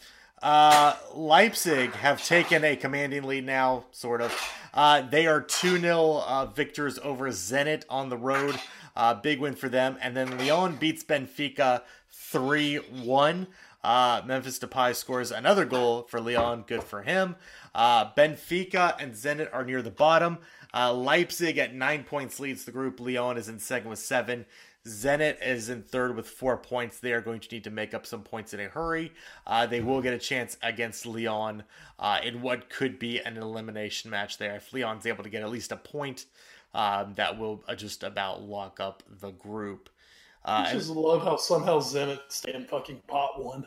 Uh, 0.43 0.95
Leipzig 1.15 1.93
have 1.93 2.25
taken 2.25 2.65
a 2.65 2.77
commanding 2.77 3.25
lead 3.25 3.45
now, 3.45 3.85
sort 3.91 4.21
of. 4.21 4.33
Uh, 4.75 5.01
they 5.01 5.27
are 5.27 5.41
2 5.41 5.79
0 5.79 6.23
uh, 6.27 6.47
victors 6.47 6.99
over 7.03 7.29
Zenit 7.31 7.85
on 7.89 8.11
the 8.11 8.17
road. 8.17 8.57
Uh, 8.95 9.15
big 9.15 9.41
win 9.41 9.55
for 9.55 9.69
them. 9.69 9.97
And 10.01 10.17
then 10.17 10.39
Lyon 10.39 10.77
beats 10.77 11.03
Benfica 11.03 11.83
3 12.11 12.77
1. 12.77 13.47
Uh, 13.83 14.23
Memphis 14.25 14.59
Depay 14.59 14.95
scores 14.95 15.31
another 15.31 15.65
goal 15.65 16.03
for 16.03 16.21
Lyon. 16.21 16.65
Good 16.67 16.83
for 16.83 17.03
him. 17.03 17.37
Uh, 17.75 18.13
Benfica 18.13 19.01
and 19.01 19.15
Zenit 19.15 19.49
are 19.53 19.65
near 19.65 19.83
the 19.83 19.91
bottom. 19.91 20.39
Uh, 20.73 20.93
Leipzig 20.93 21.57
at 21.59 21.75
nine 21.75 22.03
points 22.03 22.41
leads 22.41 22.65
the 22.65 22.73
group. 22.73 22.99
Lyon 22.99 23.37
is 23.37 23.49
in 23.49 23.59
second 23.59 23.91
with 23.91 23.99
seven. 23.99 24.47
Zenit 24.87 25.43
is 25.45 25.71
in 25.71 25.83
third 25.83 26.15
with 26.15 26.29
four 26.29 26.59
points. 26.59 26.99
They 26.99 27.13
are 27.13 27.23
going 27.23 27.41
to 27.41 27.55
need 27.55 27.65
to 27.65 27.71
make 27.71 27.95
up 27.95 28.05
some 28.05 28.23
points 28.23 28.53
in 28.53 28.61
a 28.61 28.69
hurry. 28.69 29.13
Uh, 29.47 29.67
they 29.67 29.81
will 29.81 30.03
get 30.03 30.13
a 30.13 30.19
chance 30.19 30.59
against 30.63 31.07
Lyon 31.07 31.63
uh, 31.99 32.21
in 32.23 32.43
what 32.43 32.69
could 32.69 32.99
be 32.99 33.19
an 33.21 33.39
elimination 33.39 34.11
match 34.11 34.37
there. 34.37 34.57
If 34.57 34.73
Lyon's 34.75 35.07
able 35.07 35.25
to 35.25 35.31
get 35.31 35.43
at 35.43 35.51
least 35.51 35.73
a 35.73 35.77
point, 35.77 36.27
um, 36.75 37.15
that 37.15 37.39
will 37.39 37.65
just 37.77 38.03
about 38.03 38.43
lock 38.43 38.79
up 38.79 39.03
the 39.21 39.31
group. 39.31 39.89
Uh, 40.45 40.67
I 40.69 40.73
just 40.73 40.91
love 40.91 41.23
how 41.23 41.37
somehow 41.37 41.79
Zenit 41.79 42.21
stand 42.29 42.69
fucking 42.69 43.03
pot 43.07 43.43
one. 43.43 43.67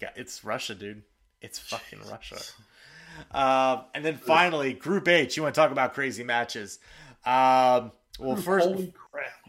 Yeah, 0.00 0.10
it's 0.16 0.42
Russia, 0.42 0.74
dude. 0.74 1.02
It's 1.42 1.58
fucking 1.58 1.98
Russia. 2.10 2.38
Um, 3.32 3.84
and 3.94 4.02
then 4.04 4.16
finally, 4.16 4.72
Group 4.72 5.08
H. 5.08 5.36
You 5.36 5.42
want 5.42 5.54
to 5.54 5.60
talk 5.60 5.70
about 5.70 5.92
crazy 5.92 6.24
matches? 6.24 6.78
Um, 7.26 7.92
well, 8.20 8.36
first, 8.42 8.68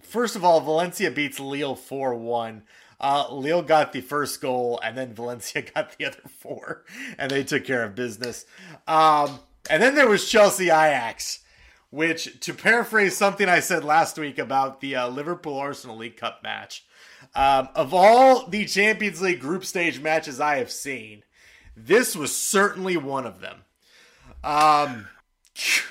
first 0.04 0.36
of 0.36 0.44
all, 0.44 0.62
Valencia 0.62 1.12
beats 1.12 1.40
Lille 1.40 1.76
four 1.76 2.16
one. 2.16 2.64
Uh, 3.00 3.34
Lille 3.34 3.64
got 3.64 3.94
the 3.94 4.02
first 4.02 4.42
goal, 4.42 4.80
and 4.84 4.96
then 4.98 5.14
Valencia 5.14 5.62
got 5.76 5.98
the 5.98 6.06
other 6.06 6.22
four, 6.40 6.86
and 7.18 7.32
they 7.32 7.44
took 7.44 7.66
care 7.66 7.84
of 7.84 7.96
business. 7.96 8.46
Um, 8.88 9.40
and 9.70 9.82
then 9.82 9.96
there 9.96 10.08
was 10.08 10.30
Chelsea 10.30 10.66
Ajax, 10.66 11.40
which, 11.90 12.40
to 12.42 12.54
paraphrase 12.54 13.18
something 13.18 13.50
I 13.50 13.60
said 13.60 13.84
last 13.84 14.18
week 14.18 14.38
about 14.38 14.82
the 14.82 14.96
uh, 14.96 15.08
Liverpool 15.10 15.58
Arsenal 15.58 15.98
League 15.98 16.18
Cup 16.18 16.42
match, 16.44 16.86
um, 17.34 17.70
of 17.76 17.94
all 17.94 18.48
the 18.48 18.66
Champions 18.66 19.22
League 19.22 19.40
group 19.40 19.66
stage 19.66 20.00
matches 20.00 20.40
I 20.40 20.58
have 20.58 20.72
seen, 20.72 21.24
this 21.76 22.16
was 22.16 22.36
certainly 22.36 22.98
one 22.98 23.26
of 23.26 23.40
them. 23.40 23.62
Um, 24.44 25.08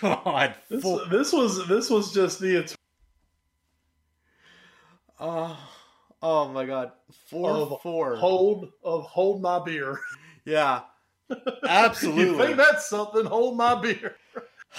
God, 0.01 0.55
this, 0.69 0.83
this 1.11 1.33
was 1.33 1.69
this 1.69 1.91
was 1.91 2.13
just 2.13 2.41
the. 2.41 2.75
Oh, 5.19 5.59
oh 6.23 6.49
my 6.49 6.65
God, 6.65 6.93
four 7.29 7.51
of 7.51 7.81
four. 7.83 8.17
Hold 8.17 8.71
of 8.83 9.05
hold 9.05 9.43
my 9.43 9.63
beer. 9.63 10.01
Yeah, 10.45 10.83
absolutely. 11.69 12.25
you 12.25 12.37
think 12.39 12.57
that's 12.57 12.89
something? 12.89 13.25
Hold 13.27 13.57
my 13.57 13.81
beer. 13.81 14.17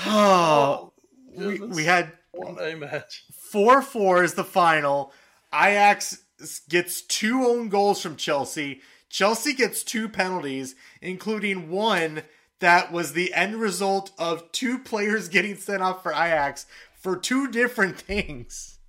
Oh, 0.05 0.93
oh, 1.37 1.47
we, 1.47 1.59
we 1.59 1.83
had 1.83 2.13
one 2.31 2.57
a 2.61 2.75
match. 2.75 3.25
Four 3.33 3.81
four 3.81 4.23
is 4.23 4.35
the 4.35 4.43
final. 4.45 5.11
Ajax 5.53 6.23
gets 6.69 7.01
two 7.01 7.45
own 7.45 7.67
goals 7.67 8.01
from 8.01 8.15
Chelsea. 8.15 8.79
Chelsea 9.09 9.51
gets 9.53 9.83
two 9.83 10.07
penalties, 10.07 10.75
including 11.01 11.69
one 11.69 12.23
that 12.61 12.91
was 12.91 13.13
the 13.13 13.33
end 13.33 13.55
result 13.55 14.11
of 14.17 14.51
two 14.51 14.79
players 14.79 15.27
getting 15.27 15.57
sent 15.57 15.83
off 15.83 16.01
for 16.01 16.11
Ajax 16.11 16.65
for 16.93 17.17
two 17.17 17.49
different 17.49 17.97
things. 17.99 18.79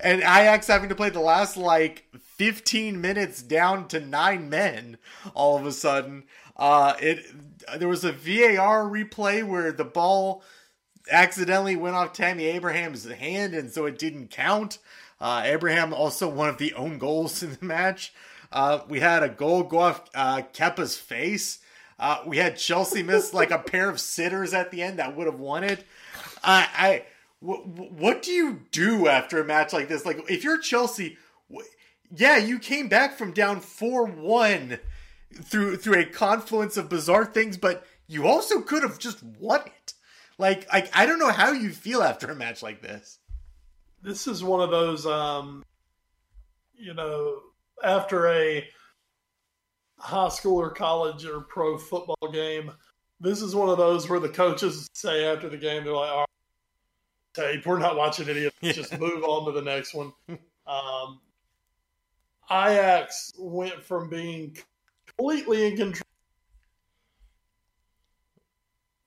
And 0.00 0.20
Ajax 0.22 0.66
having 0.66 0.88
to 0.88 0.94
play 0.94 1.10
the 1.10 1.20
last 1.20 1.56
like 1.56 2.06
15 2.36 3.00
minutes 3.00 3.42
down 3.42 3.86
to 3.88 4.00
nine 4.00 4.48
men 4.48 4.96
all 5.34 5.56
of 5.56 5.66
a 5.66 5.72
sudden. 5.72 6.24
Uh, 6.56 6.94
it 7.00 7.24
there 7.78 7.88
was 7.88 8.04
a 8.04 8.12
VAR 8.12 8.84
replay 8.84 9.46
where 9.46 9.70
the 9.70 9.84
ball 9.84 10.42
accidentally 11.10 11.76
went 11.76 11.94
off 11.94 12.12
Tammy 12.12 12.46
Abraham's 12.46 13.08
hand, 13.08 13.54
and 13.54 13.70
so 13.70 13.86
it 13.86 13.98
didn't 13.98 14.30
count. 14.30 14.78
Uh, 15.20 15.42
Abraham 15.44 15.94
also 15.94 16.28
one 16.28 16.48
of 16.48 16.58
the 16.58 16.74
own 16.74 16.98
goals 16.98 17.42
in 17.42 17.56
the 17.60 17.64
match. 17.64 18.12
Uh, 18.50 18.80
we 18.88 19.00
had 19.00 19.22
a 19.22 19.28
goal 19.28 19.62
go 19.62 19.78
off 19.78 20.10
uh, 20.14 20.42
Kepa's 20.52 20.96
face. 20.96 21.60
Uh, 22.02 22.20
we 22.26 22.36
had 22.36 22.56
Chelsea 22.56 23.00
miss 23.00 23.32
like 23.32 23.52
a 23.52 23.60
pair 23.60 23.88
of 23.88 24.00
sitters 24.00 24.52
at 24.52 24.72
the 24.72 24.82
end 24.82 24.98
that 24.98 25.16
would 25.16 25.26
have 25.26 25.38
won 25.38 25.62
it. 25.62 25.84
I, 26.42 27.04
what 27.40 28.22
do 28.22 28.32
you 28.32 28.62
do 28.72 29.06
after 29.06 29.40
a 29.40 29.44
match 29.44 29.72
like 29.72 29.86
this? 29.88 30.04
Like, 30.04 30.28
if 30.28 30.42
you're 30.42 30.58
Chelsea, 30.58 31.16
w- 31.48 31.68
yeah, 32.10 32.38
you 32.38 32.58
came 32.58 32.88
back 32.88 33.16
from 33.16 33.32
down 33.32 33.60
four 33.60 34.04
one 34.04 34.80
through 35.44 35.76
through 35.76 36.00
a 36.00 36.04
confluence 36.04 36.76
of 36.76 36.88
bizarre 36.88 37.24
things, 37.24 37.56
but 37.56 37.86
you 38.08 38.26
also 38.26 38.60
could 38.60 38.82
have 38.82 38.98
just 38.98 39.22
won 39.22 39.60
it. 39.64 39.94
Like, 40.38 40.70
like 40.72 40.90
I 40.96 41.06
don't 41.06 41.20
know 41.20 41.30
how 41.30 41.52
you 41.52 41.70
feel 41.70 42.02
after 42.02 42.26
a 42.26 42.34
match 42.34 42.64
like 42.64 42.82
this. 42.82 43.20
This 44.02 44.26
is 44.26 44.42
one 44.42 44.60
of 44.60 44.70
those, 44.70 45.06
um, 45.06 45.62
you 46.74 46.94
know, 46.94 47.38
after 47.84 48.26
a 48.26 48.66
high 50.02 50.28
school 50.28 50.60
or 50.60 50.70
college 50.70 51.24
or 51.24 51.40
pro 51.42 51.78
football 51.78 52.30
game, 52.32 52.72
this 53.20 53.40
is 53.40 53.54
one 53.54 53.68
of 53.68 53.78
those 53.78 54.10
where 54.10 54.20
the 54.20 54.28
coaches 54.28 54.88
say 54.94 55.24
after 55.24 55.48
the 55.48 55.56
game, 55.56 55.84
they're 55.84 55.92
like, 55.94 56.10
all 56.10 56.18
right, 56.18 56.26
tape, 57.34 57.64
we're 57.64 57.78
not 57.78 57.96
watching 57.96 58.28
any 58.28 58.44
of 58.44 58.52
this, 58.60 58.76
just 58.76 58.98
move 58.98 59.22
on 59.22 59.46
to 59.46 59.52
the 59.52 59.62
next 59.62 59.94
one. 59.94 60.12
Um, 60.64 61.20
Ajax 62.48 63.32
went 63.36 63.82
from 63.82 64.08
being 64.08 64.56
completely 65.08 65.66
in 65.66 65.76
control 65.76 66.06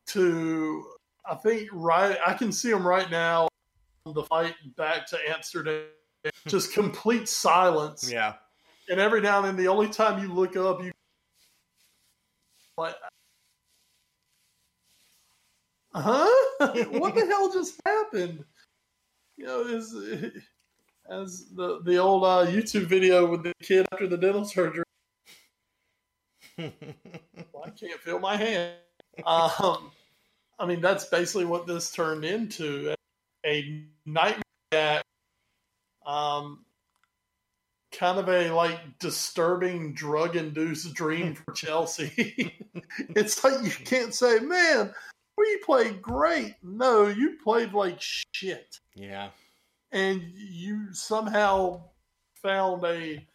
to, 0.08 0.86
I 1.26 1.36
think, 1.36 1.70
right, 1.72 2.18
I 2.28 2.34
can 2.34 2.52
see 2.52 2.70
them 2.70 2.86
right 2.86 3.10
now, 3.10 3.48
the 4.06 4.24
fight 4.24 4.56
back 4.76 5.08
to 5.08 5.18
Amsterdam, 5.30 5.86
just 6.48 6.74
complete 6.74 7.30
silence 7.30 8.12
Yeah. 8.12 8.34
And 8.90 9.00
every 9.00 9.22
now 9.22 9.38
and 9.40 9.48
then 9.48 9.56
the 9.56 9.68
only 9.68 9.90
time 9.90 10.22
you 10.22 10.34
look 10.34 10.56
up 10.56 10.84
you 10.84 10.92
like 12.78 12.96
huh 15.94 16.28
what 16.92 17.16
the 17.16 17.26
hell 17.26 17.52
just 17.52 17.80
happened? 17.86 18.44
You 19.38 19.46
know 19.46 19.62
is 19.62 19.94
as 21.10 21.46
the 21.56 21.82
the 21.84 21.98
old 21.98 22.24
uh, 22.24 22.46
youtube 22.48 22.86
video 22.86 23.26
with 23.30 23.44
the 23.44 23.54
kid 23.62 23.86
after 23.92 24.08
the 24.08 24.18
dental 24.18 24.46
surgery. 24.46 24.84
Well, 26.58 27.64
i 27.66 27.70
can't 27.70 28.00
feel 28.02 28.20
my 28.20 28.38
hand. 28.38 28.76
Um 29.26 29.92
i 30.60 30.66
mean 30.66 30.82
that's 30.82 31.06
basically 31.06 31.46
what 31.46 31.68
this 31.68 31.92
turned 31.92 32.26
into 32.26 32.94
a 33.46 33.86
nightmare. 34.06 34.42
Act. 34.74 35.06
um 36.06 36.66
kind 37.98 38.20
of 38.20 38.30
a 38.30 38.52
like 38.52 39.00
disturbing 39.00 39.94
drug 39.94 40.36
induced 40.36 40.94
dream 40.94 41.36
for 41.36 41.52
Chelsea. 41.56 42.54
it's 43.16 43.44
like 43.44 43.64
you 43.64 43.86
can't 43.86 44.14
say, 44.14 44.40
man, 44.40 44.94
we 45.38 45.58
played 45.66 46.02
great. 46.02 46.56
No, 46.64 47.08
you 47.08 47.38
played 47.44 47.74
like 47.74 47.98
shit. 48.00 48.80
Yeah. 48.96 49.30
And 49.92 50.22
you 50.34 50.94
somehow 50.94 51.84
found 52.42 52.84
a 52.84 53.26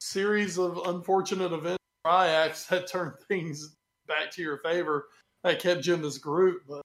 series 0.00 0.58
of 0.58 0.78
unfortunate 0.86 1.52
events 1.52 1.78
for 2.02 2.10
Ajax 2.10 2.66
that 2.66 2.86
turned 2.86 3.14
things 3.28 3.76
back 4.06 4.30
to 4.32 4.42
your 4.42 4.58
favor 4.58 5.06
that 5.44 5.60
kept 5.60 5.86
you 5.86 5.94
in 5.94 6.02
this 6.02 6.18
group. 6.18 6.62
But 6.68 6.82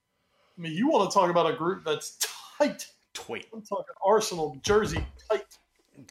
I 0.58 0.62
mean, 0.62 0.74
you 0.74 0.90
want 0.90 1.10
to 1.10 1.14
talk 1.14 1.30
about 1.30 1.52
a 1.52 1.56
group 1.56 1.84
that's 1.86 2.18
tight. 2.58 2.88
Toit. 3.14 3.46
I'm 3.52 3.64
talking 3.64 3.86
Arsenal, 4.06 4.58
Jersey, 4.62 5.04
tight. 5.30 5.46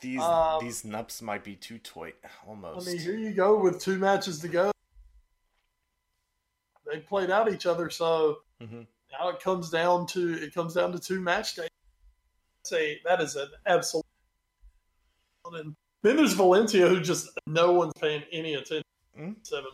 These 0.01 0.21
Um, 0.21 0.65
these 0.65 0.83
nups 0.83 1.23
might 1.23 1.45
be 1.45 1.55
too 1.55 1.79
toit 1.79 2.15
almost. 2.47 2.89
I 2.89 2.91
mean, 2.93 3.01
here 3.01 3.17
you 3.17 3.33
go 3.33 3.59
with 3.61 3.81
two 3.81 3.99
matches 3.99 4.41
to 4.41 4.49
go. 4.49 4.73
They 6.91 7.01
played 7.01 7.31
out 7.31 7.53
each 7.53 7.67
other, 7.67 7.91
so 7.91 8.43
Mhm. 8.61 8.87
now 9.13 9.29
it 9.29 9.41
comes 9.41 9.71
down 9.71 10.07
to 10.09 10.43
it 10.43 10.55
comes 10.55 10.75
down 10.75 10.93
to 10.93 10.99
two 10.99 11.21
match 11.21 11.55
days. 11.55 11.69
Say 12.65 13.01
that 13.05 13.21
is 13.21 13.37
an 13.37 13.49
absolute. 13.67 14.05
And 15.47 15.77
then 16.03 16.17
there's 16.17 16.33
Valencia, 16.33 16.89
who 16.89 17.01
just 17.01 17.29
no 17.47 17.73
one's 17.73 17.93
paying 18.01 18.25
any 18.33 18.55
attention. 18.55 18.83
Mhm. 19.17 19.47
Seven, 19.47 19.71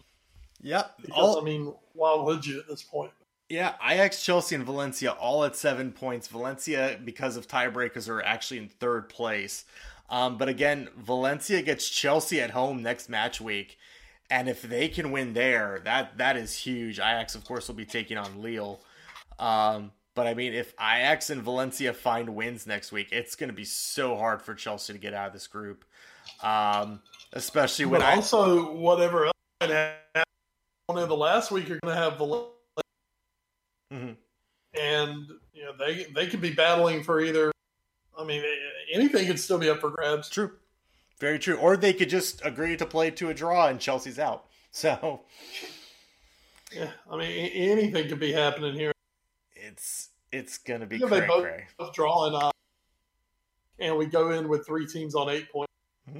Yep. 0.61 0.97
because 1.03 1.19
All, 1.19 1.41
I 1.41 1.45
mean, 1.45 1.75
why 1.95 2.15
would 2.15 2.45
you 2.47 2.61
at 2.61 2.69
this 2.69 2.83
point? 2.83 3.13
Yeah, 3.49 3.77
Ajax, 3.83 4.23
Chelsea, 4.25 4.55
and 4.55 4.65
Valencia 4.65 5.13
all 5.13 5.45
at 5.45 5.57
seven 5.57 5.93
points. 5.93 6.29
Valencia, 6.29 6.99
because 7.05 7.37
of 7.37 7.47
tiebreakers, 7.49 8.09
are 8.09 8.23
actually 8.23 8.59
in 8.59 8.69
third 8.69 9.09
place. 9.11 9.65
Um, 10.13 10.37
but 10.37 10.49
again, 10.51 10.91
Valencia 10.97 11.63
gets 11.63 11.89
Chelsea 11.89 12.39
at 12.41 12.51
home 12.51 12.83
next 12.83 13.09
match 13.09 13.41
week, 13.41 13.79
and 14.31 14.47
if 14.47 14.61
they 14.61 14.89
can 14.89 15.11
win 15.11 15.33
there, 15.33 15.81
that 15.85 16.19
that 16.19 16.37
is 16.37 16.55
huge. 16.55 16.99
Ajax, 16.99 17.35
of 17.35 17.47
course, 17.47 17.67
will 17.67 17.75
be 17.75 17.87
taking 17.87 18.19
on 18.19 18.43
Lille. 18.43 18.79
Um, 19.39 19.91
but 20.15 20.27
I 20.27 20.35
mean, 20.35 20.53
if 20.53 20.75
Ajax 20.75 21.31
and 21.31 21.43
Valencia 21.43 21.95
find 21.95 22.29
wins 22.37 22.67
next 22.67 22.93
week, 22.93 23.09
it's 23.11 23.35
going 23.35 23.49
to 23.49 23.57
be 23.57 23.65
so 23.65 24.15
hard 24.15 24.43
for 24.43 24.55
Chelsea 24.55 24.93
to 24.93 24.99
get 24.99 25.15
out 25.15 25.29
of 25.29 25.33
this 25.33 25.47
group. 25.47 25.83
Um, 26.43 27.01
especially 27.33 27.87
when 27.87 28.03
But 28.03 28.09
I 28.11 28.15
also, 28.17 28.71
whatever 28.75 29.27
else 29.27 29.33
on 30.89 30.99
in 30.99 31.09
the 31.09 31.17
last 31.17 31.51
week, 31.51 31.69
you're 31.69 31.79
going 31.83 31.97
to 31.97 32.01
have 32.01 32.19
Valencia, 32.19 32.53
Mhm. 33.91 34.17
and 34.79 35.31
you 35.55 35.65
know 35.65 35.73
they 35.79 36.05
they 36.15 36.27
could 36.27 36.43
be 36.43 36.53
battling 36.53 37.03
for 37.03 37.21
either. 37.21 37.51
I 38.19 38.25
mean, 38.25 38.43
anything 38.93 39.27
could 39.27 39.41
still 39.41 39.59
be 39.59 39.69
up 39.71 39.81
for 39.81 39.91
grabs. 39.91 40.29
True. 40.29 40.53
Very 41.19 41.39
true. 41.39 41.57
Or 41.57 41.77
they 41.77 41.93
could 41.93 42.09
just 42.11 42.45
agree 42.45 42.77
to 42.77 42.85
play 42.87 43.11
to 43.13 43.31
a 43.31 43.35
draw 43.35 43.69
and 43.69 43.81
Chelsea's 43.81 44.19
out. 44.19 44.45
So 44.75 45.21
Yeah, 46.75 46.91
I 47.11 47.17
mean, 47.19 47.31
anything 47.31 48.09
could 48.09 48.19
be 48.21 48.33
happening 48.33 48.73
here. 48.75 48.93
it's 49.55 50.09
it's 50.33 50.57
gonna 50.57 50.87
be 50.87 50.97
Yeah, 50.97 51.09
they 51.09 51.19
cray 51.19 51.27
both- 51.29 51.43
cray. 51.43 51.67
Of 51.79 51.93
drawing, 51.95 52.35
uh, 52.35 52.51
and 53.79 53.99
we 53.99 54.07
go 54.07 54.31
in 54.31 54.49
with 54.49 54.65
three 54.67 54.87
teams 54.87 55.15
on 55.15 55.29
eight 55.29 55.51
points. 55.53 55.71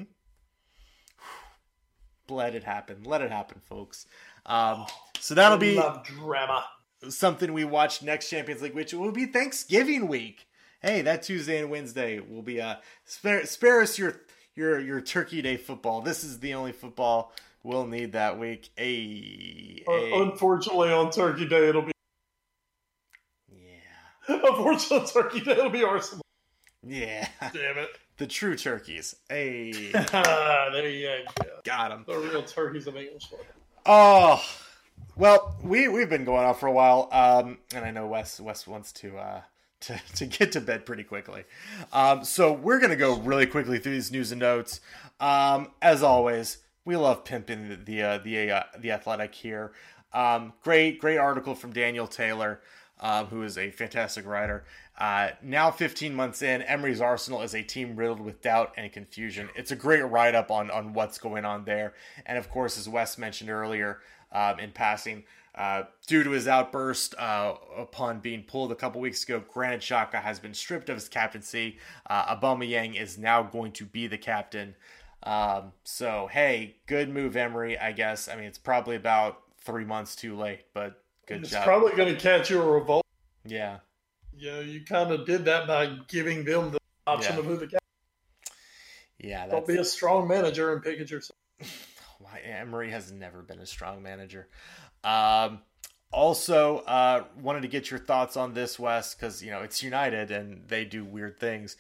Let 2.29 2.55
it 2.55 2.65
happen. 2.65 3.03
Let 3.05 3.23
it 3.23 3.31
happen, 3.31 3.61
folks. 3.65 4.07
Um, 4.47 4.87
so 5.21 5.35
that'll 5.35 5.59
be 5.59 5.77
Love 5.77 6.05
drama. 6.05 6.65
something 7.09 7.53
we 7.53 7.65
watch 7.65 8.03
next 8.03 8.29
Champions 8.31 8.63
League, 8.63 8.75
which 8.75 8.93
will 8.95 9.13
be 9.13 9.27
Thanksgiving 9.27 10.09
week. 10.09 10.47
Hey, 10.83 11.03
that 11.03 11.23
Tuesday 11.23 11.61
and 11.61 11.71
Wednesday 11.71 12.19
will 12.19 12.43
be 12.43 12.61
uh 12.61 12.77
spare 13.05 13.47
spare 13.47 13.83
us 13.83 13.99
your 13.99 14.17
your 14.55 14.81
your 14.81 15.01
Turkey 15.01 15.41
Day 15.43 15.57
football. 15.57 16.01
This 16.01 16.25
is 16.25 16.41
the 16.41 16.55
only 16.55 16.73
football 16.73 17.33
we'll 17.63 17.87
need 17.87 18.13
that 18.13 18.39
week. 18.39 18.71
A 18.79 19.83
Uh, 19.87 20.23
unfortunately, 20.23 20.91
on 20.93 21.11
Turkey 21.11 21.47
Day, 21.47 21.69
it'll 21.69 21.83
be. 21.83 21.93
yeah. 23.49 23.69
Unfortunately, 24.29 24.99
on 24.99 25.07
Turkey 25.07 25.41
Day, 25.41 25.53
it'll 25.53 25.71
be 25.71 25.85
Arsenal. 25.85 26.23
Yeah. 26.85 27.29
Damn 27.41 27.79
it. 27.79 27.91
the 28.17 28.27
true 28.27 28.57
turkeys. 28.57 29.15
Hey, 29.29 29.71
there 29.93 30.91
you 30.91 31.25
go. 31.41 31.45
got 31.63 31.91
them. 31.91 32.05
The 32.09 32.19
real 32.19 32.43
turkeys 32.43 32.89
of 32.89 32.97
English 32.97 33.29
football. 33.29 33.47
Oh, 33.87 34.45
well, 35.15 35.57
we 35.63 35.87
we've 35.87 36.09
been 36.11 36.25
going 36.25 36.45
off 36.45 36.59
for 36.59 36.67
a 36.67 36.73
while, 36.73 37.09
um, 37.13 37.59
and 37.73 37.85
I 37.85 37.93
know 37.93 38.09
Wes 38.09 38.41
Wes 38.41 38.67
wants 38.67 38.91
to 38.95 39.17
uh, 39.17 39.41
to 39.87 40.01
to 40.17 40.27
get 40.27 40.53
to 40.53 40.61
bed 40.61 40.87
pretty 40.87 41.05
quickly, 41.05 41.45
um, 41.93 42.25
so 42.25 42.53
we're 42.53 42.81
gonna 42.81 42.97
go 42.97 43.19
really 43.19 43.47
quickly 43.47 43.79
through 43.79 43.93
these 43.93 44.13
news 44.13 44.33
and 44.33 44.41
notes. 44.41 44.81
Um, 45.21 45.71
as 45.81 46.03
always, 46.03 46.59
we 46.85 46.97
love 46.97 47.25
pimping 47.25 47.69
the 47.69 47.77
the 47.77 48.03
uh, 48.03 48.19
the, 48.19 48.51
uh, 48.51 48.63
the 48.79 48.91
athletic 48.93 49.35
here. 49.35 49.73
Um, 50.13 50.53
great 50.63 51.01
great 51.01 51.19
article 51.19 51.55
from 51.55 51.73
Daniel 51.73 52.07
Taylor, 52.07 52.61
um, 53.01 53.27
who 53.27 53.43
is 53.43 53.59
a 53.59 53.71
fantastic 53.71 54.27
writer. 54.27 54.65
Uh, 54.99 55.31
now 55.43 55.71
15 55.71 56.15
months 56.15 56.43
in, 56.43 56.63
Emery's 56.63 57.01
Arsenal 57.01 57.43
is 57.43 57.55
a 57.55 57.63
team 57.63 57.97
riddled 57.97 58.21
with 58.21 58.43
doubt 58.43 58.73
and 58.77 58.93
confusion. 58.93 59.49
It's 59.57 59.71
a 59.71 59.77
great 59.77 60.03
write 60.03 60.35
up 60.35 60.51
on, 60.51 60.71
on 60.71 60.93
what's 60.93 61.19
going 61.19 61.45
on 61.45 61.65
there. 61.65 61.95
And 62.27 62.39
of 62.39 62.51
course, 62.51 62.79
as 62.79 62.89
Wes 62.89 63.17
mentioned 63.17 63.51
earlier 63.51 64.01
um, 64.33 64.61
in 64.61 64.71
passing, 64.71 65.25
uh, 65.55 65.83
due 66.07 66.23
to 66.25 66.31
his 66.31 66.49
outburst 66.49 67.15
uh, 67.19 67.55
upon 67.77 68.21
being 68.21 68.43
pulled 68.43 68.73
a 68.73 68.75
couple 68.75 69.01
weeks 69.01 69.23
ago, 69.25 69.43
Granit 69.53 69.81
Xhaka 69.81 70.23
has 70.23 70.39
been 70.39 70.55
stripped 70.55 70.89
of 70.89 70.97
his 70.97 71.09
captaincy. 71.09 71.79
Uh, 72.09 72.35
Aubameyang 72.37 73.01
is 73.01 73.19
now 73.19 73.43
going 73.43 73.73
to 73.73 73.85
be 73.85 74.07
the 74.07 74.19
captain. 74.19 74.75
Um, 75.25 75.73
so, 75.85 76.29
hey, 76.33 76.77
good 76.87 77.09
move, 77.09 77.37
Emery, 77.37 77.79
I 77.79 77.93
guess. 77.93 78.29
I 78.29 78.35
mean, 78.37 78.45
it's 78.47 78.59
probably 78.59 78.97
about 78.97 79.39
three 79.59 79.85
months 79.85 80.17
too 80.17 80.37
late, 80.37 80.65
but 80.75 81.03
good 81.27 81.43
It's 81.43 81.51
job. 81.51 81.65
probably 81.65 81.93
going 81.97 82.15
to 82.15 82.21
catch 82.21 82.51
you 82.51 82.61
a 82.61 82.67
revolt. 82.67 83.05
yeah. 83.45 83.79
Yeah, 84.35 84.59
you 84.61 84.85
kind 84.85 85.13
of 85.13 85.25
did 85.27 85.45
that 85.45 85.69
by 85.69 85.99
giving 86.09 86.45
them 86.45 86.73
the 86.73 86.79
option 87.07 87.35
Yeah. 87.35 87.39
of 87.41 87.45
who 87.45 87.57
the 87.57 87.67
captain. 87.67 87.79
Yeah, 89.19 89.47
Don't 89.47 89.67
be 89.67 89.77
a 89.77 89.85
strong 89.85 90.27
manager 90.27 90.73
and 90.73 90.83
pick 90.83 90.99
it 90.99 91.11
yourself. 91.11 91.39
why 92.19 92.41
Emery 92.41 92.91
has 92.91 93.13
never 93.13 93.43
been 93.43 93.61
a 93.61 93.67
strong 93.67 94.03
manager. 94.03 94.49
Um, 95.05 95.61
also, 96.13 96.79
uh, 96.79 97.25
wanted 97.41 97.63
to 97.63 97.69
get 97.69 97.91
your 97.91 98.01
thoughts 98.01 98.37
on 98.37 98.55
this, 98.55 98.79
Wes, 98.79 99.15
because 99.15 99.43
you 99.43 99.51
know 99.51 99.63
it's 99.63 99.83
United 99.83 100.31
and 100.31 100.69
they 100.69 100.85
do 100.85 101.05
weird 101.05 101.41
things. 101.41 101.77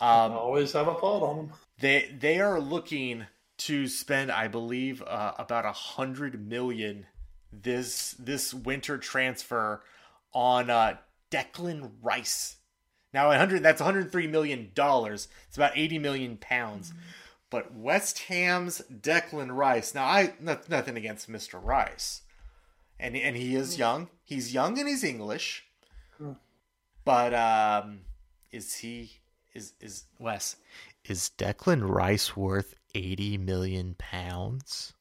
Um, 0.00 0.32
always 0.32 0.72
have 0.72 0.88
a 0.88 0.94
thought 0.94 1.22
on 1.22 1.36
them. 1.36 1.52
They 1.78 2.14
they 2.18 2.40
are 2.40 2.60
looking 2.60 3.26
to 3.58 3.88
spend, 3.88 4.30
I 4.30 4.48
believe, 4.48 5.02
uh, 5.02 5.32
about 5.38 5.64
a 5.64 5.72
hundred 5.72 6.46
million 6.46 7.06
this 7.52 8.14
this 8.18 8.52
winter 8.52 8.98
transfer 8.98 9.82
on 10.32 10.68
uh, 10.70 10.96
Declan 11.30 11.92
Rice. 12.02 12.56
Now, 13.14 13.28
100 13.28 13.62
that's 13.62 13.80
103 13.80 14.26
million 14.26 14.70
dollars. 14.74 15.28
It's 15.48 15.56
about 15.56 15.72
80 15.74 15.98
million 15.98 16.36
pounds. 16.36 16.90
Mm-hmm. 16.90 16.98
But 17.48 17.74
West 17.74 18.18
Ham's 18.24 18.82
Declan 18.92 19.54
Rice. 19.56 19.94
Now, 19.94 20.04
I 20.04 20.34
not, 20.40 20.68
nothing 20.68 20.96
against 20.96 21.30
Mr. 21.30 21.58
Rice, 21.62 22.22
and 22.98 23.16
and 23.16 23.36
he 23.36 23.54
is 23.54 23.78
young. 23.78 24.08
He's 24.24 24.52
young 24.52 24.78
and 24.78 24.88
he's 24.88 25.04
English. 25.04 25.64
But 27.04 27.34
um, 27.34 28.00
is 28.50 28.74
he 28.74 29.12
is 29.54 29.74
is 29.80 30.04
Wes? 30.18 30.56
Is 31.04 31.30
Declan 31.38 31.88
Rice 31.88 32.36
worth 32.36 32.74
80 32.94 33.38
million 33.38 33.94
pounds? 33.96 34.92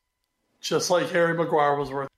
Just 0.62 0.92
like 0.92 1.10
Harry 1.10 1.34
Maguire 1.36 1.76
was 1.76 1.92
worth. 1.92 2.10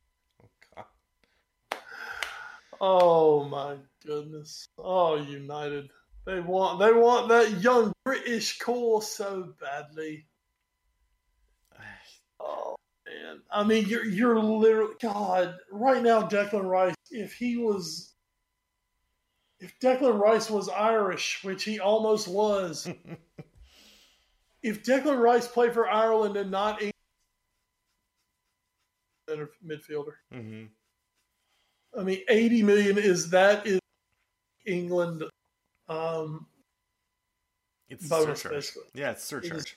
Oh 2.80 3.46
my 3.46 3.78
goodness. 4.06 4.68
Oh, 4.78 5.16
United. 5.16 5.90
They 6.26 6.42
want 6.42 6.80
they 6.80 6.92
want 6.92 7.30
that 7.30 7.62
young 7.62 7.94
British 8.04 8.60
core 8.60 9.02
so 9.02 9.54
badly. 9.60 10.26
Oh 12.40 12.76
man. 13.08 13.42
I 13.52 13.64
mean 13.64 13.86
you're 13.88 14.06
you're 14.06 14.40
literally 14.40 14.96
God, 15.02 15.56
right 15.72 16.02
now 16.02 16.28
Declan 16.28 16.70
Rice, 16.70 16.96
if 17.12 17.34
he 17.34 17.58
was 17.58 18.14
if 19.60 19.80
Declan 19.80 20.20
Rice 20.20 20.50
was 20.50 20.70
Irish, 20.70 21.40
which 21.44 21.64
he 21.64 21.80
almost 21.80 22.28
was, 22.28 22.88
if 24.64 24.84
Declan 24.84 25.20
Rice 25.20 25.48
played 25.48 25.74
for 25.74 25.90
Ireland 25.90 26.38
and 26.38 26.52
not 26.52 26.80
England 29.30 29.50
midfielder. 29.66 30.14
Mm-hmm. 30.34 30.66
I 32.00 32.04
mean, 32.04 32.20
80 32.30 32.64
million 32.64 32.98
is 33.00 33.32
that 33.32 33.66
is 33.66 33.80
England 34.66 35.24
um, 35.90 36.46
it's 37.90 38.08
bonus, 38.08 38.44
basically. 38.44 38.84
Yeah, 38.94 39.12
it's 39.12 39.24
surcharge. 39.24 39.52
It 39.52 39.58
is, 39.58 39.76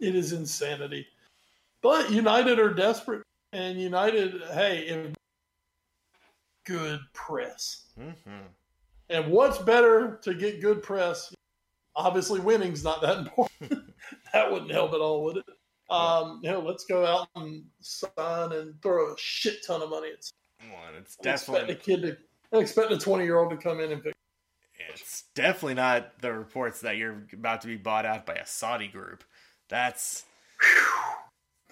it 0.00 0.14
is 0.14 0.32
insanity. 0.32 1.06
But 1.84 2.10
United 2.10 2.58
are 2.58 2.72
desperate, 2.72 3.24
and 3.52 3.78
United, 3.78 4.40
hey, 4.54 5.12
good 6.64 6.98
press. 7.12 7.88
Mm-hmm. 8.00 8.46
And 9.10 9.30
what's 9.30 9.58
better 9.58 10.18
to 10.22 10.32
get 10.32 10.62
good 10.62 10.82
press? 10.82 11.34
Obviously, 11.94 12.40
winning's 12.40 12.82
not 12.82 13.02
that 13.02 13.18
important. 13.18 13.84
that 14.32 14.50
wouldn't 14.50 14.70
help 14.70 14.94
at 14.94 15.00
all, 15.02 15.24
would 15.24 15.36
it? 15.36 15.44
Um, 15.90 16.40
you 16.42 16.50
know, 16.50 16.60
let's 16.60 16.86
go 16.86 17.04
out 17.04 17.28
and 17.36 17.62
sign 17.82 18.52
and 18.52 18.80
throw 18.80 19.12
a 19.12 19.16
shit 19.18 19.58
ton 19.66 19.82
of 19.82 19.90
money 19.90 20.08
at 20.08 20.72
one. 20.72 20.94
It's 20.98 21.16
definitely 21.16 21.74
expect 21.74 21.82
a 21.82 21.84
kid 21.84 22.18
to 22.52 22.58
expect 22.58 22.92
a 22.92 22.98
twenty 22.98 23.24
year 23.24 23.38
old 23.38 23.50
to 23.50 23.58
come 23.58 23.80
in 23.80 23.92
and 23.92 24.02
pick. 24.02 24.14
It's 24.88 25.24
definitely 25.34 25.74
not 25.74 26.18
the 26.22 26.32
reports 26.32 26.80
that 26.80 26.96
you're 26.96 27.26
about 27.34 27.60
to 27.60 27.66
be 27.66 27.76
bought 27.76 28.06
out 28.06 28.24
by 28.24 28.36
a 28.36 28.46
Saudi 28.46 28.88
group. 28.88 29.22
That's 29.68 30.24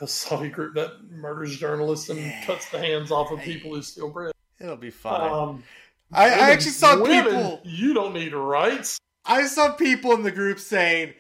the 0.03 0.09
Saudi 0.09 0.49
group 0.49 0.75
that 0.75 0.91
murders 1.13 1.57
journalists 1.57 2.09
and 2.09 2.19
yeah. 2.19 2.45
cuts 2.45 2.69
the 2.71 2.79
hands 2.79 3.13
off 3.13 3.31
of 3.31 3.39
people 3.39 3.73
who 3.73 3.81
steal 3.83 4.11
bread. 4.11 4.33
It'll 4.59 4.77
be 4.77 4.91
fine. 4.91 5.33
Um, 5.33 5.65
I, 6.13 6.25
women, 6.25 6.41
I, 6.41 6.51
actually 6.51 6.71
saw 6.73 7.01
women, 7.01 7.25
people. 7.25 7.61
You 7.63 7.95
don't 7.95 8.13
need 8.13 8.35
rights. 8.35 8.99
I 9.25 9.47
saw 9.47 9.73
people 9.75 10.13
in 10.15 10.25
the 10.25 10.33
group 10.33 10.59
saying, 10.59 11.15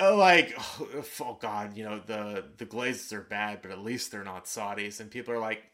uh, 0.00 0.14
like, 0.14 0.54
oh, 0.56 1.04
oh 1.20 1.38
God, 1.40 1.76
you 1.76 1.82
know 1.82 2.00
the 2.06 2.44
the 2.58 2.64
Glazers 2.64 3.12
are 3.12 3.22
bad, 3.22 3.58
but 3.60 3.72
at 3.72 3.80
least 3.80 4.12
they're 4.12 4.22
not 4.22 4.44
Saudis. 4.44 5.00
And 5.00 5.10
people 5.10 5.34
are 5.34 5.40
like, 5.40 5.64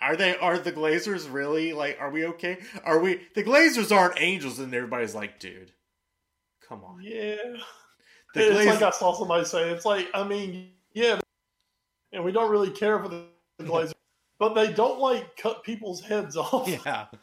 are 0.00 0.16
they? 0.16 0.36
Are 0.38 0.58
the 0.58 0.72
Glazers 0.72 1.32
really 1.32 1.72
like? 1.72 1.98
Are 2.00 2.10
we 2.10 2.26
okay? 2.26 2.58
Are 2.82 2.98
we? 2.98 3.20
The 3.36 3.44
Glazers 3.44 3.96
aren't 3.96 4.20
angels, 4.20 4.58
and 4.58 4.74
everybody's 4.74 5.14
like, 5.14 5.38
dude, 5.38 5.70
come 6.68 6.82
on. 6.82 6.98
Yeah. 7.00 7.36
The 8.34 8.58
it's 8.60 8.66
like 8.66 8.82
I 8.82 8.90
saw 8.90 9.12
somebody 9.12 9.44
say. 9.44 9.70
It's 9.70 9.84
like 9.84 10.08
I 10.14 10.24
mean, 10.24 10.72
yeah, 10.94 11.20
and 12.12 12.24
we 12.24 12.32
don't 12.32 12.50
really 12.50 12.70
care 12.70 12.98
for 12.98 13.08
the 13.08 13.24
Glazers, 13.60 13.92
but 14.38 14.54
they 14.54 14.72
don't 14.72 14.98
like 14.98 15.36
cut 15.36 15.62
people's 15.62 16.00
heads 16.00 16.36
off. 16.36 16.68
Yeah. 16.68 17.06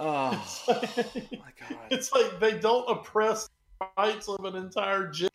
Oh 0.00 0.30
it's 0.68 0.68
like, 0.68 1.32
my 1.32 1.68
god! 1.68 1.78
It's 1.90 2.12
like 2.12 2.38
they 2.38 2.56
don't 2.56 2.88
oppress 2.88 3.50
rights 3.96 4.28
of 4.28 4.44
an 4.44 4.54
entire 4.54 5.08
gym. 5.08 5.28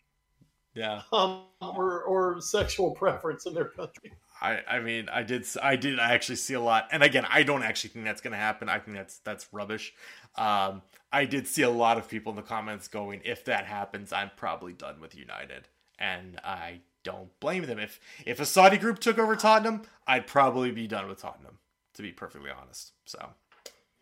Yeah. 0.72 1.02
Um, 1.12 1.42
or 1.60 2.02
or 2.02 2.40
sexual 2.40 2.92
preference 2.92 3.44
in 3.44 3.52
their 3.52 3.66
country. 3.66 4.12
I, 4.40 4.60
I 4.68 4.80
mean, 4.80 5.08
I 5.10 5.22
did, 5.22 5.46
I 5.62 5.76
did 5.76 5.98
I 5.98 6.12
actually 6.12 6.36
see 6.36 6.54
a 6.54 6.60
lot, 6.60 6.88
and 6.92 7.02
again, 7.02 7.26
I 7.30 7.44
don't 7.44 7.62
actually 7.62 7.90
think 7.90 8.04
that's 8.04 8.20
going 8.20 8.32
to 8.32 8.38
happen. 8.38 8.68
I 8.68 8.78
think 8.78 8.96
that's 8.96 9.18
that's 9.18 9.46
rubbish. 9.52 9.94
Um, 10.36 10.82
I 11.12 11.24
did 11.24 11.46
see 11.46 11.62
a 11.62 11.70
lot 11.70 11.96
of 11.96 12.08
people 12.08 12.30
in 12.30 12.36
the 12.36 12.42
comments 12.42 12.88
going, 12.88 13.22
"If 13.24 13.44
that 13.44 13.64
happens, 13.66 14.12
I'm 14.12 14.30
probably 14.36 14.72
done 14.72 15.00
with 15.00 15.14
United," 15.14 15.68
and 15.98 16.40
I 16.44 16.80
don't 17.04 17.38
blame 17.38 17.66
them. 17.66 17.78
If 17.78 18.00
if 18.26 18.40
a 18.40 18.46
Saudi 18.46 18.76
group 18.76 18.98
took 18.98 19.18
over 19.18 19.36
Tottenham, 19.36 19.82
I'd 20.06 20.26
probably 20.26 20.72
be 20.72 20.88
done 20.88 21.08
with 21.08 21.20
Tottenham, 21.20 21.58
to 21.94 22.02
be 22.02 22.10
perfectly 22.10 22.50
honest. 22.50 22.92
So, 23.04 23.30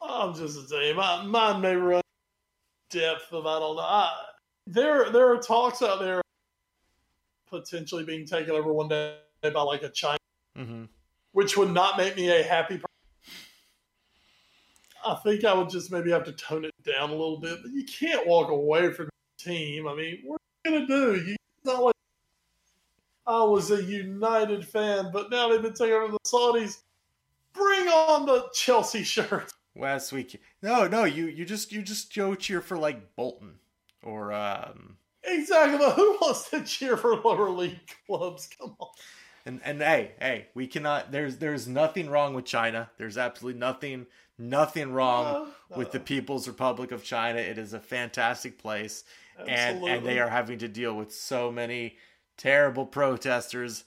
I'm 0.00 0.34
just 0.34 0.68
same. 0.70 0.96
My, 0.96 1.22
mine 1.24 1.60
may 1.60 1.76
run 1.76 2.02
depth 2.90 3.32
of 3.32 3.46
I 3.46 3.58
don't 3.58 3.76
know. 3.76 3.82
I, 3.82 4.12
there 4.66 5.10
there 5.10 5.30
are 5.30 5.38
talks 5.38 5.82
out 5.82 6.00
there 6.00 6.22
potentially 7.50 8.04
being 8.04 8.24
taken 8.24 8.52
over 8.52 8.72
one 8.72 8.88
day 8.88 9.16
by 9.42 9.50
like 9.50 9.82
a 9.82 9.90
China 9.90 10.18
mm-hmm. 10.56 10.84
which 11.32 11.56
would 11.56 11.70
not 11.70 11.96
make 11.96 12.16
me 12.16 12.30
a 12.30 12.42
happy 12.42 12.74
person. 12.74 12.86
I 15.04 15.14
think 15.16 15.44
I 15.44 15.52
would 15.52 15.68
just 15.68 15.90
maybe 15.90 16.10
have 16.12 16.24
to 16.24 16.32
tone 16.32 16.64
it 16.64 16.72
down 16.84 17.10
a 17.10 17.12
little 17.12 17.40
bit, 17.40 17.58
but 17.62 17.72
you 17.72 17.84
can't 17.84 18.26
walk 18.26 18.50
away 18.50 18.92
from 18.92 19.06
the 19.06 19.44
team. 19.44 19.88
I 19.88 19.96
mean, 19.96 20.20
what 20.24 20.40
are 20.64 20.70
you 20.70 20.78
going 20.78 20.86
to 20.86 20.94
do? 20.94 21.24
You, 21.24 21.32
it's 21.32 21.64
not 21.64 21.82
like 21.82 21.91
I 23.26 23.44
was 23.44 23.70
a 23.70 23.82
United 23.82 24.66
fan, 24.66 25.10
but 25.12 25.30
now 25.30 25.48
they've 25.48 25.62
been 25.62 25.74
taking 25.74 25.94
over 25.94 26.12
the 26.12 26.18
Saudis. 26.26 26.78
Bring 27.52 27.88
on 27.88 28.26
the 28.26 28.48
Chelsea 28.54 29.02
shirt. 29.04 29.52
Last 29.76 30.12
week, 30.12 30.40
no, 30.62 30.86
no, 30.86 31.04
you 31.04 31.26
you 31.26 31.44
just 31.44 31.72
you 31.72 31.82
just 31.82 32.14
go 32.14 32.34
cheer 32.34 32.60
for 32.60 32.76
like 32.76 33.14
Bolton 33.16 33.54
or 34.02 34.32
um. 34.32 34.96
Exactly, 35.24 35.78
but 35.78 35.94
who 35.94 36.18
wants 36.20 36.50
to 36.50 36.62
cheer 36.64 36.96
for 36.96 37.16
lower 37.16 37.48
league 37.48 37.78
clubs? 38.06 38.48
Come 38.58 38.76
on. 38.78 38.88
And 39.46 39.60
and 39.64 39.80
hey, 39.80 40.12
hey, 40.20 40.48
we 40.54 40.66
cannot. 40.66 41.10
There's 41.10 41.38
there's 41.38 41.66
nothing 41.66 42.10
wrong 42.10 42.34
with 42.34 42.44
China. 42.44 42.90
There's 42.98 43.16
absolutely 43.16 43.58
nothing 43.58 44.06
nothing 44.38 44.92
wrong 44.92 45.24
no, 45.24 45.44
no. 45.70 45.78
with 45.78 45.92
the 45.92 46.00
People's 46.00 46.46
Republic 46.46 46.92
of 46.92 47.02
China. 47.02 47.38
It 47.38 47.58
is 47.58 47.72
a 47.72 47.80
fantastic 47.80 48.58
place, 48.58 49.04
Absolutely. 49.38 49.90
and 49.90 49.98
and 49.98 50.06
they 50.06 50.18
are 50.18 50.28
having 50.28 50.58
to 50.58 50.68
deal 50.68 50.94
with 50.94 51.14
so 51.14 51.50
many 51.50 51.96
terrible 52.36 52.86
protesters 52.86 53.84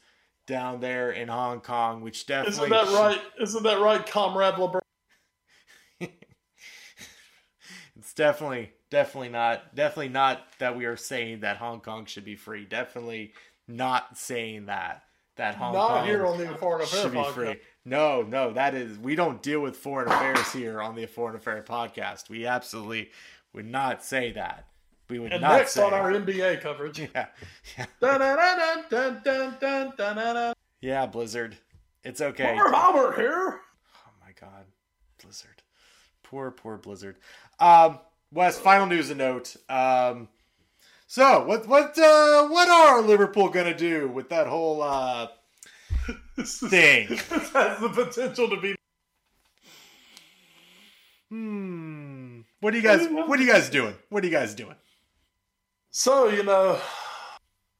down 0.48 0.80
there 0.80 1.12
in 1.12 1.28
Hong 1.28 1.62
Kong, 1.62 2.02
which 2.02 2.26
definitely 2.26 2.68
isn't 2.68 2.70
that 2.70 3.00
right? 3.00 3.22
Isn't 3.42 3.64
that 3.64 3.80
right, 3.80 4.06
Comrade 4.06 4.56
LeBron? 4.56 4.82
it's 6.00 8.14
definitely 8.14 8.72
definitely 8.90 9.30
not 9.30 9.76
definitely 9.76 10.10
not 10.10 10.44
that 10.60 10.78
we 10.78 10.86
are 10.86 10.98
saying 10.98 11.40
that 11.40 11.58
Hong 11.58 11.80
Kong 11.80 12.06
should 12.06 12.26
be 12.26 12.36
free. 12.36 12.66
Definitely 12.66 13.34
not 13.68 14.18
saying 14.18 14.68
that 14.68 15.04
that 15.38 15.56
Hong 15.56 15.74
Not 15.74 15.90
Kong 15.90 16.06
here 16.06 16.26
on 16.26 16.38
the 16.38 16.48
Foreign 16.56 16.84
Affairs 16.84 17.14
podcast. 17.14 17.34
Free. 17.34 17.60
No, 17.84 18.22
no, 18.22 18.54
that 18.54 18.74
is 18.74 18.98
we 18.98 19.16
don't 19.16 19.42
deal 19.42 19.60
with 19.60 19.78
foreign 19.78 20.08
affairs 20.08 20.52
here 20.52 20.82
on 20.82 20.96
the 20.96 21.06
Foreign 21.06 21.36
Affairs 21.36 21.68
podcast. 21.68 22.30
We 22.30 22.46
absolutely 22.46 23.12
would 23.54 23.66
not 23.66 24.04
say 24.04 24.32
that. 24.34 24.68
We 25.10 25.20
would 25.20 25.34
and 25.34 25.42
not 25.42 25.58
next 25.58 25.74
say 25.74 25.84
on 25.84 25.94
our 25.94 26.12
NBA 26.12 26.62
coverage. 26.62 27.00
Yeah. 27.14 27.28
Yeah. 27.78 27.86
yeah, 30.82 31.06
Blizzard. 31.06 31.58
It's 32.04 32.22
okay. 32.22 32.56
Marv 32.56 32.74
Albert 32.74 33.16
here. 33.16 33.60
Oh 34.08 34.12
my 34.24 34.32
god. 34.40 34.66
Blizzard. 35.22 35.62
Poor, 36.24 36.52
poor 36.52 36.78
Blizzard. 36.78 37.18
Um, 37.60 38.00
Wes, 38.32 38.60
final 38.60 38.86
news 38.86 39.10
and 39.10 39.20
note. 39.20 39.56
Um, 39.70 40.28
so 41.08 41.46
what 41.46 41.68
what 41.68 41.98
uh, 41.98 42.48
what 42.48 42.68
are 42.68 43.02
Liverpool 43.02 43.50
gonna 43.50 43.78
do 43.78 44.08
with 44.08 44.30
that 44.30 44.48
whole 44.48 44.82
uh, 44.82 45.28
thing? 46.38 47.08
this 47.10 47.50
has 47.54 47.80
the 47.80 47.92
potential 47.94 48.50
to 48.50 48.60
be. 48.60 48.76
Hmm. 51.30 52.42
What 52.60 52.74
are 52.74 52.78
you 52.78 52.84
guys? 52.84 53.08
What 53.10 53.40
are 53.40 53.44
you 53.44 53.52
guys 53.52 53.70
doing? 53.70 53.96
What 54.10 54.24
are 54.24 54.28
you 54.28 54.34
guys 54.34 54.56
doing? 54.56 54.76
So 55.98 56.28
you 56.28 56.44
know, 56.44 56.78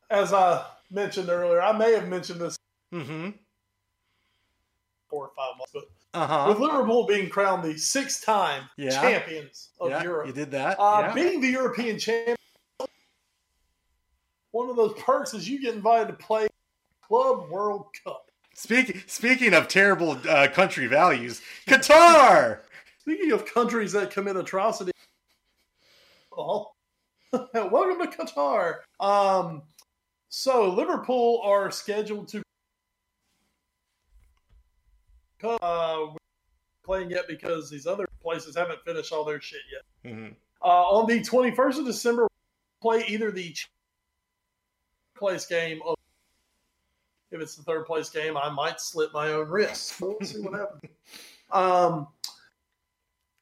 as 0.10 0.32
I 0.32 0.66
mentioned 0.90 1.28
earlier, 1.28 1.62
I 1.62 1.78
may 1.78 1.92
have 1.94 2.08
mentioned 2.08 2.40
this 2.40 2.56
Mm-hmm. 2.94 3.32
four 5.10 5.26
or 5.28 5.32
five 5.36 5.58
months. 5.58 5.74
But 5.74 5.84
Uh 6.18 6.46
with. 6.48 6.60
Liverpool 6.60 7.06
being 7.08 7.28
crowned 7.30 7.62
the 7.66 7.78
six-time 7.78 8.70
Yeah. 8.78 8.92
champions 9.02 9.72
of 9.82 9.90
Yeah, 9.90 10.02
Europe, 10.04 10.28
you 10.28 10.34
did 10.34 10.52
that. 10.52 10.80
uh, 10.80 11.08
yeah. 11.08 11.14
being 11.14 11.42
the 11.42 11.50
European 11.50 12.00
champion, 12.00 12.38
one 14.52 14.70
of 14.70 14.78
those 14.78 14.94
perks 15.02 15.34
is 15.34 15.50
you 15.50 15.60
get 15.62 15.74
invited 15.76 16.08
to 16.08 16.14
play 16.14 16.48
Club 17.02 17.50
World 17.50 17.88
Cup. 18.02 18.32
Speaking 18.54 19.04
speaking 19.08 19.54
of 19.54 19.68
terrible 19.68 20.12
uh, 20.30 20.48
country 20.48 20.88
values, 20.88 21.42
Qatar. 21.68 22.60
Speaking 23.00 23.34
of 23.34 23.46
countries 23.46 23.92
that 23.92 24.10
commit 24.10 24.38
atrocities, 24.38 24.94
oh, 26.36 26.72
welcome 27.54 28.00
to 28.00 28.18
Qatar. 28.18 28.76
Um, 29.00 29.64
so 30.30 30.70
Liverpool 30.70 31.42
are 31.44 31.72
scheduled 31.72 32.28
to 32.30 32.42
uh, 35.44 36.08
playing 36.84 37.12
yet 37.12 37.28
because 37.28 37.70
these 37.70 37.86
other 37.86 38.08
places 38.22 38.56
haven't 38.56 38.80
finished 38.86 39.12
all 39.12 39.24
their 39.24 39.42
shit 39.42 39.62
yet. 39.72 40.12
Mhm. 40.12 40.36
Uh, 40.64 40.68
on 40.68 41.08
the 41.08 41.22
21st 41.22 41.80
of 41.80 41.86
December, 41.86 42.28
play 42.82 43.04
either 43.08 43.32
the 43.32 43.56
place 45.16 45.46
game 45.46 45.80
or 45.86 45.96
if 47.32 47.42
it's 47.42 47.56
the 47.56 47.64
third 47.64 47.86
place 47.86 48.10
game, 48.10 48.38
I 48.38 48.50
might 48.50 48.80
slit 48.80 49.10
my 49.14 49.30
own 49.30 49.50
wrist. 49.50 50.00
We'll 50.02 50.18
see 50.22 50.40
what 50.42 50.60
happens. 50.60 50.92
Um, 51.52 52.08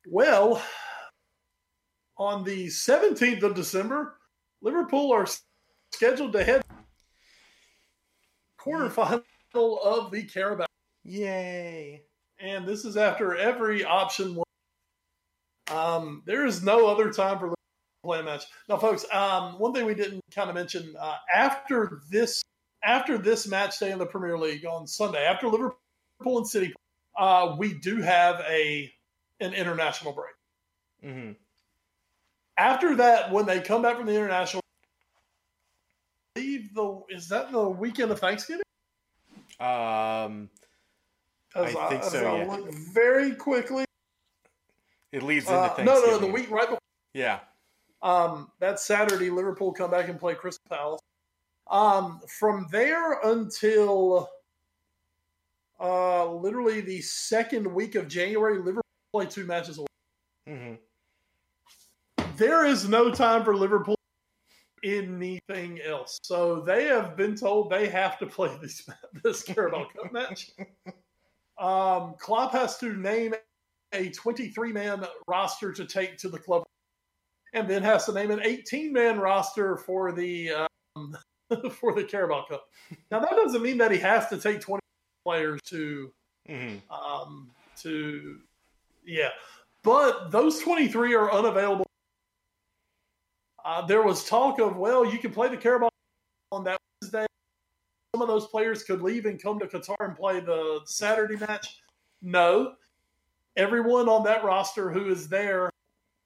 well, 0.06 0.62
on 2.24 2.44
the 2.44 2.68
17th 2.68 3.44
of 3.44 3.54
December, 3.56 4.16
Liverpool 4.62 5.12
are 5.12 5.28
scheduled 5.92 6.32
to 6.34 6.44
head 6.44 6.64
quarterfinal 8.60 9.24
of 9.84 10.12
the 10.12 10.24
Carabao. 10.24 10.66
Yay! 11.04 12.04
And 12.40 12.66
this 12.66 12.86
is 12.86 12.96
after 12.98 13.36
every 13.36 13.84
option. 13.84 14.36
was- 14.36 14.46
Um, 15.70 16.24
there 16.26 16.46
is 16.46 16.64
no 16.64 16.88
other 16.88 17.12
time 17.12 17.40
for 17.40 17.46
Liverpool 17.46 17.56
to 18.04 18.08
play 18.08 18.20
a 18.20 18.24
match. 18.24 18.46
Now, 18.70 18.78
folks, 18.78 19.06
um, 19.12 19.60
one 19.60 19.74
thing 19.74 19.86
we 19.86 19.96
didn't 19.96 20.22
kind 20.32 20.50
of 20.50 20.56
mention 20.56 20.96
uh, 20.98 21.18
after 21.34 22.02
this 22.10 22.42
after 22.86 23.18
this 23.18 23.48
match 23.48 23.80
day 23.80 23.92
in 23.92 23.98
the 23.98 24.06
Premier 24.06 24.38
League 24.38 24.66
on 24.66 24.86
Sunday, 24.86 25.24
after 25.26 25.48
Liverpool 25.48 25.78
and 26.38 26.46
City, 26.48 26.74
uh, 27.18 27.56
we 27.58 27.74
do 27.80 28.02
have 28.02 28.42
a 28.42 28.94
an 29.40 29.54
international 29.54 30.14
break. 30.14 30.36
hmm 31.02 31.32
After 32.58 32.96
that, 32.96 33.32
when 33.32 33.46
they 33.46 33.60
come 33.60 33.82
back 33.82 33.98
from 33.98 34.06
the 34.06 34.14
international, 34.16 34.62
leave 36.36 36.74
the 36.74 37.02
is 37.10 37.28
that 37.30 37.52
the 37.52 37.68
weekend 37.68 38.12
of 38.12 38.20
Thanksgiving? 38.20 38.64
Um, 39.60 40.50
As 41.56 41.76
I 41.76 41.90
think 41.90 42.04
so, 42.04 42.26
I 42.36 42.38
yeah. 42.40 42.46
look 42.52 42.72
very 42.74 43.34
quickly. 43.36 43.86
it 45.12 45.24
leads 45.24 45.46
into 45.46 45.58
Uh, 45.58 45.70
Thanksgiving. 45.76 46.02
no, 46.12 46.12
no, 46.12 46.18
the 46.20 46.32
week 46.32 46.50
right 46.52 46.66
before. 46.66 46.80
Yeah. 47.14 47.40
Um, 48.02 48.52
that 48.60 48.80
Saturday, 48.80 49.30
Liverpool 49.30 49.72
come 49.72 49.90
back 49.92 50.10
and 50.10 50.20
play 50.20 50.36
Crystal 50.36 50.62
Palace. 50.70 51.00
Um, 51.68 52.20
from 52.28 52.68
there 52.72 53.20
until 53.22 54.30
uh, 55.80 56.26
literally 56.32 56.82
the 56.82 57.02
second 57.02 57.66
week 57.74 57.96
of 57.96 58.08
January, 58.08 58.58
Liverpool 58.58 58.82
play 59.14 59.26
two 59.26 59.46
matches. 59.46 59.78
a 59.78 59.82
week. 59.82 59.90
hmm 60.48 60.74
There 62.36 62.66
is 62.66 62.88
no 62.88 63.12
time 63.12 63.44
for 63.44 63.56
Liverpool 63.56 63.96
anything 64.84 65.80
else. 65.82 66.20
So 66.24 66.60
they 66.60 66.86
have 66.86 67.16
been 67.16 67.36
told 67.36 67.70
they 67.70 67.88
have 67.90 68.20
to 68.20 68.26
play 68.26 68.56
this 68.62 68.88
this 69.24 69.44
Carabao 69.44 69.88
Cup 69.96 70.12
match. 70.12 70.52
Um, 71.58 72.16
Klopp 72.20 72.52
has 72.52 72.78
to 72.80 72.94
name 72.96 73.34
a 73.94 74.10
23 74.10 74.74
man 74.74 75.06
roster 75.28 75.72
to 75.72 75.86
take 75.86 76.18
to 76.18 76.30
the 76.30 76.40
club, 76.40 76.64
and 77.54 77.68
then 77.68 77.84
has 77.84 78.06
to 78.06 78.14
name 78.14 78.32
an 78.32 78.42
18 78.44 78.92
man 78.92 79.20
roster 79.20 79.78
for 79.78 80.12
the 80.12 80.68
um, 80.96 81.18
for 81.72 81.94
the 81.94 82.04
Carabao 82.04 82.46
Cup. 82.50 82.66
Now 83.12 83.20
that 83.20 83.32
doesn't 83.32 83.62
mean 83.62 83.78
that 83.78 83.92
he 83.92 84.00
has 84.00 84.28
to 84.30 84.38
take 84.38 84.60
20 84.60 84.82
players 85.26 85.60
to 85.68 86.12
hmm 86.48 86.76
um, 86.90 87.52
to 87.78 88.40
yeah, 89.06 89.30
but 89.84 90.32
those 90.32 90.60
23 90.60 91.14
are 91.14 91.32
unavailable. 91.32 91.83
Uh, 93.66 93.86
there 93.86 94.02
was 94.02 94.26
talk 94.26 94.60
of 94.60 94.78
well, 94.78 95.06
you 95.06 95.18
can 95.20 95.32
play 95.32 95.50
the 95.50 95.58
Carabao 95.58 95.90
on 96.52 96.64
that 96.66 96.78
Wednesday. 97.02 97.26
Some 98.16 98.22
of 98.22 98.28
those 98.28 98.48
players 98.48 98.84
could 98.84 99.02
leave 99.02 99.26
and 99.26 99.42
come 99.42 99.58
to 99.60 99.66
Qatar 99.68 99.96
and 100.00 100.16
play 100.16 100.40
the 100.40 100.82
Saturday 100.86 101.38
match. 101.38 101.82
No, 102.22 102.74
everyone 103.58 104.08
on 104.08 104.24
that 104.26 104.44
roster 104.44 104.92
who 104.92 105.10
is 105.10 105.28
there 105.28 105.70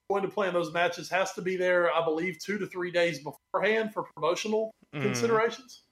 going 0.09 0.23
to 0.23 0.29
play 0.29 0.47
in 0.47 0.53
those 0.53 0.73
matches 0.73 1.09
has 1.09 1.33
to 1.33 1.41
be 1.41 1.57
there. 1.57 1.93
I 1.93 2.03
believe 2.03 2.39
two 2.39 2.57
to 2.57 2.67
three 2.67 2.91
days 2.91 3.19
beforehand 3.23 3.93
for 3.93 4.03
promotional 4.15 4.71
Mm-hmm. 4.93 5.03
considerations. 5.03 5.83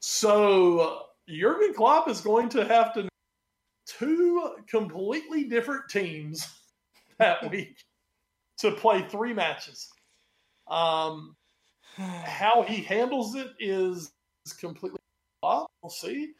So 0.00 0.80
uh, 0.80 0.98
Jurgen 1.28 1.74
Klopp 1.74 2.08
is 2.08 2.20
going 2.20 2.48
to 2.50 2.64
have 2.64 2.92
to 2.94 3.08
two 3.86 4.56
completely 4.68 5.44
different 5.44 5.88
teams 5.88 6.46
that 7.18 7.50
week 7.50 7.76
to 8.58 8.72
play 8.72 9.02
three 9.08 9.32
matches. 9.32 9.88
Um, 10.68 11.36
how 11.96 12.62
he 12.62 12.82
handles 12.82 13.34
it 13.34 13.48
is, 13.58 14.12
is 14.46 14.52
completely 14.52 14.98
off. 15.42 15.70
We'll 15.82 15.90
see. 15.90 16.34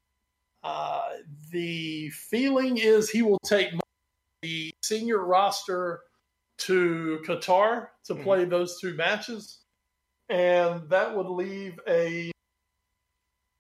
Uh, 0.62 1.18
the 1.50 2.10
feeling 2.10 2.78
is 2.78 3.10
he 3.10 3.22
will 3.22 3.38
take 3.46 3.70
the 4.42 4.72
senior 4.82 5.24
roster 5.24 6.02
to 6.58 7.20
Qatar 7.26 7.88
to 8.04 8.14
Mhm. 8.14 8.22
play 8.22 8.44
those 8.44 8.80
two 8.80 8.94
matches, 8.94 9.64
and 10.28 10.88
that 10.90 11.14
would 11.16 11.28
leave 11.28 11.78
a 11.88 12.30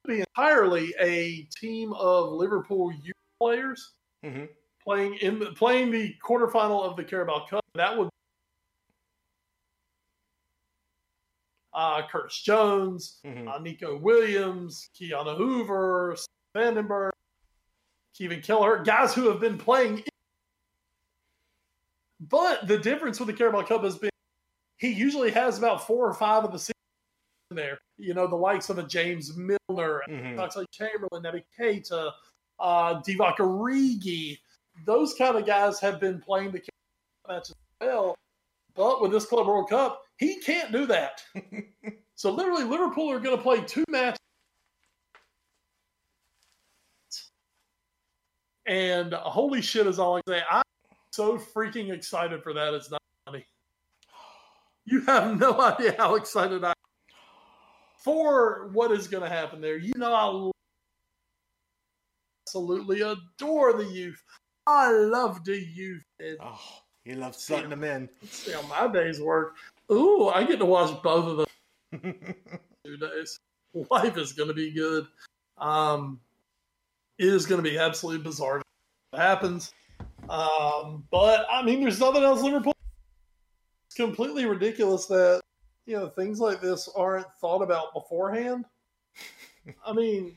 be 0.06 0.20
entirely 0.20 0.94
a 0.98 1.42
team 1.60 1.92
of 1.92 2.32
Liverpool 2.32 2.90
youth 2.92 3.14
players 3.40 3.94
hmm 4.22 4.46
playing 4.82 5.14
in 5.16 5.38
the, 5.38 5.52
playing 5.52 5.90
the 5.90 6.14
quarterfinal 6.24 6.82
of 6.82 6.96
the 6.96 7.04
Carabao 7.04 7.46
Cup. 7.46 7.62
That 7.74 7.96
would 7.98 8.08
uh, 11.78 12.02
Curtis 12.10 12.42
Jones, 12.42 13.20
hmm 13.24 13.46
uh, 13.46 13.58
Neco 13.60 13.96
Williams, 13.96 14.90
Ki-Jana 14.94 15.34
Hoever, 15.36 16.16
Vandenberg, 16.56 17.10
Kevin 18.18 18.40
Kelleher, 18.42 18.82
guys 18.82 19.14
who 19.14 19.28
have 19.28 19.38
been 19.40 19.56
playing. 19.56 19.98
In- 19.98 20.04
But 22.20 22.66
the 22.66 22.78
difference 22.78 23.20
with 23.20 23.28
the 23.28 23.32
Carabao 23.32 23.62
Cup 23.62 23.84
has 23.84 23.96
been 23.96 24.10
he 24.78 24.88
usually 24.92 25.30
has 25.32 25.58
about 25.58 25.86
four 25.86 26.08
or 26.08 26.14
five 26.14 26.44
of 26.44 26.52
the 26.52 26.72
in 27.50 27.56
there. 27.56 27.78
You 27.96 28.14
know, 28.14 28.26
the 28.26 28.36
likes 28.36 28.68
of 28.70 28.78
a 28.78 28.82
James 28.82 29.36
Milner, 29.36 30.02
hmm 30.06 30.38
Oxlade 30.38 30.66
Chamberlain, 30.72 31.22
Naby 31.22 31.42
Keita, 31.58 32.10
uh, 32.60 33.00
Divock 33.02 33.36
Origi. 33.36 34.38
Those 34.84 35.14
kind 35.14 35.36
of 35.36 35.46
guys 35.46 35.80
have 35.80 35.98
been 36.00 36.20
playing 36.20 36.50
the 36.52 36.60
matches 37.28 37.54
well. 37.80 38.16
But 38.74 39.00
with 39.02 39.10
this 39.12 39.26
Club 39.26 39.46
World 39.46 39.68
Cup, 39.68 40.02
he 40.18 40.40
can't 40.40 40.72
do 40.72 40.86
that. 40.86 41.22
so 42.14 42.30
literally, 42.30 42.64
Liverpool 42.64 43.10
are 43.10 43.20
going 43.20 43.36
to 43.36 43.42
play 43.42 43.60
two 43.62 43.84
matches. 43.88 44.18
And 48.66 49.14
holy 49.14 49.62
shit 49.62 49.86
is 49.86 49.98
all 49.98 50.16
I 50.16 50.20
can 50.26 50.34
say. 50.34 50.42
I'm 50.50 50.62
so 51.12 51.38
freaking 51.38 51.92
excited 51.92 52.42
for 52.42 52.52
that. 52.52 52.74
It's 52.74 52.90
not 52.90 53.00
funny. 53.24 53.46
You 54.84 55.00
have 55.06 55.38
no 55.38 55.58
idea 55.60 55.94
how 55.96 56.16
excited 56.16 56.64
I 56.64 56.70
am 56.70 56.74
for 57.96 58.68
what 58.72 58.92
is 58.92 59.08
going 59.08 59.22
to 59.22 59.28
happen 59.28 59.60
there. 59.60 59.78
You 59.78 59.92
know, 59.96 60.12
I 60.12 60.50
absolutely 62.46 63.00
adore 63.00 63.72
the 63.74 63.84
youth. 63.86 64.22
I 64.66 64.90
love 64.92 65.44
the 65.44 65.58
youth. 65.58 66.04
And 66.20 66.36
Oh, 66.40 66.60
he 67.04 67.14
loves 67.14 67.38
slutting 67.38 67.70
them 67.70 67.84
in. 67.84 68.08
see 68.30 68.52
how 68.52 68.62
my 68.62 68.86
days 68.92 69.20
work. 69.20 69.56
Ooh, 69.90 70.28
I 70.28 70.44
get 70.44 70.58
to 70.58 70.66
watch 70.66 71.02
both 71.02 71.24
of 71.24 71.36
them 72.02 72.14
two 72.84 72.96
days. 72.96 73.40
Life 73.90 74.16
is 74.16 74.32
going 74.32 74.48
to 74.48 74.54
be 74.54 74.70
good. 74.70 75.06
Um, 75.56 76.20
it 77.18 77.28
is 77.28 77.46
going 77.46 77.62
to 77.62 77.68
be 77.68 77.78
absolutely 77.78 78.22
bizarre. 78.22 78.62
What 79.10 79.22
happens? 79.22 79.72
Um, 80.28 81.04
but 81.10 81.46
I 81.50 81.62
mean, 81.62 81.80
there's 81.80 82.00
nothing 82.00 82.22
else. 82.22 82.42
Liverpool. 82.42 82.74
It's 83.86 83.96
completely 83.96 84.44
ridiculous 84.44 85.06
that 85.06 85.40
you 85.86 85.96
know 85.96 86.08
things 86.08 86.38
like 86.40 86.60
this 86.60 86.88
aren't 86.94 87.26
thought 87.40 87.62
about 87.62 87.94
beforehand. 87.94 88.66
I 89.84 89.92
mean, 89.92 90.36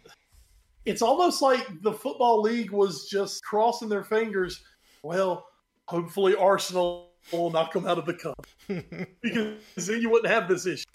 it's 0.86 1.02
almost 1.02 1.42
like 1.42 1.68
the 1.82 1.94
football 1.94 2.42
league 2.42 2.72
was 2.72 3.08
just 3.10 3.44
crossing 3.44 3.90
their 3.90 4.04
fingers. 4.04 4.64
Well, 5.04 5.46
hopefully 5.88 6.36
Arsenal 6.36 7.11
will 7.32 7.50
knock 7.50 7.74
them 7.74 7.88
out 7.88 7.98
of 7.98 8.06
the 8.06 8.14
cup 8.14 8.46
because 8.68 9.88
then 9.88 10.02
you 10.02 10.10
wouldn't 10.10 10.32
have 10.32 10.48
this 10.48 10.66
issue. 10.66 10.86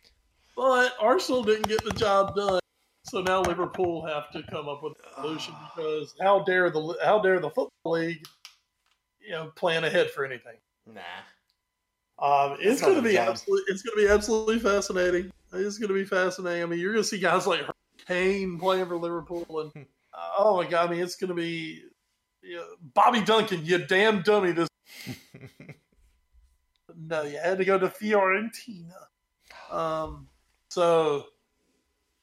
But 0.56 0.94
Arsenal 1.00 1.42
didn't 1.42 1.68
get 1.68 1.84
the 1.84 1.92
job 1.92 2.34
done. 2.34 2.60
So 3.04 3.20
now 3.20 3.42
Liverpool 3.42 4.04
have 4.06 4.30
to 4.32 4.42
come 4.50 4.68
up 4.68 4.82
with 4.82 4.94
a 4.94 5.20
solution 5.20 5.54
because 5.74 6.14
how 6.20 6.42
dare 6.42 6.70
the 6.70 6.96
how 7.04 7.20
dare 7.20 7.38
the 7.38 7.50
football 7.50 7.92
league, 7.92 8.24
you 9.20 9.30
know, 9.30 9.52
plan 9.54 9.84
ahead 9.84 10.10
for 10.10 10.24
anything. 10.24 10.56
Nah. 10.86 11.00
Um, 12.18 12.56
it's 12.60 12.80
going 12.80 12.96
to 12.96 13.02
be 13.02 13.12
job. 13.12 13.28
absolutely 13.28 13.64
it's 13.72 13.82
going 13.82 13.96
to 13.96 14.06
be 14.06 14.12
absolutely 14.12 14.58
fascinating. 14.58 15.30
It's 15.52 15.78
going 15.78 15.88
to 15.88 15.94
be 15.94 16.04
fascinating. 16.04 16.62
I 16.62 16.66
mean, 16.66 16.80
you're 16.80 16.92
going 16.92 17.04
to 17.04 17.08
see 17.08 17.18
guys 17.18 17.46
like 17.46 17.60
Kane 18.06 18.58
playing 18.58 18.86
for 18.86 18.96
Liverpool, 18.96 19.44
and 19.60 19.86
uh, 20.12 20.28
oh 20.38 20.56
my 20.56 20.68
god, 20.68 20.88
I 20.88 20.92
mean, 20.92 21.02
it's 21.02 21.16
going 21.16 21.28
to 21.28 21.34
be 21.34 21.82
you 22.46 22.56
know, 22.56 22.66
Bobby 22.94 23.20
Duncan, 23.20 23.64
you 23.64 23.78
damn 23.78 24.22
dummy. 24.22 24.52
This 24.52 24.68
no, 26.96 27.22
you 27.22 27.38
had 27.38 27.58
to 27.58 27.64
go 27.64 27.78
to 27.78 27.88
Fiorentina. 27.88 28.92
Um, 29.70 30.28
so 30.68 31.26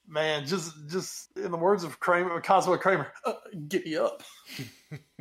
man, 0.08 0.46
just 0.46 0.74
just 0.88 1.36
in 1.38 1.52
the 1.52 1.58
words 1.58 1.84
of 1.84 2.00
Kramer, 2.00 2.40
Cosmo 2.42 2.78
Kramer, 2.78 3.12
uh, 3.26 3.34
giddy 3.68 3.98
up. 3.98 4.24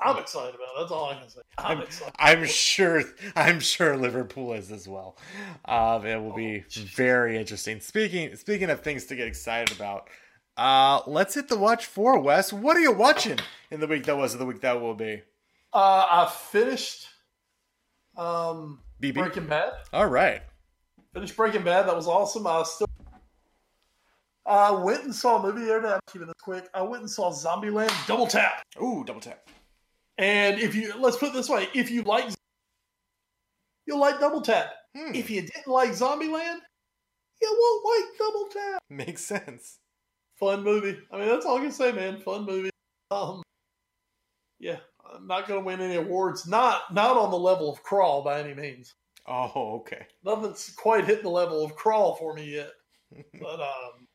I'm 0.00 0.18
excited 0.18 0.54
about 0.54 0.68
it. 0.68 0.80
That's 0.80 0.92
all 0.92 1.10
I 1.10 1.14
can 1.14 1.28
say. 1.28 1.40
I'm, 1.56 1.80
excited. 1.80 2.14
I'm 2.18 2.44
sure. 2.44 3.02
I'm 3.36 3.60
sure 3.60 3.96
Liverpool 3.96 4.52
is 4.52 4.70
as 4.70 4.88
well. 4.88 5.16
Um, 5.64 6.04
it 6.06 6.20
will 6.20 6.34
be 6.34 6.64
very 6.70 7.36
interesting. 7.38 7.80
Speaking 7.80 8.34
speaking 8.36 8.70
of 8.70 8.80
things 8.80 9.06
to 9.06 9.16
get 9.16 9.28
excited 9.28 9.74
about, 9.76 10.08
uh, 10.56 11.00
let's 11.06 11.34
hit 11.34 11.48
the 11.48 11.58
watch 11.58 11.86
for 11.86 12.18
Wes. 12.18 12.52
What 12.52 12.76
are 12.76 12.80
you 12.80 12.92
watching 12.92 13.38
in 13.70 13.80
the 13.80 13.86
week 13.86 14.04
that 14.04 14.16
was 14.16 14.34
or 14.34 14.38
the 14.38 14.46
week 14.46 14.60
that 14.60 14.80
will 14.80 14.94
be? 14.94 15.22
Uh, 15.72 16.06
I 16.08 16.32
finished 16.32 17.08
um, 18.16 18.80
BB. 19.02 19.14
Breaking 19.14 19.46
Bad. 19.46 19.72
All 19.92 20.06
right. 20.06 20.42
Finished 21.12 21.36
Breaking 21.36 21.62
Bad. 21.62 21.86
That 21.86 21.96
was 21.96 22.06
awesome. 22.06 22.46
I 22.46 22.62
still. 22.64 22.88
I 24.46 24.70
went 24.72 25.04
and 25.04 25.14
saw 25.14 25.38
a 25.38 25.42
movie 25.42 25.64
the 25.64 25.76
other 25.76 25.82
day. 25.82 25.92
I'm 25.94 26.00
keeping 26.10 26.26
this 26.26 26.34
quick. 26.42 26.68
I 26.74 26.82
went 26.82 27.02
and 27.02 27.10
saw 27.10 27.32
Zombieland 27.32 27.92
Double 28.06 28.26
Tap. 28.26 28.62
Ooh, 28.82 29.02
double 29.06 29.20
tap. 29.20 29.48
And 30.18 30.60
if 30.60 30.74
you 30.74 30.92
let's 30.98 31.16
put 31.16 31.30
it 31.30 31.34
this 31.34 31.48
way, 31.48 31.68
if 31.74 31.90
you 31.90 32.02
like, 32.02 32.28
you'll 33.86 34.00
like 34.00 34.20
Double 34.20 34.42
Tap. 34.42 34.70
Hmm. 34.96 35.14
If 35.14 35.30
you 35.30 35.40
didn't 35.42 35.66
like 35.66 35.90
Zombieland, 35.90 36.58
you 37.42 37.56
won't 37.58 37.84
like 37.84 38.18
Double 38.18 38.48
Tap. 38.52 38.82
Makes 38.90 39.24
sense. 39.24 39.78
Fun 40.38 40.62
movie. 40.62 40.98
I 41.10 41.18
mean, 41.18 41.28
that's 41.28 41.46
all 41.46 41.58
I 41.58 41.62
can 41.62 41.72
say, 41.72 41.92
man. 41.92 42.20
Fun 42.20 42.44
movie. 42.44 42.70
Um, 43.10 43.42
yeah, 44.58 44.78
not 45.22 45.48
going 45.48 45.60
to 45.60 45.64
win 45.64 45.80
any 45.80 45.96
awards. 45.96 46.46
Not 46.46 46.92
not 46.92 47.16
on 47.16 47.30
the 47.30 47.38
level 47.38 47.70
of 47.70 47.82
Crawl 47.82 48.22
by 48.22 48.40
any 48.40 48.54
means. 48.54 48.94
Oh, 49.26 49.76
okay. 49.80 50.06
Nothing's 50.24 50.74
quite 50.76 51.06
hit 51.06 51.22
the 51.22 51.30
level 51.30 51.64
of 51.64 51.74
Crawl 51.76 52.14
for 52.16 52.34
me 52.34 52.54
yet. 52.54 52.70
But 53.40 53.60
um, 53.60 54.08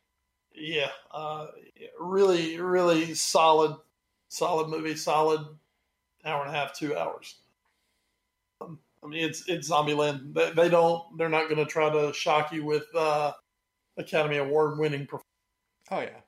yeah, 0.54 0.90
uh, 1.12 1.48
really, 1.98 2.60
really 2.60 3.14
solid, 3.14 3.78
solid 4.28 4.68
movie. 4.68 4.96
Solid 4.96 5.46
hour 6.26 6.42
and 6.42 6.54
a 6.54 6.58
half, 6.58 6.74
two 6.74 6.98
hours. 6.98 7.36
Um, 8.60 8.80
I 9.04 9.08
mean, 9.08 9.24
it's 9.24 9.48
it's 9.48 9.70
Zombieland. 9.70 10.34
They, 10.34 10.52
they 10.52 10.70
don't. 10.70 11.18
They're 11.18 11.30
not 11.30 11.50
going 11.50 11.64
to 11.64 11.72
try 11.72 11.90
to 11.90 12.12
shock 12.14 12.52
you 12.52 12.66
with 12.66 12.84
uh, 12.94 13.32
Academy 13.98 14.38
Award 14.38 14.80
winning 14.80 15.06
performance. 15.06 15.26
Oh 15.92 16.02
yeah. 16.02 16.22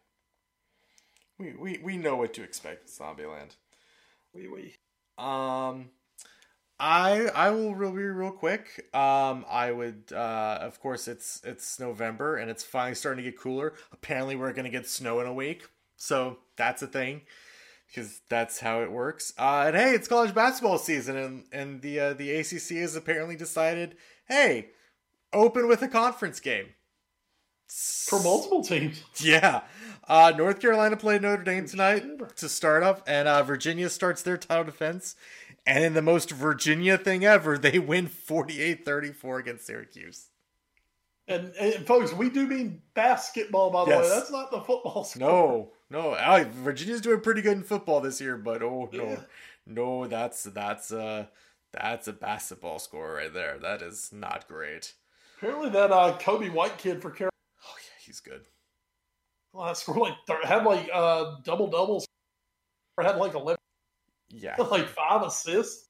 We 1.37 1.53
we 1.53 1.79
we 1.83 1.97
know 1.97 2.15
what 2.15 2.33
to 2.35 2.43
expect 2.43 2.83
with 2.83 2.97
Zombieland. 2.97 3.55
Oui, 4.33 4.47
oui. 4.47 4.75
Um, 5.17 5.89
I 6.79 7.27
I 7.35 7.51
will 7.51 7.75
real 7.75 7.91
be 7.91 8.03
real 8.03 8.31
quick. 8.31 8.89
Um, 8.95 9.45
I 9.49 9.71
would 9.71 10.11
uh, 10.13 10.59
of 10.61 10.79
course 10.79 11.07
it's 11.07 11.41
it's 11.43 11.79
November 11.79 12.37
and 12.37 12.49
it's 12.49 12.63
finally 12.63 12.95
starting 12.95 13.23
to 13.23 13.31
get 13.31 13.39
cooler. 13.39 13.73
Apparently, 13.91 14.35
we're 14.35 14.53
gonna 14.53 14.69
get 14.69 14.87
snow 14.87 15.19
in 15.21 15.27
a 15.27 15.33
week, 15.33 15.67
so 15.97 16.39
that's 16.57 16.81
a 16.81 16.87
thing 16.87 17.21
because 17.87 18.21
that's 18.29 18.59
how 18.59 18.81
it 18.83 18.91
works. 18.91 19.33
Uh, 19.39 19.65
and 19.67 19.75
hey, 19.75 19.93
it's 19.95 20.07
college 20.07 20.33
basketball 20.35 20.77
season, 20.79 21.17
and 21.17 21.45
and 21.53 21.81
the 21.81 21.99
uh, 21.99 22.13
the 22.13 22.31
ACC 22.31 22.77
has 22.79 22.95
apparently 22.95 23.35
decided, 23.35 23.97
hey, 24.27 24.69
open 25.33 25.67
with 25.67 25.81
a 25.83 25.87
conference 25.89 26.39
game 26.39 26.75
For 28.07 28.19
multiple 28.19 28.63
teams. 28.63 29.03
yeah. 29.19 29.61
Uh, 30.07 30.33
North 30.35 30.59
Carolina 30.59 30.97
played 30.97 31.21
Notre 31.21 31.43
Dame 31.43 31.65
tonight 31.67 32.03
to 32.37 32.49
start 32.49 32.83
off, 32.83 33.01
and 33.07 33.27
uh, 33.27 33.43
Virginia 33.43 33.89
starts 33.89 34.21
their 34.21 34.37
title 34.37 34.63
defense. 34.65 35.15
And 35.65 35.83
in 35.83 35.93
the 35.93 36.01
most 36.01 36.31
Virginia 36.31 36.97
thing 36.97 37.23
ever, 37.23 37.57
they 37.57 37.77
win 37.79 38.07
48 38.07 38.83
34 38.83 39.39
against 39.39 39.65
Syracuse. 39.67 40.27
And, 41.27 41.53
and 41.55 41.85
folks, 41.85 42.11
we 42.13 42.29
do 42.29 42.47
mean 42.47 42.81
basketball, 42.95 43.69
by 43.69 43.85
the 43.85 43.91
Yes. 43.91 44.03
way. 44.03 44.09
That's 44.09 44.31
not 44.31 44.51
the 44.51 44.59
football. 44.61 45.03
sport. 45.03 45.21
No, 45.21 45.71
no. 45.89 46.13
uh, 46.15 46.45
Virginia's 46.49 46.99
doing 46.99 47.21
pretty 47.21 47.41
good 47.43 47.57
in 47.57 47.63
football 47.63 48.01
this 48.01 48.19
year, 48.19 48.37
but 48.37 48.63
oh 48.63 48.89
no, 48.91 49.03
Yeah. 49.03 49.19
no, 49.67 50.07
that's 50.07 50.43
that's 50.43 50.91
uh 50.91 51.27
that's 51.71 52.07
a 52.07 52.13
basketball 52.13 52.79
score 52.79 53.13
right 53.13 53.33
there. 53.33 53.57
That 53.59 53.81
is 53.83 54.09
not 54.11 54.47
great. 54.47 54.93
Apparently, 55.37 55.69
that 55.69 55.91
uh, 55.91 56.17
Coby 56.19 56.51
White 56.51 56.77
kid 56.79 57.01
for 57.01 57.11
Carolina 57.11 57.31
Oh 57.65 57.75
yeah, 57.77 58.03
he's 58.05 58.19
good. 58.19 58.45
Scored 59.73 59.97
like 59.99 60.13
thir- 60.27 60.45
had 60.45 60.63
like 60.65 60.89
uh, 60.93 61.35
double 61.43 61.69
doubles, 61.69 62.07
or 62.97 63.03
had 63.03 63.17
like 63.17 63.33
eleven, 63.33 63.59
Yeah, 64.29 64.55
like 64.71 64.87
five 64.87 65.23
assists. 65.23 65.87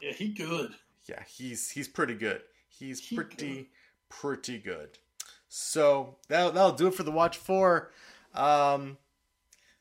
Yeah, 0.00 0.12
he 0.12 0.28
good. 0.28 0.74
yeah, 1.08 1.22
he's 1.26 1.70
he's 1.70 1.88
pretty 1.88 2.14
good. 2.14 2.42
He's 2.68 3.00
He 3.08 3.16
pretty 3.16 3.36
good. 3.54 3.66
pretty 4.08 4.58
good. 4.58 4.98
So 5.48 6.16
that'll 6.28 6.52
that'll 6.52 6.72
do 6.72 6.88
it 6.88 6.94
for 6.94 7.02
the 7.02 7.10
watch 7.12 7.36
four. 7.38 7.92
Um, 8.34 8.98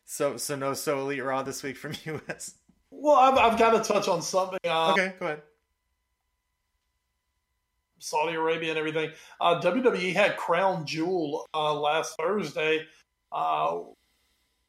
so 0.06 0.38
so 0.38 0.56
no 0.56 0.74
so 0.74 1.00
elite 1.00 1.24
raw 1.24 1.44
this 1.44 1.62
week 1.64 1.78
from 1.78 1.94
US. 2.06 2.56
Well, 2.92 3.16
I've, 3.16 3.38
I've 3.38 3.60
got 3.60 3.72
to 3.72 3.94
touch 3.94 4.08
on 4.08 4.22
something. 4.22 4.60
Uh, 4.66 4.92
Okay, 4.94 5.14
go 5.20 5.26
ahead. 5.26 5.42
Saudi 8.00 8.36
Arabia 8.36 8.70
and 8.70 8.80
everything. 8.80 9.12
Uh, 9.40 9.60
WWE 9.62 10.14
had 10.14 10.38
Crown 10.38 10.86
Jewel 10.86 11.46
uh, 11.54 11.74
last 11.74 12.16
Thursday. 12.18 12.86
Uh, 13.32 13.80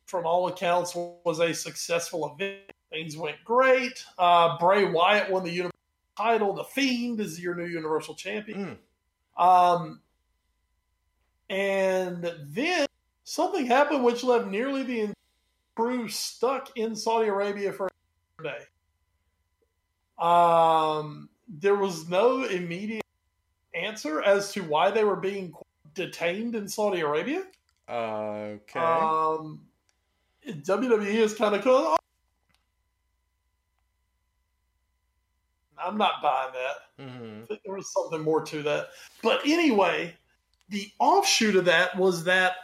from 0.07 0.25
all 0.25 0.49
accounts, 0.49 0.95
was 0.95 1.41
a 1.41 1.53
successful 1.53 2.35
event. 2.35 2.61
Things 2.91 3.17
went 3.17 3.37
great. 3.45 4.05
Uh, 4.19 4.57
Bray 4.59 4.85
Wyatt 4.85 5.31
won 5.31 5.43
the 5.43 5.51
Universal 5.51 5.73
title. 6.17 6.53
The 6.55 6.65
Fiend 6.65 7.21
is 7.21 7.41
your 7.41 7.55
new 7.55 7.67
Universal 7.67 8.15
Champion. 8.15 8.79
Um, 9.37 10.01
and 11.51 12.33
then 12.47 12.87
something 13.25 13.67
happened 13.67 14.05
which 14.05 14.25
left 14.25 14.47
nearly 14.47 14.83
the 14.83 15.01
entire 15.01 15.15
crew 15.77 16.09
stuck 16.09 16.71
in 16.77 16.97
Saudi 16.97 17.29
Arabia 17.29 17.73
for 17.73 17.89
a 18.39 18.43
day. 18.43 18.59
Um, 20.19 21.29
there 21.49 21.77
was 21.77 22.09
no 22.09 22.45
immediate 22.45 23.05
answer 23.77 24.23
as 24.23 24.53
to 24.53 24.63
why 24.63 24.91
they 24.91 25.05
were 25.05 25.17
being 25.17 25.53
detained 25.95 26.55
in 26.55 26.69
Saudi 26.69 27.01
Arabia. 27.01 27.45
Okay. 27.89 28.81
Um, 28.81 29.61
WWE 30.47 31.07
is 31.07 31.35
kind 31.35 31.55
of 31.55 31.63
cool. 31.63 31.97
I'm 35.79 35.99
not 35.99 36.23
buying 36.23 36.53
that. 36.53 37.05
hmm 37.05 37.43
I 37.43 37.47
think 37.47 37.61
there 37.65 37.75
was 37.75 37.93
something 37.93 38.23
more 38.23 38.43
to 38.47 38.63
that. 38.63 38.89
But 39.23 39.41
anyway, 39.45 40.15
the 40.69 40.91
offshoot 40.99 41.57
of 41.57 41.67
that 41.67 41.97
was 41.97 42.25
that 42.25 42.57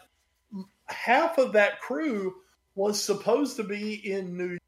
half 0.86 1.38
of 1.38 1.52
that 1.52 1.80
crew 1.80 2.34
was 2.74 3.02
supposed 3.02 3.56
to 3.56 3.64
be 3.64 3.94
in 4.10 4.36
New 4.36 4.48
York 4.50 4.60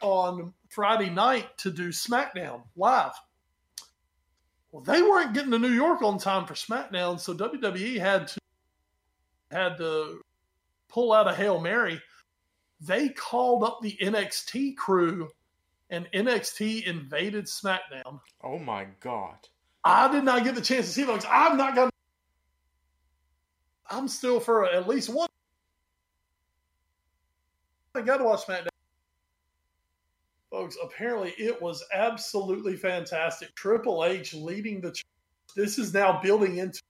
on 0.00 0.52
Friday 0.68 1.10
night 1.10 1.56
to 1.58 1.70
do 1.70 1.88
SmackDown 1.88 2.62
live. 2.76 3.12
Well, 4.70 4.82
they 4.82 5.02
weren't 5.02 5.32
getting 5.32 5.50
to 5.52 5.58
New 5.58 5.72
York 5.72 6.02
on 6.02 6.18
time 6.18 6.46
for 6.46 6.54
SmackDown, 6.54 7.18
so 7.18 7.34
WWE 7.34 7.98
had 7.98 8.28
to 8.28 8.38
had 9.50 9.78
to 9.78 10.20
pull 10.88 11.12
out 11.12 11.28
a 11.28 11.34
hail 11.34 11.58
mary. 11.58 12.00
They 12.80 13.08
called 13.08 13.64
up 13.64 13.80
the 13.82 13.96
NXT 14.00 14.76
crew, 14.76 15.30
and 15.90 16.06
NXT 16.12 16.84
invaded 16.84 17.46
SmackDown. 17.46 18.20
Oh 18.42 18.58
my 18.58 18.86
god. 19.00 19.36
I 19.84 20.10
did 20.12 20.24
not 20.24 20.44
get 20.44 20.54
the 20.54 20.60
chance 20.60 20.86
to 20.86 20.92
see 20.92 21.04
those. 21.04 21.24
I'm 21.28 21.56
not 21.56 21.74
gonna. 21.74 21.90
I'm 23.90 24.06
still 24.06 24.38
for 24.38 24.66
at 24.66 24.86
least 24.86 25.08
one. 25.08 25.28
I 27.94 28.02
got 28.02 28.18
to 28.18 28.24
watch 28.24 28.44
SmackDown, 28.44 28.68
folks. 30.58 30.76
Apparently, 30.82 31.34
it 31.38 31.60
was 31.60 31.84
absolutely 31.94 32.76
fantastic. 32.76 33.54
Triple 33.54 34.04
H 34.04 34.34
leading 34.34 34.80
the. 34.80 34.90
ch- 34.92 35.04
This 35.54 35.78
is 35.78 35.94
now 35.94 36.20
building 36.20 36.58
into 36.58 36.80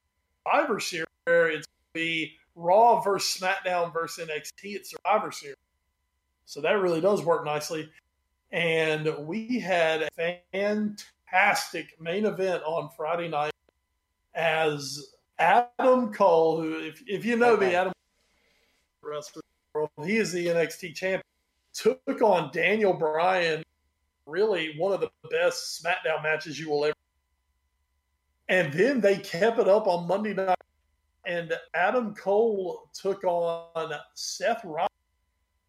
Survivor 0.46 0.80
Series, 0.80 1.06
where 1.24 1.50
it's 1.50 1.66
be 1.92 2.32
Raw 2.54 3.00
versus 3.00 3.40
SmackDown 3.40 3.92
versus 3.92 4.26
NXT 4.26 4.76
at 4.76 4.86
Survivor 4.86 5.30
Series. 5.30 5.56
So 6.46 6.60
that 6.62 6.80
really 6.80 7.00
does 7.00 7.22
work 7.22 7.44
nicely. 7.44 7.90
And 8.52 9.26
we 9.26 9.58
had 9.58 10.08
a 10.18 10.34
fantastic 10.50 12.00
main 12.00 12.24
event 12.24 12.62
on 12.64 12.88
Friday 12.96 13.28
night 13.28 13.52
as 14.34 15.12
Adam 15.38 16.12
Cole, 16.14 16.62
who, 16.62 16.78
if, 16.78 17.02
if 17.06 17.24
you 17.26 17.36
know 17.36 17.56
me, 17.56 17.74
Adam 17.74 17.92
wrestler 19.02 19.42
in 19.44 19.50
the 19.74 19.78
world. 19.78 19.90
He 20.10 20.16
is 20.16 20.32
the 20.32 20.46
NXT 20.46 20.94
champion. 20.94 21.22
Took 21.78 22.22
on 22.22 22.50
Daniel 22.52 22.92
Bryan, 22.92 23.62
really 24.26 24.74
one 24.78 24.92
of 24.92 25.00
the 25.00 25.10
best 25.30 25.80
SmackDown 25.80 26.24
matches 26.24 26.58
you 26.58 26.70
will 26.70 26.84
ever. 26.86 26.94
And 28.48 28.72
then 28.72 29.00
they 29.00 29.16
kept 29.18 29.60
it 29.60 29.68
up 29.68 29.86
on 29.86 30.08
Monday 30.08 30.34
night, 30.34 30.56
and 31.24 31.52
Adam 31.74 32.14
Cole 32.16 32.90
took 32.92 33.22
on 33.22 33.92
Seth 34.14 34.64
Rollins, 34.64 34.88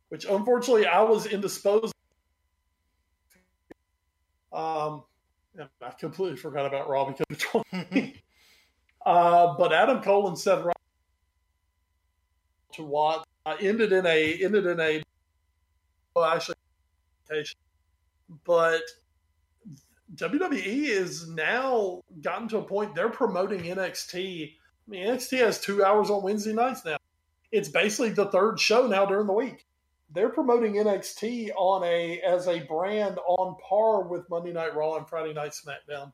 which 0.07 0.25
unfortunately 0.25 0.87
I 0.87 1.03
was 1.03 1.27
indisposed. 1.27 1.93
Um, 4.51 5.03
I 5.81 5.89
completely 5.99 6.37
forgot 6.37 6.65
about 6.65 6.89
Raw 6.89 7.05
because 7.05 7.63
uh, 9.05 9.53
but 9.57 9.73
Adam 9.73 10.01
Cole 10.01 10.27
and 10.29 10.39
Seth 10.39 10.59
Rollins 10.59 10.73
to 12.73 12.83
watch 12.83 13.25
uh, 13.45 13.57
ended 13.59 13.91
in 13.91 14.05
a 14.07 14.43
ended 14.43 14.65
in 14.65 14.79
a 14.79 15.03
well 16.15 16.25
actually 16.25 16.55
but 18.45 18.81
WWE 20.15 20.87
is 20.87 21.27
now 21.29 22.01
gotten 22.21 22.47
to 22.49 22.57
a 22.57 22.63
point 22.63 22.95
they're 22.95 23.09
promoting 23.09 23.61
NXT. 23.61 24.53
I 24.53 24.89
mean 24.89 25.05
NXT 25.05 25.37
has 25.39 25.59
two 25.59 25.83
hours 25.83 26.09
on 26.09 26.23
Wednesday 26.23 26.53
nights 26.53 26.83
now. 26.83 26.97
It's 27.51 27.69
basically 27.69 28.09
the 28.09 28.25
third 28.25 28.59
show 28.59 28.87
now 28.87 29.05
during 29.05 29.27
the 29.27 29.33
week. 29.33 29.65
They're 30.11 30.29
promoting 30.29 30.73
NXT 30.75 31.51
on 31.55 31.83
a 31.83 32.19
as 32.21 32.47
a 32.47 32.61
brand 32.61 33.19
on 33.27 33.55
par 33.67 34.07
with 34.07 34.27
Monday 34.29 34.51
Night 34.53 34.75
Raw 34.75 34.95
and 34.95 35.07
Friday 35.07 35.33
Night 35.33 35.51
SmackDown. 35.51 36.13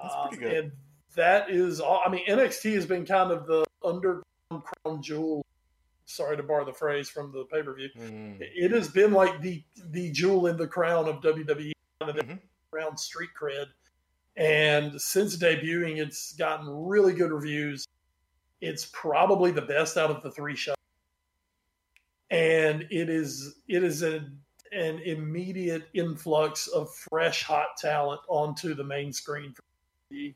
That's 0.00 0.14
pretty 0.28 0.44
Um, 0.46 0.50
good. 0.50 0.64
and 0.64 0.72
that 1.16 1.50
is, 1.50 1.80
all- 1.80 2.02
I 2.06 2.08
mean, 2.08 2.24
NXT 2.28 2.74
has 2.74 2.86
been 2.86 3.04
kind 3.04 3.32
of 3.32 3.46
the 3.48 3.64
underground 3.84 4.24
crown 4.62 5.02
jewel. 5.02 5.44
Sorry 6.10 6.36
to 6.36 6.42
borrow 6.42 6.64
the 6.64 6.72
phrase 6.72 7.08
from 7.08 7.32
the 7.32 7.44
pay 7.44 7.62
per 7.62 7.74
view. 7.74 7.88
Mm. 7.96 8.38
It 8.40 8.70
has 8.72 8.88
been 8.88 9.12
like 9.12 9.40
the 9.40 9.62
the 9.90 10.10
jewel 10.10 10.46
in 10.48 10.56
the 10.56 10.66
crown 10.66 11.08
of 11.08 11.20
WWE, 11.22 11.72
kind 12.00 12.18
of 12.18 12.26
Mhm. 12.26 12.40
around 12.72 12.98
street 12.98 13.30
cred. 13.40 13.66
And 14.36 15.00
since 15.00 15.36
debuting, 15.36 15.98
it's 15.98 16.32
gotten 16.34 16.68
really 16.68 17.12
good 17.14 17.30
reviews. 17.32 17.86
It's 18.60 18.86
probably 18.92 19.50
the 19.52 19.62
best 19.62 19.96
out 19.96 20.10
of 20.10 20.22
the 20.22 20.30
three 20.30 20.56
shows, 20.56 20.76
and 22.30 22.82
it 22.90 23.08
is 23.08 23.56
it 23.68 23.82
is 23.82 24.02
a, 24.02 24.26
an 24.72 24.98
immediate 25.00 25.88
influx 25.94 26.66
of 26.68 26.92
fresh, 26.94 27.42
hot 27.42 27.76
talent 27.78 28.20
onto 28.28 28.74
the 28.74 28.84
main 28.84 29.12
screen. 29.12 29.52
For 29.52 29.62
WWE. 30.12 30.34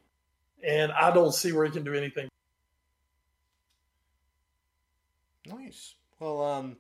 And 0.67 0.93
I 0.93 1.11
don't 1.13 1.33
see 1.35 1.53
where 1.53 1.65
it 1.67 1.73
can 1.73 1.85
do 1.85 1.95
anything. 1.95 2.29
Nice. 5.47 5.95
Well, 6.21 6.43
um, 6.43 6.77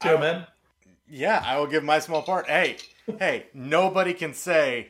I- 0.00 0.16
man. 0.16 0.46
yeah, 1.08 1.42
I 1.44 1.58
will 1.58 1.66
give 1.66 1.84
my 1.84 1.98
small 1.98 2.22
part. 2.22 2.46
Hey, 2.48 2.76
hey, 3.18 3.46
nobody 3.54 4.14
can 4.14 4.34
say 4.34 4.88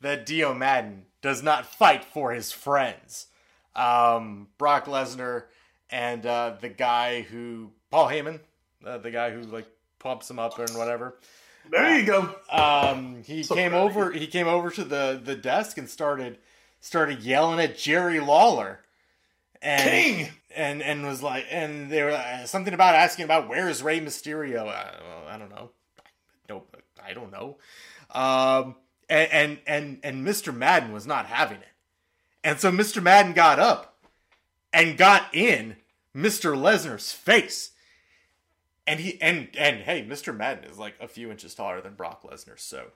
that 0.00 0.26
Dio 0.26 0.52
Maddin 0.54 1.06
does 1.22 1.42
not 1.42 1.66
fight 1.66 2.04
for 2.04 2.32
his 2.32 2.52
friends. 2.52 3.26
Um, 3.74 4.48
Brock 4.58 4.86
Lesnar 4.86 5.44
and 5.90 6.24
uh, 6.24 6.56
the 6.60 6.68
guy 6.68 7.22
who 7.22 7.70
Paul 7.90 8.08
Heyman, 8.08 8.40
uh, 8.84 8.98
the 8.98 9.10
guy 9.10 9.30
who 9.30 9.42
like 9.42 9.66
pumps 9.98 10.30
him 10.30 10.38
up 10.38 10.58
and 10.58 10.70
whatever. 10.76 11.18
There 11.70 11.98
you 11.98 12.06
go. 12.06 12.34
Um, 12.50 13.22
he 13.24 13.42
So 13.42 13.54
came 13.54 13.74
of 13.74 13.82
over. 13.82 14.12
He 14.12 14.26
came 14.28 14.46
over 14.46 14.70
to 14.70 14.84
the 14.84 15.20
the 15.22 15.34
desk 15.34 15.78
and 15.78 15.88
started 15.90 16.38
started 16.80 17.20
yelling 17.22 17.58
at 17.60 17.76
Jerry 17.76 18.20
Lawler. 18.20 18.80
And, 19.62 19.90
King. 19.90 20.28
and 20.54 20.82
and 20.82 21.04
was 21.06 21.22
like, 21.22 21.46
and 21.50 21.90
they 21.90 22.02
were 22.02 22.10
uh, 22.10 22.44
something 22.46 22.74
about 22.74 22.94
asking 22.94 23.24
about 23.24 23.48
where's 23.48 23.82
Rey 23.82 24.00
Mysterio. 24.00 24.60
Uh, 24.68 24.90
well, 25.00 25.28
I 25.28 25.38
don't 25.38 25.50
know. 25.50 25.70
No, 26.48 26.62
I 27.04 27.12
don't 27.12 27.32
know. 27.32 27.56
Um, 28.10 28.76
and 29.08 29.30
and 29.32 29.58
and 29.66 30.00
and 30.02 30.26
Mr. 30.26 30.54
Maddin 30.54 30.92
was 30.92 31.06
not 31.06 31.26
having 31.26 31.58
it, 31.58 31.68
and 32.44 32.60
so 32.60 32.70
Mr. 32.70 33.02
Maddin 33.02 33.32
got 33.34 33.58
up 33.58 33.98
and 34.72 34.96
got 34.96 35.34
in 35.34 35.76
Mr. 36.14 36.56
Lesnar's 36.56 37.12
face. 37.12 37.70
And 38.86 39.00
he 39.00 39.20
and 39.20 39.48
and 39.58 39.78
hey, 39.80 40.04
Mr. 40.04 40.36
Maddin 40.36 40.64
is 40.70 40.78
like 40.78 40.94
a 41.00 41.08
few 41.08 41.30
inches 41.30 41.54
taller 41.54 41.80
than 41.80 41.94
Brock 41.94 42.22
Lesnar, 42.22 42.58
so 42.58 42.88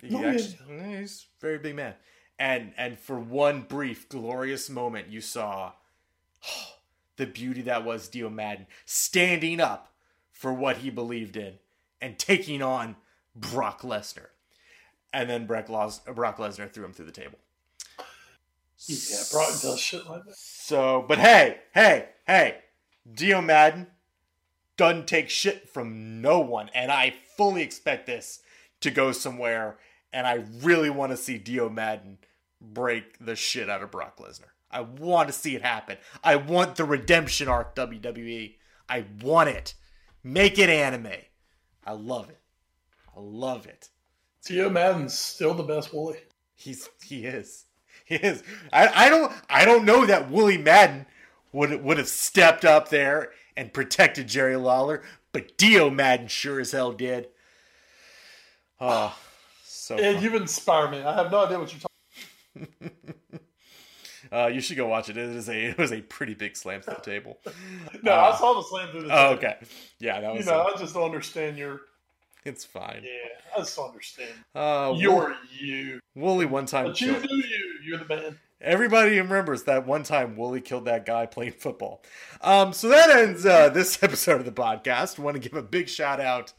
he 0.00 0.14
Oh, 0.14 0.20
yeah. 0.20 0.28
actually, 0.28 0.98
he's 0.98 1.26
a 1.38 1.40
very 1.40 1.58
big 1.58 1.74
man. 1.74 1.94
And 2.38 2.72
and 2.76 2.96
for 2.98 3.18
one 3.18 3.62
brief 3.62 4.08
glorious 4.08 4.70
moment, 4.70 5.08
you 5.08 5.20
saw 5.20 5.72
the 7.16 7.26
beauty 7.26 7.62
that 7.62 7.84
was 7.84 8.08
Dio 8.08 8.28
Maddin 8.28 8.66
standing 8.84 9.60
up 9.60 9.92
for 10.30 10.52
what 10.52 10.78
he 10.78 10.90
believed 10.90 11.36
in 11.36 11.54
and 12.00 12.18
taking 12.18 12.62
on 12.62 12.96
Brock 13.34 13.82
Lesnar. 13.82 14.26
And 15.12 15.28
then 15.28 15.46
Brock, 15.46 15.68
Los- 15.68 16.00
Brock 16.00 16.38
Lesnar 16.38 16.70
threw 16.70 16.84
him 16.84 16.92
through 16.92 17.06
the 17.06 17.12
table. 17.12 17.38
Yeah, 18.86 19.18
Brock 19.30 19.60
does 19.60 19.78
shit 19.78 20.06
like 20.08 20.24
that. 20.24 20.34
So, 20.34 21.04
but 21.06 21.18
hey, 21.18 21.60
hey, 21.72 22.08
hey, 22.26 22.58
Dio 23.14 23.40
Maddin 23.40 23.86
doesn't 24.76 25.06
take 25.06 25.30
shit 25.30 25.68
from 25.68 26.20
no 26.20 26.40
one, 26.40 26.68
and 26.74 26.90
I 26.90 27.14
fully 27.36 27.62
expect 27.62 28.06
this 28.06 28.40
to 28.80 28.90
go 28.90 29.12
somewhere. 29.12 29.78
And 30.12 30.26
I 30.26 30.44
really 30.62 30.90
want 30.90 31.12
to 31.12 31.16
see 31.16 31.38
Dio 31.38 31.68
Maddin 31.68 32.18
break 32.60 33.24
the 33.24 33.36
shit 33.36 33.70
out 33.70 33.82
of 33.82 33.90
Brock 33.90 34.18
Lesnar. 34.18 34.50
I 34.72 34.80
want 34.80 35.28
to 35.28 35.32
see 35.32 35.54
it 35.54 35.62
happen. 35.62 35.98
I 36.24 36.36
want 36.36 36.76
the 36.76 36.84
redemption 36.84 37.48
arc, 37.48 37.74
WWE. 37.76 38.54
I 38.88 39.04
want 39.20 39.50
it. 39.50 39.74
Make 40.24 40.58
it 40.58 40.70
anime. 40.70 41.08
I 41.84 41.92
love 41.92 42.30
it. 42.30 42.38
I 43.16 43.20
love 43.20 43.66
it. 43.66 43.88
Dio 44.44 44.70
Maddin's 44.70 45.16
still 45.18 45.54
the 45.54 45.62
best 45.62 45.92
Wooly. 45.92 46.18
He's 46.54 46.88
he 47.04 47.26
is. 47.26 47.66
He 48.04 48.14
is. 48.16 48.42
I, 48.72 49.06
I 49.06 49.08
don't 49.08 49.32
I 49.48 49.64
don't 49.64 49.84
know 49.84 50.06
that 50.06 50.30
Wooly 50.30 50.58
Madden 50.58 51.06
would 51.52 51.82
would 51.84 51.98
have 51.98 52.08
stepped 52.08 52.64
up 52.64 52.88
there 52.88 53.30
and 53.56 53.72
protected 53.72 54.26
Jerry 54.28 54.56
Lawler, 54.56 55.02
but 55.32 55.56
Dio 55.58 55.90
Maddin 55.90 56.28
sure 56.28 56.60
as 56.60 56.72
hell 56.72 56.92
did. 56.92 57.28
Oh, 58.80 59.16
so 59.64 59.96
And 59.96 60.16
fun. 60.16 60.24
you've 60.24 60.34
inspired 60.34 60.90
me. 60.90 61.02
I 61.02 61.14
have 61.14 61.30
no 61.30 61.44
idea 61.44 61.58
what 61.58 61.72
you're 61.72 61.80
talking 61.80 62.90
uh, 64.32 64.46
you 64.46 64.60
should 64.60 64.76
go 64.76 64.86
watch 64.86 65.08
it. 65.08 65.16
It 65.16 65.28
is 65.30 65.48
a 65.48 65.66
it 65.70 65.78
was 65.78 65.92
a 65.92 66.00
pretty 66.00 66.34
big 66.34 66.56
slam 66.56 66.80
to 66.82 66.90
the 66.90 66.96
table. 66.96 67.38
No, 68.02 68.12
Uh, 68.12 68.32
I 68.34 68.38
saw 68.38 68.54
the 68.54 68.62
slam 68.62 68.88
through 68.90 69.02
the 69.02 69.12
Oh, 69.14 69.36
table. 69.36 69.38
okay. 69.48 69.56
Yeah, 69.98 70.20
that 70.20 70.30
You 70.32 70.36
was. 70.38 70.46
know, 70.46 70.60
uh, 70.62 70.72
I 70.74 70.78
just 70.78 70.94
don't 70.94 71.04
understand 71.04 71.56
your. 71.58 71.82
it's 72.44 72.64
fine. 72.64 73.02
Yeah, 73.04 73.54
I 73.56 73.58
just 73.60 73.76
don't 73.76 73.88
understand. 73.90 74.30
Uh, 74.54 74.94
You're 74.96 75.36
you. 75.58 76.00
Wooly 76.16 76.46
one 76.46 76.66
time. 76.66 76.86
But 76.86 77.00
you 77.00 77.12
killed- 77.12 77.28
do 77.28 77.36
you. 77.36 77.78
You're 77.84 77.98
the 77.98 78.04
man. 78.06 78.38
Everybody 78.60 79.18
remembers 79.18 79.64
that 79.64 79.86
one 79.88 80.04
time 80.04 80.36
Wooly 80.36 80.60
killed 80.60 80.84
that 80.84 81.04
guy 81.04 81.26
playing 81.26 81.52
football. 81.54 82.00
Um, 82.42 82.72
so 82.72 82.88
that 82.90 83.10
ends 83.10 83.44
uh, 83.44 83.68
this 83.70 84.00
episode 84.04 84.38
of 84.38 84.44
the 84.44 84.52
podcast. 84.52 85.18
want 85.18 85.34
to 85.34 85.40
give 85.40 85.54
a 85.58 85.62
big 85.62 85.88
shout 85.88 86.20
out, 86.20 86.52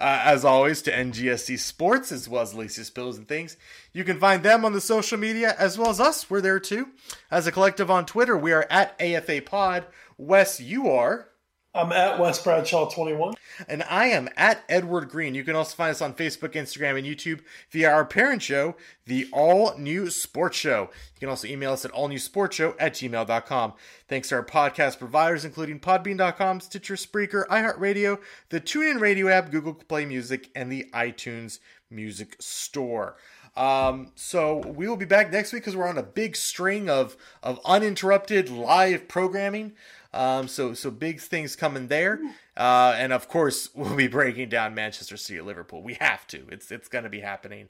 uh, 0.00 0.22
as 0.24 0.44
always, 0.44 0.82
to 0.82 0.92
NGSC 0.92 1.58
Sports 1.58 2.10
as 2.10 2.28
well 2.28 2.42
as 2.42 2.54
Lacey's 2.54 2.90
Pills 2.90 3.18
and 3.18 3.28
Things. 3.28 3.56
You 3.92 4.02
can 4.02 4.18
find 4.18 4.42
them 4.42 4.64
on 4.64 4.72
the 4.72 4.80
social 4.80 5.18
media 5.18 5.54
as 5.58 5.76
well 5.76 5.90
as 5.90 6.00
us. 6.00 6.30
We're 6.30 6.40
there 6.40 6.60
too. 6.60 6.88
As 7.30 7.46
a 7.46 7.52
collective 7.52 7.90
on 7.90 8.06
Twitter, 8.06 8.36
we 8.36 8.52
are 8.52 8.66
at 8.70 9.00
AFA 9.00 9.42
Pod. 9.42 9.86
Wes, 10.16 10.60
you 10.60 10.88
are. 10.88 11.28
I'm 11.72 11.92
at 11.92 12.18
Wes 12.18 12.42
Bradshaw 12.42 12.90
21. 12.90 13.34
And 13.68 13.84
I 13.84 14.06
am 14.06 14.28
at 14.36 14.64
Edward 14.68 15.08
Greene. 15.08 15.36
You 15.36 15.44
can 15.44 15.54
also 15.54 15.76
find 15.76 15.92
us 15.92 16.02
on 16.02 16.14
Facebook, 16.14 16.54
Instagram, 16.54 16.98
and 16.98 17.06
YouTube 17.06 17.42
via 17.70 17.90
our 17.90 18.04
parent 18.04 18.42
show, 18.42 18.74
the 19.06 19.28
All 19.32 19.78
New 19.78 20.10
Sports 20.10 20.56
Show. 20.56 20.90
You 21.14 21.20
can 21.20 21.28
also 21.28 21.46
email 21.46 21.72
us 21.72 21.84
at 21.84 21.92
allnewsportshow 21.92 22.74
at 22.80 22.94
gmail.com. 22.94 23.74
Thanks 24.08 24.30
to 24.30 24.36
our 24.36 24.44
podcast 24.44 24.98
providers, 24.98 25.44
including 25.44 25.78
Podbean.com, 25.78 26.60
Stitcher, 26.60 26.96
Spreaker, 26.96 27.46
iHeartRadio, 27.46 28.18
the 28.48 28.60
TuneIn 28.60 28.98
Radio 28.98 29.28
app, 29.28 29.52
Google 29.52 29.74
Play 29.74 30.04
Music, 30.06 30.50
and 30.56 30.72
the 30.72 30.86
iTunes 30.92 31.60
Music 31.88 32.34
Store. 32.40 33.16
Um, 33.56 34.12
so 34.14 34.58
we 34.58 34.88
will 34.88 34.96
be 34.96 35.04
back 35.04 35.32
next 35.32 35.52
week 35.52 35.62
because 35.62 35.76
we're 35.76 35.88
on 35.88 35.98
a 35.98 36.02
big 36.02 36.36
string 36.36 36.88
of 36.88 37.16
of 37.42 37.60
uninterrupted 37.64 38.48
live 38.48 39.08
programming. 39.08 39.72
Um, 40.12 40.48
so 40.48 40.74
so 40.74 40.90
big 40.90 41.20
things 41.20 41.54
coming 41.54 41.86
there, 41.86 42.20
uh, 42.56 42.94
and 42.96 43.12
of 43.12 43.28
course 43.28 43.68
we'll 43.74 43.94
be 43.94 44.08
breaking 44.08 44.48
down 44.48 44.74
Manchester 44.74 45.16
City 45.16 45.38
at 45.38 45.46
Liverpool. 45.46 45.82
We 45.82 45.94
have 45.94 46.26
to. 46.28 46.46
It's 46.50 46.70
it's 46.72 46.88
going 46.88 47.04
to 47.04 47.10
be 47.10 47.20
happening, 47.20 47.68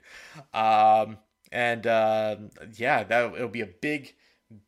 um, 0.55 1.19
and 1.53 1.87
uh, 1.87 2.37
yeah, 2.77 3.05
that 3.05 3.35
it'll 3.35 3.49
be 3.49 3.61
a 3.61 3.67
big 3.67 4.15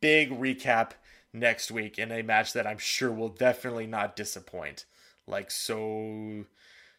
big 0.01 0.29
recap 0.31 0.91
next 1.33 1.71
week 1.71 1.97
in 1.97 2.11
a 2.11 2.21
match 2.21 2.53
that 2.53 2.67
I'm 2.67 2.77
sure 2.77 3.11
will 3.11 3.29
definitely 3.29 3.87
not 3.87 4.15
disappoint, 4.15 4.85
like 5.25 5.49
so 5.49 6.45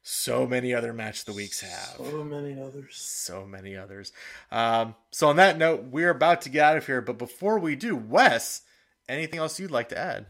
so 0.03 0.47
many 0.47 0.75
other 0.75 0.93
match 0.93 1.21
of 1.21 1.25
the 1.27 1.33
weeks 1.33 1.61
have 1.63 1.95
So 1.97 2.23
many 2.25 2.61
others. 2.61 2.97
so 2.97 3.47
many 3.47 3.75
others. 3.77 4.13
Um, 4.53 4.97
so 5.11 5.29
on 5.29 5.37
that 5.37 5.57
note, 5.57 5.85
we're 5.85 6.11
about 6.11 6.43
to 6.43 6.51
get 6.51 6.65
out 6.65 6.77
of 6.77 6.85
here. 6.85 7.01
But 7.01 7.17
before 7.17 7.59
we 7.59 7.75
do, 7.75 7.97
Wes, 7.97 8.63
anything 9.09 9.39
else 9.39 9.59
you'd 9.59 9.71
like 9.71 9.89
to 9.91 9.99
add? 9.99 10.27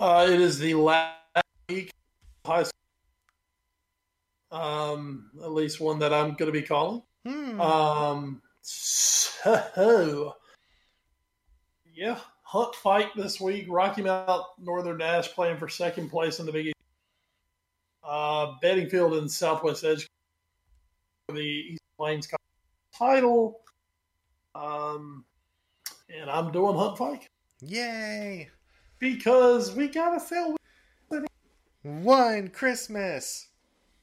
Uh, 0.00 0.26
it 0.28 0.40
is 0.40 0.58
the 0.58 0.74
last 0.74 1.16
week 1.68 1.90
high 2.44 2.64
school. 2.64 2.70
Um, 4.50 5.30
at 5.42 5.52
least 5.52 5.80
one 5.80 5.98
that 6.00 6.12
I'm 6.12 6.34
going 6.34 6.52
to 6.52 6.52
be 6.52 6.62
calling. 6.62 7.02
Hmm. 7.26 7.60
Um, 7.60 8.42
so 8.62 10.34
yeah, 11.92 12.18
Hunt 12.42 12.74
fight 12.76 13.08
this 13.16 13.40
week. 13.40 13.66
Rocky 13.68 14.02
Mount 14.02 14.42
Northern 14.58 14.98
Nash 14.98 15.28
playing 15.32 15.56
for 15.58 15.68
second 15.68 16.10
place 16.10 16.40
in 16.40 16.46
the 16.46 16.52
Big 16.52 16.66
East. 16.66 16.74
Uh, 18.02 18.52
Beddingfield 18.62 19.18
and 19.18 19.30
Southwest 19.30 19.84
Edge 19.84 20.06
for 21.28 21.34
the 21.34 21.40
East 21.42 21.82
Plains 21.96 22.28
title. 22.96 23.60
Um, 24.54 25.24
and 26.14 26.30
I'm 26.30 26.52
doing 26.52 26.76
Hunt 26.76 26.98
fight 26.98 27.28
Yay! 27.60 28.50
Because 29.04 29.74
we 29.76 29.86
gotta 29.86 30.18
sell 30.18 30.56
One 31.82 32.48
Christmas. 32.48 33.48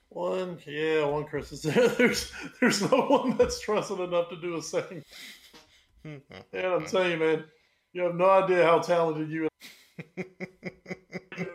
one. 0.10 0.60
Yeah, 0.68 1.06
one 1.06 1.24
Christmas. 1.26 1.62
there's 1.98 2.32
there's 2.60 2.82
no 2.92 3.08
one 3.08 3.36
that's 3.36 3.60
trusted 3.60 4.00
enough 4.00 4.30
to 4.30 4.36
do 4.40 4.58
a 4.58 4.62
second. 4.62 5.04
And 6.04 6.22
I'm 6.66 6.86
telling 6.88 7.12
you, 7.12 7.18
man, 7.18 7.44
you 7.94 8.02
have 8.04 8.16
no 8.16 8.28
idea 8.28 8.64
how 8.66 8.80
talented 8.80 9.30
you 9.30 9.46
are. 9.48 10.26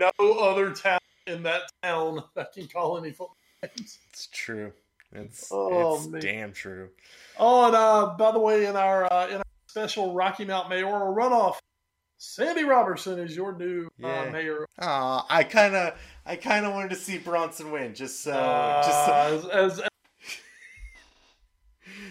no 0.20 0.32
other 0.38 0.70
talent 0.72 1.02
in 1.26 1.42
that 1.42 1.62
town 1.82 2.22
that 2.36 2.52
can 2.52 2.68
call 2.68 2.96
any 2.96 3.10
football 3.10 3.36
games. 3.60 3.98
It's 4.10 4.28
true. 4.28 4.72
It's, 5.12 5.48
Oh, 5.50 5.96
it's 5.96 6.06
man. 6.06 6.20
damn 6.20 6.52
true. 6.52 6.90
Oh, 7.38 7.66
and 7.66 7.74
uh, 7.74 8.14
by 8.16 8.30
the 8.30 8.38
way, 8.38 8.66
in 8.66 8.76
our 8.76 9.12
uh, 9.12 9.26
in 9.28 9.36
our 9.38 9.42
special 9.66 10.14
Rocky 10.14 10.44
Mount 10.44 10.68
mayoral 10.68 11.12
runoff, 11.12 11.56
Sandy 12.18 12.64
Roberson 12.64 13.18
is 13.18 13.36
your 13.36 13.56
new 13.56 13.88
uh, 14.02 14.26
mayor. 14.32 14.66
Aw, 14.80 15.26
I 15.28 15.44
kind 15.44 15.74
of, 15.74 15.98
I 16.24 16.36
kind 16.36 16.64
of 16.64 16.72
wanted 16.72 16.90
to 16.90 16.96
see 16.96 17.18
Bronson 17.18 17.70
win, 17.70 17.94
just 17.94 18.22
so, 18.22 18.32
just, 18.32 19.06
so, 19.06 19.12
Uh, 19.12 19.48
as, 19.52 19.78
as, 19.78 19.88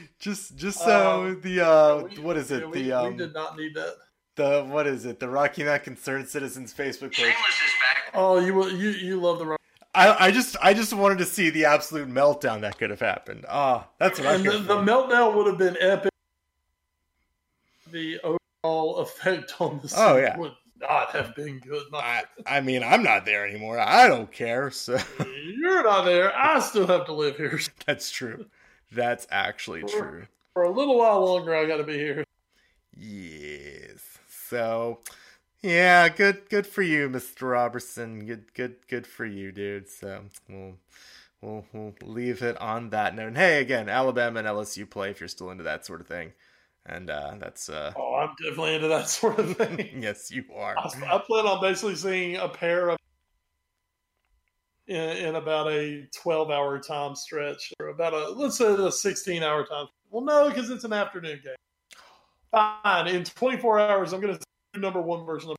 just, 0.19 0.55
just 0.55 0.79
so 0.79 1.35
the, 1.41 1.61
uh, 1.67 2.03
we- 2.03 2.19
what 2.19 2.37
is 2.37 2.51
it? 2.51 2.61
yeah, 2.61 2.67
we, 2.67 2.81
the, 2.83 2.91
um, 2.93 3.11
we 3.11 3.17
did 3.17 3.33
not 3.33 3.57
need 3.57 3.73
that. 3.75 3.95
the, 4.35 4.63
what 4.65 4.85
is 4.85 5.05
it? 5.05 5.19
The 5.19 5.27
Rocky 5.27 5.63
Mount 5.63 5.83
Concerned 5.83 6.27
Citizens 6.29 6.71
Facebook 6.73 7.11
page. 7.11 7.15
Shameless 7.15 7.35
is 7.35 7.73
back. 7.81 8.11
Oh, 8.13 8.39
you 8.39 8.65
you 8.67 8.89
you 8.91 9.19
love 9.19 9.39
the 9.39 9.57
I, 9.93 10.27
I 10.27 10.31
just, 10.31 10.55
I 10.61 10.73
just 10.73 10.93
wanted 10.93 11.17
to 11.19 11.25
see 11.25 11.49
the 11.49 11.65
absolute 11.65 12.09
meltdown 12.09 12.61
that 12.61 12.77
could 12.77 12.89
have 12.89 12.99
happened. 12.99 13.45
Ah, 13.47 13.87
that's 13.97 14.19
what 14.19 14.27
I'm 14.27 14.35
and 14.35 14.45
the, 14.45 14.75
the 14.75 14.75
meltdown 14.75 15.33
would 15.35 15.47
have 15.47 15.57
been 15.57 15.77
epic. 15.79 16.11
The 17.91 18.19
overall 18.65 18.97
effect 18.97 19.53
on 19.59 19.79
the 19.81 19.93
Oh, 19.97 20.17
yeah. 20.17 20.37
would 20.37 20.53
not 20.81 21.09
have 21.11 21.35
been 21.35 21.59
good. 21.59 21.83
I, 21.93 22.23
I 22.45 22.61
mean, 22.61 22.83
I'm 22.83 23.03
not 23.03 23.25
there 23.25 23.47
anymore. 23.47 23.79
I 23.79 24.07
don't 24.07 24.31
care. 24.31 24.71
So 24.71 24.97
You're 25.43 25.83
not 25.83 26.03
there. 26.05 26.35
I 26.35 26.59
still 26.59 26.87
have 26.87 27.05
to 27.05 27.13
live 27.13 27.37
here 27.37 27.59
that's 27.85 28.11
true. 28.11 28.45
That's 28.91 29.27
actually 29.31 29.83
true. 29.83 30.25
for 30.53 30.63
a 30.63 30.69
little 30.71 30.97
while 30.97 31.23
longer. 31.25 31.55
I 31.55 31.65
got 31.65 31.77
to 31.77 31.83
be 31.83 31.97
here. 31.97 32.23
Yes. 32.97 33.99
So, 34.27 34.99
yeah, 35.61 36.07
good, 36.09 36.49
good 36.49 36.67
for 36.67 36.81
you, 36.81 37.09
Mr. 37.09 37.51
Roberson. 37.51 38.25
Good, 38.25 38.53
good, 38.53 38.75
good 38.87 39.07
for 39.07 39.25
you, 39.25 39.51
dude. 39.51 39.89
So 39.89 40.21
we'll, 40.47 40.75
we'll, 41.41 41.65
we'll 41.73 41.93
leave 42.03 42.41
it 42.41 42.57
on 42.61 42.89
that 42.91 43.15
note. 43.15 43.27
And 43.29 43.37
hey, 43.37 43.59
again, 43.59 43.89
Alabama 43.89 44.39
and 44.39 44.47
LSU 44.47 44.89
play 44.89 45.09
if 45.09 45.19
you're 45.19 45.27
still 45.27 45.49
into 45.49 45.63
that 45.63 45.85
sort 45.85 45.99
of 46.01 46.07
thing. 46.07 46.33
And 46.87 47.09
uh, 47.09 47.35
that's 47.39 47.69
uh, 47.69 47.93
Oh, 47.95 48.15
I'm 48.15 48.35
definitely 48.43 48.75
into 48.75 48.87
that 48.87 49.09
sort 49.09 49.39
of 49.39 49.57
thing. 49.57 49.97
yes, 50.01 50.29
you 50.31 50.43
are. 50.55 50.77
I, 50.77 51.15
I 51.15 51.19
plan 51.19 51.45
on 51.45 51.61
basically 51.61 51.95
seeing 51.95 52.37
a 52.37 52.47
pair 52.47 52.89
of 52.89 52.97
in, 54.87 54.95
in 54.95 55.35
about 55.35 55.71
a 55.71 56.07
12 56.15 56.51
hour 56.51 56.79
time 56.79 57.15
stretch 57.15 57.73
or 57.79 57.87
about 57.87 58.13
a 58.13 58.29
let's 58.29 58.57
say 58.57 58.73
a 58.73 58.91
16 58.91 59.43
hour 59.43 59.65
time. 59.65 59.87
Well, 60.11 60.23
no, 60.23 60.49
because 60.49 60.69
it's 60.69 60.83
an 60.83 60.93
afternoon 60.93 61.41
game. 61.43 61.55
Fine, 62.83 63.07
in 63.07 63.23
24 63.23 63.79
hours, 63.79 64.13
I'm 64.13 64.21
going 64.21 64.35
to 64.35 64.39
see 64.39 64.79
number 64.79 65.01
one 65.01 65.25
version 65.25 65.51
of. 65.51 65.57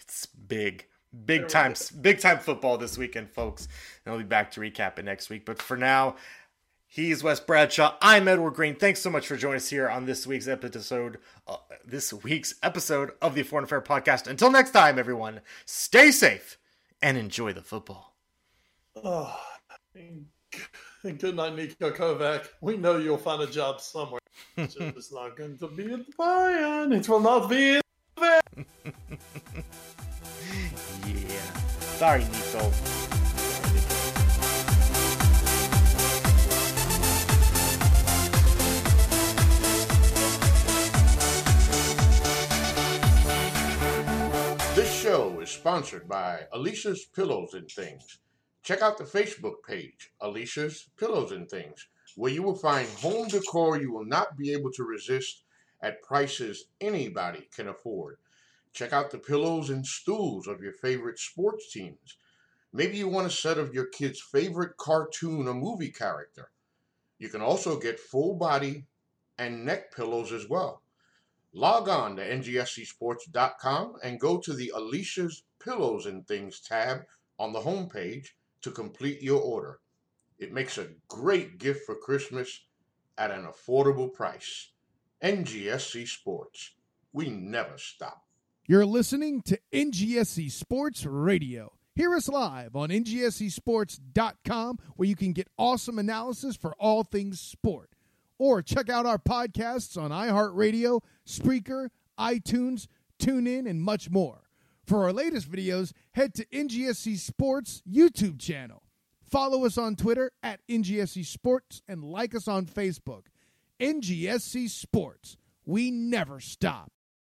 It's 0.00 0.26
big, 0.26 0.86
big 1.24 1.48
time, 1.48 1.74
big 2.00 2.18
time 2.18 2.38
football 2.38 2.76
this 2.76 2.98
weekend, 2.98 3.30
folks. 3.30 3.68
And 4.04 4.12
I'll 4.12 4.18
be 4.18 4.24
back 4.24 4.50
to 4.52 4.60
recap 4.60 4.98
it 4.98 5.04
next 5.04 5.30
week. 5.30 5.46
But 5.46 5.62
for 5.62 5.76
now, 5.76 6.16
he's 6.94 7.24
Wes 7.24 7.40
Bradshaw. 7.40 7.96
I'm 8.00 8.28
Edward 8.28 8.54
Greene. 8.54 8.76
Thanks 8.76 9.00
so 9.00 9.10
much 9.10 9.26
for 9.26 9.36
joining 9.36 9.56
us 9.56 9.68
here 9.68 9.88
on 9.88 10.06
this 10.06 10.28
week's 10.28 10.46
episode. 10.46 11.18
Uh, 11.46 11.56
this 11.84 12.12
week's 12.12 12.54
episode 12.62 13.10
of 13.20 13.34
the 13.34 13.42
Foreign 13.42 13.64
Affair 13.64 13.80
Podcast. 13.80 14.28
Until 14.28 14.50
next 14.50 14.70
time, 14.70 14.96
everyone, 14.98 15.40
stay 15.66 16.12
safe 16.12 16.56
and 17.02 17.18
enjoy 17.18 17.52
the 17.52 17.62
football. 17.62 18.14
Oh, 19.02 19.36
good 19.92 21.34
night, 21.36 21.56
Niko 21.56 21.92
Kovac. 21.92 22.46
We 22.60 22.76
know 22.76 22.98
you'll 22.98 23.18
find 23.18 23.42
a 23.42 23.48
job 23.48 23.80
somewhere. 23.80 24.20
It's 24.56 24.74
just 24.74 25.12
not 25.12 25.36
going 25.36 25.58
to 25.58 25.66
be 25.68 25.84
in 25.84 26.06
the 26.06 26.12
Bayern. 26.16 26.96
It 26.96 27.08
will 27.08 27.20
not 27.20 27.50
be 27.50 27.76
in 27.76 27.80
Yeah. 31.06 31.60
Sorry, 31.80 32.22
Niko. 32.22 33.03
Is 45.44 45.50
sponsored 45.50 46.08
by 46.08 46.46
Alicia's 46.54 47.04
Pillows 47.04 47.52
and 47.52 47.70
Things. 47.70 48.18
Check 48.62 48.80
out 48.80 48.96
the 48.96 49.04
Facebook 49.04 49.56
page, 49.68 50.10
Alicia's 50.22 50.88
Pillows 50.96 51.32
and 51.32 51.46
Things, 51.50 51.86
where 52.16 52.32
you 52.32 52.42
will 52.42 52.54
find 52.54 52.88
home 52.88 53.28
decor 53.28 53.78
you 53.78 53.92
will 53.92 54.06
not 54.06 54.38
be 54.38 54.54
able 54.54 54.72
to 54.72 54.84
resist 54.84 55.42
at 55.82 56.00
prices 56.00 56.64
anybody 56.80 57.46
can 57.54 57.68
afford. 57.68 58.16
Check 58.72 58.94
out 58.94 59.10
the 59.10 59.18
pillows 59.18 59.68
and 59.68 59.86
stools 59.86 60.46
of 60.46 60.62
your 60.62 60.72
favorite 60.72 61.18
sports 61.18 61.70
teams. 61.70 62.16
Maybe 62.72 62.96
you 62.96 63.08
want 63.08 63.26
a 63.26 63.30
set 63.30 63.58
of 63.58 63.74
your 63.74 63.88
kid's 63.88 64.22
favorite 64.22 64.78
cartoon 64.78 65.46
or 65.46 65.52
movie 65.52 65.92
character. 65.92 66.52
You 67.18 67.28
can 67.28 67.42
also 67.42 67.78
get 67.78 68.00
full 68.00 68.36
body 68.36 68.86
and 69.36 69.66
neck 69.66 69.94
pillows 69.94 70.32
as 70.32 70.48
well. 70.48 70.80
Log 71.56 71.88
on 71.88 72.16
to 72.16 72.28
ngscsports.com 72.28 73.94
and 74.02 74.18
go 74.18 74.38
to 74.38 74.52
the 74.52 74.72
Alicia's 74.74 75.44
Pillows 75.62 76.06
and 76.06 76.26
Things 76.26 76.60
tab 76.60 77.02
on 77.38 77.52
the 77.52 77.60
homepage 77.60 78.26
to 78.62 78.72
complete 78.72 79.22
your 79.22 79.40
order. 79.40 79.78
It 80.38 80.52
makes 80.52 80.78
a 80.78 80.88
great 81.06 81.58
gift 81.58 81.86
for 81.86 81.94
Christmas 81.94 82.64
at 83.16 83.30
an 83.30 83.46
affordable 83.46 84.12
price. 84.12 84.70
NGSC 85.22 86.08
Sports. 86.08 86.72
We 87.12 87.30
never 87.30 87.78
stop. 87.78 88.24
You're 88.66 88.84
listening 88.84 89.40
to 89.42 89.58
NGSC 89.72 90.50
Sports 90.50 91.06
Radio. 91.06 91.72
Hear 91.94 92.14
us 92.14 92.28
live 92.28 92.74
on 92.74 92.88
ngscsports.com 92.88 94.78
where 94.96 95.08
you 95.08 95.14
can 95.14 95.32
get 95.32 95.48
awesome 95.56 96.00
analysis 96.00 96.56
for 96.56 96.74
all 96.80 97.04
things 97.04 97.40
sport. 97.40 97.93
Or 98.38 98.62
check 98.62 98.88
out 98.90 99.06
our 99.06 99.18
podcasts 99.18 100.00
on 100.00 100.10
iHeartRadio, 100.10 101.00
Spreaker, 101.26 101.88
iTunes, 102.18 102.86
TuneIn, 103.18 103.68
and 103.68 103.80
much 103.80 104.10
more. 104.10 104.42
For 104.86 105.04
our 105.04 105.12
latest 105.12 105.50
videos, 105.50 105.92
head 106.12 106.34
to 106.34 106.46
NGSC 106.46 107.16
Sports 107.18 107.82
YouTube 107.90 108.38
channel. 108.38 108.82
Follow 109.22 109.64
us 109.64 109.78
on 109.78 109.96
Twitter 109.96 110.30
at 110.42 110.60
NGSC 110.68 111.24
Sports 111.24 111.82
and 111.88 112.04
like 112.04 112.34
us 112.34 112.46
on 112.46 112.66
Facebook. 112.66 113.26
NGSC 113.80 114.68
Sports. 114.68 115.36
We 115.64 115.90
never 115.90 116.40
stop. 116.40 116.92